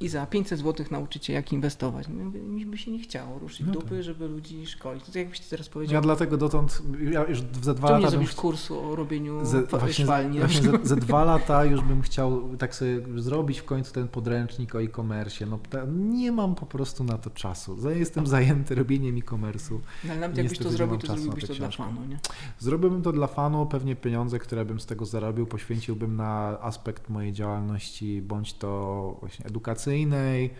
i 0.00 0.08
za 0.08 0.26
500 0.26 0.58
zł 0.58 0.86
nauczycie 0.90 1.32
jak 1.32 1.52
inwestować. 1.52 2.06
No, 2.08 2.24
mi 2.24 2.66
by 2.66 2.78
się 2.78 2.90
nie 2.90 2.98
chciało 2.98 3.38
ruszyć 3.38 3.66
no 3.66 3.72
dupy, 3.72 3.94
tak. 3.94 4.02
żeby 4.02 4.28
ludzi 4.28 4.66
szkolić. 4.66 5.04
To 5.04 5.18
jakbyś 5.18 5.40
ty 5.40 5.50
teraz 5.50 5.68
powiedział. 5.68 5.94
Ja 5.94 6.00
dlatego 6.00 6.36
dotąd, 6.36 6.82
ja 7.12 7.24
już 7.24 7.42
za 7.62 7.74
dwa 7.74 7.90
lata... 7.90 8.04
nie 8.04 8.10
zrobisz 8.10 8.30
bym... 8.30 8.38
kursu 8.38 8.90
o 8.90 8.96
robieniu 8.96 9.44
ze, 9.44 9.62
właśnie, 9.62 10.04
szwalni? 10.04 10.38
Właśnie 10.38 10.62
za, 10.62 10.78
za, 10.82 10.96
dwa 11.06 11.24
lata 11.24 11.64
już 11.64 11.80
bym 11.80 12.02
chciał 12.02 12.56
tak 12.56 12.74
sobie 12.74 13.02
zrobić 13.16 13.58
w 13.58 13.64
końcu 13.64 13.92
ten 13.92 14.08
podręcznik 14.08 14.74
o 14.74 14.82
e-commerce. 14.82 15.46
No, 15.46 15.58
nie 15.88 16.32
mam 16.32 16.54
po 16.54 16.66
prostu 16.66 17.04
na 17.04 17.18
to 17.18 17.30
czasu. 17.30 17.78
Jestem 17.90 18.26
zajęty 18.26 18.74
robieniem 18.74 19.16
e-commerce'u. 19.16 19.78
No, 20.04 20.10
ale 20.10 20.20
nawet 20.20 20.36
jakbyś 20.36 20.58
to 20.58 20.70
zrobił, 20.70 20.98
to 20.98 21.06
zrobiłbyś 21.06 21.46
to 21.46 21.54
dla 21.54 21.70
fanu, 21.70 22.04
nie? 22.08 22.18
Zrobiłbym 22.58 23.02
to 23.02 23.12
dla 23.12 23.26
fanu, 23.26 23.66
pewnie 23.66 23.96
pieniądze, 23.96 24.38
które 24.38 24.64
bym 24.64 24.80
z 24.80 24.86
tego 24.86 25.06
zarobił, 25.06 25.46
poświęciłbym 25.46 26.16
na 26.16 26.37
aspekt 26.60 27.08
mojej 27.08 27.32
działalności, 27.32 28.22
bądź 28.22 28.54
to 28.54 29.16
właśnie 29.20 29.46
edukacyjnej, 29.46 30.50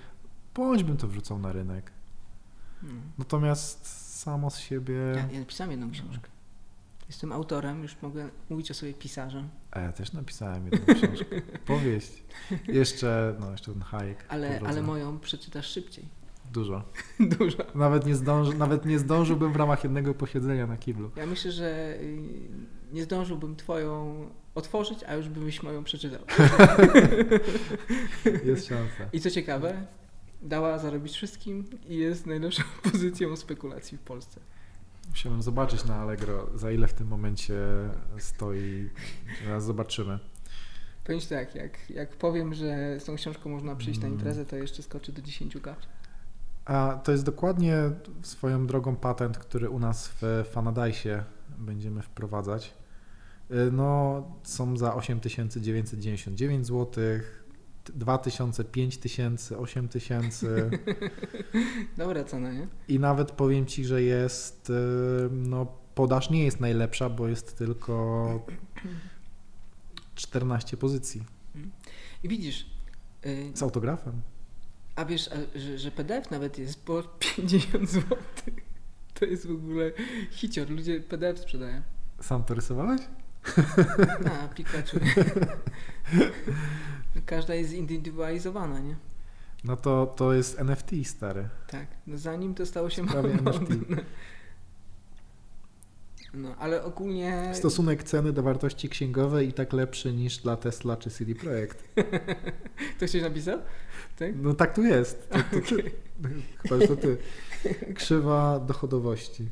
bądź 0.55 0.83
bym 0.83 0.97
to 0.97 1.09
wrzucał 1.09 1.39
na 1.39 1.53
rynek. 1.53 1.93
Hmm. 2.81 3.03
Natomiast 3.19 3.87
samo 4.21 4.51
z 4.51 4.59
siebie. 4.59 4.95
Ja, 4.95 5.29
ja 5.33 5.41
napisałem 5.41 5.71
jedną 5.71 5.91
książkę. 5.91 6.29
Jestem 7.09 7.33
autorem, 7.33 7.83
już 7.83 8.03
mogę 8.03 8.29
mówić 8.51 8.71
o 8.71 8.75
sobie 8.75 8.95
pisarzem. 8.95 9.49
A 9.71 9.81
ja 9.81 9.93
też 9.93 10.13
napisałem 10.13 10.65
jedną 10.65 10.95
książkę. 10.95 11.43
Powieść. 11.67 12.23
Jeszcze, 12.69 13.37
no 13.41 13.51
jeszcze 13.51 13.73
ten 13.73 13.83
hajek. 13.83 14.25
Ale, 14.29 14.61
ale 14.67 14.83
moją 14.83 15.19
przeczytasz 15.19 15.67
szybciej. 15.67 16.05
Dużo. 16.53 16.83
Dużo. 17.39 17.59
Nawet 17.75 18.07
nie, 18.07 18.15
zdąży, 18.15 18.55
nawet 18.55 18.87
nie 18.87 18.99
zdążyłbym 18.99 19.53
w 19.53 19.57
ramach 19.57 19.85
jednego 19.85 20.15
posiedzenia 20.15 20.67
na 20.67 20.77
kiblu. 20.77 21.11
Ja 21.17 21.27
myślę, 21.27 21.53
że 21.53 21.97
y, 22.01 22.78
nie 22.93 23.05
zdążyłbym 23.05 23.57
twoją 23.57 24.27
otworzyć, 24.55 25.05
a 25.05 25.15
już 25.15 25.29
byś 25.29 25.63
moją 25.63 25.85
przeczytał. 25.85 26.21
jest 28.45 28.67
szansa. 28.67 29.05
I 29.13 29.21
co 29.21 29.31
ciekawe, 29.31 29.87
dała 30.43 30.79
zarobić 30.79 31.13
wszystkim 31.13 31.65
i 31.89 31.97
jest 31.97 32.27
najlepszą 32.27 32.63
pozycją 32.93 33.37
spekulacji 33.37 33.99
w 33.99 34.01
Polsce. 34.01 34.41
Musiałem 35.11 35.43
zobaczyć 35.43 35.85
na 35.85 35.97
Allegro, 35.97 36.51
za 36.55 36.71
ile 36.71 36.89
w 36.89 36.93
tym 36.93 37.09
momencie 37.09 37.55
stoi. 38.19 38.91
Zaraz 39.45 39.65
zobaczymy. 39.65 40.19
Powiem 41.05 41.21
tak, 41.21 41.55
jak, 41.55 41.91
jak 41.91 42.17
powiem, 42.17 42.55
że 42.55 43.01
z 43.01 43.05
tą 43.05 43.17
książką 43.17 43.51
można 43.51 43.77
przyjść 43.77 44.01
na 44.01 44.07
mm. 44.07 44.19
imprezę, 44.19 44.47
to 44.47 44.57
jeszcze 44.57 44.83
skoczy 44.83 45.13
do 45.13 45.23
10 45.23 45.59
gaczy. 45.59 45.89
A 46.65 47.01
to 47.05 47.13
jest 47.13 47.25
dokładnie 47.25 47.75
swoją 48.23 48.67
drogą 48.67 48.97
patent, 48.97 49.39
który 49.39 49.71
u 49.71 49.79
nas 49.79 50.09
w 50.09 50.45
Fanadajsie 50.51 51.25
będziemy 51.59 52.03
wprowadzać. 52.03 52.75
Y, 53.51 53.73
no, 53.73 54.23
są 54.43 54.77
za 54.77 54.95
8999 54.95 56.67
zł, 56.67 57.05
2000, 57.95 58.65
5000, 58.65 59.59
8000. 59.59 60.71
Dobra 61.97 62.25
cena, 62.25 62.53
nie? 62.53 62.69
I 62.89 62.99
nawet 62.99 63.33
powiem 63.33 63.67
Ci, 63.67 63.85
że 63.85 64.03
jest, 64.03 64.71
y, 64.71 64.75
no 65.33 65.67
podaż 65.95 66.31
nie 66.31 66.45
jest 66.45 66.61
najlepsza, 66.61 67.11
bo 67.11 67.29
jest 67.29 67.59
tylko 67.59 68.47
14 70.15 70.77
pozycji. 70.77 71.25
I 72.23 72.29
widzisz. 72.29 72.67
Y, 73.27 73.51
Z 73.55 73.63
autografem. 73.63 74.23
A 74.97 75.05
wiesz, 75.05 75.31
że, 75.55 75.79
że 75.79 75.91
PDF 75.91 76.31
nawet 76.31 76.59
jest 76.59 76.85
po 76.85 77.03
50 77.03 77.91
zł. 77.91 78.19
To 79.19 79.25
jest 79.25 79.47
w 79.47 79.51
ogóle 79.51 79.93
hicior. 80.31 80.71
Ludzie 80.71 81.01
PDF 81.01 81.39
sprzedają. 81.39 81.83
Sam 82.21 82.45
to 82.45 82.55
rysowałeś? 82.55 83.01
A, 84.27 84.49
Pikachu. 84.49 84.99
Każda 87.27 87.55
jest 87.55 87.71
zindywidualizowana, 87.71 88.81
nie? 88.81 88.97
No 89.65 89.77
to, 89.77 90.15
to 90.17 90.33
jest 90.33 90.59
NFT, 90.61 90.91
stary. 91.05 91.49
Tak, 91.67 91.87
no 92.07 92.19
zanim 92.19 92.55
to 92.55 92.67
stało 92.67 92.91
się 92.91 93.03
modne. 93.03 93.37
No, 96.39 96.57
ale 96.59 96.85
ogólnie... 96.85 97.53
Stosunek 97.55 98.03
ceny 98.03 98.33
do 98.33 98.43
wartości 98.43 98.89
księgowej 98.89 99.49
i 99.49 99.53
tak 99.53 99.73
lepszy 99.73 100.13
niż 100.13 100.39
dla 100.39 100.57
Tesla 100.57 100.97
czy 100.97 101.11
CD 101.11 101.35
Projekt. 101.35 101.85
to 102.99 103.07
ktoś 103.07 103.15
napisał? 103.15 103.59
Tak? 104.17 104.33
No 104.43 104.55
tak 104.55 104.75
tu 104.75 104.83
jest. 104.83 105.29
To, 105.31 105.39
to, 105.39 105.75
okay. 105.75 105.93
Chyba, 106.63 106.81
że 106.81 106.89
to 106.89 106.97
ty. 106.97 107.17
Krzywa 107.95 108.61
dochodowości. 108.61 109.49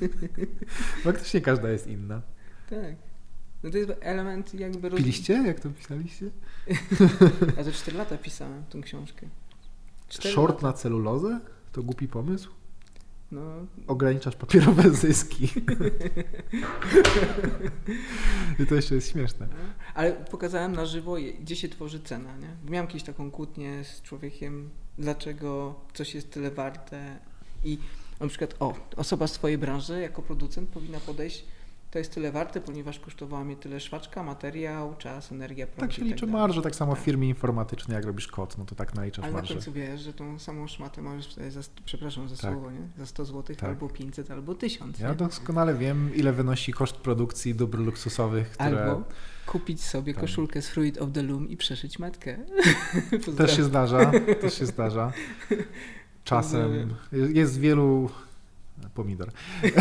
Faktycznie 1.04 1.40
każda 1.40 1.70
jest 1.70 1.86
inna. 1.86 2.22
Tak. 2.70 2.94
No 3.62 3.70
to 3.70 3.78
jest 3.78 3.92
element 4.00 4.54
jakby... 4.54 4.88
Roz... 4.88 4.98
Piliście? 4.98 5.32
Jak 5.32 5.60
to 5.60 5.70
pisaliście? 5.70 6.30
ja 7.56 7.64
to 7.64 7.72
4 7.72 7.98
lata 7.98 8.18
pisałem 8.18 8.64
tą 8.70 8.82
książkę. 8.82 9.26
Short 10.08 10.54
lata. 10.54 10.66
na 10.66 10.72
celulozę? 10.72 11.40
To 11.72 11.82
głupi 11.82 12.08
pomysł? 12.08 12.50
No. 13.32 13.66
Ograniczasz 13.86 14.36
papierowe 14.36 14.90
zyski. 15.00 15.48
I 18.58 18.66
to 18.66 18.74
jeszcze 18.74 18.94
jest 18.94 19.12
śmieszne. 19.12 19.46
No, 19.50 19.56
ale 19.94 20.12
pokazałem 20.12 20.72
na 20.72 20.86
żywo, 20.86 21.16
gdzie 21.40 21.56
się 21.56 21.68
tworzy 21.68 22.00
cena. 22.00 22.36
Nie? 22.36 22.70
Miałem 22.70 22.86
jakąś 22.86 23.02
taką 23.02 23.30
kłótnię 23.30 23.84
z 23.84 24.02
człowiekiem, 24.02 24.70
dlaczego 24.98 25.74
coś 25.94 26.14
jest 26.14 26.30
tyle 26.30 26.50
warte. 26.50 27.18
I 27.64 27.78
na 28.20 28.28
przykład, 28.28 28.54
o, 28.60 28.74
osoba 28.96 29.26
z 29.26 29.32
Twojej 29.32 29.58
branży 29.58 30.00
jako 30.00 30.22
producent 30.22 30.68
powinna 30.68 31.00
podejść 31.00 31.44
to 31.96 32.00
jest 32.00 32.14
tyle 32.14 32.32
warte, 32.32 32.60
ponieważ 32.60 33.00
kosztowała 33.00 33.44
mnie 33.44 33.56
tyle 33.56 33.80
szwaczka, 33.80 34.22
materiał, 34.22 34.94
czas, 34.98 35.32
energia, 35.32 35.66
Tak 35.66 35.92
się 35.92 36.04
liczy 36.04 36.20
tak 36.20 36.30
marżę, 36.30 36.62
tak 36.62 36.74
samo 36.74 36.92
tak. 36.92 37.02
w 37.02 37.04
firmie 37.04 37.28
informatycznej, 37.28 37.94
jak 37.94 38.04
robisz 38.04 38.26
kod, 38.28 38.58
no 38.58 38.64
to 38.64 38.74
tak 38.74 38.94
naliczasz 38.94 39.24
Ale 39.24 39.32
marżę. 39.32 39.48
Ale 39.48 39.60
na 39.60 39.64
końcu 39.64 39.72
wiesz, 39.72 40.00
że 40.00 40.12
tą 40.12 40.38
samą 40.38 40.68
szmatę 40.68 41.02
możesz 41.02 41.34
za, 41.48 41.60
przepraszam 41.84 42.28
za 42.28 42.36
tak. 42.36 42.52
słowo, 42.52 42.70
nie? 42.70 42.88
za 42.98 43.06
100 43.06 43.24
zł 43.24 43.56
tak. 43.56 43.64
albo 43.64 43.88
500, 43.88 44.30
albo 44.30 44.54
1000. 44.54 44.98
Ja 44.98 45.08
nie? 45.08 45.14
doskonale 45.14 45.74
wiem, 45.74 46.14
ile 46.14 46.32
wynosi 46.32 46.72
koszt 46.72 46.96
produkcji 46.96 47.54
dóbr 47.54 47.78
luksusowych, 47.78 48.50
które... 48.50 48.84
Albo 48.84 49.04
kupić 49.46 49.82
sobie 49.84 50.14
tak. 50.14 50.20
koszulkę 50.20 50.62
z 50.62 50.68
Fruit 50.68 50.98
of 50.98 51.12
the 51.12 51.22
Loom 51.22 51.48
i 51.48 51.56
przeszyć 51.56 51.98
matkę. 51.98 52.38
też 53.38 53.56
się 53.56 53.64
zdarza, 53.64 54.12
też 54.40 54.58
się 54.58 54.66
zdarza. 54.66 55.12
Czasem. 56.24 56.94
Jest 57.12 57.60
wielu 57.60 58.10
Pomidor. 58.94 59.30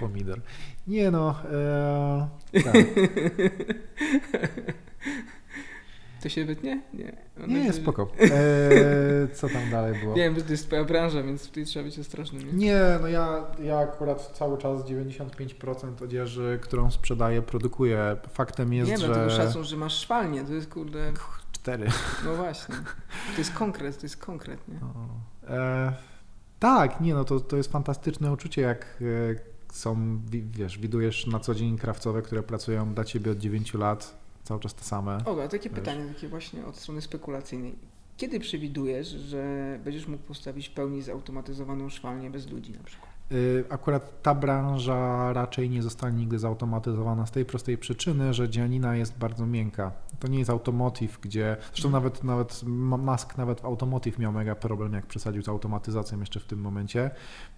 Pomidor. 0.00 0.40
Nie 0.86 1.10
no. 1.10 1.34
E, 1.52 2.28
tak. 2.64 2.74
To 6.24 6.28
się 6.28 6.44
wytnie? 6.44 6.82
Nie. 6.94 7.16
nie, 7.46 7.64
jest 7.64 7.82
spoko. 7.82 8.08
E, 8.20 9.28
co 9.34 9.48
tam 9.48 9.70
dalej 9.70 10.00
było? 10.00 10.14
Wiem, 10.14 10.34
że 10.34 10.42
to 10.42 10.50
jest 10.50 10.66
twoja 10.66 10.84
branża, 10.84 11.22
więc 11.22 11.48
tutaj 11.48 11.64
trzeba 11.64 11.84
być 11.84 11.98
ostrożnym. 11.98 12.58
Nie, 12.58 12.66
nie 12.66 12.98
no 13.00 13.08
ja, 13.08 13.46
ja 13.62 13.78
akurat 13.78 14.30
cały 14.38 14.58
czas 14.58 14.84
95% 14.84 16.04
odzieży, 16.04 16.58
którą 16.62 16.90
sprzedaję, 16.90 17.42
produkuję. 17.42 18.16
Faktem 18.28 18.72
jest, 18.72 18.90
nie, 18.90 18.98
że... 18.98 19.08
Nie, 19.08 19.14
dlatego 19.14 19.30
szacun, 19.30 19.64
że 19.64 19.76
masz 19.76 19.98
szwalnię, 19.98 20.44
to 20.44 20.52
jest 20.52 20.70
kurde... 20.70 21.12
Cztery. 21.52 21.86
No 22.24 22.34
właśnie. 22.34 22.74
To 23.34 23.38
jest 23.38 23.52
konkret, 23.52 23.98
to 23.98 24.02
jest 24.02 24.16
konkret, 24.16 24.68
nie? 24.68 24.74
E, 24.74 24.80
Tak, 26.58 27.00
nie, 27.00 27.14
no 27.14 27.24
to, 27.24 27.40
to 27.40 27.56
jest 27.56 27.72
fantastyczne 27.72 28.32
uczucie, 28.32 28.62
jak 28.62 29.02
e, 29.02 29.74
są, 29.76 30.20
wiesz, 30.30 30.78
widujesz 30.78 31.26
na 31.26 31.40
co 31.40 31.54
dzień 31.54 31.78
krawcowe, 31.78 32.22
które 32.22 32.42
pracują 32.42 32.94
dla 32.94 33.04
ciebie 33.04 33.30
od 33.30 33.38
9 33.38 33.74
lat, 33.74 34.18
cały 34.44 34.60
czas 34.60 34.74
te 34.74 34.84
same. 34.84 35.24
O, 35.24 35.42
a 35.42 35.48
takie 35.48 35.70
wiesz. 35.70 35.78
pytanie, 35.78 36.06
takie 36.14 36.28
właśnie 36.28 36.66
od 36.66 36.76
strony 36.76 37.00
spekulacyjnej. 37.02 37.74
Kiedy 38.16 38.40
przewidujesz, 38.40 39.08
że 39.08 39.78
będziesz 39.84 40.08
mógł 40.08 40.22
postawić 40.24 40.68
w 40.68 40.72
pełni 40.72 41.02
zautomatyzowaną 41.02 41.88
szwalnię 41.88 42.30
bez 42.30 42.50
ludzi 42.50 42.72
na 42.72 42.82
przykład? 42.84 43.13
Y, 43.32 43.64
akurat 43.70 44.22
ta 44.22 44.34
branża 44.34 45.32
raczej 45.32 45.70
nie 45.70 45.82
zostanie 45.82 46.18
nigdy 46.18 46.38
zautomatyzowana 46.38 47.26
z 47.26 47.30
tej 47.30 47.44
prostej 47.44 47.78
przyczyny, 47.78 48.34
że 48.34 48.48
dzianina 48.48 48.96
jest 48.96 49.18
bardzo 49.18 49.46
miękka. 49.46 49.92
To 50.20 50.28
nie 50.28 50.38
jest 50.38 50.50
automotive, 50.50 51.20
gdzie. 51.20 51.56
Zresztą 51.72 51.90
nawet, 51.90 52.24
nawet 52.24 52.62
Musk 52.98 53.36
nawet 53.36 53.60
w 53.60 53.64
automotive 53.64 54.18
miał 54.18 54.32
mega 54.32 54.54
problem, 54.54 54.92
jak 54.92 55.06
przesadził 55.06 55.42
z 55.42 55.48
automatyzacją 55.48 56.20
jeszcze 56.20 56.40
w 56.40 56.44
tym 56.44 56.60
momencie, 56.60 57.10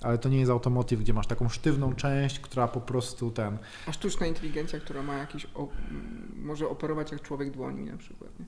ale 0.03 0.19
to 0.19 0.29
nie 0.29 0.39
jest 0.39 0.51
automotive, 0.51 1.01
gdzie 1.01 1.13
masz 1.13 1.27
taką 1.27 1.49
sztywną 1.49 1.95
część, 1.95 2.41
która 2.41 2.69
po 2.69 2.81
prostu 2.81 3.31
ten. 3.31 3.59
A 3.87 3.93
sztuczna 3.93 4.27
inteligencja, 4.27 4.81
która 4.81 5.03
ma 5.03 5.15
jakiś. 5.15 5.47
może 6.37 6.69
operować 6.69 7.13
jak 7.13 7.23
człowiek 7.23 7.51
dłoni 7.51 7.85
na 7.85 7.97
przykład. 7.97 8.31
Nie? 8.41 8.47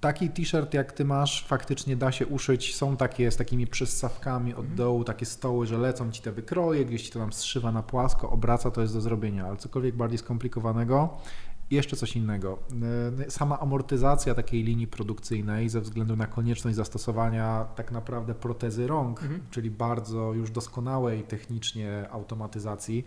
Taki 0.00 0.30
t-shirt 0.30 0.74
jak 0.74 0.92
ty 0.92 1.04
masz 1.04 1.44
faktycznie 1.44 1.96
da 1.96 2.12
się 2.12 2.26
uszyć. 2.26 2.76
Są 2.76 2.96
takie 2.96 3.30
z 3.30 3.36
takimi 3.36 3.66
przyssawkami 3.66 4.52
od 4.52 4.58
mhm. 4.58 4.76
dołu, 4.76 5.04
takie 5.04 5.26
stoły, 5.26 5.66
że 5.66 5.78
lecą 5.78 6.10
ci 6.10 6.22
te 6.22 6.32
wykroje, 6.32 6.84
gdzieś 6.84 7.02
ci 7.02 7.10
to 7.10 7.18
tam 7.18 7.32
zszywa 7.32 7.72
na 7.72 7.82
płasko, 7.82 8.30
obraca, 8.30 8.70
to 8.70 8.80
jest 8.80 8.94
do 8.94 9.00
zrobienia, 9.00 9.46
ale 9.46 9.56
cokolwiek 9.56 9.96
bardziej 9.96 10.18
skomplikowanego. 10.18 11.18
Jeszcze 11.70 11.96
coś 11.96 12.16
innego. 12.16 12.58
E, 13.26 13.30
sama 13.30 13.60
amortyzacja 13.60 14.34
takiej 14.34 14.62
linii 14.62 14.86
produkcyjnej 14.86 15.68
ze 15.68 15.80
względu 15.80 16.16
na 16.16 16.26
konieczność 16.26 16.76
zastosowania 16.76 17.66
tak 17.74 17.92
naprawdę 17.92 18.34
protezy 18.34 18.86
rąk, 18.86 19.22
mhm. 19.22 19.40
czyli 19.50 19.70
bardzo 19.70 20.32
już 20.32 20.50
doskonałej 20.50 21.22
technicznie 21.22 22.10
automatyzacji, 22.10 23.04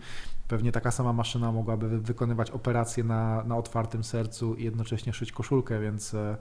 Pewnie 0.50 0.72
taka 0.72 0.90
sama 0.90 1.12
maszyna 1.12 1.52
mogłaby 1.52 2.00
wykonywać 2.00 2.50
operacje 2.50 3.04
na, 3.04 3.44
na 3.44 3.56
otwartym 3.56 4.04
sercu 4.04 4.54
i 4.54 4.64
jednocześnie 4.64 5.12
szyć 5.12 5.32
koszulkę, 5.32 5.80
więc 5.80 6.14
e, 6.14 6.36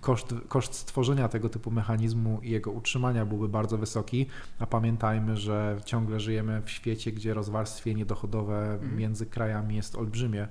koszt, 0.00 0.34
koszt 0.48 0.74
stworzenia 0.74 1.28
tego 1.28 1.48
typu 1.48 1.70
mechanizmu 1.70 2.40
i 2.42 2.50
jego 2.50 2.70
utrzymania 2.70 3.26
byłby 3.26 3.48
bardzo 3.48 3.78
wysoki, 3.78 4.26
a 4.58 4.66
pamiętajmy, 4.66 5.36
że 5.36 5.76
ciągle 5.84 6.20
żyjemy 6.20 6.62
w 6.64 6.70
świecie, 6.70 7.12
gdzie 7.12 7.34
rozwarstwienie 7.34 8.06
dochodowe 8.06 8.72
mhm. 8.72 8.96
między 8.96 9.26
krajami 9.26 9.76
jest 9.76 9.96
olbrzymie 9.96 10.48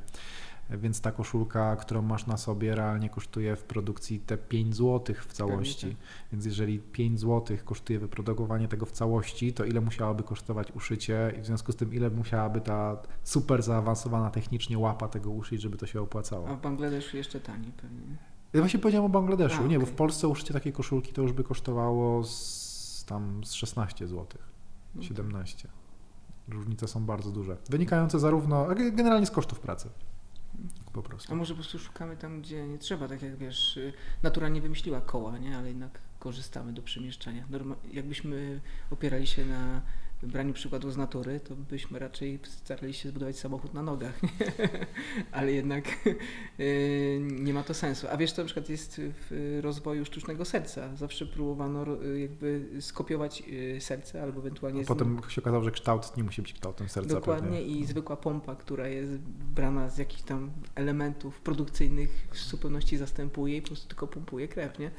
więc 0.78 1.02
ta 1.02 1.12
koszulka, 1.12 1.76
którą 1.76 2.02
masz 2.02 2.28
na 2.28 2.38
sobie, 2.38 2.76
realnie 2.76 3.10
kosztuje 3.10 3.56
w 3.56 3.64
produkcji 3.64 4.20
te 4.20 4.38
5 4.38 4.76
zł 4.76 5.16
w 5.28 5.34
całości. 5.34 5.96
Więc 6.32 6.46
jeżeli 6.46 6.80
5 6.80 7.20
zł 7.20 7.58
kosztuje 7.66 8.00
wyprodukowanie 8.00 8.68
tego 8.68 8.86
w 8.86 8.92
całości, 8.92 9.54
to 9.54 9.66
ile 9.66 9.82
musiałoby 9.82 10.24
kosztować 10.24 10.72
uszycie 10.72 11.34
i 11.38 11.42
w 11.42 11.46
związku 11.46 11.72
z 11.72 11.76
tym 11.76 11.94
ile 11.94 12.10
musiałaby 12.10 12.62
ta 12.62 12.98
super 13.24 13.64
zaawansowana 13.64 14.30
technicznie 14.30 14.78
łapa 14.80 15.08
tego 15.08 15.32
uszyć, 15.32 15.62
żeby 15.62 15.78
to 15.78 15.86
się 15.86 16.02
opłacało. 16.02 16.48
A 16.48 16.56
w 16.56 16.62
Bangladeszu 16.62 17.18
jeszcze 17.18 17.40
taniej 17.40 17.72
pewnie. 17.72 18.18
Ja 18.54 18.60
właśnie 18.60 18.80
powiedziałem 18.80 19.06
o 19.06 19.10
Bangladeszu, 19.10 19.58
A, 19.60 19.68
nie, 19.68 19.78
okay. 19.78 19.80
bo 19.80 19.86
w 19.86 19.96
Polsce 19.96 20.28
uszycie 20.28 20.54
takiej 20.54 20.74
koszulki 20.74 21.14
to 21.14 21.22
już 21.22 21.34
by 21.34 21.44
kosztowało 21.44 22.24
z, 22.24 23.06
tam 23.08 23.44
z 23.44 23.54
16 23.54 24.08
zł, 24.08 24.28
17. 25.00 25.68
Różnice 26.48 26.88
są 26.88 27.06
bardzo 27.06 27.32
duże, 27.32 27.58
wynikające 27.70 28.20
zarówno, 28.20 28.68
generalnie 28.92 29.26
z 29.26 29.32
kosztów 29.32 29.60
pracy 29.60 29.90
po 30.94 31.04
prostu. 31.04 31.34
A 31.34 31.36
może 31.36 31.54
po 31.54 31.60
prostu 31.60 31.80
szukamy 31.80 32.18
tam, 32.18 32.42
gdzie 32.42 32.68
nie 32.68 32.78
trzeba, 32.78 33.08
tak 33.08 33.22
jak 33.22 33.36
wiesz, 33.38 33.78
y, 33.78 33.94
natura 34.24 34.50
nie 34.50 34.62
wymyśliła 34.62 35.02
koła, 35.02 35.38
nie? 35.38 35.58
ale 35.58 35.68
jednak 35.68 36.00
korzystamy 36.20 36.74
do 36.74 36.82
przemieszczania. 36.82 37.46
Norma 37.50 37.76
jakbyśmy 37.92 38.62
opierali 38.92 39.28
się 39.28 39.46
na 39.46 39.82
braniu 40.28 40.54
przykładu 40.54 40.92
z 40.92 40.98
natury, 40.98 41.40
to 41.40 41.56
byśmy 41.56 42.00
raczej 42.00 42.40
starali 42.44 42.94
się 42.94 43.10
zbudować 43.10 43.40
samochód 43.40 43.74
na 43.74 43.84
nogach, 43.84 44.20
ale 45.32 45.52
jednak 45.52 45.86
y, 46.60 47.22
nie 47.22 47.54
ma 47.54 47.64
to 47.64 47.74
sensu. 47.74 48.08
A 48.12 48.18
wiesz, 48.18 48.34
to 48.34 48.42
na 48.42 48.46
przykład 48.46 48.70
jest 48.70 49.02
w 49.02 49.60
rozwoju 49.62 50.06
sztucznego 50.06 50.46
serca. 50.46 50.96
Zawsze 50.96 51.26
próbowano 51.26 51.86
jakby 52.18 52.66
skopiować 52.80 53.44
y, 53.48 53.82
serce 53.82 54.24
albo 54.24 54.40
ewentualnie... 54.40 54.82
A 54.82 54.86
potem 54.86 55.22
się 55.30 55.42
okazało, 55.42 55.64
że 55.64 55.72
kształt 55.72 56.18
nie 56.18 56.24
musi 56.24 56.42
być 56.42 56.54
kształtem 56.54 56.90
serca. 56.90 57.14
Dokładnie 57.14 57.58
pewnie. 57.60 57.76
i 57.76 57.86
zwykła 57.86 58.18
pompa, 58.18 58.56
która 58.56 58.88
jest 58.88 59.18
brana 59.56 59.90
z 59.90 59.98
jakichś 59.98 60.22
tam 60.22 60.52
elementów 60.76 61.42
produkcyjnych 61.42 62.28
w 62.32 62.38
zupełności 62.38 62.98
zastępuje 62.98 63.58
i 63.58 63.62
po 63.62 63.68
prostu 63.68 63.88
tylko 63.88 64.08
pompuje 64.08 64.48
krew, 64.48 64.80
nie? 64.80 64.92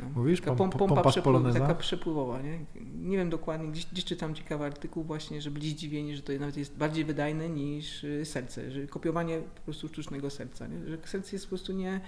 No. 0.00 0.08
Mówisz, 0.14 0.40
taka 0.40 0.56
pom, 0.56 0.70
pompa, 0.70 0.94
pompa 0.94 1.10
przepływ, 1.10 1.54
taka 1.54 1.74
przepływowa, 1.74 2.42
nie? 2.42 2.58
Nie 2.94 3.16
wiem 3.16 3.30
dokładnie, 3.30 3.68
gdzieś, 3.68 3.86
gdzieś 3.86 4.04
czytam 4.04 4.34
ciekawy 4.34 4.64
artykuł 4.64 5.04
właśnie, 5.04 5.42
że 5.42 5.50
byli 5.50 5.70
zdziwieni, 5.70 6.16
że 6.16 6.22
to 6.22 6.32
nawet 6.32 6.56
jest 6.56 6.76
bardziej 6.76 7.04
wydajne 7.04 7.48
niż 7.48 8.04
y, 8.04 8.24
serce, 8.24 8.70
że 8.70 8.86
kopiowanie 8.86 9.38
po 9.54 9.60
prostu 9.60 9.88
sztucznego 9.88 10.30
serca, 10.30 10.66
nie? 10.66 10.86
że 10.86 10.98
serce 11.04 11.36
jest 11.36 11.44
po 11.44 11.48
prostu 11.48 11.72
nie, 11.72 12.00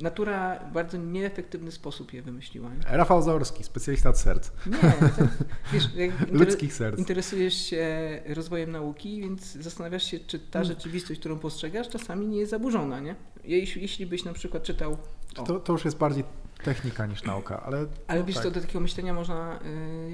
natura 0.00 0.58
w 0.70 0.72
bardzo 0.72 0.98
nieefektywny 0.98 1.72
sposób 1.72 2.12
je 2.12 2.22
wymyśliła. 2.22 2.70
Nie? 2.74 2.96
Rafał 2.96 3.22
Zaorski, 3.22 3.64
specjalista 3.64 4.10
od 4.10 4.18
serc. 4.18 4.50
Nie, 4.66 4.72
to, 4.78 5.24
wiesz, 5.72 5.88
ludzkich 6.32 6.74
serc. 6.74 6.98
Interesujesz 6.98 7.54
się 7.54 7.86
rozwojem 8.26 8.72
nauki, 8.72 9.20
więc 9.20 9.52
zastanawiasz 9.52 10.04
się, 10.04 10.18
czy 10.18 10.38
ta 10.38 10.58
mm. 10.58 10.68
rzeczywistość, 10.68 11.20
którą 11.20 11.38
postrzegasz, 11.38 11.88
czasami 11.88 12.26
nie 12.26 12.38
jest 12.38 12.50
zaburzona. 12.50 13.00
Nie? 13.00 13.14
Jeśli, 13.44 13.82
jeśli 13.82 14.06
byś 14.06 14.24
na 14.24 14.32
przykład 14.32 14.62
czytał. 14.62 14.96
To, 15.34 15.60
to 15.60 15.72
już 15.72 15.84
jest 15.84 15.98
bardziej 15.98 16.24
technika 16.64 17.06
niż 17.06 17.22
nauka, 17.22 17.62
ale... 17.62 17.86
Ale 18.06 18.24
wiesz 18.24 18.34
tak. 18.34 18.44
co, 18.44 18.50
do 18.50 18.60
takiego 18.60 18.80
myślenia 18.80 19.14
można 19.14 19.60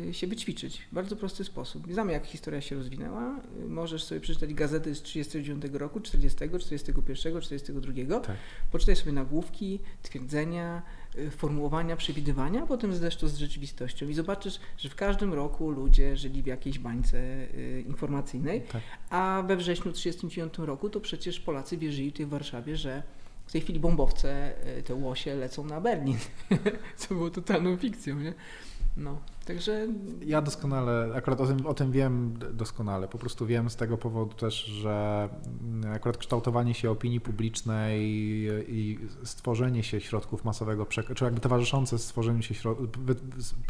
y, 0.08 0.14
się 0.14 0.26
wyćwiczyć 0.26 0.82
w 0.92 0.94
bardzo 0.94 1.16
prosty 1.16 1.44
sposób. 1.44 1.92
Znamy 1.92 2.12
jak 2.12 2.26
historia 2.26 2.60
się 2.60 2.76
rozwinęła. 2.76 3.40
Możesz 3.68 4.04
sobie 4.04 4.20
przeczytać 4.20 4.54
gazety 4.54 4.94
z 4.94 5.02
39 5.02 5.64
roku, 5.72 6.00
40, 6.00 6.38
41, 6.58 7.40
42, 7.40 8.20
tak. 8.20 8.36
poczytaj 8.70 8.96
sobie 8.96 9.12
nagłówki, 9.12 9.80
twierdzenia, 10.02 10.82
y, 11.18 11.30
formułowania, 11.30 11.96
przewidywania, 11.96 12.62
a 12.62 12.66
potem 12.66 12.94
zdasz 12.94 13.16
to 13.16 13.28
z 13.28 13.36
rzeczywistością 13.36 14.08
i 14.08 14.14
zobaczysz, 14.14 14.60
że 14.78 14.88
w 14.88 14.94
każdym 14.94 15.34
roku 15.34 15.70
ludzie 15.70 16.16
żyli 16.16 16.42
w 16.42 16.46
jakiejś 16.46 16.78
bańce 16.78 17.18
y, 17.18 17.84
informacyjnej, 17.86 18.62
tak. 18.62 18.82
a 19.10 19.44
we 19.46 19.56
wrześniu 19.56 19.92
1939 19.92 20.68
roku 20.68 20.90
to 20.90 21.00
przecież 21.00 21.40
Polacy 21.40 21.76
wierzyli 21.76 22.12
tutaj 22.12 22.26
w 22.26 22.28
Warszawie, 22.28 22.76
że 22.76 23.02
w 23.46 23.52
tej 23.52 23.60
chwili 23.60 23.80
bombowce, 23.80 24.56
e, 24.66 24.82
te 24.82 24.94
łosie 24.94 25.34
lecą 25.34 25.64
na 25.64 25.80
Berlin, 25.80 26.18
co 26.96 27.14
było 27.14 27.30
totalną 27.30 27.76
fikcją, 27.76 28.20
nie? 28.20 28.34
No, 28.96 29.18
także... 29.44 29.88
Ja 30.26 30.42
doskonale, 30.42 31.12
akurat 31.14 31.40
o 31.40 31.46
tym, 31.46 31.66
o 31.66 31.74
tym 31.74 31.92
wiem 31.92 32.38
doskonale, 32.52 33.08
po 33.08 33.18
prostu 33.18 33.46
wiem 33.46 33.70
z 33.70 33.76
tego 33.76 33.98
powodu 33.98 34.34
też, 34.34 34.64
że 34.64 35.28
mm, 35.62 35.92
akurat 35.92 36.16
kształtowanie 36.16 36.74
się 36.74 36.90
opinii 36.90 37.20
publicznej 37.20 38.00
i 38.68 38.98
stworzenie 39.24 39.82
się 39.82 40.00
środków 40.00 40.44
masowego 40.44 40.86
przekazu, 40.86 41.14
czy 41.14 41.24
jakby 41.24 41.40
towarzyszące 41.40 41.98
stworzeniu 41.98 42.42
się 42.42 42.54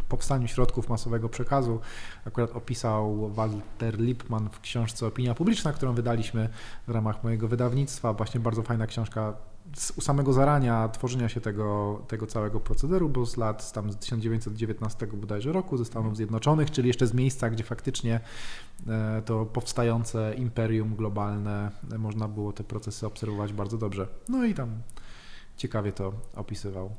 powstaniu 0.09 0.49
środków 0.49 0.89
masowego 0.89 1.29
przekazu, 1.29 1.81
akurat 2.27 2.57
opisał 2.57 3.31
Walter 3.31 4.01
Lippmann 4.01 4.51
w 4.51 4.61
książce 4.61 5.07
Opinia 5.07 5.35
Publiczna, 5.35 5.73
którą 5.73 5.95
wydaliśmy 5.95 6.49
w 6.87 6.91
ramach 6.91 7.25
mojego 7.25 7.49
wydawnictwa, 7.49 8.13
właśnie 8.13 8.41
bardzo 8.41 8.63
fajna 8.63 8.87
książka 8.87 9.52
z 9.77 10.05
samego 10.05 10.33
zarania 10.33 10.89
tworzenia 10.89 11.29
się 11.29 11.41
tego, 11.41 12.03
tego 12.09 12.27
całego 12.27 12.61
procederu, 12.61 13.09
bo 13.09 13.27
z 13.27 13.37
lat 13.37 13.73
tam 13.73 13.93
z 13.93 13.97
1919 13.97 15.07
bodajże 15.07 15.53
roku 15.53 15.77
ze 15.77 15.85
Stanów 15.85 16.17
Zjednoczonych, 16.17 16.71
czyli 16.71 16.89
jeszcze 16.89 17.07
z 17.07 17.15
miejsca, 17.15 17.51
gdzie 17.51 17.65
faktycznie 17.65 18.21
e, 18.89 19.23
to 19.25 19.47
powstające 19.47 20.35
imperium 20.35 20.97
globalne, 20.97 21.71
e, 21.93 21.99
można 21.99 22.29
było 22.29 22.53
te 22.53 22.65
procesy 22.65 23.07
obserwować 23.07 23.53
bardzo 23.53 23.79
dobrze. 23.79 24.09
No 24.29 24.45
i 24.45 24.55
tam 24.55 24.71
ciekawie 25.57 25.93
to 25.93 26.13
opisywał. 26.37 26.91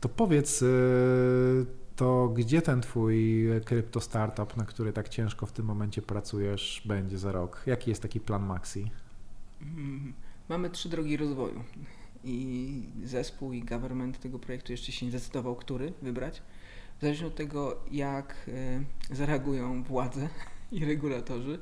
To 0.00 0.08
powiedz, 0.08 0.62
e, 0.62 0.66
to 1.96 2.28
gdzie 2.28 2.62
ten 2.62 2.80
twój 2.80 3.46
krypto 3.64 4.00
startup, 4.00 4.56
na 4.56 4.64
który 4.64 4.92
tak 4.92 5.08
ciężko 5.08 5.46
w 5.46 5.52
tym 5.52 5.66
momencie 5.66 6.02
pracujesz, 6.02 6.82
będzie 6.84 7.18
za 7.18 7.32
rok? 7.32 7.62
Jaki 7.66 7.90
jest 7.90 8.02
taki 8.02 8.20
plan 8.20 8.46
Maxi? 8.46 8.90
Mm 9.62 10.12
Mamy 10.48 10.70
trzy 10.70 10.88
drogi 10.88 11.16
rozwoju 11.16 11.64
i 12.24 12.88
zespół 13.04 13.52
i 13.52 13.62
government 13.62 14.20
tego 14.20 14.38
projektu 14.38 14.72
jeszcze 14.72 14.92
się 14.92 15.06
nie 15.06 15.12
zdecydował, 15.12 15.56
który 15.56 15.92
wybrać. 16.02 16.42
W 16.98 17.00
zależności 17.00 17.26
od 17.26 17.34
tego, 17.34 17.76
jak 17.90 18.50
e, 19.10 19.14
zareagują 19.14 19.82
władze 19.82 20.28
i 20.72 20.84
regulatorzy, 20.84 21.58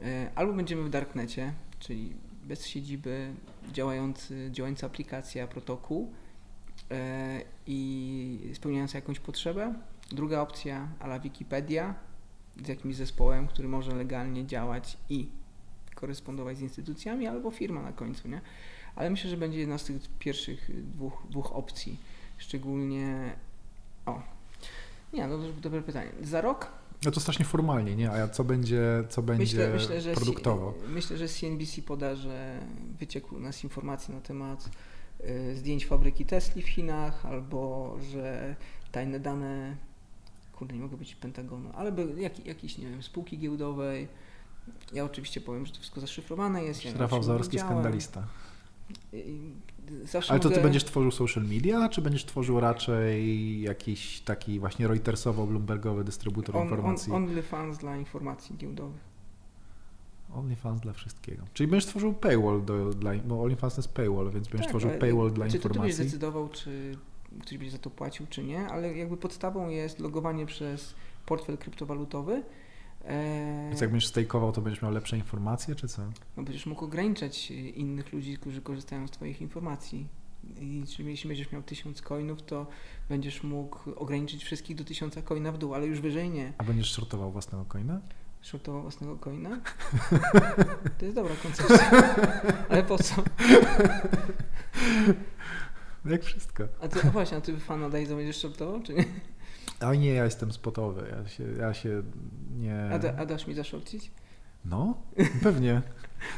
e, 0.00 0.30
albo 0.34 0.52
będziemy 0.52 0.82
w 0.82 0.90
darknecie, 0.90 1.52
czyli 1.78 2.14
bez 2.44 2.66
siedziby, 2.66 3.32
działający, 3.72 4.48
działająca 4.52 4.86
aplikacja, 4.86 5.46
protokół 5.46 6.12
e, 6.90 7.40
i 7.66 8.50
spełniająca 8.54 8.98
jakąś 8.98 9.20
potrzebę. 9.20 9.74
Druga 10.10 10.40
opcja, 10.40 10.88
ala 11.00 11.20
Wikipedia, 11.20 11.94
z 12.64 12.68
jakimś 12.68 12.96
zespołem, 12.96 13.46
który 13.46 13.68
może 13.68 13.94
legalnie 13.94 14.46
działać 14.46 14.96
i 15.08 15.28
korespondować 16.00 16.58
z 16.58 16.60
instytucjami, 16.60 17.26
albo 17.26 17.50
firma 17.50 17.82
na 17.82 17.92
końcu, 17.92 18.28
nie? 18.28 18.40
Ale 18.96 19.10
myślę, 19.10 19.30
że 19.30 19.36
będzie 19.36 19.58
jedna 19.58 19.78
z 19.78 19.84
tych 19.84 19.96
pierwszych 20.18 20.70
dwóch, 20.90 21.22
dwóch 21.30 21.52
opcji. 21.52 21.96
Szczególnie 22.38 23.32
o, 24.06 24.22
Nie, 25.12 25.26
no 25.26 25.38
to 25.38 25.44
dobre 25.60 25.82
pytanie. 25.82 26.10
Za 26.22 26.40
rok? 26.40 26.72
No 27.04 27.10
to 27.10 27.20
strasznie 27.20 27.44
formalnie, 27.44 27.96
nie? 27.96 28.10
A 28.10 28.28
co 28.28 28.44
będzie, 28.44 29.04
co 29.08 29.22
będzie 29.22 29.70
Myślę, 29.72 30.00
że 30.00 30.14
produktowo? 30.14 30.74
C- 30.80 30.88
myślę, 30.88 31.16
że 31.16 31.28
CNBC 31.28 31.82
poda, 31.82 32.16
że 32.16 32.60
wyciekł 32.98 33.40
nas 33.40 33.64
informacji 33.64 34.14
na 34.14 34.20
temat 34.20 34.70
y, 35.20 35.56
zdjęć 35.56 35.86
fabryki 35.86 36.24
Tesla 36.26 36.62
w 36.62 36.68
Chinach, 36.68 37.26
albo 37.26 37.96
że 38.12 38.56
tajne 38.92 39.20
dane, 39.20 39.76
kurde, 40.52 40.74
nie 40.74 40.80
mogę 40.80 40.96
być 40.96 41.14
Pentagonu, 41.14 41.70
ale 41.74 41.92
jak, 42.16 42.46
jakiejś, 42.46 42.78
nie 42.78 42.90
wiem, 42.90 43.02
spółki 43.02 43.38
giełdowej. 43.38 44.08
Ja 44.92 45.04
oczywiście 45.04 45.40
powiem, 45.40 45.66
że 45.66 45.72
to 45.72 45.78
wszystko 45.78 46.00
zaszyfrowane 46.00 46.64
jest. 46.64 46.84
Ja 46.84 46.92
Rafał 46.98 47.22
Zaorski, 47.22 47.58
skandalista. 47.58 48.26
Zawsze 50.04 50.30
Ale 50.30 50.40
to 50.40 50.48
ty 50.48 50.54
mogę- 50.54 50.62
będziesz 50.62 50.84
tworzył 50.84 51.10
social 51.10 51.44
media, 51.44 51.88
czy 51.88 52.02
będziesz 52.02 52.24
tworzył 52.24 52.60
raczej 52.60 53.60
jakiś 53.60 54.20
taki 54.20 54.60
właśnie 54.60 54.88
Reutersowo-Bloombergowy 54.88 56.04
dystrybutor 56.04 56.56
on, 56.56 56.62
on, 56.62 56.68
informacji? 56.68 57.12
OnlyFans 57.12 57.78
dla 57.78 57.96
informacji 57.96 58.56
giełdowych. 58.56 59.10
OnlyFans 60.34 60.80
dla 60.80 60.92
wszystkiego. 60.92 61.42
Czyli 61.54 61.66
będziesz 61.66 61.86
tworzył 61.90 62.12
paywall, 62.12 62.64
do, 62.64 62.90
dla, 62.90 63.14
bo 63.14 63.42
OnlyFans 63.42 63.76
jest 63.76 63.88
paywall, 63.94 64.30
więc 64.30 64.48
będziesz 64.48 64.60
Tak, 64.60 64.68
tworzył 64.68 64.90
paywall 64.90 65.32
dla 65.32 65.46
czy 65.48 65.58
to 65.58 65.68
ty 65.68 65.68
będziesz 65.68 65.90
informacji. 65.90 66.04
decydował, 66.04 66.48
czy 66.48 66.96
ktoś 67.42 67.58
będzie 67.58 67.70
za 67.72 67.78
to 67.78 67.90
płacił, 67.90 68.26
czy 68.30 68.44
nie, 68.44 68.66
ale 68.66 68.96
jakby 68.96 69.16
podstawą 69.16 69.68
jest 69.68 69.98
logowanie 70.00 70.46
przez 70.46 70.94
portfel 71.26 71.58
kryptowalutowy. 71.58 72.42
E, 73.04 73.66
Więc 73.68 73.80
jak 73.80 73.90
będziesz 73.90 74.08
stakeował, 74.08 74.52
to 74.52 74.60
będziesz 74.60 74.82
miał 74.82 74.92
lepsze 74.92 75.16
informacje, 75.16 75.74
czy 75.74 75.88
co? 75.88 76.02
no 76.36 76.42
będziesz 76.42 76.66
mógł 76.66 76.84
ograniczać 76.84 77.50
innych 77.50 78.12
ludzi, 78.12 78.36
którzy 78.38 78.62
korzystają 78.62 79.06
z 79.06 79.10
Twoich 79.10 79.40
informacji. 79.40 80.06
I 80.60 80.84
czyli 80.96 81.10
jeśli 81.10 81.28
będziesz 81.28 81.52
miał 81.52 81.62
tysiąc 81.62 82.02
coinów, 82.02 82.42
to 82.42 82.66
będziesz 83.08 83.42
mógł 83.42 83.90
ograniczyć 83.96 84.44
wszystkich 84.44 84.76
do 84.76 84.84
tysiąca 84.84 85.22
coina 85.22 85.52
w 85.52 85.58
dół, 85.58 85.74
ale 85.74 85.86
już 85.86 86.00
wyżej 86.00 86.30
nie. 86.30 86.52
A 86.58 86.64
będziesz 86.64 86.92
shortował 86.92 87.32
własnego 87.32 87.64
coina? 87.64 88.00
Shortował 88.42 88.82
własnego 88.82 89.16
coina? 89.16 89.60
To 90.98 91.04
jest 91.04 91.16
dobra 91.16 91.34
koncepcja. 91.42 91.90
Ale 92.70 92.82
po 92.82 92.98
co? 92.98 93.22
No 96.04 96.10
Jak 96.10 96.22
wszystko. 96.24 96.64
A 96.80 96.88
ty, 96.88 97.00
a 97.08 97.10
właśnie, 97.10 97.36
a 97.36 97.40
ty 97.40 97.58
fan 97.58 97.90
Dajza 97.90 98.16
będziesz 98.16 98.36
shortował, 98.36 98.82
czy 98.82 98.94
nie? 98.94 99.04
A 99.80 99.94
nie, 99.94 100.12
ja 100.12 100.24
jestem 100.24 100.52
spotowy. 100.52 101.14
Ja 101.18 101.28
się, 101.28 101.44
ja 101.58 101.74
się 101.74 102.02
nie... 102.58 102.90
A, 102.92 102.98
da, 102.98 103.16
a 103.16 103.26
dasz 103.26 103.46
mi 103.46 103.54
zaszorcić? 103.54 104.10
No, 104.64 104.94
pewnie. 105.42 105.82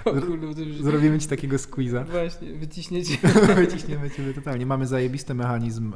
Zrobimy 0.80 1.18
ci 1.18 1.28
takiego 1.28 1.58
squeeza. 1.58 2.04
Właśnie, 2.04 2.52
wyciśniecie. 2.52 3.18
Wyciśniemy 3.56 4.10
ciebie 4.10 4.34
totalnie. 4.34 4.66
Mamy 4.66 4.86
zajebisty 4.86 5.34
mechanizm 5.34 5.94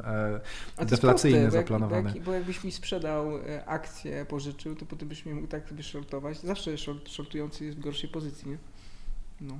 e, 0.77 0.85
deflacyjny 0.85 1.41
proste, 1.41 1.59
zaplanowany. 1.59 2.09
Bo, 2.09 2.15
jak, 2.15 2.23
bo 2.23 2.33
jakbyś 2.33 2.63
mi 2.63 2.71
sprzedał 2.71 3.37
e, 3.37 3.65
akcję, 3.65 4.25
pożyczył, 4.25 4.75
to 4.75 4.85
potem 4.85 5.07
byś 5.07 5.25
mnie 5.25 5.35
mógł 5.35 5.47
tak 5.47 5.69
sobie 5.69 5.83
shortować. 5.83 6.39
Zawsze 6.39 6.77
short, 6.77 7.09
shortujący 7.09 7.65
jest 7.65 7.77
w 7.77 7.81
gorszej 7.81 8.09
pozycji, 8.09 8.49
nie? 8.49 8.57
No. 9.41 9.57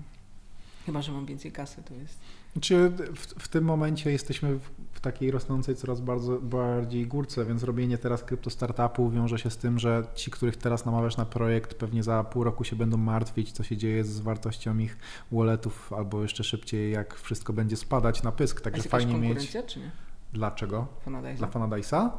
Chyba, 0.85 1.01
że 1.01 1.11
mam 1.11 1.25
więcej 1.25 1.51
kasy, 1.51 1.83
to 1.83 1.93
jest... 1.93 2.19
Znaczy, 2.53 2.91
w, 3.15 3.43
w 3.43 3.47
tym 3.47 3.63
momencie 3.63 4.11
jesteśmy 4.11 4.53
w, 4.55 4.69
w 4.97 4.99
takiej 4.99 5.31
rosnącej 5.31 5.75
coraz 5.75 6.01
bardzo, 6.01 6.39
bardziej 6.41 7.07
górce, 7.07 7.45
więc 7.45 7.63
robienie 7.63 7.97
teraz 7.97 8.23
krypto 8.23 8.49
startupu 8.49 9.09
wiąże 9.09 9.39
się 9.39 9.49
z 9.49 9.57
tym, 9.57 9.79
że 9.79 10.03
ci, 10.15 10.31
których 10.31 10.57
teraz 10.57 10.85
namawiasz 10.85 11.17
na 11.17 11.25
projekt, 11.25 11.73
pewnie 11.73 12.03
za 12.03 12.23
pół 12.23 12.43
roku 12.43 12.63
się 12.63 12.75
będą 12.75 12.97
martwić, 12.97 13.51
co 13.51 13.63
się 13.63 13.77
dzieje 13.77 14.03
z 14.03 14.19
wartością 14.19 14.77
ich 14.77 14.97
walletów, 15.31 15.93
albo 15.93 16.21
jeszcze 16.21 16.43
szybciej, 16.43 16.91
jak 16.91 17.15
wszystko 17.15 17.53
będzie 17.53 17.77
spadać 17.77 18.23
na 18.23 18.31
pysk. 18.31 18.61
Także 18.61 18.83
fajnie 18.83 19.17
mieć. 19.17 19.57
czy 19.67 19.79
nie? 19.79 19.91
Dlaczego? 20.33 20.87
Fanadajza? 21.05 21.37
Dla 21.37 21.47
Fanadajsa? 21.47 22.17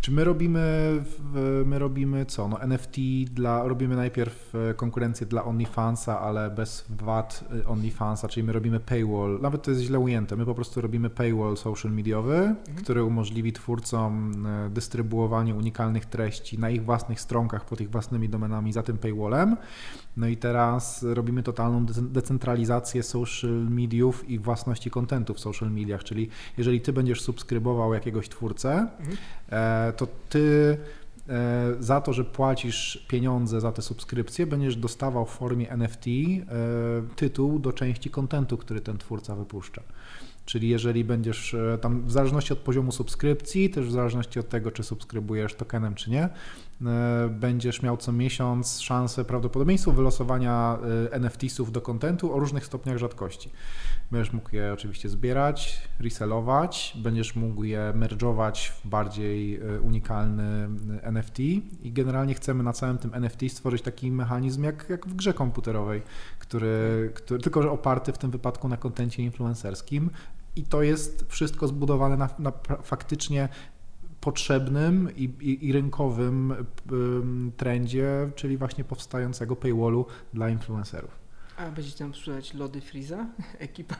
Czy 0.00 0.12
my 0.12 0.24
robimy, 0.24 0.92
my 1.64 1.78
robimy 1.78 2.26
co? 2.26 2.48
No 2.48 2.60
NFT 2.62 2.96
dla, 3.32 3.68
robimy 3.68 3.96
najpierw 3.96 4.52
e, 4.70 4.74
konkurencję 4.74 5.26
dla 5.26 5.44
OnlyFansa, 5.44 6.20
ale 6.20 6.50
bez 6.50 6.84
VAT 6.88 7.44
e, 7.64 7.66
OnlyFansa, 7.68 8.28
czyli 8.28 8.46
my 8.46 8.52
robimy 8.52 8.80
paywall, 8.80 9.38
nawet 9.42 9.62
to 9.62 9.70
jest 9.70 9.82
źle 9.82 9.98
ujęte, 9.98 10.36
my 10.36 10.46
po 10.46 10.54
prostu 10.54 10.80
robimy 10.80 11.10
paywall 11.10 11.56
social 11.56 11.92
mediowy, 11.92 12.54
który 12.82 13.04
umożliwi 13.04 13.52
twórcom 13.52 14.46
e, 14.46 14.70
dystrybuowanie 14.70 15.54
unikalnych 15.54 16.06
treści 16.06 16.58
na 16.58 16.70
ich 16.70 16.84
własnych 16.84 17.20
stronkach 17.20 17.64
pod 17.64 17.80
ich 17.80 17.90
własnymi 17.90 18.28
domenami 18.28 18.72
za 18.72 18.82
tym 18.82 18.98
paywallem. 18.98 19.56
No 20.16 20.26
i 20.28 20.36
teraz 20.36 21.02
robimy 21.02 21.42
totalną 21.42 21.86
de- 21.86 22.02
decentralizację 22.02 23.02
social 23.02 23.50
mediów 23.70 24.30
i 24.30 24.38
własności 24.38 24.90
kontentu 24.90 25.34
w 25.34 25.40
social 25.40 25.70
mediach, 25.70 26.04
czyli 26.04 26.28
jeżeli 26.58 26.80
ty 26.80 26.92
będziesz 26.92 27.20
subskrybował 27.22 27.94
jakiegoś 27.94 28.28
twórcę, 28.28 28.88
Mhm. 29.00 29.16
To 29.92 30.06
ty 30.28 30.76
e, 31.28 31.74
za 31.80 32.00
to, 32.00 32.12
że 32.12 32.24
płacisz 32.24 33.06
pieniądze 33.08 33.60
za 33.60 33.72
te 33.72 33.82
subskrypcje, 33.82 34.46
będziesz 34.46 34.76
dostawał 34.76 35.26
w 35.26 35.30
formie 35.30 35.70
NFT 35.70 36.06
e, 36.06 36.42
tytuł 37.16 37.58
do 37.58 37.72
części 37.72 38.10
kontentu, 38.10 38.56
który 38.56 38.80
ten 38.80 38.98
twórca 38.98 39.36
wypuszcza. 39.36 39.82
Czyli 40.44 40.68
jeżeli 40.68 41.04
będziesz 41.04 41.54
e, 41.54 41.78
tam, 41.80 42.02
w 42.06 42.12
zależności 42.12 42.52
od 42.52 42.58
poziomu 42.58 42.92
subskrypcji, 42.92 43.70
też 43.70 43.86
w 43.86 43.90
zależności 43.90 44.40
od 44.40 44.48
tego, 44.48 44.70
czy 44.70 44.82
subskrybujesz 44.82 45.54
tokenem, 45.54 45.94
czy 45.94 46.10
nie, 46.10 46.28
będziesz 47.30 47.82
miał 47.82 47.96
co 47.96 48.12
miesiąc 48.12 48.80
szansę, 48.80 49.24
prawdopodobieństwo 49.24 49.92
wylosowania 49.92 50.78
e, 51.06 51.12
NFT-sów 51.12 51.72
do 51.72 51.80
kontentu 51.80 52.34
o 52.34 52.38
różnych 52.38 52.66
stopniach 52.66 52.98
rzadkości. 52.98 53.50
Będziesz 54.10 54.32
mógł 54.32 54.56
je 54.56 54.72
oczywiście 54.72 55.08
zbierać, 55.08 55.88
resellować, 55.98 56.96
będziesz 57.02 57.36
mógł 57.36 57.64
je 57.64 57.92
merge'ować 57.96 58.70
w 58.70 58.86
bardziej 58.88 59.56
e, 59.56 59.80
unikalny 59.80 60.68
e, 61.02 61.04
NFT 61.04 61.38
i 61.82 61.92
generalnie 61.92 62.34
chcemy 62.34 62.62
na 62.62 62.72
całym 62.72 62.98
tym 62.98 63.14
NFT 63.14 63.40
stworzyć 63.48 63.82
taki 63.82 64.12
mechanizm 64.12 64.64
jak, 64.64 64.86
jak 64.88 65.06
w 65.06 65.14
grze 65.14 65.34
komputerowej, 65.34 66.02
który, 66.38 67.10
który 67.14 67.40
tylko 67.40 67.62
że 67.62 67.70
oparty 67.70 68.12
w 68.12 68.18
tym 68.18 68.30
wypadku 68.30 68.68
na 68.68 68.76
kontencie 68.76 69.22
influencerskim 69.22 70.10
i 70.56 70.62
to 70.62 70.82
jest 70.82 71.24
wszystko 71.28 71.68
zbudowane 71.68 72.16
na, 72.16 72.28
na 72.38 72.52
faktycznie 72.82 73.48
potrzebnym 74.20 75.08
i, 75.16 75.22
i, 75.40 75.66
i 75.68 75.72
rynkowym 75.72 76.54
ym, 76.92 77.52
trendzie, 77.56 78.30
czyli 78.34 78.56
właśnie 78.56 78.84
powstającego 78.84 79.56
paywallu 79.56 80.06
dla 80.34 80.48
influencerów. 80.50 81.10
A 81.56 81.70
będziecie 81.70 81.98
tam 81.98 82.14
sprzedać 82.14 82.54
lody 82.54 82.80
Freeza? 82.80 83.26
Ekipa. 83.58 83.96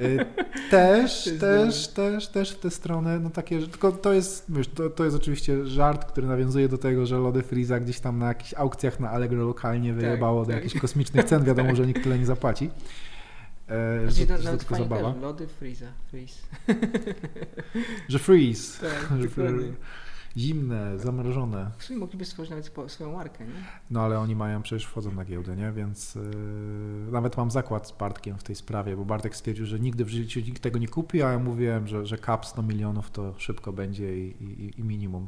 Y, 0.00 0.26
Też, 0.70 1.30
też, 1.40 1.88
też, 1.88 2.28
też 2.28 2.50
w 2.50 2.58
tę 2.58 2.70
stronę, 2.70 3.20
no 3.20 3.30
takie, 3.30 3.60
że- 3.60 3.68
tylko 3.68 3.92
to 3.92 4.12
jest, 4.12 4.44
wiesz, 4.48 4.68
to, 4.68 4.90
to 4.90 5.04
jest 5.04 5.16
oczywiście 5.16 5.66
żart, 5.66 6.04
który 6.04 6.26
nawiązuje 6.26 6.68
do 6.68 6.78
tego, 6.78 7.06
że 7.06 7.18
lody 7.18 7.42
Freeza 7.42 7.80
gdzieś 7.80 8.00
tam 8.00 8.18
na 8.18 8.26
jakichś 8.28 8.54
aukcjach 8.54 9.00
na 9.00 9.10
Allegro 9.10 9.44
lokalnie 9.44 9.92
wyjebało 9.92 10.40
do 10.44 10.46
tak. 10.52 10.56
jakichś 10.64 10.80
kosmicznych 10.80 11.24
cen, 11.24 11.44
wiadomo, 11.44 11.74
że 11.76 11.86
nikt 11.86 12.02
tyle 12.02 12.18
nie 12.18 12.26
zapłaci. 12.26 12.70
E, 13.68 14.10
że, 14.10 14.26
to- 14.26 14.42
że 14.42 14.50
to 14.52 14.56
tylko 14.56 14.76
zabawa. 14.76 15.14
Lody 15.20 15.46
Freeza. 15.46 15.86
Freeze. 16.10 16.38
Że 18.08 18.18
freeze, 18.18 18.80
Tak, 18.80 19.18
zimne, 20.36 20.98
zamrożone. 20.98 21.70
W 21.78 21.84
sumie 21.84 21.98
mogliby 21.98 22.24
stworzyć 22.24 22.50
nawet 22.50 22.92
swoją 22.92 23.12
markę, 23.12 23.44
nie? 23.46 23.52
No 23.90 24.02
ale 24.02 24.18
oni 24.18 24.36
mają, 24.36 24.62
przecież 24.62 24.84
wchodzą 24.86 25.12
na 25.12 25.24
giełdę, 25.24 25.56
nie? 25.56 25.72
Więc 25.72 26.14
yy, 26.14 26.22
nawet 27.12 27.36
mam 27.36 27.50
zakład 27.50 27.88
z 27.88 27.92
Bartkiem 27.92 28.38
w 28.38 28.42
tej 28.42 28.56
sprawie, 28.56 28.96
bo 28.96 29.04
Bartek 29.04 29.36
stwierdził, 29.36 29.66
że 29.66 29.80
nigdy 29.80 30.04
w 30.04 30.08
życiu 30.08 30.40
nikt 30.40 30.62
tego 30.62 30.78
nie 30.78 30.88
kupi, 30.88 31.22
a 31.22 31.32
ja 31.32 31.38
mówiłem, 31.38 31.86
że, 31.88 32.06
że 32.06 32.18
cap 32.18 32.46
100 32.46 32.62
milionów 32.62 33.10
to 33.10 33.34
szybko 33.38 33.72
będzie 33.72 34.16
i, 34.18 34.34
i, 34.40 34.80
i 34.80 34.84
minimum. 34.84 35.26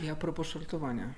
I 0.00 0.08
a 0.08 0.16
propos 0.16 0.46
shortowania. 0.46 1.14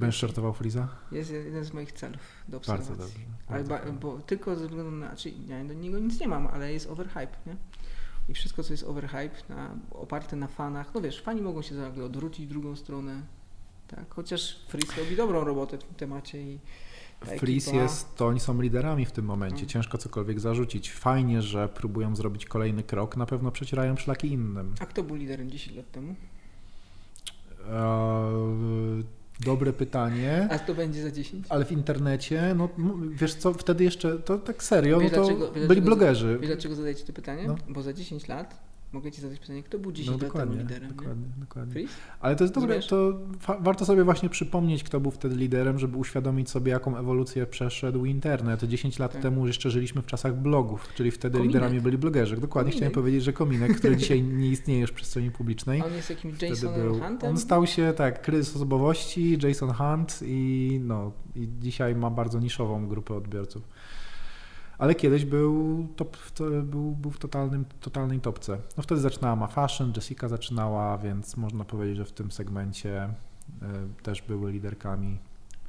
Będziesz 0.00 0.20
shortował 0.20 0.52
Freeza? 0.54 0.88
Jest 1.12 1.30
jeden 1.30 1.64
z 1.64 1.72
moich 1.72 1.92
celów 1.92 2.20
do 2.48 2.56
obserwacji. 2.56 2.94
Bardzo 2.96 3.04
dobrze. 3.04 3.18
Bardzo 3.48 3.68
ba, 3.68 3.92
bo 4.00 4.18
tylko 4.20 4.56
ze 4.56 4.66
względu 4.66 4.90
na, 4.90 5.06
znaczy 5.06 5.32
ja 5.48 5.64
do 5.64 5.74
niego 5.74 5.98
nic 5.98 6.20
nie 6.20 6.28
mam, 6.28 6.46
ale 6.46 6.72
jest 6.72 6.86
overhype, 6.90 7.36
nie? 7.46 7.56
I 8.28 8.34
wszystko, 8.34 8.62
co 8.62 8.72
jest 8.72 8.84
overhype, 8.84 9.30
na, 9.48 9.70
oparte 9.90 10.36
na 10.36 10.46
fanach, 10.46 10.94
no 10.94 11.00
wiesz, 11.00 11.22
fani 11.22 11.42
mogą 11.42 11.62
się 11.62 11.74
nagle 11.74 12.04
odwrócić 12.04 12.46
w 12.46 12.48
drugą 12.48 12.76
stronę, 12.76 13.22
tak? 13.88 14.14
Chociaż 14.14 14.58
Freeze 14.68 15.00
robi 15.00 15.16
dobrą 15.16 15.44
robotę 15.44 15.78
w 15.78 15.84
tym 15.84 15.94
temacie 15.94 16.42
i 16.42 16.58
ekipa- 17.20 17.74
jest, 17.74 18.14
to 18.16 18.26
oni 18.26 18.40
są 18.40 18.60
liderami 18.60 19.06
w 19.06 19.12
tym 19.12 19.24
momencie, 19.24 19.56
Mm. 19.56 19.68
ciężko 19.68 19.98
cokolwiek 19.98 20.40
zarzucić. 20.40 20.92
Fajnie, 20.92 21.42
że 21.42 21.68
próbują 21.68 22.16
zrobić 22.16 22.44
kolejny 22.46 22.82
krok, 22.82 23.16
na 23.16 23.26
pewno 23.26 23.50
przecierają 23.50 23.96
szlaki 23.96 24.32
innym. 24.32 24.74
A 24.80 24.86
kto 24.86 25.02
był 25.02 25.16
liderem 25.16 25.50
10 25.50 25.76
lat 25.76 25.90
temu? 25.90 26.14
Dobre 29.44 29.72
pytanie. 29.72 30.48
A 30.50 30.58
kto 30.58 30.74
będzie 30.74 31.02
za 31.02 31.10
10? 31.10 31.46
Ale 31.48 31.64
w 31.64 31.72
internecie, 31.72 32.54
no 32.56 32.68
wiesz 33.10 33.34
co, 33.34 33.52
wtedy 33.54 33.84
jeszcze, 33.84 34.18
to 34.18 34.38
tak 34.38 34.62
serio, 34.62 34.96
no 34.96 35.02
Wiesz 35.02 35.12
to 35.12 35.16
dlaczego- 35.24 35.50
byli 35.52 35.66
dlaczego- 35.66 35.86
blogerzy. 35.86 36.38
Wiesz 36.40 36.50
dlaczego 36.50 36.74
zadajecie 36.74 37.04
to 37.04 37.12
pytanie? 37.12 37.44
No. 37.46 37.56
Bo 37.68 37.82
za 37.82 37.92
10 37.92 38.28
lat 38.28 38.66
mogę 38.92 39.12
ci 39.12 39.20
zadać 39.20 39.38
pytanie, 39.40 39.62
kto 39.62 39.78
był 39.78 39.92
10 39.92 40.20
No 40.20 40.26
dokładnie, 40.26 40.56
liderem? 40.58 40.82
nie? 40.90 40.94
dokładnie, 40.94 41.26
dokładnie. 41.36 41.72
Freeze? 41.72 41.92
Ale 42.20 42.36
to 42.36 42.44
jest 42.44 42.54
dobre, 42.54 42.80
to 42.82 43.18
warto 43.60 43.84
sobie 43.86 44.04
właśnie 44.04 44.28
przypomnieć, 44.28 44.84
kto 44.84 45.00
był 45.00 45.10
wtedy 45.10 45.36
liderem, 45.36 45.78
żeby 45.78 45.96
uświadomić 45.96 46.50
sobie, 46.50 46.72
jaką 46.72 46.96
ewolucję 46.96 47.46
przeszedł 47.46 48.04
internet. 48.04 48.64
10 48.64 48.98
lat 48.98 49.12
Tak. 49.12 49.22
temu 49.22 49.46
jeszcze 49.46 49.70
żyliśmy 49.70 50.02
w 50.02 50.06
czasach 50.06 50.36
blogów, 50.36 50.88
czyli 50.94 51.10
wtedy 51.10 51.32
Kominek. 51.38 51.54
liderami 51.54 51.80
byli 51.80 51.98
blogerzy. 51.98 52.36
Dokładnie 52.36 52.50
Kominek. 52.72 52.76
chciałem 52.76 52.92
powiedzieć, 52.94 53.22
że 53.24 53.32
Kominek, 53.32 53.76
który 53.76 53.96
dzisiaj 54.06 54.22
nie 54.22 54.48
istnieje 54.48 54.80
już 54.80 54.90
w 54.90 54.94
przestrzeni 54.94 55.30
publicznej. 55.30 55.82
On 55.82 55.92
jest 55.92 56.10
jakimś 56.10 56.42
Jasonem 56.42 56.80
był, 56.82 57.00
Huntem? 57.00 57.30
on 57.30 57.38
stał 57.38 57.66
się, 57.66 57.92
tak, 57.96 58.22
kryzys 58.22 58.56
osobowości, 58.56 59.38
Jason 59.42 59.72
Hunt 59.72 60.20
i 60.22 60.80
no, 60.84 61.12
i 61.36 61.48
dzisiaj 61.60 61.94
ma 61.94 62.10
bardzo 62.10 62.40
niszową 62.40 62.88
grupę 62.88 63.14
odbiorców. 63.14 63.62
Ale 64.78 64.94
kiedyś 64.94 65.24
był, 65.24 65.86
top, 65.96 66.16
był, 66.62 66.90
był 66.90 67.10
w 67.10 67.18
totalnym, 67.18 67.64
totalnej 67.80 68.20
topce. 68.20 68.58
No 68.76 68.82
wtedy 68.82 69.00
zaczynała 69.00 69.36
Ma 69.36 69.46
Fashion, 69.46 69.92
Jessica 69.96 70.28
zaczynała, 70.28 70.98
więc 70.98 71.36
można 71.36 71.64
powiedzieć, 71.64 71.96
że 71.96 72.04
w 72.04 72.12
tym 72.12 72.32
segmencie 72.32 73.04
y, 73.08 74.02
też 74.02 74.22
były 74.22 74.52
liderkami. 74.52 75.18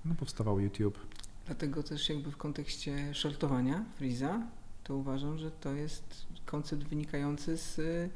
No 0.05 0.15
powstawał 0.15 0.59
YouTube. 0.59 0.97
Dlatego 1.45 1.84
też 1.84 2.09
jakby 2.09 2.31
w 2.31 2.38
kontekście 2.38 3.13
shortowania 3.13 3.85
Freeza, 3.97 4.41
to 4.84 4.95
uważam, 4.95 5.38
że 5.38 5.51
to 5.51 5.73
jest 5.73 6.25
koncept 6.45 6.84
wynikający 6.84 7.57
z 7.57 7.79
y, 7.79 8.09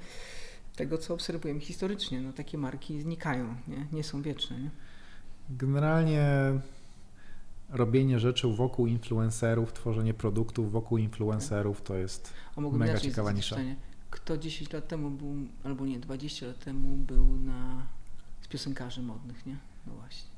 tego, 0.75 0.97
co 0.97 1.13
obserwujemy 1.13 1.59
historycznie. 1.59 2.21
No, 2.21 2.33
takie 2.33 2.57
marki 2.57 3.01
znikają, 3.01 3.55
nie, 3.67 3.87
nie 3.91 4.03
są 4.03 4.21
wieczne. 4.21 4.59
Nie? 4.59 4.69
Generalnie 5.49 6.25
robienie 7.71 8.19
rzeczy 8.19 8.47
wokół 8.47 8.87
influencerów, 8.87 9.73
tworzenie 9.73 10.13
produktów 10.13 10.71
wokół 10.71 10.97
influencerów 10.97 11.81
to 11.81 11.95
jest 11.95 12.33
A 12.55 12.61
Mega 12.61 12.99
ciekawa 12.99 13.31
nisza. 13.31 13.55
Kto 14.09 14.37
10 14.37 14.73
lat 14.73 14.87
temu 14.87 15.09
był, 15.09 15.35
albo 15.63 15.85
nie, 15.85 15.99
20 15.99 16.47
lat 16.47 16.59
temu 16.59 16.97
był 16.97 17.37
na 17.37 17.87
z 18.41 18.47
piosenkarzy 18.47 19.01
modnych, 19.01 19.45
nie? 19.45 19.57
No 19.87 19.93
właśnie. 19.93 20.31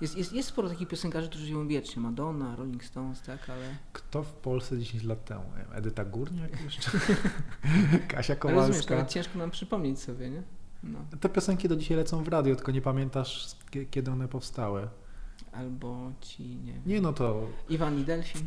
Jest, 0.00 0.16
jest, 0.16 0.32
jest 0.32 0.48
sporo 0.48 0.68
takich 0.68 0.88
piosenkarzy, 0.88 1.28
którzy 1.28 1.46
żyją 1.46 1.68
wiecznie. 1.68 2.02
Madonna, 2.02 2.56
Rolling 2.56 2.84
Stones, 2.84 3.22
tak, 3.22 3.50
ale... 3.50 3.76
Kto 3.92 4.22
w 4.22 4.32
Polsce 4.32 4.78
10 4.78 5.04
lat 5.04 5.24
temu? 5.24 5.44
Edyta 5.72 6.04
Górniak 6.04 6.62
jeszcze? 6.64 6.90
Kasia 8.08 8.36
ale 8.40 8.54
rozumiesz, 8.54 8.68
Kowalska? 8.68 8.94
nawet 8.94 9.10
ciężko 9.10 9.38
nam 9.38 9.50
przypomnieć 9.50 10.00
sobie, 10.00 10.30
nie? 10.30 10.42
No. 10.82 10.98
Te 11.20 11.28
piosenki 11.28 11.68
do 11.68 11.76
dzisiaj 11.76 11.96
lecą 11.96 12.24
w 12.24 12.28
radio, 12.28 12.56
tylko 12.56 12.72
nie 12.72 12.82
pamiętasz 12.82 13.56
kie- 13.70 13.86
kiedy 13.90 14.10
one 14.10 14.28
powstały. 14.28 14.88
Albo 15.52 16.12
ci, 16.20 16.42
nie 16.56 16.72
wiem, 16.72 16.82
Nie 16.86 17.00
no 17.00 17.12
to 17.12 17.46
Iwan 17.68 17.98
i 18.00 18.04
Delfin. 18.04 18.46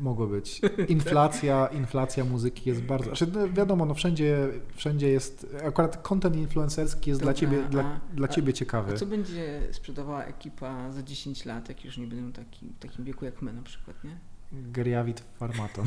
mogło 0.00 0.26
być. 0.26 0.60
Inflacja, 0.88 1.66
inflacja 1.66 2.24
muzyki 2.24 2.68
jest 2.68 2.82
bardzo... 2.82 3.06
Znaczy, 3.06 3.26
no 3.34 3.48
wiadomo, 3.52 3.86
no 3.86 3.94
wszędzie, 3.94 4.48
wszędzie 4.74 5.08
jest... 5.08 5.56
Akurat 5.66 5.96
content 6.02 6.36
influencerski 6.36 7.10
jest 7.10 7.22
dla 7.22 7.32
Dobra, 7.32 7.40
ciebie, 7.40 7.68
dla, 7.70 7.82
a- 7.84 8.00
dla 8.14 8.24
a- 8.28 8.30
ciebie 8.30 8.50
A 8.50 8.52
ciekawy. 8.52 8.94
co 8.96 9.06
będzie 9.06 9.60
sprzedawała 9.72 10.24
ekipa 10.24 10.92
za 10.92 11.02
10 11.02 11.44
lat, 11.44 11.68
jak 11.68 11.84
już 11.84 11.98
nie 11.98 12.06
będą 12.06 12.32
taki, 12.32 12.66
w 12.66 12.78
takim 12.78 13.04
wieku 13.04 13.24
jak 13.24 13.42
my 13.42 13.52
na 13.52 13.62
przykład, 13.62 14.04
nie? 14.04 14.18
Geriawit 14.54 15.20
Farmaton. 15.38 15.86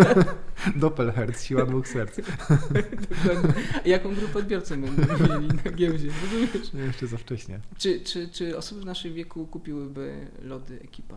Doppelherz, 0.76 1.40
siła 1.40 1.66
dwóch 1.66 1.88
serc. 1.88 2.16
Dokładnie. 3.24 3.62
A 3.84 3.88
jaką 3.88 4.14
grupę 4.14 4.38
odbiorców 4.38 4.78
będą 4.78 5.28
mieli 5.28 5.48
na 5.64 5.70
giełdzie, 5.72 6.08
rozumiesz? 6.22 6.74
Jeszcze 6.74 7.06
za 7.06 7.16
wcześnie. 7.16 7.60
Czy, 7.78 8.00
czy, 8.00 8.28
czy 8.28 8.56
osoby 8.56 8.80
w 8.80 8.84
naszym 8.84 9.14
wieku 9.14 9.46
kupiłyby 9.46 10.26
lody 10.42 10.80
ekipa? 10.84 11.16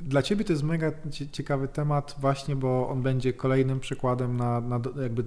Dla 0.00 0.22
Ciebie 0.22 0.44
to 0.44 0.52
jest 0.52 0.62
mega 0.62 0.92
cie- 1.10 1.28
ciekawy 1.28 1.68
temat 1.68 2.16
właśnie, 2.18 2.56
bo 2.56 2.88
on 2.88 3.02
będzie 3.02 3.32
kolejnym 3.32 3.80
przykładem 3.80 4.36
na, 4.36 4.60
na 4.60 4.80
jakby 5.02 5.22
y, 5.22 5.24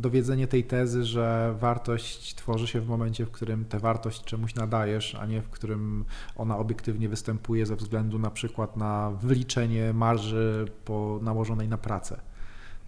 dowiedzenie 0.00 0.46
tej 0.46 0.64
tezy, 0.64 1.04
że 1.04 1.54
wartość 1.60 2.34
tworzy 2.34 2.66
się 2.66 2.80
w 2.80 2.88
momencie, 2.88 3.26
w 3.26 3.30
którym 3.30 3.64
tę 3.64 3.78
wartość 3.78 4.24
czemuś 4.24 4.54
nadajesz, 4.54 5.14
a 5.14 5.26
nie 5.26 5.42
w 5.42 5.50
którym 5.50 6.04
ona 6.36 6.58
obiektywnie 6.58 7.08
występuje 7.08 7.66
ze 7.66 7.76
względu 7.76 8.18
na 8.18 8.30
przykład 8.30 8.76
na 8.76 9.10
wyliczenie 9.10 9.92
marży 9.92 10.66
po 10.84 11.18
nałożonej 11.22 11.68
na 11.68 11.78
pracę. 11.78 12.20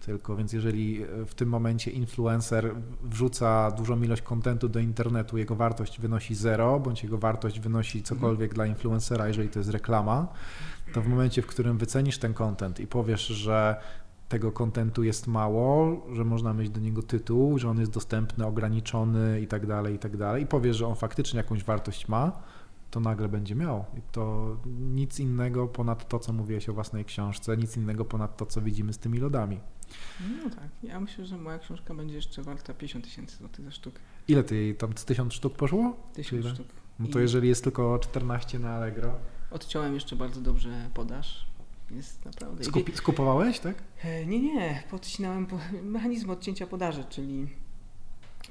Tylko 0.05 0.35
więc 0.35 0.53
jeżeli 0.53 1.05
w 1.25 1.35
tym 1.35 1.49
momencie 1.49 1.91
influencer 1.91 2.75
wrzuca 3.03 3.71
dużą 3.71 4.01
ilość 4.01 4.21
kontentu 4.21 4.69
do 4.69 4.79
internetu, 4.79 5.37
jego 5.37 5.55
wartość 5.55 5.99
wynosi 5.99 6.35
zero, 6.35 6.79
bądź 6.79 7.03
jego 7.03 7.17
wartość 7.17 7.59
wynosi 7.59 8.03
cokolwiek 8.03 8.53
dla 8.53 8.65
influencera, 8.65 9.27
jeżeli 9.27 9.49
to 9.49 9.59
jest 9.59 9.71
reklama, 9.71 10.27
to 10.93 11.01
w 11.01 11.07
momencie, 11.07 11.41
w 11.41 11.47
którym 11.47 11.77
wycenisz 11.77 12.17
ten 12.17 12.33
content 12.33 12.79
i 12.79 12.87
powiesz, 12.87 13.27
że 13.27 13.75
tego 14.29 14.51
kontentu 14.51 15.03
jest 15.03 15.27
mało, 15.27 16.01
że 16.13 16.25
można 16.25 16.53
mieć 16.53 16.69
do 16.69 16.79
niego 16.79 17.03
tytuł, 17.03 17.59
że 17.59 17.69
on 17.69 17.79
jest 17.79 17.91
dostępny, 17.91 18.45
ograniczony 18.45 19.41
i 19.41 19.47
tak 19.47 19.67
dalej, 19.67 19.95
i 19.95 19.99
tak 19.99 20.17
dalej, 20.17 20.43
i 20.43 20.47
powiesz, 20.47 20.77
że 20.77 20.87
on 20.87 20.95
faktycznie 20.95 21.37
jakąś 21.37 21.63
wartość 21.63 22.07
ma, 22.07 22.31
to 22.91 22.99
nagle 22.99 23.29
będzie 23.29 23.55
miał. 23.55 23.85
I 23.97 24.01
to 24.11 24.55
nic 24.93 25.19
innego 25.19 25.67
ponad 25.67 26.07
to, 26.07 26.19
co 26.19 26.33
mówiłeś 26.33 26.69
o 26.69 26.73
własnej 26.73 27.05
książce, 27.05 27.57
nic 27.57 27.77
innego 27.77 28.05
ponad 28.05 28.37
to, 28.37 28.45
co 28.45 28.61
widzimy 28.61 28.93
z 28.93 28.97
tymi 28.97 29.19
lodami. 29.19 29.59
No 30.43 30.49
tak. 30.49 30.69
Ja 30.83 30.99
myślę, 30.99 31.25
że 31.25 31.37
moja 31.37 31.59
książka 31.59 31.93
będzie 31.93 32.15
jeszcze 32.15 32.41
warta 32.43 32.73
50 32.73 33.05
tysięcy 33.05 33.37
złotych 33.37 33.65
za 33.65 33.71
sztukę. 33.71 33.99
Ile 34.27 34.43
ty 34.43 34.75
tam 34.77 34.97
z 34.97 35.05
tysiąc 35.05 35.33
sztuk 35.33 35.55
poszło? 35.55 35.97
Tysiąc 36.13 36.45
sztuk. 36.47 36.67
No 36.99 37.07
to 37.07 37.19
I- 37.19 37.21
jeżeli 37.21 37.47
jest 37.47 37.63
tylko 37.63 37.99
14 37.99 38.59
na 38.59 38.69
Allegro. 38.75 39.13
Odciąłem 39.51 39.93
jeszcze 39.93 40.15
bardzo 40.15 40.41
dobrze 40.41 40.89
podaż. 40.93 41.45
Jest 41.91 42.25
naprawdę. 42.25 42.63
Skupi, 42.63 42.91
skupowałeś, 42.95 43.59
tak? 43.59 43.75
E, 44.03 44.25
Nie, 44.25 44.39
nie, 44.39 44.83
podcinałem 44.91 45.45
po, 45.45 45.59
mechanizm 45.83 46.29
odcięcia 46.29 46.67
podaży, 46.67 47.03
czyli 47.09 47.47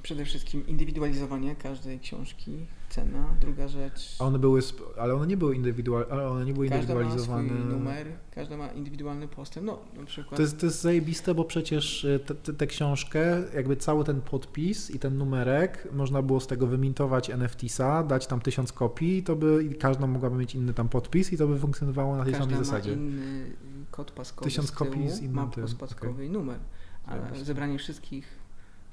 przede 0.04 0.24
wszystkim 0.24 0.66
indywidualizowanie 0.66 1.56
każdej 1.56 2.00
książki, 2.00 2.66
cena, 2.88 3.34
druga 3.40 3.68
rzecz. 3.68 4.16
A 4.18 4.24
one 4.24 4.38
były, 4.38 4.60
ale 4.98 5.14
one 5.14 5.26
nie 5.26 5.36
były 5.36 5.56
indywidualne, 5.56 6.06
ale 6.12 6.28
one 6.28 6.44
nie 6.44 6.52
były 6.54 6.68
Każda 6.68 6.94
ma 6.94 7.00
swój 7.00 7.12
indywidualizowane. 7.12 7.74
numer, 7.78 8.06
każda 8.30 8.56
ma 8.56 8.68
indywidualny 8.68 9.28
postęp. 9.28 9.66
No, 9.66 9.78
na 9.96 10.04
przykład. 10.04 10.36
To 10.36 10.42
jest, 10.42 10.60
to 10.60 10.66
jest 10.66 10.80
zajebiste, 10.82 11.34
bo 11.34 11.44
przecież 11.44 12.06
te- 12.44 12.52
tę 12.54 12.66
książkę, 12.66 13.42
jakby 13.54 13.76
cały 13.76 14.04
ten 14.04 14.20
podpis 14.20 14.90
i 14.90 14.98
ten 14.98 15.18
numerek, 15.18 15.88
można 15.92 16.22
było 16.22 16.40
z 16.40 16.46
tego 16.46 16.66
wymintować 16.66 17.30
NFT-sa, 17.30 18.06
dać 18.06 18.26
tam 18.26 18.40
tysiąc 18.40 18.72
kopii, 18.72 19.22
to 19.22 19.36
by 19.36 19.64
i 19.64 19.74
każda 19.74 20.06
mogłaby 20.06 20.36
mieć 20.36 20.54
inny 20.54 20.74
tam 20.74 20.88
podpis 20.88 21.32
i 21.32 21.36
to 21.36 21.46
by 21.48 21.58
funkcjonowało 21.58 22.16
na 22.16 22.24
tej 22.24 22.32
każda 22.32 22.46
samej 22.46 22.64
zasadzie. 22.64 22.92
inny 22.92 23.56
kod 23.90 24.10
paskowy. 24.10 24.50
Tysiąc 24.50 24.72
kopii 24.72 25.10
z 25.10 25.20
innym 25.20 25.34
ma 25.34 25.46
tym, 25.46 25.66
paskowy 25.78 26.26
i 26.26 26.30
numer. 26.30 26.58
A 27.06 27.16
zebranie 27.44 27.78
wszystkich 27.78 28.43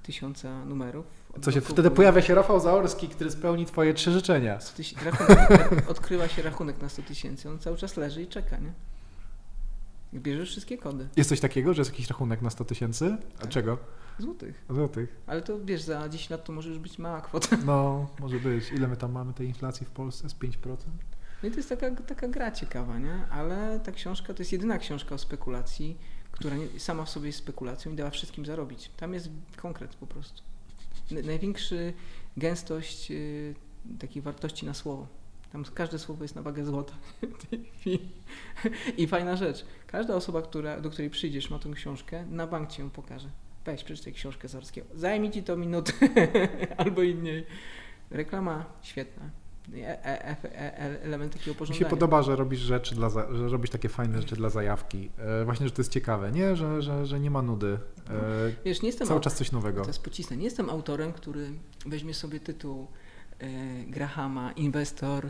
tysiąca 0.03 0.65
numerów. 0.65 1.05
Co 1.41 1.51
się 1.51 1.59
odblokowuje- 1.59 1.71
wtedy 1.71 1.91
pojawia 1.91 2.21
się 2.21 2.35
Rafał 2.35 2.59
Zaorski, 2.59 3.07
który 3.09 3.31
spełni 3.31 3.65
twoje 3.65 3.93
trzy 3.93 4.11
życzenia. 4.11 4.59
100 4.59 4.77
tysięcy- 4.77 5.05
rachunek, 5.05 5.89
odkrywa 5.91 6.27
się 6.27 6.41
rachunek 6.41 6.81
na 6.81 6.89
100 6.89 7.01
tysięcy, 7.01 7.49
on 7.49 7.59
cały 7.59 7.77
czas 7.77 7.97
leży 7.97 8.21
i 8.23 8.27
czeka, 8.27 8.57
nie? 8.57 8.73
Bierzesz 10.13 10.49
wszystkie 10.49 10.77
kody 10.77 11.07
Jest 11.15 11.29
coś 11.29 11.39
takiego, 11.39 11.73
że 11.73 11.81
jest 11.81 11.91
jakiś 11.91 12.07
rachunek 12.09 12.41
na 12.41 12.49
100 12.49 12.65
tysięcy? 12.65 13.17
A 13.37 13.41
Tak. 13.41 13.49
czego? 13.49 13.77
złotych. 14.19 14.65
Złotych. 14.69 15.15
Ale 15.27 15.41
to 15.41 15.59
wiesz, 15.65 15.81
za 15.81 16.09
10 16.09 16.29
lat 16.29 16.45
to 16.45 16.53
może 16.53 16.69
już 16.69 16.79
być 16.79 16.99
mała 16.99 17.21
kwota. 17.21 17.57
No, 17.65 18.07
może 18.19 18.39
być. 18.39 18.71
Ile 18.71 18.87
my 18.87 18.97
tam 18.97 19.11
mamy 19.11 19.33
tej 19.33 19.47
inflacji 19.47 19.85
w 19.85 19.89
Polsce? 19.89 20.29
Z 20.29 20.33
5%? 20.35 20.75
No 21.43 21.49
i 21.49 21.51
to 21.51 21.57
jest 21.57 21.69
taka, 21.69 21.91
taka 21.95 22.27
gra 22.27 22.51
ciekawa, 22.51 22.99
nie? 22.99 23.25
Ale 23.31 23.79
ta 23.79 23.91
książka 23.91 24.33
to 24.33 24.41
jest 24.41 24.51
jedyna 24.51 24.77
książka 24.77 25.15
o 25.15 25.17
spekulacji, 25.17 25.97
która 26.41 26.55
nie, 26.55 26.79
sama 26.79 27.05
w 27.05 27.09
sobie 27.09 27.27
jest 27.27 27.39
spekulacją 27.39 27.91
i 27.91 27.95
dała 27.95 28.09
wszystkim 28.09 28.45
zarobić. 28.45 28.91
Tam 28.97 29.13
jest 29.13 29.29
konkret 29.55 29.95
po 29.95 30.07
prostu. 30.07 30.41
Największy 31.11 31.93
gęstość 32.37 33.11
y, 33.11 33.55
takiej 33.99 34.21
wartości 34.21 34.65
na 34.65 34.73
słowo. 34.73 35.07
Tam 35.51 35.63
każde 35.63 35.99
słowo 35.99 36.23
jest 36.23 36.35
na 36.35 36.41
wagę 36.41 36.65
złota. 36.65 36.93
I, 38.97 39.07
fajna 39.07 39.35
rzecz. 39.35 39.65
Każda 39.87 40.15
osoba, 40.15 40.41
która, 40.41 40.81
do 40.81 40.89
której 40.89 41.09
przyjdziesz, 41.09 41.49
ma 41.49 41.59
tą 41.59 41.73
książkę, 41.73 42.25
na 42.25 42.47
bank 42.47 42.69
ci 42.69 42.81
ją 42.81 42.89
pokaże. 42.89 43.29
Weź, 43.65 43.83
przeczytaj 43.83 44.13
książkę 44.13 44.47
Zarskiego. 44.47 44.87
Zajmie 44.93 45.31
ci 45.31 45.43
to 45.43 45.57
minutę 45.57 45.93
albo 46.77 47.03
i 47.03 47.15
mniej. 47.15 47.45
Reklama 48.11 48.65
świetna. 48.81 49.40
E, 49.75 50.05
e, 50.05 50.37
e, 50.43 51.01
element 51.01 51.33
takiego 51.33 51.51
Mi 51.51 51.57
pożądania. 51.57 51.79
się 51.79 51.89
podoba, 51.89 52.23
że 52.23 52.35
robisz 52.35 52.59
rzeczy 52.59 52.95
dla, 52.95 53.09
że 53.09 53.49
robisz 53.49 53.69
takie 53.69 53.89
fajne 53.89 54.21
rzeczy 54.21 54.35
dla 54.35 54.49
zajawki. 54.49 55.11
Właśnie, 55.45 55.67
że 55.67 55.73
to 55.73 55.81
jest 55.81 55.91
ciekawe, 55.91 56.31
nie? 56.31 56.55
Że, 56.55 56.81
że, 56.81 57.05
że 57.05 57.19
nie 57.19 57.31
ma 57.31 57.41
nudy. 57.41 57.79
Wiesz, 58.65 58.81
nie 58.81 58.89
jestem 58.89 59.07
cały 59.07 59.21
czas 59.21 59.35
coś 59.35 59.51
nowego. 59.51 59.81
To 59.81 59.87
jest 59.87 60.03
pocisne. 60.03 60.37
Nie 60.37 60.43
jestem 60.43 60.69
autorem, 60.69 61.13
który 61.13 61.51
weźmie 61.85 62.13
sobie 62.13 62.39
tytuł 62.39 62.87
Grahama, 63.87 64.51
inwestor, 64.51 65.27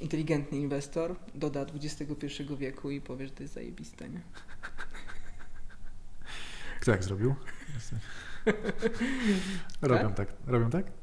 inteligentny 0.00 0.58
inwestor, 0.58 1.16
doda 1.34 1.66
XXI 1.74 2.26
wieku 2.58 2.90
i 2.90 3.00
powie, 3.00 3.26
że 3.26 3.32
to 3.32 3.42
jest 3.42 3.54
zajebiste, 3.54 4.08
nie? 4.08 4.20
Kto 6.80 6.90
jak 6.90 7.04
zrobił? 7.04 7.34
Robią 9.82 10.14
tak. 10.14 10.28
Robią 10.46 10.70
tak? 10.70 10.97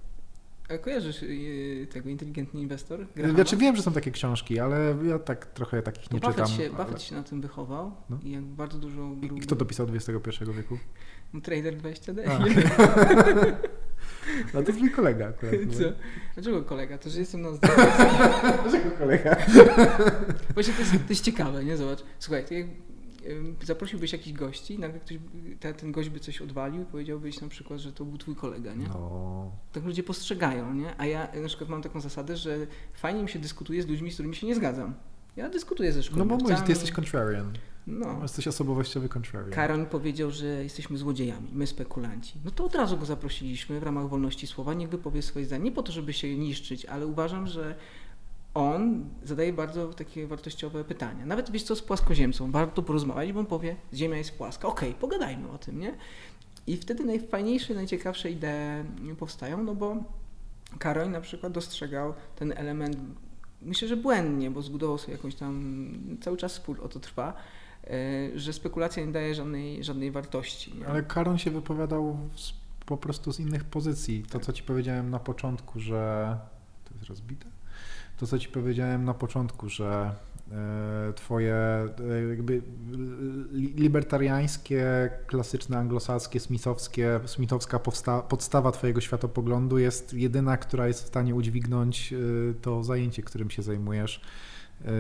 A 0.69 0.77
kojarzysz 0.77 1.21
yy, 1.21 1.87
tego 1.87 2.09
inteligentny 2.09 2.61
inwestor? 2.61 3.07
Grahama? 3.15 3.35
Znaczy 3.35 3.57
wiem, 3.57 3.75
że 3.75 3.81
są 3.81 3.91
takie 3.91 4.11
książki, 4.11 4.59
ale 4.59 4.95
ja 5.03 5.19
tak 5.19 5.45
trochę 5.45 5.81
takich 5.81 6.11
nie 6.11 6.19
Buffett 6.19 6.35
czytam. 6.35 6.57
Się, 6.57 6.69
ale- 6.75 6.85
Buffett 6.85 7.01
się 7.01 7.15
na 7.15 7.23
tym 7.23 7.41
wychował 7.41 7.91
No. 8.09 8.19
i 8.23 8.31
jak 8.31 8.43
bardzo 8.43 8.77
dużo... 8.77 9.11
I 9.21 9.27
grup- 9.27 9.41
kto 9.43 9.55
dopisał 9.55 9.87
XXI 9.93 10.43
wieku? 10.57 10.77
No, 11.33 11.41
Trader 11.41 11.77
20D. 11.77 12.21
A. 12.29 12.39
No 14.53 14.63
to 14.63 14.71
mój 14.73 14.91
kolega 14.91 15.27
akurat. 15.27 15.55
Co? 15.77 15.83
Dlaczego 16.33 16.63
kolega? 16.63 16.97
To, 16.97 17.09
że 17.09 17.19
jestem 17.19 17.41
na 17.41 17.49
Dlaczego 18.63 18.91
kolega? 18.99 19.35
Właśnie 20.53 20.73
to 20.73 20.79
jest, 20.79 20.91
to 20.91 21.09
jest 21.09 21.23
ciekawe, 21.23 21.63
nie? 21.65 21.77
Zobacz. 21.77 22.03
Słuchaj, 22.19 22.45
to 22.45 22.53
jak 22.53 22.67
zaprosiłbyś 23.64 24.14
jakichś 24.14 24.38
gości 24.38 24.73
i 24.73 24.80
nagle 24.80 24.99
ktoś, 24.99 25.18
ten, 25.77 25.91
gość 25.91 26.10
by 26.10 26.19
coś 26.19 26.41
odwalił 26.41 26.81
i 26.81 26.85
powiedziałbyś 26.85 27.41
na 27.41 27.47
przykład, 27.47 27.80
że 27.80 27.91
to 27.91 28.06
był 28.06 28.18
twój 28.18 28.35
kolega, 28.35 28.73
nie? 28.73 28.88
No. 28.88 29.52
Tak 29.72 29.84
ludzie 29.84 30.03
postrzegają, 30.03 30.73
nie? 30.73 30.93
A 30.97 31.06
ja 31.06 31.27
na 31.41 31.47
przykład 31.47 31.69
mam 31.69 31.81
taką 31.81 32.02
zasadę, 32.02 32.38
że 32.38 32.68
fajnie 32.93 33.23
mi 33.23 33.30
się 33.30 33.39
dyskutuje 33.39 33.84
z 33.84 33.88
ludźmi, 33.88 34.11
z 34.11 34.14
którymi 34.14 34.35
się 34.35 34.47
nie 34.47 34.56
zgadzam. 34.56 34.93
Ja 35.35 35.49
dyskutuję 35.49 35.91
ze 35.93 35.99
No 35.99 36.03
szkoleniowcami. 36.03 36.43
bo 36.43 36.49
mówisz, 36.49 36.65
ty 36.65 36.72
jesteś 36.72 36.91
contrarian. 36.91 37.53
No. 37.88 38.19
Jesteś 38.22 38.47
osobowościowy 38.47 39.10
contrarian. 39.10 39.52
Karoń 39.52 39.85
powiedział, 39.85 40.31
że 40.31 40.45
jesteśmy 40.45 40.97
złodziejami, 40.97 41.49
my 41.53 41.68
spekulanci. 41.68 42.34
No 42.45 42.52
to 42.52 42.65
od 42.65 42.76
razu 42.76 42.97
go 42.97 43.06
zaprosiliśmy 43.06 43.80
w 43.80 43.84
ramach 43.84 44.10
wolności 44.10 44.47
słowa, 44.47 44.73
niech 44.73 44.89
wypowie 44.89 45.22
swoje 45.22 45.45
zdanie. 45.45 45.64
Nie 45.64 45.72
po 45.72 45.84
to, 45.84 45.91
żeby 45.91 46.14
się 46.14 46.38
niszczyć, 46.38 46.85
ale 46.85 47.07
uważam, 47.07 47.47
że 47.47 47.76
on 48.56 49.10
zadaje 49.23 49.53
bardzo 49.53 49.94
takie 49.94 50.27
wartościowe 50.27 50.84
pytania. 50.84 51.26
Nawet 51.26 51.52
wiesz 51.52 51.64
co, 51.64 51.76
z 51.76 51.82
płaskoziemcą 51.82 52.52
warto 52.52 52.84
porozmawiać, 52.84 53.34
bo 53.34 53.40
on 53.40 53.45
powie, 53.45 53.76
Ziemia 53.94 54.18
jest 54.18 54.38
płaska. 54.38 54.68
Okej, 54.68 54.94
pogadajmy 54.94 55.52
o 55.52 55.57
tym, 55.57 55.80
nie? 55.80 55.95
I 56.68 56.77
wtedy 56.77 57.03
najfajniejsze, 57.06 57.73
najciekawsze 57.73 58.32
idee 58.32 59.15
powstają, 59.19 59.64
no 59.64 59.76
bo 59.76 60.03
Karoń 60.80 61.10
na 61.10 61.22
przykład 61.22 61.53
dostrzegał 61.53 62.14
ten 62.36 62.53
element, 62.57 62.98
myślę, 63.61 63.88
że 63.88 63.98
błędnie, 63.98 64.52
bo 64.52 64.61
zbudował 64.61 64.98
sobie 64.98 65.14
jakąś 65.14 65.36
tam, 65.36 65.76
cały 66.22 66.38
czas 66.38 66.52
spór 66.53 66.84
o 66.84 66.88
to 66.88 66.99
trwa, 66.99 67.34
e, 67.84 68.40
że 68.40 68.53
spekulacja 68.53 69.06
nie 69.06 69.11
daje 69.11 69.36
żadnej, 69.36 69.84
żadnej 69.84 70.11
wartości. 70.11 70.77
Nie? 70.77 70.88
Ale 70.88 71.03
Karon 71.03 71.38
się 71.38 71.52
wypowiadał 71.52 72.18
z, 72.36 72.53
po 72.86 72.98
prostu 72.98 73.34
z 73.34 73.40
innych 73.40 73.64
pozycji. 73.64 74.23
To, 74.30 74.40
co 74.40 74.53
ci 74.53 74.64
powiedziałem 74.64 75.10
na 75.10 75.19
początku, 75.19 75.80
że... 75.80 76.38
To 76.86 76.94
jest 76.94 77.06
rozbite? 77.06 77.55
To, 78.17 78.27
co 78.27 78.39
ci 78.39 78.47
powiedziałem 78.47 79.05
na 79.05 79.13
początku, 79.13 79.69
że 79.69 80.15
e, 80.51 81.13
twoje 81.13 81.55
e, 81.55 82.27
jakby 82.29 82.61
li, 83.51 83.73
libertariańskie, 83.73 85.09
klasyczne 85.27 85.77
anglosaskie, 85.77 86.39
smithowskie, 86.39 87.19
smithowska 87.25 87.79
podstawa 88.29 88.71
twojego 88.71 89.01
światopoglądu 89.01 89.77
jest 89.77 90.13
jedyna, 90.13 90.57
która 90.57 90.87
jest 90.87 91.03
w 91.03 91.07
stanie 91.07 91.35
udźwignąć 91.35 92.13
e, 92.13 92.17
to 92.61 92.83
zajęcie, 92.83 93.23
którym 93.23 93.49
się 93.49 93.61
zajmujesz. 93.61 94.21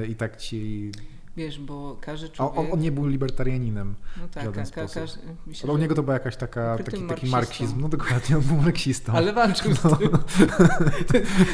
I 0.09 0.15
tak 0.15 0.37
ci... 0.37 0.91
Wiesz, 1.37 1.59
bo 1.59 1.97
każdy 2.01 2.29
człowiek... 2.29 2.59
on, 2.59 2.67
on 2.71 2.79
nie 2.79 2.91
był 2.91 3.07
libertarianinem. 3.07 3.95
no 4.21 4.27
tak, 4.27 4.43
żaden 4.43 4.65
ka, 4.65 4.87
ka, 4.87 5.01
myślę, 5.47 5.63
Ale 5.69 5.73
u 5.73 5.81
niego 5.81 5.95
to 5.95 6.03
była 6.03 6.13
jakaś 6.13 6.35
taka, 6.35 6.73
Ukrytym 6.73 7.07
taki, 7.07 7.21
taki 7.21 7.27
marksizm. 7.31 7.81
No 7.81 7.89
dokładnie, 7.89 8.37
on 8.37 8.41
był 8.43 8.55
marksistą. 8.57 9.13
Ale 9.13 9.33
walczył 9.33 9.71
No. 9.71 9.75
z 9.95 9.97
tym. 9.99 10.09
To, 10.09 10.21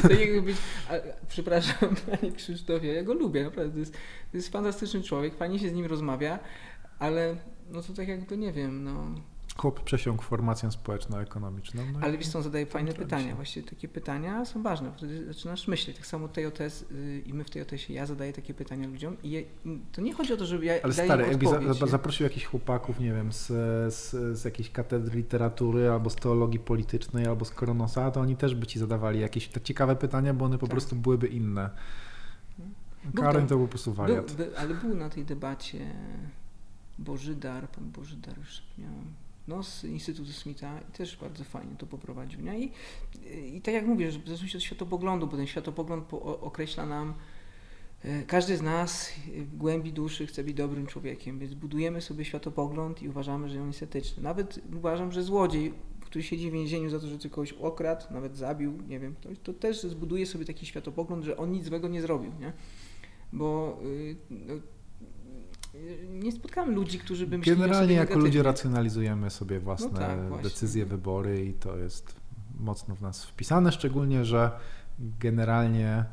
to 0.08 0.14
jakby 0.14 0.42
być, 0.42 0.56
a, 0.88 0.92
przepraszam, 1.28 1.96
panie 2.10 2.32
Krzysztofie, 2.32 2.92
ja 2.92 3.02
go 3.02 3.14
lubię, 3.14 3.44
naprawdę. 3.44 3.72
To 3.72 3.78
jest, 3.78 3.92
to 4.30 4.36
jest 4.36 4.48
fantastyczny 4.48 5.02
człowiek, 5.02 5.36
fajnie 5.36 5.58
się 5.58 5.68
z 5.68 5.72
nim 5.72 5.86
rozmawia, 5.86 6.38
ale 6.98 7.36
no 7.70 7.82
to 7.82 7.92
tak 7.92 8.08
jakby 8.08 8.36
nie 8.36 8.52
wiem, 8.52 8.84
no. 8.84 9.14
Chłop 9.56 9.80
przesiąkł 9.84 10.22
formację 10.22 10.70
społeczno-ekonomiczną. 10.70 11.82
No 11.92 11.98
Ale 12.02 12.18
wiesz 12.18 12.28
co, 12.28 12.38
on 12.38 12.44
zadaje 12.44 12.66
fajne 12.66 12.92
pytania. 12.92 13.28
się. 13.28 13.34
Właściwie 13.34 13.68
takie 13.70 13.88
pytania 13.88 14.44
są 14.44 14.62
ważne. 14.62 14.92
Wtedy 14.96 15.26
zaczynasz 15.26 15.68
myśleć. 15.68 15.96
Tak 15.96 16.06
samo 16.06 16.28
TJS 16.28 16.82
y, 16.92 17.22
i 17.26 17.34
my 17.34 17.44
w 17.44 17.50
TJS-ie, 17.50 17.94
ja 17.98 18.06
zadaję 18.06 18.32
takie 18.32 18.54
pytania 18.54 18.88
ludziom 18.88 19.16
i 19.22 19.30
je, 19.30 19.42
to 19.92 20.00
nie 20.00 20.14
chodzi 20.14 20.32
o 20.32 20.36
to, 20.36 20.46
żeby 20.46 20.64
ja 20.64 20.74
Ale 20.82 20.92
stary, 20.92 21.24
im 21.24 21.30
jakbyś 21.30 21.48
za, 21.78 21.86
zaprosił 21.86 22.24
jakichś 22.24 22.46
chłopaków, 22.46 23.00
nie 23.00 23.12
wiem, 23.12 23.32
z, 23.32 23.46
z, 23.94 24.10
z 24.38 24.44
jakiejś 24.44 24.70
katedry 24.70 25.16
literatury, 25.16 25.90
albo 25.90 26.10
z 26.10 26.16
teologii 26.16 26.60
politycznej, 26.60 27.26
albo 27.26 27.44
z 27.44 27.50
Koronosa, 27.50 28.10
to 28.10 28.20
oni 28.20 28.36
też 28.36 28.54
by 28.54 28.66
ci 28.66 28.78
zadawali 28.78 29.20
jakieś 29.20 29.48
te 29.48 29.60
ciekawe 29.60 29.96
pytania, 29.96 30.34
bo 30.34 30.44
one 30.44 30.58
po 30.58 30.66
Tak. 30.66 30.70
prostu 30.70 30.96
byłyby 30.96 31.26
inne. 31.26 31.70
Był 33.04 33.22
tam- 33.24 33.46
to 33.46 33.56
był 33.56 33.66
po 33.66 33.68
prostu 33.68 33.90
Był, 33.90 33.96
wariat. 33.96 34.32
by, 34.32 34.58
ale 34.58 34.74
był 34.74 34.94
na 34.94 35.10
tej 35.10 35.24
debacie 35.24 35.78
Bożydar, 36.98 37.68
pan 37.68 37.90
Bożydar 37.90 38.38
już 38.38 38.56
zapomniałem, 38.56 39.04
no 39.48 39.62
z 39.62 39.84
Instytutu 39.84 40.32
Smitha 40.32 40.80
i 40.88 40.92
też 40.92 41.16
bardzo 41.16 41.44
fajnie 41.44 41.76
to 41.78 41.86
poprowadził. 41.86 42.40
Nie? 42.40 42.60
I, 42.60 42.72
I 43.56 43.60
tak 43.60 43.74
jak 43.74 43.86
mówię, 43.86 44.12
że 44.12 44.20
zależności 44.24 44.56
od 44.56 44.62
światopoglądu, 44.62 45.26
bo 45.26 45.36
ten 45.36 45.46
światopogląd 45.46 46.04
po, 46.04 46.40
określa 46.40 46.86
nam, 46.86 47.14
e, 48.04 48.22
każdy 48.22 48.56
z 48.56 48.62
nas 48.62 49.12
w 49.36 49.56
głębi 49.56 49.92
duszy 49.92 50.26
chce 50.26 50.44
być 50.44 50.54
dobrym 50.54 50.86
człowiekiem, 50.86 51.38
więc 51.38 51.54
budujemy 51.54 52.00
sobie 52.00 52.24
światopogląd 52.24 53.02
i 53.02 53.08
uważamy, 53.08 53.48
że 53.48 53.62
on 53.62 53.66
jest 53.66 53.82
etyczny. 53.82 54.22
Nawet 54.22 54.60
uważam, 54.76 55.12
że 55.12 55.22
złodziej, 55.22 55.74
który 56.00 56.22
siedzi 56.22 56.50
w 56.50 56.52
więzieniu 56.52 56.90
za 56.90 57.00
to, 57.00 57.08
że 57.08 57.28
kogoś 57.30 57.52
okradł, 57.52 58.04
nawet 58.10 58.36
zabił, 58.36 58.78
nie 58.88 59.00
wiem, 59.00 59.14
to, 59.20 59.28
to 59.42 59.52
też 59.52 59.82
zbuduje 59.82 60.26
sobie 60.26 60.44
taki 60.44 60.66
światopogląd, 60.66 61.24
że 61.24 61.36
on 61.36 61.52
nic 61.52 61.64
złego 61.64 61.88
nie 61.88 62.02
zrobił, 62.02 62.32
nie? 62.40 62.52
Bo 63.32 63.78
y, 63.84 64.16
no, 64.30 64.54
nie 66.08 66.32
spotkałem 66.32 66.74
ludzi, 66.74 66.98
którzy 66.98 67.26
by 67.26 67.38
myśleli 67.38 67.60
Generalnie 67.60 67.94
jako 67.94 68.18
ludzie 68.18 68.42
racjonalizujemy 68.42 69.30
sobie 69.30 69.60
własne 69.60 69.88
No 69.92 69.98
tak, 69.98 70.42
decyzje, 70.42 70.86
wybory 70.86 71.44
i 71.44 71.52
to 71.52 71.76
jest 71.76 72.16
mocno 72.60 72.94
w 72.94 73.00
nas 73.00 73.24
wpisane, 73.24 73.72
szczególnie, 73.72 74.24
że 74.24 74.50
generalnie 74.98 76.04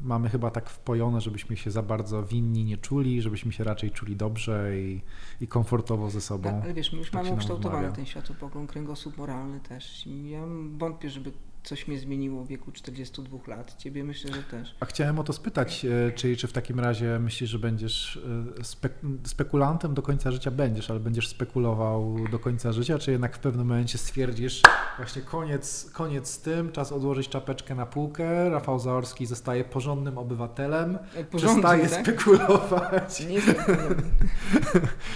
mamy 0.00 0.28
chyba 0.28 0.50
tak 0.50 0.70
wpojone, 0.70 1.20
żebyśmy 1.20 1.56
się 1.56 1.70
za 1.70 1.82
bardzo 1.82 2.22
winni 2.22 2.64
nie 2.64 2.76
czuli, 2.76 3.22
żebyśmy 3.22 3.52
się 3.52 3.64
raczej 3.64 3.90
czuli 3.90 4.16
dobrze 4.16 4.78
i, 4.78 5.00
i 5.40 5.48
komfortowo 5.48 6.10
ze 6.10 6.20
sobą. 6.20 6.50
Tak, 6.50 6.64
ale 6.64 6.74
wiesz, 6.74 6.92
my 6.92 6.98
już 6.98 7.10
Tak 7.10 7.22
mamy 7.22 7.34
ukształtowany 7.34 7.92
ten 7.92 8.06
światopogląd, 8.06 8.70
kręgosłup 8.70 9.16
moralny 9.16 9.60
też. 9.60 10.06
Ja 10.06 10.42
wątpię, 10.78 11.10
żeby 11.10 11.32
coś 11.66 11.88
mnie 11.88 11.98
zmieniło 11.98 12.44
w 12.44 12.48
wieku 12.48 12.72
42 12.72 13.38
lat. 13.46 13.76
Ciebie 13.78 14.04
myślę, 14.04 14.34
że 14.34 14.42
też. 14.42 14.74
A 14.80 14.84
chciałem 14.84 15.18
o 15.18 15.24
to 15.24 15.32
spytać, 15.32 15.84
e, 15.84 16.12
czy, 16.12 16.36
czy 16.36 16.46
w 16.46 16.52
takim 16.52 16.80
razie 16.80 17.18
myślisz, 17.18 17.50
że 17.50 17.58
będziesz 17.58 18.20
e, 18.60 18.64
spek 18.64 18.92
spekulantem 19.24 19.94
do 19.94 20.02
końca 20.02 20.30
życia 20.32 20.50
będziesz, 20.50 20.90
ale 20.90 21.00
będziesz 21.00 21.28
spekulował 21.28 22.16
do 22.30 22.38
końca 22.38 22.72
życia, 22.72 22.98
czy 22.98 23.12
jednak 23.12 23.36
w 23.36 23.38
pewnym 23.38 23.66
momencie 23.66 23.98
stwierdzisz, 23.98 24.62
właśnie 24.96 25.22
koniec, 25.22 25.90
koniec 25.92 26.30
z 26.30 26.40
tym, 26.40 26.72
czas 26.72 26.92
odłożyć 26.92 27.28
czapeczkę 27.28 27.74
na 27.74 27.86
półkę, 27.86 28.50
Rafał 28.50 28.78
Zaorski 28.78 29.26
zostaje 29.26 29.64
porządnym 29.64 30.18
obywatelem, 30.18 30.98
E, 31.14 31.24
porządny, 31.24 31.62
przestaje 31.62 31.88
tak? 31.88 32.02
spekulować. 32.02 33.26
Nie 33.28 33.40
porządny. 33.40 34.02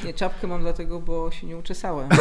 Nie, 0.04 0.14
czapkę 0.14 0.46
mam 0.46 0.60
dlatego, 0.60 1.00
bo 1.00 1.30
się 1.30 1.46
nie 1.46 1.56
uczesałem. 1.56 2.08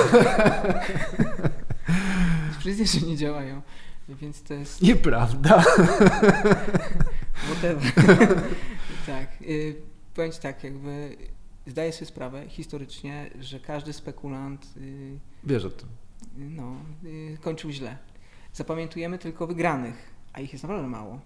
Fryzje 2.59 2.87
się 2.87 3.01
nie 3.01 3.17
działają. 3.17 3.61
Więc 4.09 4.43
to 4.43 4.53
jest 4.53 4.81
Nieprawda. 4.81 5.63
whatever. 7.49 7.91
tak. 9.05 9.41
Y, 9.41 9.75
powiem 10.15 10.31
ci 10.31 10.39
tak, 10.39 10.63
jakby 10.63 11.17
zdaję 11.67 11.93
sobie 11.93 12.05
sprawę 12.05 12.49
historycznie, 12.49 13.29
że 13.39 13.59
każdy 13.59 13.93
spekulant 13.93 14.65
y, 14.77 15.19
Wiesz 15.43 15.65
o 15.65 15.69
tym. 15.69 15.89
no, 16.37 16.75
y, 17.05 17.37
kończył 17.41 17.71
źle. 17.71 17.97
Zapamiętujemy 18.53 19.17
tylko 19.17 19.47
wygranych, 19.47 19.95
a 20.33 20.39
ich 20.41 20.53
jest 20.53 20.63
naprawdę 20.63 20.87
mało. 20.87 21.19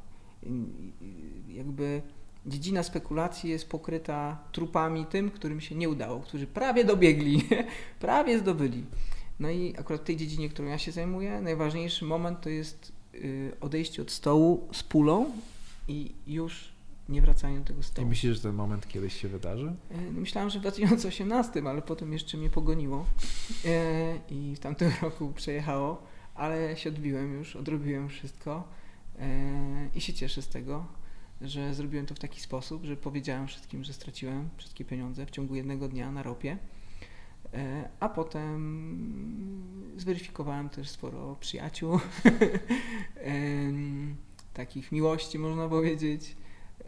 Y, 0.44 0.48
y, 0.48 1.54
Jakby 1.54 2.02
dziedzina 2.46 2.84
spekulacji 2.84 3.50
jest 3.50 3.70
pokryta 3.70 4.38
trupami 4.52 5.06
tym, 5.06 5.32
którym 5.32 5.62
się 5.62 5.76
nie 5.76 5.90
udało, 5.90 6.20
którzy 6.20 6.48
prawie 6.48 6.86
dobiegli, 6.86 7.44
prawie 8.00 8.40
zdobyli. 8.40 8.86
No 9.40 9.50
i 9.50 9.76
akurat 9.78 10.02
w 10.02 10.04
tej 10.04 10.18
dziedzinie, 10.18 10.50
którą 10.50 10.68
ja 10.68 10.78
się 10.78 10.92
zajmuję, 10.92 11.42
najważniejszy 11.42 12.06
moment 12.06 12.42
to 12.42 12.50
jest 12.50 12.92
y, 13.16 13.52
odejście 13.62 14.02
od 14.02 14.12
stołu 14.12 14.68
z 14.74 14.84
pulą 14.84 15.32
i 15.88 16.12
już 16.28 16.74
nie 17.10 17.22
wracanie 17.22 17.60
do 17.60 17.66
tego 17.66 17.80
I 17.80 17.84
stołu. 17.84 18.08
myślisz, 18.08 18.36
że 18.36 18.42
ten 18.42 18.54
moment 18.56 18.88
kiedyś 18.88 19.22
się 19.22 19.28
wydarzy? 19.28 19.76
E, 19.92 20.02
no 20.02 20.20
Myślałem, 20.20 20.50
że 20.50 20.60
w 20.60 20.62
2018, 20.62 21.62
ale 21.66 21.82
potem 21.82 22.14
jeszcze 22.14 22.38
mnie 22.38 22.50
pogoniło 22.50 23.06
e, 23.66 24.20
i 24.30 24.56
w 24.56 24.60
tamtym 24.60 24.92
roku 25.02 25.34
przejechało, 25.36 26.04
ale 26.36 26.78
się 26.78 26.90
odbiłem 26.90 27.34
już, 27.34 27.56
odrobiłem 27.56 28.10
wszystko 28.10 28.68
i 29.96 30.02
się 30.02 30.14
cieszę 30.14 30.42
z 30.42 30.48
tego, 30.48 30.86
że 31.42 31.74
zrobiłem 31.74 32.06
to 32.06 32.16
w 32.16 32.20
taki 32.20 32.42
sposób, 32.42 32.86
że 32.86 32.98
powiedziałem 32.98 33.48
wszystkim, 33.48 33.84
że 33.84 33.94
straciłem 33.94 34.50
wszystkie 34.58 34.86
pieniądze 34.86 35.26
w 35.26 35.32
ciągu 35.32 35.56
jednego 35.56 35.88
dnia 35.88 36.12
na 36.12 36.24
ropie, 36.24 36.58
a 38.00 38.10
potem 38.10 38.84
zweryfikowałem 39.98 40.70
też 40.70 40.90
sporo 40.90 41.36
przyjaciół, 41.40 42.00
takich 44.54 44.92
miłości 44.92 45.40
można 45.40 45.70
powiedzieć. 45.70 46.36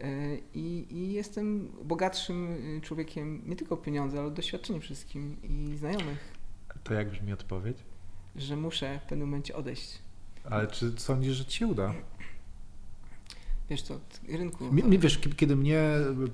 E, 0.00 0.36
I, 0.54 0.86
I 0.90 1.12
jestem 1.12 1.72
bogatszym 1.84 2.52
y, 2.76 2.80
człowiekiem 2.80 3.42
nie 3.46 3.56
tylko 3.56 3.74
o 3.74 3.78
pieniądze, 3.78 4.18
ale 4.18 4.26
o 4.26 4.30
doświadczenie 4.30 4.80
wszystkim 4.80 5.36
i 5.42 5.76
znajomych, 5.76 6.32
To 6.84 6.94
jak 6.94 7.10
brzmi 7.10 7.32
odpowiedź? 7.32 7.76
że 8.36 8.56
muszę 8.56 9.00
w 9.04 9.08
pewnym 9.08 9.28
momencie 9.28 9.56
odejść. 9.56 9.98
Ale 10.50 10.66
czy 10.66 10.92
sądzisz, 10.96 11.36
że 11.36 11.44
ci 11.44 11.58
się 11.58 11.66
uda? 11.66 11.94
Wiesz 13.70 13.82
co, 13.82 14.00
rynku. 14.28 14.72
Mi, 14.72 14.82
mi, 14.84 14.98
wiesz, 14.98 15.18
kiedy 15.36 15.56
mnie 15.56 15.82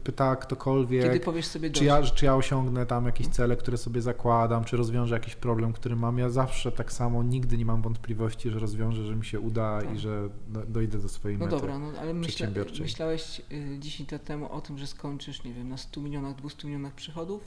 pyta 0.05 0.37
ktokolwiek, 0.37 1.03
kiedy 1.03 1.21
powiesz 1.21 1.47
sobie 1.47 1.71
czy 1.71 1.85
ja, 1.85 2.03
czy 2.03 2.25
ja 2.25 2.37
osiągnę 2.37 2.87
tam 2.87 3.07
jakieś 3.07 3.29
cele, 3.29 3.57
które 3.57 3.77
sobie 3.77 4.03
zakładam, 4.03 4.65
czy 4.65 4.77
rozwiążę 4.77 5.15
jakiś 5.15 5.37
problem, 5.37 5.73
który 5.73 5.97
mam, 5.97 6.19
ja 6.19 6.31
zawsze 6.31 6.73
tak 6.73 6.93
samo 6.93 7.23
nigdy 7.23 7.59
nie 7.59 7.65
mam 7.65 7.83
wątpliwości, 7.83 8.51
że 8.51 8.59
rozwiążę, 8.59 9.05
że 9.05 9.17
mi 9.17 9.25
się 9.25 9.41
uda 9.41 9.81
Tak. 9.81 9.95
i 9.95 9.99
że 9.99 10.29
do- 10.49 10.67
dojdę 10.67 10.99
do 10.99 11.09
swojej 11.09 11.39
No 11.39 11.45
mety. 11.45 11.57
dobra, 11.57 11.79
no 11.79 11.93
ale 12.01 12.15
myśla, 12.15 12.47
myślałeś 12.81 13.43
y, 13.53 13.77
10 13.79 14.13
lat 14.13 14.25
temu 14.25 14.53
o 14.53 14.61
tym, 14.61 14.79
że 14.79 14.87
skończysz, 14.87 15.45
nie 15.45 15.55
wiem, 15.55 15.69
na 15.69 15.77
100 15.77 16.01
milionach, 16.01 16.35
200 16.37 16.67
milionach 16.69 16.95
przychodów? 16.95 17.43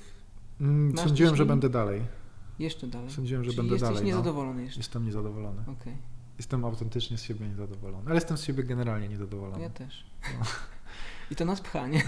Mm, 0.61 0.97
Sądziłem, 0.97 1.35
że 1.35 1.45
będę 1.45 1.69
dalej. 1.69 2.01
Jeszcze 2.59 2.87
dalej. 2.87 3.09
Sądziłem, 3.11 3.43
że 3.43 3.49
Czyli 3.49 3.57
będę 3.57 3.73
jesteś 3.73 3.89
dalej. 3.89 4.03
no. 4.03 4.07
niezadowolony 4.07 4.63
jeszcze. 4.63 4.79
Jestem 4.79 5.05
niezadowolony. 5.05 5.61
Okej, 5.61 5.93
Jestem 6.37 6.65
autentycznie 6.65 7.17
z 7.17 7.23
siebie 7.23 7.47
niezadowolony. 7.47 8.03
Ale 8.05 8.15
jestem 8.15 8.37
z 8.37 8.43
siebie 8.43 8.63
generalnie 8.63 9.07
niezadowolony. 9.07 9.63
ja 9.63 9.69
też. 9.69 10.05
No. 10.39 10.45
I 11.31 11.35
to 11.35 11.45
nas 11.45 11.61
pcha, 11.61 11.87
nie? 11.87 12.03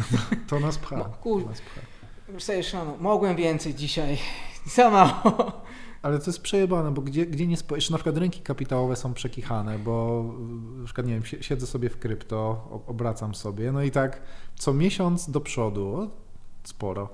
To 0.48 0.60
nas 0.60 0.78
pcha. 0.78 0.98
No, 1.04 1.06
kur- 1.22 1.44
To 1.44 1.50
nas 1.50 1.62
pcha. 1.62 1.82
Wstajesz 2.40 2.74
rano, 2.74 2.98
mogłem 3.00 3.36
więcej 3.36 3.76
dzisiaj, 3.76 4.18
za 4.76 4.90
mało. 4.90 5.62
Ale 6.02 6.20
to 6.20 6.26
jest 6.26 6.42
przejebane, 6.42 6.92
bo 6.92 7.02
gdzie, 7.02 7.26
gdzie 7.26 7.48
nie 7.48 7.58
spojrzysz, 7.58 7.90
na 7.90 7.98
przykład 7.98 8.18
rynki 8.18 8.42
kapitałowe 8.42 8.96
są 8.96 9.14
przekichane, 9.14 9.80
bo 9.80 10.24
na 10.78 10.86
przykład, 10.86 11.08
nie 11.08 11.14
wiem, 11.14 11.24
si- 11.26 11.44
siedzę 11.44 11.68
sobie 11.68 11.90
w 11.90 12.00
krypto, 12.00 12.68
obracam 12.88 13.36
sobie, 13.36 13.72
no 13.72 13.82
i 13.84 13.92
tak 13.92 14.22
co 14.56 14.74
miesiąc 14.74 15.30
do 15.32 15.42
przodu, 15.42 16.12
sporo, 16.64 17.10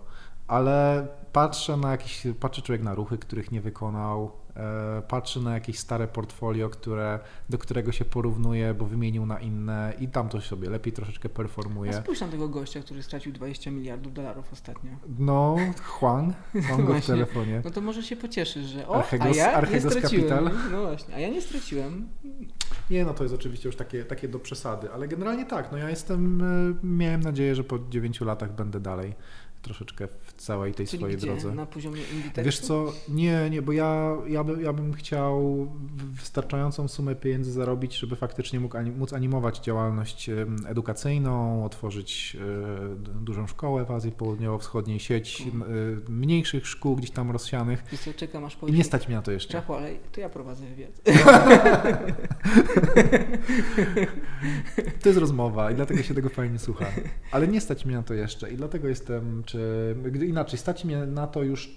ale 0.48 1.07
patrzę 1.34 1.77
na 1.77 1.91
jakieś, 1.91 2.23
patrzy 2.39 2.61
człowiek 2.61 2.84
na 2.84 2.95
ruchy, 2.95 3.18
których 3.18 3.51
nie 3.51 3.61
wykonał, 3.61 4.31
e, 4.55 5.01
patrzy 5.07 5.41
na 5.41 5.53
jakieś 5.53 5.80
stare 5.80 6.07
portfolio, 6.07 6.69
które, 6.69 7.19
do 7.49 7.57
którego 7.57 7.91
się 7.91 8.05
porównuje, 8.05 8.73
bo 8.73 8.85
wymienił 8.85 9.26
na 9.26 9.39
inne 9.39 9.93
i 9.99 10.07
tam 10.07 10.30
to 10.30 10.41
sobie 10.41 10.69
lepiej 10.69 10.93
troszeczkę 10.93 11.30
A 11.34 11.35
performuje. 11.35 11.93
spójrz 11.93 12.22
na 12.22 12.27
tego 12.27 12.49
gościa, 12.49 12.80
który 12.80 13.03
stracił 13.03 13.31
20 13.31 13.72
miliardów 13.72 14.14
dolarów 14.14 14.53
ostatnio. 14.53 14.91
No, 15.19 15.55
Huang, 15.84 16.35
mam 16.69 16.85
go 16.85 16.93
w 16.93 17.05
telefonie. 17.05 17.61
No 17.65 17.72
to 17.72 17.81
może 17.81 18.03
się 18.03 18.15
pocieszysz, 18.15 18.65
że 18.65 18.88
o, 18.88 19.01
Archegos- 19.01 19.22
a 19.23 19.27
ja 19.27 19.34
nie 19.34 19.53
Archegos 19.53 19.93
straciłem. 19.93 20.30
Capital. 20.30 20.45
nie? 20.45 20.72
No 20.72 20.81
właśnie, 20.81 21.15
a 21.15 21.19
ja 21.19 21.30
nie 21.30 21.41
straciłem. 21.41 22.07
Nie, 22.89 23.05
no 23.05 23.14
to 23.14 23.23
jest 23.23 23.35
oczywiście 23.35 23.69
już 23.69 23.76
takie, 23.76 24.05
takie 24.05 24.27
do 24.27 24.39
przesady, 24.39 24.91
ale 24.91 25.07
generalnie 25.07 25.45
tak, 25.45 25.72
no 25.72 25.77
ja 25.77 25.89
jestem, 25.89 26.41
e, 26.41 26.85
miałem 26.88 27.22
nadzieję, 27.22 27.55
że 27.55 27.64
po 27.64 27.80
9 27.89 28.22
latach 28.22 28.55
będę 28.55 28.80
dalej 28.80 29.14
troszeczkę 29.64 30.07
w 30.23 30.34
całej 30.34 30.73
tej 30.73 30.88
Czyli 30.88 30.98
swojej 30.99 31.18
gdzie? 31.18 31.27
drodze. 31.27 31.52
Na 31.56 31.65
poziomie 31.65 32.02
Inditexu? 32.14 32.44
Wiesz 32.45 32.60
co, 32.60 32.94
nie, 33.10 33.49
nie, 33.49 33.61
bo 33.61 33.72
ja, 33.72 34.15
ja, 34.27 34.44
by, 34.44 34.64
ja 34.64 34.73
bym 34.73 34.94
chciał 34.94 35.68
wystarczającą 35.95 36.88
sumę 36.88 37.15
pieniędzy 37.15 37.52
zarobić, 37.52 37.98
żeby 37.98 38.15
faktycznie 38.15 38.60
mógł, 38.60 38.77
ani- 38.77 38.91
móc 38.91 39.14
animować 39.14 39.60
działalność 39.60 40.30
edukacyjną, 40.68 41.65
otworzyć 41.65 42.38
d- 42.98 43.11
dużą 43.22 43.48
szkołę 43.48 43.85
w 43.85 43.91
Azji 43.91 44.11
Południowo-Wschodniej, 44.11 44.99
sieć 44.99 45.41
e, 45.41 46.11
mniejszych 46.11 46.68
szkół 46.68 46.95
gdzieś 46.95 47.11
tam 47.11 47.31
rozsianych 47.31 47.84
Wiesz 47.91 48.02
co, 48.02 48.14
czekam 48.14 48.45
aż 48.45 48.57
i 48.61 48.65
nie 48.65 48.77
mi- 48.77 48.84
stać 48.84 49.07
mnie 49.07 49.15
na 49.18 49.22
to 49.23 49.31
jeszcze. 49.31 49.53
Rafał, 49.53 49.76
ale 49.76 49.90
to 50.11 50.22
ja 50.22 50.30
prowadzę 50.30 50.65
wywiad. 50.65 50.91
To 55.02 55.10
jest 55.10 55.19
rozmowa 55.19 55.72
i 55.72 55.76
dlatego 55.76 56.03
się 56.03 56.14
tego 56.14 56.30
fajnie 56.30 56.60
słucha. 56.60 56.85
Ale 57.31 57.48
nie 57.48 57.61
stać 57.61 57.85
mnie 57.85 57.95
na 57.95 58.03
to 58.03 58.14
jeszcze 58.14 58.52
i 58.52 58.57
dlatego 58.57 58.88
jestem, 58.88 59.44
czy 59.53 59.95
gdy 60.11 60.25
inaczej, 60.25 60.59
stać 60.59 60.85
mnie 60.85 60.97
na 60.97 61.27
to 61.27 61.43
już 61.43 61.67
y, 61.67 61.71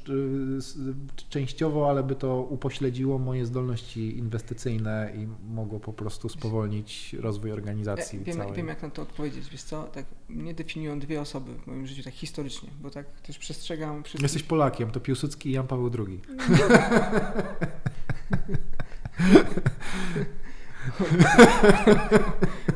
częściowo, 1.28 1.90
ale 1.90 2.02
by 2.02 2.14
to 2.14 2.42
upośledziło 2.42 3.18
moje 3.18 3.46
zdolności 3.46 4.18
inwestycyjne 4.18 5.12
i 5.16 5.26
mogło 5.54 5.80
po 5.80 5.92
prostu 5.92 6.28
spowolnić 6.28 7.12
rozwój 7.20 7.52
organizacji 7.52 8.18
Ja 8.18 8.24
wiem, 8.24 8.36
całej. 8.36 8.54
wiem, 8.54 8.68
jak 8.68 8.82
na 8.82 8.90
to 8.90 9.02
odpowiedzieć. 9.02 9.50
Wiesz 9.50 9.62
co, 9.62 9.82
tak 9.82 10.06
mnie 10.28 10.54
definiują 10.54 10.98
dwie 10.98 11.20
osoby 11.20 11.52
w 11.54 11.66
moim 11.66 11.86
życiu, 11.86 12.02
tak 12.02 12.14
historycznie, 12.14 12.68
bo 12.82 12.90
tak 12.90 13.20
też 13.20 13.38
przestrzegam 13.38 14.02
wszystkich. 14.02 14.22
Jesteś 14.22 14.42
Polakiem, 14.42 14.90
to 14.90 15.00
Piłsudski 15.00 15.48
i 15.48 15.52
Jan 15.52 15.66
Paweł 15.66 15.90
II. 16.08 16.20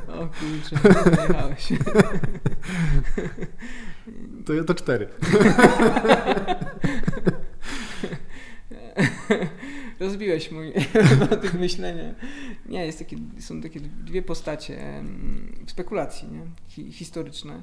O 0.08 0.26
kurczę, 0.26 0.76
zajechałeś. 1.16 1.72
To, 4.58 4.64
to 4.64 4.74
cztery. 4.74 5.08
Rozbiłeś 10.00 10.50
mój 10.50 10.72
tych 11.42 11.54
myślenia. 11.54 12.14
Nie, 12.68 12.86
jest 12.86 12.98
takie, 12.98 13.16
są 13.38 13.60
takie 13.60 13.80
dwie 13.80 14.22
postacie 14.22 14.80
em, 14.80 15.52
spekulacji 15.66 16.28
nie? 16.28 16.40
Hi, 16.68 16.92
historyczne. 16.92 17.62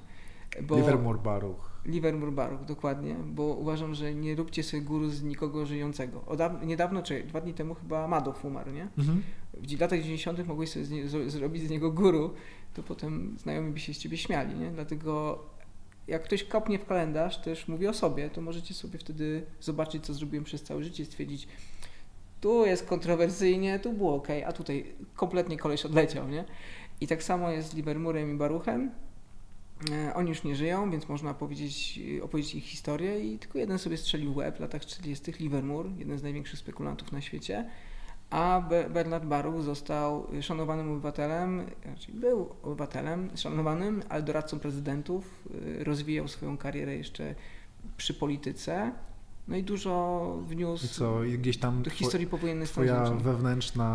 Bo 0.61 0.75
Livermore 0.77 1.19
Baruch. 1.19 1.71
Livermore 1.85 2.31
Baruch, 2.31 2.65
dokładnie, 2.65 3.15
bo 3.25 3.43
uważam, 3.43 3.93
że 3.95 4.13
nie 4.15 4.35
róbcie 4.35 4.63
sobie 4.63 4.83
guru 4.83 5.09
z 5.09 5.23
nikogo 5.23 5.65
żyjącego. 5.65 6.19
Odaw- 6.19 6.65
niedawno, 6.65 7.01
czy 7.03 7.23
dwa 7.23 7.41
dni 7.41 7.53
temu 7.53 7.75
chyba 7.75 8.07
Madoff 8.07 8.45
umarł, 8.45 8.71
nie? 8.71 8.87
Mhm. 8.97 9.21
W 9.53 9.79
latach 9.81 9.99
90. 10.01 10.47
mogłeś 10.47 10.69
sobie 10.69 10.85
z 10.85 10.89
nie, 10.89 11.05
zro- 11.05 11.29
zrobić 11.29 11.63
z 11.63 11.69
niego 11.69 11.91
guru, 11.91 12.33
to 12.73 12.83
potem 12.83 13.35
znajomi 13.39 13.71
by 13.71 13.79
się 13.79 13.93
z 13.93 13.97
ciebie 13.97 14.17
śmiali, 14.17 14.55
nie? 14.55 14.71
Dlatego 14.71 15.39
jak 16.07 16.23
ktoś 16.23 16.43
kopnie 16.43 16.79
w 16.79 16.85
kalendarz, 16.85 17.37
też 17.37 17.67
mówi 17.67 17.87
o 17.87 17.93
sobie, 17.93 18.29
to 18.29 18.41
możecie 18.41 18.73
sobie 18.73 18.99
wtedy 18.99 19.45
zobaczyć, 19.59 20.05
co 20.05 20.13
zrobiłem 20.13 20.43
przez 20.43 20.63
całe 20.63 20.83
życie, 20.83 21.05
stwierdzić, 21.05 21.47
tu 22.41 22.65
jest 22.65 22.85
kontrowersyjnie, 22.85 23.79
tu 23.79 23.93
było 23.93 24.15
ok, 24.15 24.27
a 24.45 24.51
tutaj 24.51 24.95
kompletnie 25.15 25.57
koleś 25.57 25.85
odleciał, 25.85 26.27
nie? 26.27 26.45
I 27.01 27.07
tak 27.07 27.23
samo 27.23 27.51
jest 27.51 27.69
z 27.69 27.73
Livermurem 27.75 28.31
i 28.31 28.37
Baruchem. 28.37 28.91
E, 29.91 30.13
Oni 30.13 30.29
już 30.29 30.43
nie 30.43 30.55
żyją, 30.55 30.91
więc 30.91 31.09
można 31.09 31.33
powiedzieć, 31.33 31.99
opowiedzieć 32.21 32.55
ich 32.55 32.63
historię 32.63 33.19
i 33.19 33.39
tylko 33.39 33.59
jeden 33.59 33.79
sobie 33.79 33.97
strzelił 33.97 34.33
w 34.33 34.37
łeb 34.37 34.57
w 34.57 34.59
latach 34.59 34.85
40. 34.85 35.31
Livermore, 35.39 35.89
jeden 35.97 36.19
z 36.19 36.23
największych 36.23 36.59
spekulantów 36.59 37.11
na 37.11 37.21
świecie, 37.21 37.69
a 38.29 38.61
Be- 38.69 38.89
Bernard 38.89 39.25
Baruch 39.25 39.61
został 39.63 40.27
szanowanym 40.41 40.91
obywatelem, 40.91 41.61
znaczy 41.85 42.11
był 42.11 42.49
obywatelem 42.63 43.29
szanowanym, 43.37 44.03
ale 44.09 44.23
doradcą 44.23 44.59
prezydentów, 44.59 45.47
y, 45.79 45.83
rozwijał 45.83 46.27
swoją 46.27 46.57
karierę 46.57 46.95
jeszcze 46.95 47.35
przy 47.97 48.13
polityce, 48.13 48.91
no 49.47 49.55
i 49.57 49.63
dużo 49.63 50.35
wniósł 50.47 50.85
I 50.85 50.89
co, 50.89 51.19
gdzieś 51.37 51.57
tam 51.57 51.83
do 51.83 51.89
historii 51.89 52.27
powojennej 52.27 52.67
twoja 52.67 53.03
wewnętrzna 53.03 53.85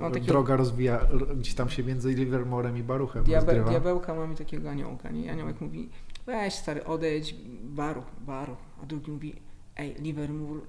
Mam 0.00 0.12
takiego- 0.12 0.26
droga 0.32 0.56
rozwija, 0.56 1.00
gdzieś 1.36 1.54
tam 1.54 1.68
się 1.70 1.84
między 1.84 2.14
Livermorem 2.14 2.78
i 2.78 2.82
Baruchem 2.82 3.24
Diabe, 3.24 3.64
diabełka 3.64 4.14
ma 4.14 4.26
mi 4.26 4.36
takiego 4.36 4.70
aniołka, 4.70 5.10
nie? 5.10 5.32
Aniołek 5.32 5.60
mówi, 5.60 5.88
weź 6.26 6.54
stary, 6.54 6.84
odejdź, 6.84 7.34
Baruch, 7.64 8.06
Baruch. 8.20 8.58
A 8.82 8.86
drugi 8.86 9.12
mówi, 9.12 9.34
ej, 9.76 9.94
Livermore 9.94 10.60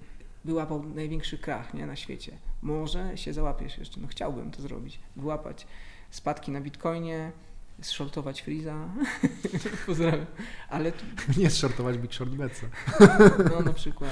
wyłapał 0.45 0.83
największy 0.83 1.37
krach, 1.37 1.73
nie? 1.73 1.85
Na 1.85 1.95
świecie. 1.95 2.37
Może 2.61 3.17
się 3.17 3.33
załapiesz 3.33 3.77
jeszcze. 3.77 3.99
No 3.99 4.07
chciałbym 4.07 4.51
to 4.51 4.61
zrobić. 4.61 4.99
Wyłapać 5.15 5.67
spadki 6.09 6.51
na 6.51 6.61
Bitcoinie, 6.61 7.31
zshortować 7.81 8.41
Freeza. 8.41 8.89
Pozdrawiam. 9.85 10.25
Ale 10.69 10.91
tu, 10.91 11.05
Nie 11.41 11.49
shortować 11.49 11.97
Big 11.97 12.13
Short 12.13 12.31
Betsa. 12.31 12.67
no 13.49 13.61
na 13.61 13.73
przykład 13.73 14.11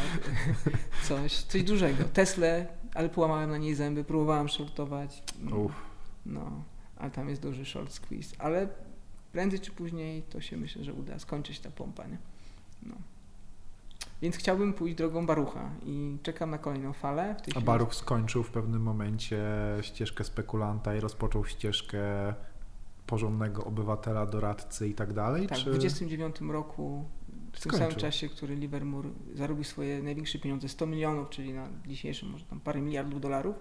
coś, 1.04 1.34
coś 1.44 1.64
dużego. 1.64 2.04
Tesla, 2.04 2.48
ale 2.94 3.10
połamałem 3.10 3.50
na 3.50 3.58
niej 3.58 3.76
zęby, 3.76 4.04
próbowałem 4.04 4.50
shortować. 4.50 5.24
No. 5.40 5.58
Uff. 5.58 5.76
No, 6.26 6.64
ale 6.98 7.12
tam 7.12 7.30
jest 7.30 7.42
duży 7.42 7.66
short 7.66 7.92
squeeze. 7.94 8.36
Ale 8.40 8.68
prędzej 9.32 9.60
czy 9.60 9.72
później 9.72 10.24
to 10.24 10.42
się 10.42 10.58
myślę, 10.58 10.84
że 10.84 10.94
uda 10.94 11.20
skończyć 11.20 11.60
ta 11.60 11.72
pompa, 11.72 12.08
nie? 12.08 12.18
No. 12.84 12.96
Więc 14.22 14.36
chciałbym 14.36 14.74
pójść 14.74 14.96
drogą 14.96 15.26
Barucha 15.26 15.70
i 15.86 16.18
czekam 16.24 16.52
na 16.52 16.58
kolejną 16.58 16.94
falę. 16.94 17.36
A 17.56 17.62
Baruch 17.62 17.96
skończył 17.96 18.44
w 18.44 18.50
pewnym 18.52 18.82
momencie 18.82 19.44
ścieżkę 19.82 20.24
spekulanta 20.24 20.96
i 20.96 21.00
rozpoczął 21.00 21.46
ścieżkę 21.46 22.00
porządnego 23.08 23.64
obywatela, 23.64 24.26
doradcy 24.26 24.88
i 24.88 24.94
tak 24.94 25.14
dalej? 25.14 25.48
Tak, 25.48 25.58
czy... 25.58 25.66
w 25.66 25.70
29 25.70 26.36
roku, 26.42 27.06
w 27.28 27.52
tym 27.52 27.72
Skończył. 27.72 27.80
samym 27.80 27.96
czasie, 27.96 28.30
który 28.30 28.56
Livermore 28.56 29.10
zarobił 29.34 29.64
swoje 29.64 30.04
największe 30.04 30.40
pieniądze, 30.40 30.70
100 30.70 30.86
milionów, 30.86 31.30
czyli 31.30 31.54
na 31.54 31.68
dzisiejszym 31.88 32.30
może 32.30 32.46
tam 32.46 32.60
parę 32.60 32.82
miliardów 32.82 33.22
dolarów 33.22 33.56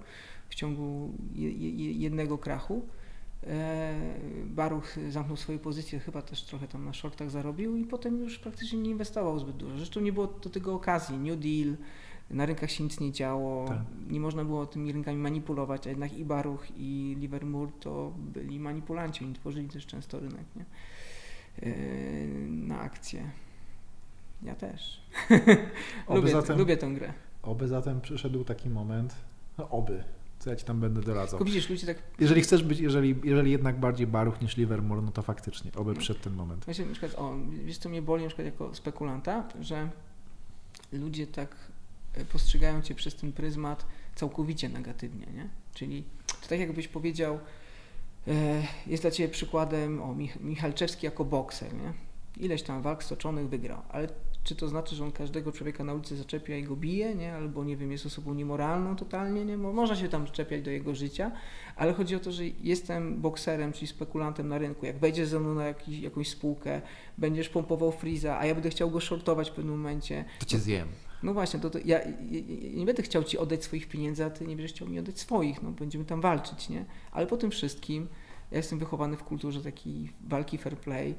w 0.48 0.54
ciągu 0.54 1.12
je, 1.34 1.50
je, 1.50 1.92
jednego 1.92 2.38
krachu. 2.38 2.88
E, 3.46 3.94
Baruch 4.46 4.96
zamknął 5.10 5.36
swoje 5.36 5.58
pozycje, 5.58 6.00
chyba 6.00 6.22
też 6.22 6.42
trochę 6.42 6.68
tam 6.68 6.84
na 6.84 6.92
shortach 6.92 7.30
zarobił 7.30 7.76
i 7.76 7.84
potem 7.84 8.20
już 8.20 8.38
praktycznie 8.38 8.78
nie 8.78 8.90
inwestował 8.90 9.38
zbyt 9.38 9.56
dużo. 9.56 9.76
Zresztą 9.76 10.00
nie 10.00 10.12
było 10.12 10.26
do 10.26 10.50
tego 10.50 10.74
okazji. 10.74 11.16
New 11.18 11.38
Deal, 11.40 11.76
na 12.30 12.46
rynkach 12.46 12.70
się 12.70 12.84
nic 12.84 13.00
nie 13.00 13.12
działo, 13.12 13.68
Tak. 13.68 13.78
nie 14.08 14.20
można 14.20 14.44
było 14.44 14.66
tymi 14.66 14.92
rynkami 14.92 15.18
manipulować, 15.18 15.86
a 15.86 15.90
jednak 15.90 16.18
i 16.18 16.24
Baruch 16.24 16.66
i 16.76 17.16
Livermore 17.18 17.72
to 17.80 18.12
byli 18.18 18.60
manipulanci, 18.60 19.24
oni 19.24 19.34
tworzyli 19.34 19.68
też 19.68 19.86
często 19.86 20.20
rynek 20.20 20.44
nie? 20.56 20.64
E, 21.62 21.76
na 22.48 22.80
akcje. 22.80 23.30
Ja 24.42 24.54
też. 24.54 25.00
Lubię, 26.14 26.32
zatem- 26.32 26.58
lubię 26.58 26.76
tę 26.76 26.88
grę. 26.90 27.12
Oby 27.42 27.68
zatem 27.68 28.00
przyszedł 28.00 28.44
taki 28.44 28.70
moment, 28.70 29.14
no 29.58 29.68
oby, 29.70 30.04
co 30.38 30.50
ja 30.50 30.56
ci 30.56 30.64
tam 30.64 30.80
będę 30.80 31.02
doradzał. 31.02 31.44
Widzisz, 31.44 31.70
ludzie 31.70 31.86
tak... 31.86 31.98
Jeżeli 32.20 32.40
chcesz 32.42 32.62
być, 32.62 32.78
jeżeli, 32.80 33.16
jeżeli 33.24 33.50
jednak 33.50 33.80
bardziej 33.80 34.06
baruch 34.06 34.40
niż 34.42 34.56
Livermore, 34.56 35.02
no 35.02 35.10
to 35.10 35.22
faktycznie, 35.22 35.70
oby 35.76 35.92
No. 35.94 36.00
przed 36.00 36.20
ten 36.20 36.32
moment. 36.34 36.64
Właśnie 36.64 36.84
na 36.86 36.90
przykład, 36.92 37.14
o, 37.14 37.34
wiesz 37.64 37.78
co 37.78 37.88
mnie 37.88 38.02
boli 38.02 38.22
na 38.22 38.28
przykład 38.28 38.44
jako 38.46 38.74
spekulanta, 38.74 39.48
że 39.60 39.88
ludzie 40.92 41.26
tak 41.26 41.56
e, 42.14 42.24
postrzegają 42.24 42.82
cię 42.82 42.94
przez 42.94 43.14
ten 43.16 43.32
pryzmat 43.32 43.86
całkowicie 44.14 44.68
negatywnie, 44.68 45.26
nie? 45.34 45.48
Czyli 45.74 46.04
to 46.42 46.48
tak 46.48 46.60
jakbyś 46.60 46.88
powiedział, 46.88 47.38
e, 48.28 48.62
jest 48.86 49.02
dla 49.02 49.10
ciebie 49.10 49.28
przykładem 49.28 50.02
o 50.02 50.14
Mich- 50.14 50.40
Michalczewski 50.40 51.06
jako 51.06 51.24
bokser, 51.24 51.74
nie? 51.74 51.92
Ileś 52.44 52.62
tam 52.62 52.82
walk 52.82 53.04
stoczonych 53.04 53.48
wygrał, 53.48 53.82
ale 53.88 54.08
czy 54.46 54.56
to 54.56 54.68
znaczy, 54.68 54.96
że 54.96 55.04
on 55.04 55.12
każdego 55.12 55.52
człowieka 55.52 55.84
na 55.84 55.94
ulicy 55.94 56.16
zaczepia 56.16 56.56
i 56.56 56.62
go 56.62 56.76
bije, 56.76 57.14
nie? 57.14 57.34
Albo 57.34 57.64
nie 57.64 57.76
wiem, 57.76 57.92
jest 57.92 58.06
osobą 58.06 58.34
niemoralną 58.34 58.96
totalnie, 58.96 59.44
nie? 59.44 59.56
Mo- 59.56 59.72
Można 59.72 59.96
się 59.96 60.08
tam 60.08 60.26
czepiać 60.26 60.62
do 60.62 60.70
jego 60.70 60.94
życia, 60.94 61.32
ale 61.76 61.92
chodzi 61.92 62.16
o 62.16 62.20
to, 62.20 62.32
że 62.32 62.42
jestem 62.46 63.20
bokserem, 63.20 63.72
czyli 63.72 63.86
spekulantem 63.86 64.48
na 64.48 64.58
rynku. 64.58 64.86
Jak 64.86 64.98
wejdziesz 64.98 65.28
ze 65.28 65.40
mną 65.40 65.54
na 65.54 65.64
jakiś, 65.64 65.98
jakąś 65.98 66.28
spółkę, 66.28 66.80
będziesz 67.18 67.48
pompował 67.48 67.92
Freeza, 67.92 68.38
a 68.38 68.46
ja 68.46 68.54
będę 68.54 68.70
chciał 68.70 68.90
go 68.90 69.00
shortować 69.00 69.50
w 69.50 69.52
pewnym 69.54 69.76
momencie. 69.76 70.24
To 70.38 70.46
cię 70.46 70.58
zjem. 70.58 70.88
No 71.22 71.34
właśnie, 71.34 71.60
to, 71.60 71.70
to 71.70 71.78
ja, 71.78 71.84
ja, 71.84 72.04
ja 72.30 72.78
nie 72.78 72.86
będę 72.86 73.02
chciał 73.02 73.24
ci 73.24 73.38
oddać 73.38 73.64
swoich 73.64 73.88
pieniędzy, 73.88 74.24
a 74.24 74.30
ty 74.30 74.46
nie 74.46 74.56
będziesz 74.56 74.72
chciał 74.72 74.88
mi 74.88 74.98
oddać 74.98 75.20
swoich. 75.20 75.62
No, 75.62 75.70
będziemy 75.70 76.04
tam 76.04 76.20
walczyć, 76.20 76.68
nie? 76.68 76.84
Ale 77.12 77.26
po 77.26 77.36
tym 77.36 77.50
wszystkim 77.50 78.08
ja 78.50 78.56
jestem 78.56 78.78
wychowany 78.78 79.16
w 79.16 79.24
kulturze 79.24 79.60
takiej 79.62 80.12
walki 80.28 80.58
fair 80.58 80.78
play. 80.78 81.14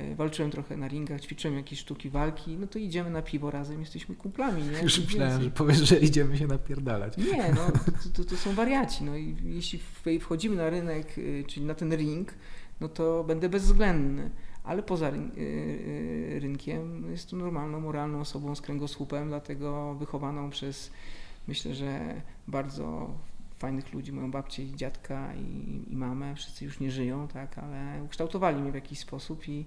E, 0.00 0.14
Walczyłem 0.14 0.50
trochę 0.50 0.76
na 0.76 0.88
ringach, 0.88 1.20
ćwiczyłem 1.20 1.56
jakieś 1.56 1.78
sztuki 1.78 2.10
walki, 2.10 2.56
no 2.58 2.66
to 2.66 2.78
idziemy 2.78 3.10
na 3.10 3.22
piwo 3.22 3.50
razem, 3.50 3.80
jesteśmy 3.80 4.14
kumplami, 4.14 4.62
nie? 4.62 4.82
Już 4.82 4.98
myślałem, 4.98 5.42
że 5.42 5.50
powiesz, 5.50 5.78
że 5.78 5.98
idziemy 5.98 6.38
się 6.38 6.46
napierdalać. 6.46 7.16
Nie, 7.16 7.52
no 7.52 7.70
to, 7.70 8.08
to, 8.14 8.30
to 8.30 8.36
są 8.36 8.54
wariaci. 8.54 9.04
No 9.04 9.16
i 9.16 9.36
jeśli 9.44 9.80
wchodzimy 10.20 10.56
na 10.56 10.70
rynek, 10.70 11.18
y, 11.18 11.44
czyli 11.46 11.66
na 11.66 11.74
ten 11.74 11.96
ring, 11.96 12.34
no 12.80 12.88
to 12.88 13.24
będę 13.24 13.48
bezwzględny. 13.48 14.30
Ale 14.64 14.82
poza 14.82 15.10
y, 15.10 16.38
rynkiem 16.42 17.10
jestem 17.10 17.38
normalną, 17.38 17.80
moralną 17.80 18.20
osobą 18.20 18.54
z 18.54 18.60
kręgosłupem, 18.60 19.28
dlatego 19.28 19.94
wychowaną 19.94 20.50
przez 20.50 20.90
myślę, 21.48 21.74
że 21.74 22.20
bardzo 22.48 23.10
fajnych 23.58 23.92
ludzi, 23.92 24.12
moją 24.12 24.30
babcię 24.30 24.64
i 24.64 24.76
dziadka 24.76 25.34
i, 25.34 25.82
i 25.92 25.96
mamę, 25.96 26.34
wszyscy 26.34 26.64
już 26.64 26.80
nie 26.80 26.90
żyją, 26.90 27.28
tak, 27.28 27.58
ale 27.58 28.02
ukształtowali 28.04 28.60
mnie 28.60 28.72
w 28.72 28.74
jakiś 28.74 28.98
sposób 28.98 29.48
i 29.48 29.64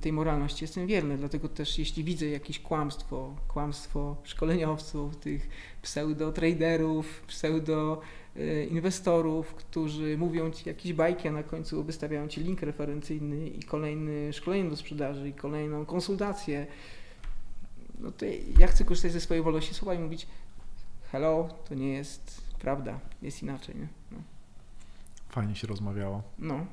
tej 0.00 0.12
moralności 0.12 0.64
jestem 0.64 0.86
wierny, 0.86 1.18
dlatego 1.18 1.48
też 1.48 1.78
jeśli 1.78 2.04
widzę 2.04 2.26
jakieś 2.26 2.60
kłamstwo, 2.60 3.34
kłamstwo 3.48 4.16
szkoleniowców, 4.24 5.16
tych 5.16 5.48
pseudo-traderów, 5.82 7.22
pseudo-inwestorów, 7.26 9.54
którzy 9.54 10.18
mówią 10.18 10.50
ci 10.50 10.68
jakieś 10.68 10.92
bajki, 10.92 11.28
a 11.28 11.32
na 11.32 11.42
końcu 11.42 11.84
wystawiają 11.84 12.28
ci 12.28 12.40
link 12.40 12.62
referencyjny 12.62 13.48
i 13.48 13.62
kolejny 13.62 14.32
szkolenie 14.32 14.70
do 14.70 14.76
sprzedaży 14.76 15.28
i 15.28 15.32
kolejną 15.32 15.86
konsultację, 15.86 16.66
no 17.98 18.12
to 18.12 18.26
ja 18.58 18.66
chcę 18.66 18.84
korzystać 18.84 19.12
ze 19.12 19.20
swojej 19.20 19.42
wolności 19.42 19.74
słowa 19.74 19.94
i 19.94 19.98
mówić 19.98 20.26
hello, 21.12 21.48
to 21.68 21.74
nie 21.74 21.88
jest 21.88 22.40
prawda, 22.58 23.00
jest 23.22 23.42
inaczej, 23.42 23.76
nie? 23.76 23.88
No. 24.12 24.18
Fajnie 25.28 25.54
się 25.54 25.66
rozmawiało. 25.66 26.22
no. 26.38 26.66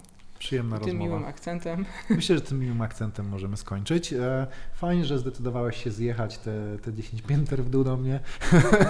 Przyjemna 0.43 0.79
tym 0.79 0.97
miłym 0.97 1.11
rozmowa. 1.11 1.29
akcentem. 1.29 1.85
Myślę, 2.09 2.35
że 2.35 2.41
tym 2.41 2.59
miłym 2.59 2.81
akcentem 2.81 3.29
możemy 3.29 3.57
skończyć. 3.57 4.13
E, 4.13 4.47
Fajnie, 4.73 5.05
że 5.05 5.19
zdecydowałeś 5.19 5.83
się 5.83 5.91
zjechać 5.91 6.37
te, 6.37 6.77
te 6.81 6.93
10 6.93 7.21
pięter 7.21 7.63
w 7.63 7.69
dół 7.69 7.83
do 7.83 7.97
mnie. 7.97 8.19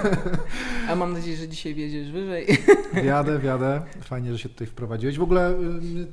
A 0.89 0.95
mam 0.95 1.13
nadzieję, 1.13 1.37
że 1.37 1.47
dzisiaj 1.47 1.73
wiedziesz 1.75 2.11
wyżej. 2.11 2.47
Wiadę, 3.05 3.39
wiadę. 3.39 3.81
Fajnie, 4.01 4.31
że 4.31 4.39
się 4.39 4.49
tutaj 4.49 4.67
wprowadziłeś. 4.67 5.17
W 5.17 5.23
ogóle 5.23 5.51
y, 5.51 6.07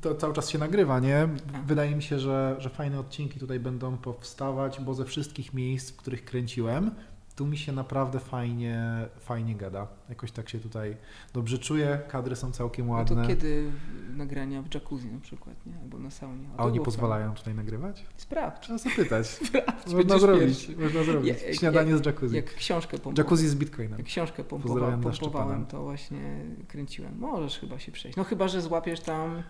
to 0.00 0.14
cały 0.14 0.34
czas 0.34 0.50
się 0.50 0.58
nagrywa, 0.58 1.00
nie? 1.00 1.28
Wydaje 1.66 1.96
mi 1.96 2.02
się, 2.02 2.18
że, 2.18 2.56
że 2.58 2.70
fajne 2.70 3.00
odcinki 3.00 3.40
tutaj 3.40 3.60
będą 3.60 3.96
powstawać, 3.96 4.80
bo 4.80 4.94
ze 4.94 5.04
wszystkich 5.04 5.54
miejsc, 5.54 5.90
w 5.90 5.96
których 5.96 6.24
kręciłem, 6.24 6.90
tu 7.36 7.46
mi 7.46 7.58
się 7.58 7.72
naprawdę 7.72 8.20
fajnie, 8.20 9.08
fajnie 9.18 9.54
gada. 9.54 9.86
Jakoś 10.08 10.32
tak 10.32 10.48
się 10.48 10.58
tutaj 10.58 10.96
dobrze 11.34 11.58
czuję, 11.58 12.00
kadry 12.08 12.36
są 12.36 12.52
całkiem 12.52 12.86
No 12.86 12.92
ładne. 12.92 13.22
to 13.22 13.28
kiedy 13.28 13.70
nagrania 14.16 14.62
w 14.62 14.74
jacuzzi 14.74 15.06
na 15.06 15.20
przykład, 15.20 15.66
nie? 15.66 15.72
Albo 15.82 15.98
na 15.98 16.10
saunie. 16.10 16.48
A 16.56 16.64
oni 16.64 16.80
pozwalają 16.80 17.34
tutaj 17.34 17.54
nagrywać? 17.54 18.06
Sprawdź. 18.16 18.62
Trzeba 18.62 18.78
zapytać. 18.78 19.26
Sprawdź. 19.46 19.92
Można 19.92 20.18
zrobić, 20.18 20.66
pierwszy. 20.66 20.82
można 20.84 21.04
zrobić. 21.04 21.34
Ja- 21.48 21.54
Śniadanie 21.54 21.90
jak- 21.90 22.02
z 22.02 22.06
jacuzzi. 22.06 22.36
Jak 22.36 22.54
książkę 22.54 22.90
pompowałem. 22.98 23.16
Jacuzzi 23.16 23.48
z 23.48 23.54
bitcoinem. 23.54 23.98
Jak 23.98 24.06
książkę 24.06 24.44
pompowa- 24.44 25.00
pompowałem, 25.02 25.66
to 25.66 25.82
właśnie 25.82 26.40
kręciłem. 26.68 27.18
Możesz 27.18 27.58
chyba 27.58 27.78
się 27.78 27.92
przejść. 27.92 28.16
No 28.16 28.24
chyba, 28.24 28.48
że 28.48 28.62
złapiesz 28.62 29.00
tam 29.00 29.42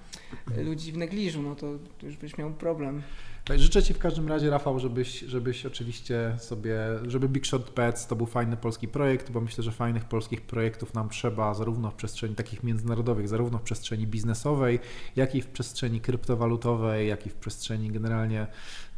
ludzi 0.56 0.92
w 0.92 0.96
negliżu, 0.96 1.42
no 1.42 1.54
to, 1.54 1.66
to 1.98 2.06
już 2.06 2.16
byś 2.16 2.38
miał 2.38 2.50
problem. 2.50 3.02
Tak, 3.44 3.58
Życzę 3.58 3.82
Ci 3.82 3.94
w 3.94 3.98
każdym 3.98 4.28
razie, 4.28 4.50
Rafał, 4.50 4.78
żebyś, 4.80 5.20
żebyś 5.20 5.66
oczywiście 5.66 6.34
sobie, 6.38 6.76
żeby 7.06 7.28
Big 7.28 7.46
Shot 7.46 7.70
Pets 7.70 8.06
to 8.06 8.16
był 8.16 8.26
fajny 8.26 8.56
polski 8.56 8.88
projekt, 8.88 9.30
bo 9.30 9.40
myślę, 9.40 9.64
że 9.64 9.72
fajnych 9.72 10.04
polskich 10.04 10.40
projektów 10.46 10.94
nam 10.94 11.08
trzeba 11.08 11.54
zarówno 11.54 11.90
w 11.90 11.94
przestrzeni 11.94 12.34
takich 12.34 12.62
międzynarodowych, 12.62 13.28
zarówno 13.28 13.58
w 13.58 13.62
przestrzeni 13.62 14.06
biznesowej, 14.06 14.78
jak 15.16 15.34
i 15.34 15.42
w 15.42 15.46
przestrzeni 15.46 16.00
kryptowalutowej, 16.00 17.08
jak 17.08 17.26
i 17.26 17.30
w 17.30 17.34
przestrzeni 17.34 17.90
generalnie 17.90 18.46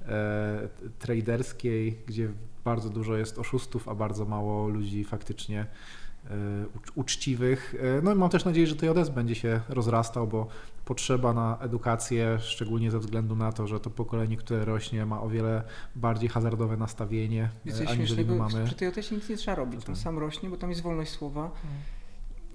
e, 0.08 0.68
traderskiej, 0.98 1.98
gdzie 2.06 2.28
bardzo 2.64 2.88
dużo 2.90 3.16
jest 3.16 3.38
oszustów, 3.38 3.88
a 3.88 3.94
bardzo 3.94 4.24
mało 4.24 4.68
ludzi 4.68 5.04
faktycznie 5.04 5.60
e, 5.60 6.28
ucz- 6.76 6.92
uczciwych. 6.94 7.74
E, 7.98 8.02
No 8.02 8.12
i 8.12 8.14
mam 8.14 8.30
też 8.30 8.44
nadzieję, 8.44 8.66
że 8.66 8.76
TJS 8.76 9.08
będzie 9.08 9.34
się 9.34 9.60
rozrastał, 9.68 10.26
bo 10.26 10.46
potrzeba 10.89 11.32
na 11.32 11.59
edukację, 11.60 12.39
szczególnie 12.40 12.90
ze 12.90 12.98
względu 12.98 13.36
na 13.36 13.52
to, 13.52 13.66
że 13.66 13.81
to 13.81 13.90
pokolenie, 13.90 14.36
które 14.36 14.65
rośnie, 14.65 15.06
ma 15.06 15.20
o 15.20 15.28
wiele 15.28 15.62
bardziej 15.97 16.28
hazardowe 16.28 16.77
nastawienie, 16.77 17.48
Jest 17.65 17.81
e, 17.81 17.89
aniżeli 17.89 18.24
my 18.24 18.36
mamy. 18.36 18.65
przy 18.65 18.74
tej 18.74 18.93
też 18.93 19.10
nic 19.10 19.28
nie 19.28 19.36
trzeba 19.36 19.55
robić. 19.55 19.89
On 19.89 19.97
sam 19.97 20.19
rośnie, 20.19 20.51
bo 20.51 20.56
tam 20.56 20.70
jest 20.70 20.82
wolność 20.82 21.10
słowa. 21.10 21.51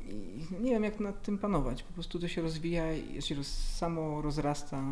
I 0.10 0.46
nie 0.62 0.72
wiem, 0.72 0.84
jak 0.84 1.00
nad 1.00 1.22
tym 1.22 1.38
panować. 1.38 1.84
Po 1.84 1.94
prostu 1.94 2.20
to 2.20 2.28
się 2.28 2.42
rozwija 2.42 2.94
i 2.94 3.22
się 3.22 3.36
roz, 3.36 3.48
samo 3.48 4.22
rozrasta, 4.22 4.84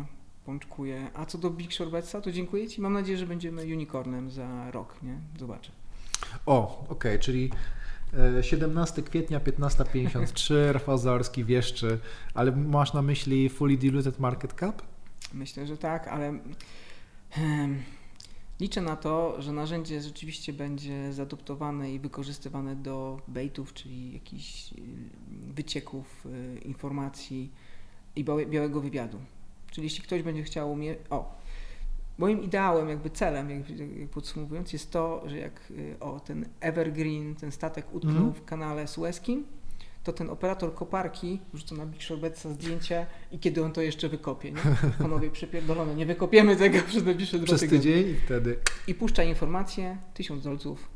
pączkuje. 0.46 1.10
A 1.14 1.26
co 1.26 1.38
do 1.38 1.50
Big 1.50 1.72
Shorbetsa, 1.72 2.20
to 2.20 2.32
dziękuję 2.32 2.68
Ci. 2.68 2.80
Mam 2.80 2.92
nadzieję, 2.92 3.18
że 3.18 3.26
będziemy 3.26 3.62
unicornem 3.62 4.30
za 4.30 4.70
rok, 4.70 4.94
nie? 5.02 5.18
Zobaczę. 5.38 5.72
O, 6.46 6.84
okej, 6.88 7.18
czyli 7.18 7.50
e, 7.52 7.81
17 8.40 9.02
kwietnia 9.02 9.40
15.53, 9.40 10.54
Rafał 10.72 10.98
Zaorski 10.98 11.44
wieszczy, 11.44 11.98
ale 12.34 12.52
masz 12.52 12.92
na 12.92 13.02
myśli 13.02 13.48
fully 13.48 13.76
diluted 13.76 14.18
market 14.18 14.52
cap? 14.52 14.82
Myślę, 15.34 15.66
że 15.66 15.76
tak, 15.76 16.08
ale 16.08 16.28
em, 17.36 17.82
liczę 18.60 18.80
na 18.80 18.96
to, 18.96 19.42
że 19.42 19.52
narzędzie 19.52 20.00
rzeczywiście 20.02 20.52
będzie 20.52 21.12
zaadoptowane 21.12 21.92
i 21.92 21.98
wykorzystywane 21.98 22.76
do 22.76 23.20
baitów, 23.28 23.74
czyli 23.74 24.12
jakichś 24.12 24.72
y, 24.72 24.76
wycieków 25.54 26.26
y, 26.26 26.58
informacji 26.58 27.50
i 28.16 28.24
białe- 28.24 28.46
białego 28.46 28.80
wywiadu. 28.80 29.18
Czyli 29.70 29.84
jeśli 29.84 30.02
ktoś 30.02 30.22
będzie 30.22 30.42
chciał 30.42 30.72
umie... 30.72 30.94
O, 31.10 31.41
moim 32.18 32.42
ideałem, 32.42 32.88
jakby 32.88 33.10
celem, 33.10 33.50
jak, 33.50 33.68
jak 33.98 34.08
podsumowując, 34.10 34.72
jest 34.72 34.90
to, 34.90 35.22
że 35.26 35.38
jak 35.38 35.70
y, 35.70 35.96
o, 36.00 36.20
ten 36.20 36.48
Evergreen, 36.60 37.34
ten 37.34 37.52
statek 37.52 37.94
utknął 37.94 38.14
Mhm. 38.16 38.34
w 38.34 38.44
kanale 38.44 38.86
sueskim, 38.86 39.44
to 40.04 40.12
ten 40.12 40.30
operator 40.30 40.74
koparki 40.74 41.40
wrzuca 41.52 41.74
na 41.74 41.86
Big 41.86 42.02
Shorbetsa 42.02 42.50
zdjęcie 42.52 43.06
i 43.32 43.38
kiedy 43.38 43.64
on 43.64 43.72
to 43.72 43.82
jeszcze 43.82 44.08
wykopie, 44.08 44.52
nie? 44.52 44.60
Panowie 44.98 45.30
przepierdolone, 45.30 45.94
nie 45.94 46.06
wykopiemy 46.06 46.56
tego 46.56 46.78
przez 46.88 47.04
najbliższe 47.04 47.36
dwa 47.38 47.46
Przez 47.46 47.60
tygodnie. 47.60 47.78
tydzień 47.92 48.10
i 48.10 48.14
wtedy 48.14 48.56
I 48.86 48.94
puszcza 48.94 49.22
informację, 49.22 49.98
tysiąc 50.14 50.44
dolców, 50.44 50.88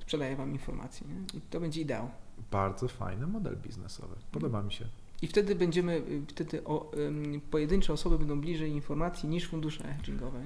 sprzedaje 0.00 0.36
wam 0.36 0.52
informację, 0.52 1.06
nie? 1.08 1.38
I 1.38 1.40
to 1.50 1.60
będzie 1.60 1.80
ideał. 1.80 2.08
bardzo 2.50 2.88
fajny 2.88 3.26
model 3.26 3.56
biznesowy. 3.56 4.14
Podoba 4.32 4.62
mi 4.62 4.72
się. 4.72 4.84
I 5.22 5.26
wtedy 5.26 5.54
będziemy, 5.54 5.92
y, 5.96 6.22
wtedy 6.28 6.64
o, 6.64 6.90
pojedyncze 7.50 7.92
osoby 7.92 8.18
będą 8.18 8.40
bliżej 8.40 8.70
informacji 8.70 9.28
niż 9.28 9.48
fundusze 9.48 9.84
hedgingowe. 9.84 10.40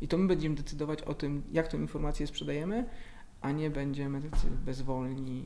I 0.00 0.08
to 0.08 0.18
my 0.18 0.26
będziemy 0.28 0.54
decydować 0.54 1.02
o 1.02 1.14
tym, 1.14 1.42
jak 1.52 1.68
tą 1.68 1.78
informację 1.78 2.26
sprzedajemy, 2.26 2.86
a 3.40 3.52
nie 3.52 3.70
będziemy 3.70 4.22
tacy 4.30 4.46
bezwolni 4.64 5.42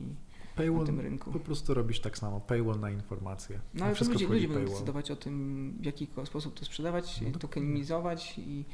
na 0.57 0.63
Paywall, 0.63 0.85
tym 0.85 0.99
rynku. 0.99 1.31
po 1.31 1.39
prostu 1.39 1.73
robisz 1.73 1.99
tak 1.99 2.17
samo, 2.17 2.39
paywall 2.41 2.79
na 2.79 2.89
informacje. 2.91 3.59
No 3.73 3.85
ale 3.85 3.95
Wszystko 3.95 4.13
ludzie, 4.13 4.27
ludzie 4.27 4.47
będą 4.47 4.71
decydować 4.71 5.11
o 5.11 5.15
tym, 5.15 5.73
w 5.81 5.85
jaki 5.85 6.07
sposób 6.25 6.59
to 6.59 6.65
sprzedawać, 6.65 7.21
No 7.21 7.31
to 7.31 7.39
dokładnie. 7.39 7.61
kanonizować 7.61 8.37
i, 8.37 8.65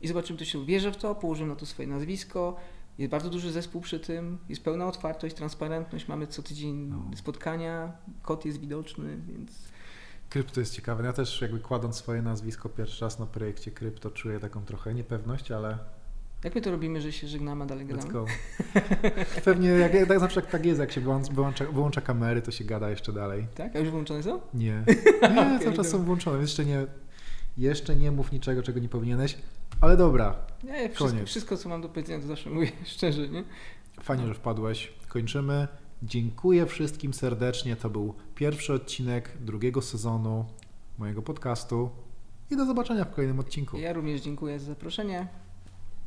i 0.00 0.08
zobaczymy, 0.08 0.38
to 0.38 0.44
się 0.44 0.64
wierzę 0.66 0.92
w 0.92 0.96
to, 0.96 1.14
położymy 1.14 1.48
na 1.48 1.56
to 1.56 1.66
swoje 1.66 1.88
nazwisko. 1.88 2.56
Jest 3.00 3.10
bardzo 3.10 3.30
duży 3.30 3.52
zespół 3.52 3.80
przy 3.80 4.00
tym, 4.00 4.38
jest 4.48 4.64
pełna 4.64 4.86
otwartość, 4.86 5.34
transparentność, 5.36 6.08
mamy 6.08 6.26
co 6.26 6.42
tydzień 6.42 6.76
No. 6.76 7.10
spotkania, 7.16 7.92
kod 8.22 8.44
jest 8.44 8.60
widoczny, 8.60 9.16
więc 9.28 9.50
Krypto 10.30 10.60
jest 10.60 10.74
ciekawe. 10.74 11.04
Ja 11.04 11.12
też 11.12 11.40
jakby 11.40 11.60
kładąc 11.60 11.96
swoje 11.96 12.22
nazwisko 12.22 12.68
pierwszy 12.68 13.04
raz 13.04 13.18
na 13.18 13.26
projekcie 13.26 13.70
krypto 13.70 14.10
czuję 14.10 14.40
taką 14.40 14.64
trochę 14.64 14.94
niepewność, 14.94 15.50
ale, 15.50 15.78
Jak 16.44 16.54
my 16.54 16.60
to 16.60 16.70
robimy, 16.70 17.00
że 17.00 17.12
się 17.12 17.28
żegnamy, 17.28 17.64
a 17.64 17.66
dalej 17.66 17.86
Let's 17.86 17.88
gadamy? 17.90 18.12
go. 18.12 18.26
Pewnie, 19.44 19.68
jak, 19.68 19.92
tak 20.08 20.20
zawsze 20.20 20.42
tak 20.42 20.66
jest, 20.66 20.80
jak 20.80 20.92
się 20.92 21.00
wyłącza, 21.00 21.64
wyłącza, 21.72 22.00
kamery, 22.00 22.42
to 22.42 22.50
się 22.50 22.64
gada 22.64 22.90
jeszcze 22.90 23.12
dalej. 23.12 23.46
Tak? 23.54 23.76
A 23.76 23.78
już 23.78 23.90
wyłączone 23.90 24.22
są? 24.22 24.40
Nie, 24.54 24.84
nie 25.34 25.40
Okej, 25.42 25.58
cały 25.60 25.76
czas 25.76 25.88
są 25.88 26.04
włączone. 26.04 26.40
Jeszcze 26.40 26.64
nie, 26.64 26.86
jeszcze 27.56 27.96
nie 27.96 28.12
mów 28.12 28.32
niczego, 28.32 28.62
czego 28.62 28.80
nie 28.80 28.88
powinieneś, 28.88 29.38
ale 29.80 29.96
dobra. 29.96 30.34
Nie, 30.64 30.90
wszystko, 30.90 31.26
wszystko, 31.26 31.56
co 31.56 31.68
mam 31.68 31.82
do 31.82 31.88
powiedzenia, 31.88 32.20
to 32.20 32.26
zawsze 32.26 32.50
mówię 32.50 32.72
szczerze, 32.94 33.28
nie? 33.28 33.44
Fajnie, 34.02 34.26
że 34.26 34.34
wpadłeś. 34.34 34.92
Kończymy. 35.08 35.68
Dziękuję 36.02 36.66
wszystkim 36.66 37.14
serdecznie. 37.14 37.76
To 37.76 37.90
był 37.90 38.14
pierwszy 38.34 38.72
odcinek 38.72 39.38
drugiego 39.40 39.82
sezonu 39.82 40.44
mojego 40.98 41.22
podcastu. 41.22 41.90
I 42.50 42.56
do 42.56 42.66
zobaczenia 42.66 43.04
w 43.04 43.10
kolejnym 43.10 43.38
odcinku. 43.40 43.78
Ja 43.78 43.92
również 43.92 44.20
dziękuję 44.20 44.58
za 44.58 44.66
zaproszenie. 44.66 45.26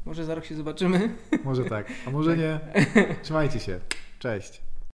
Może 0.06 0.26
za 0.26 0.36
rok 0.36 0.46
się 0.46 0.56
zobaczymy. 0.56 1.16
Może 1.44 1.66
tak, 1.66 1.92
a 2.08 2.12
może 2.12 2.38
nie. 2.44 2.60
Trzymajcie 3.24 3.60
się. 3.60 3.80
Cześć. 4.20 4.62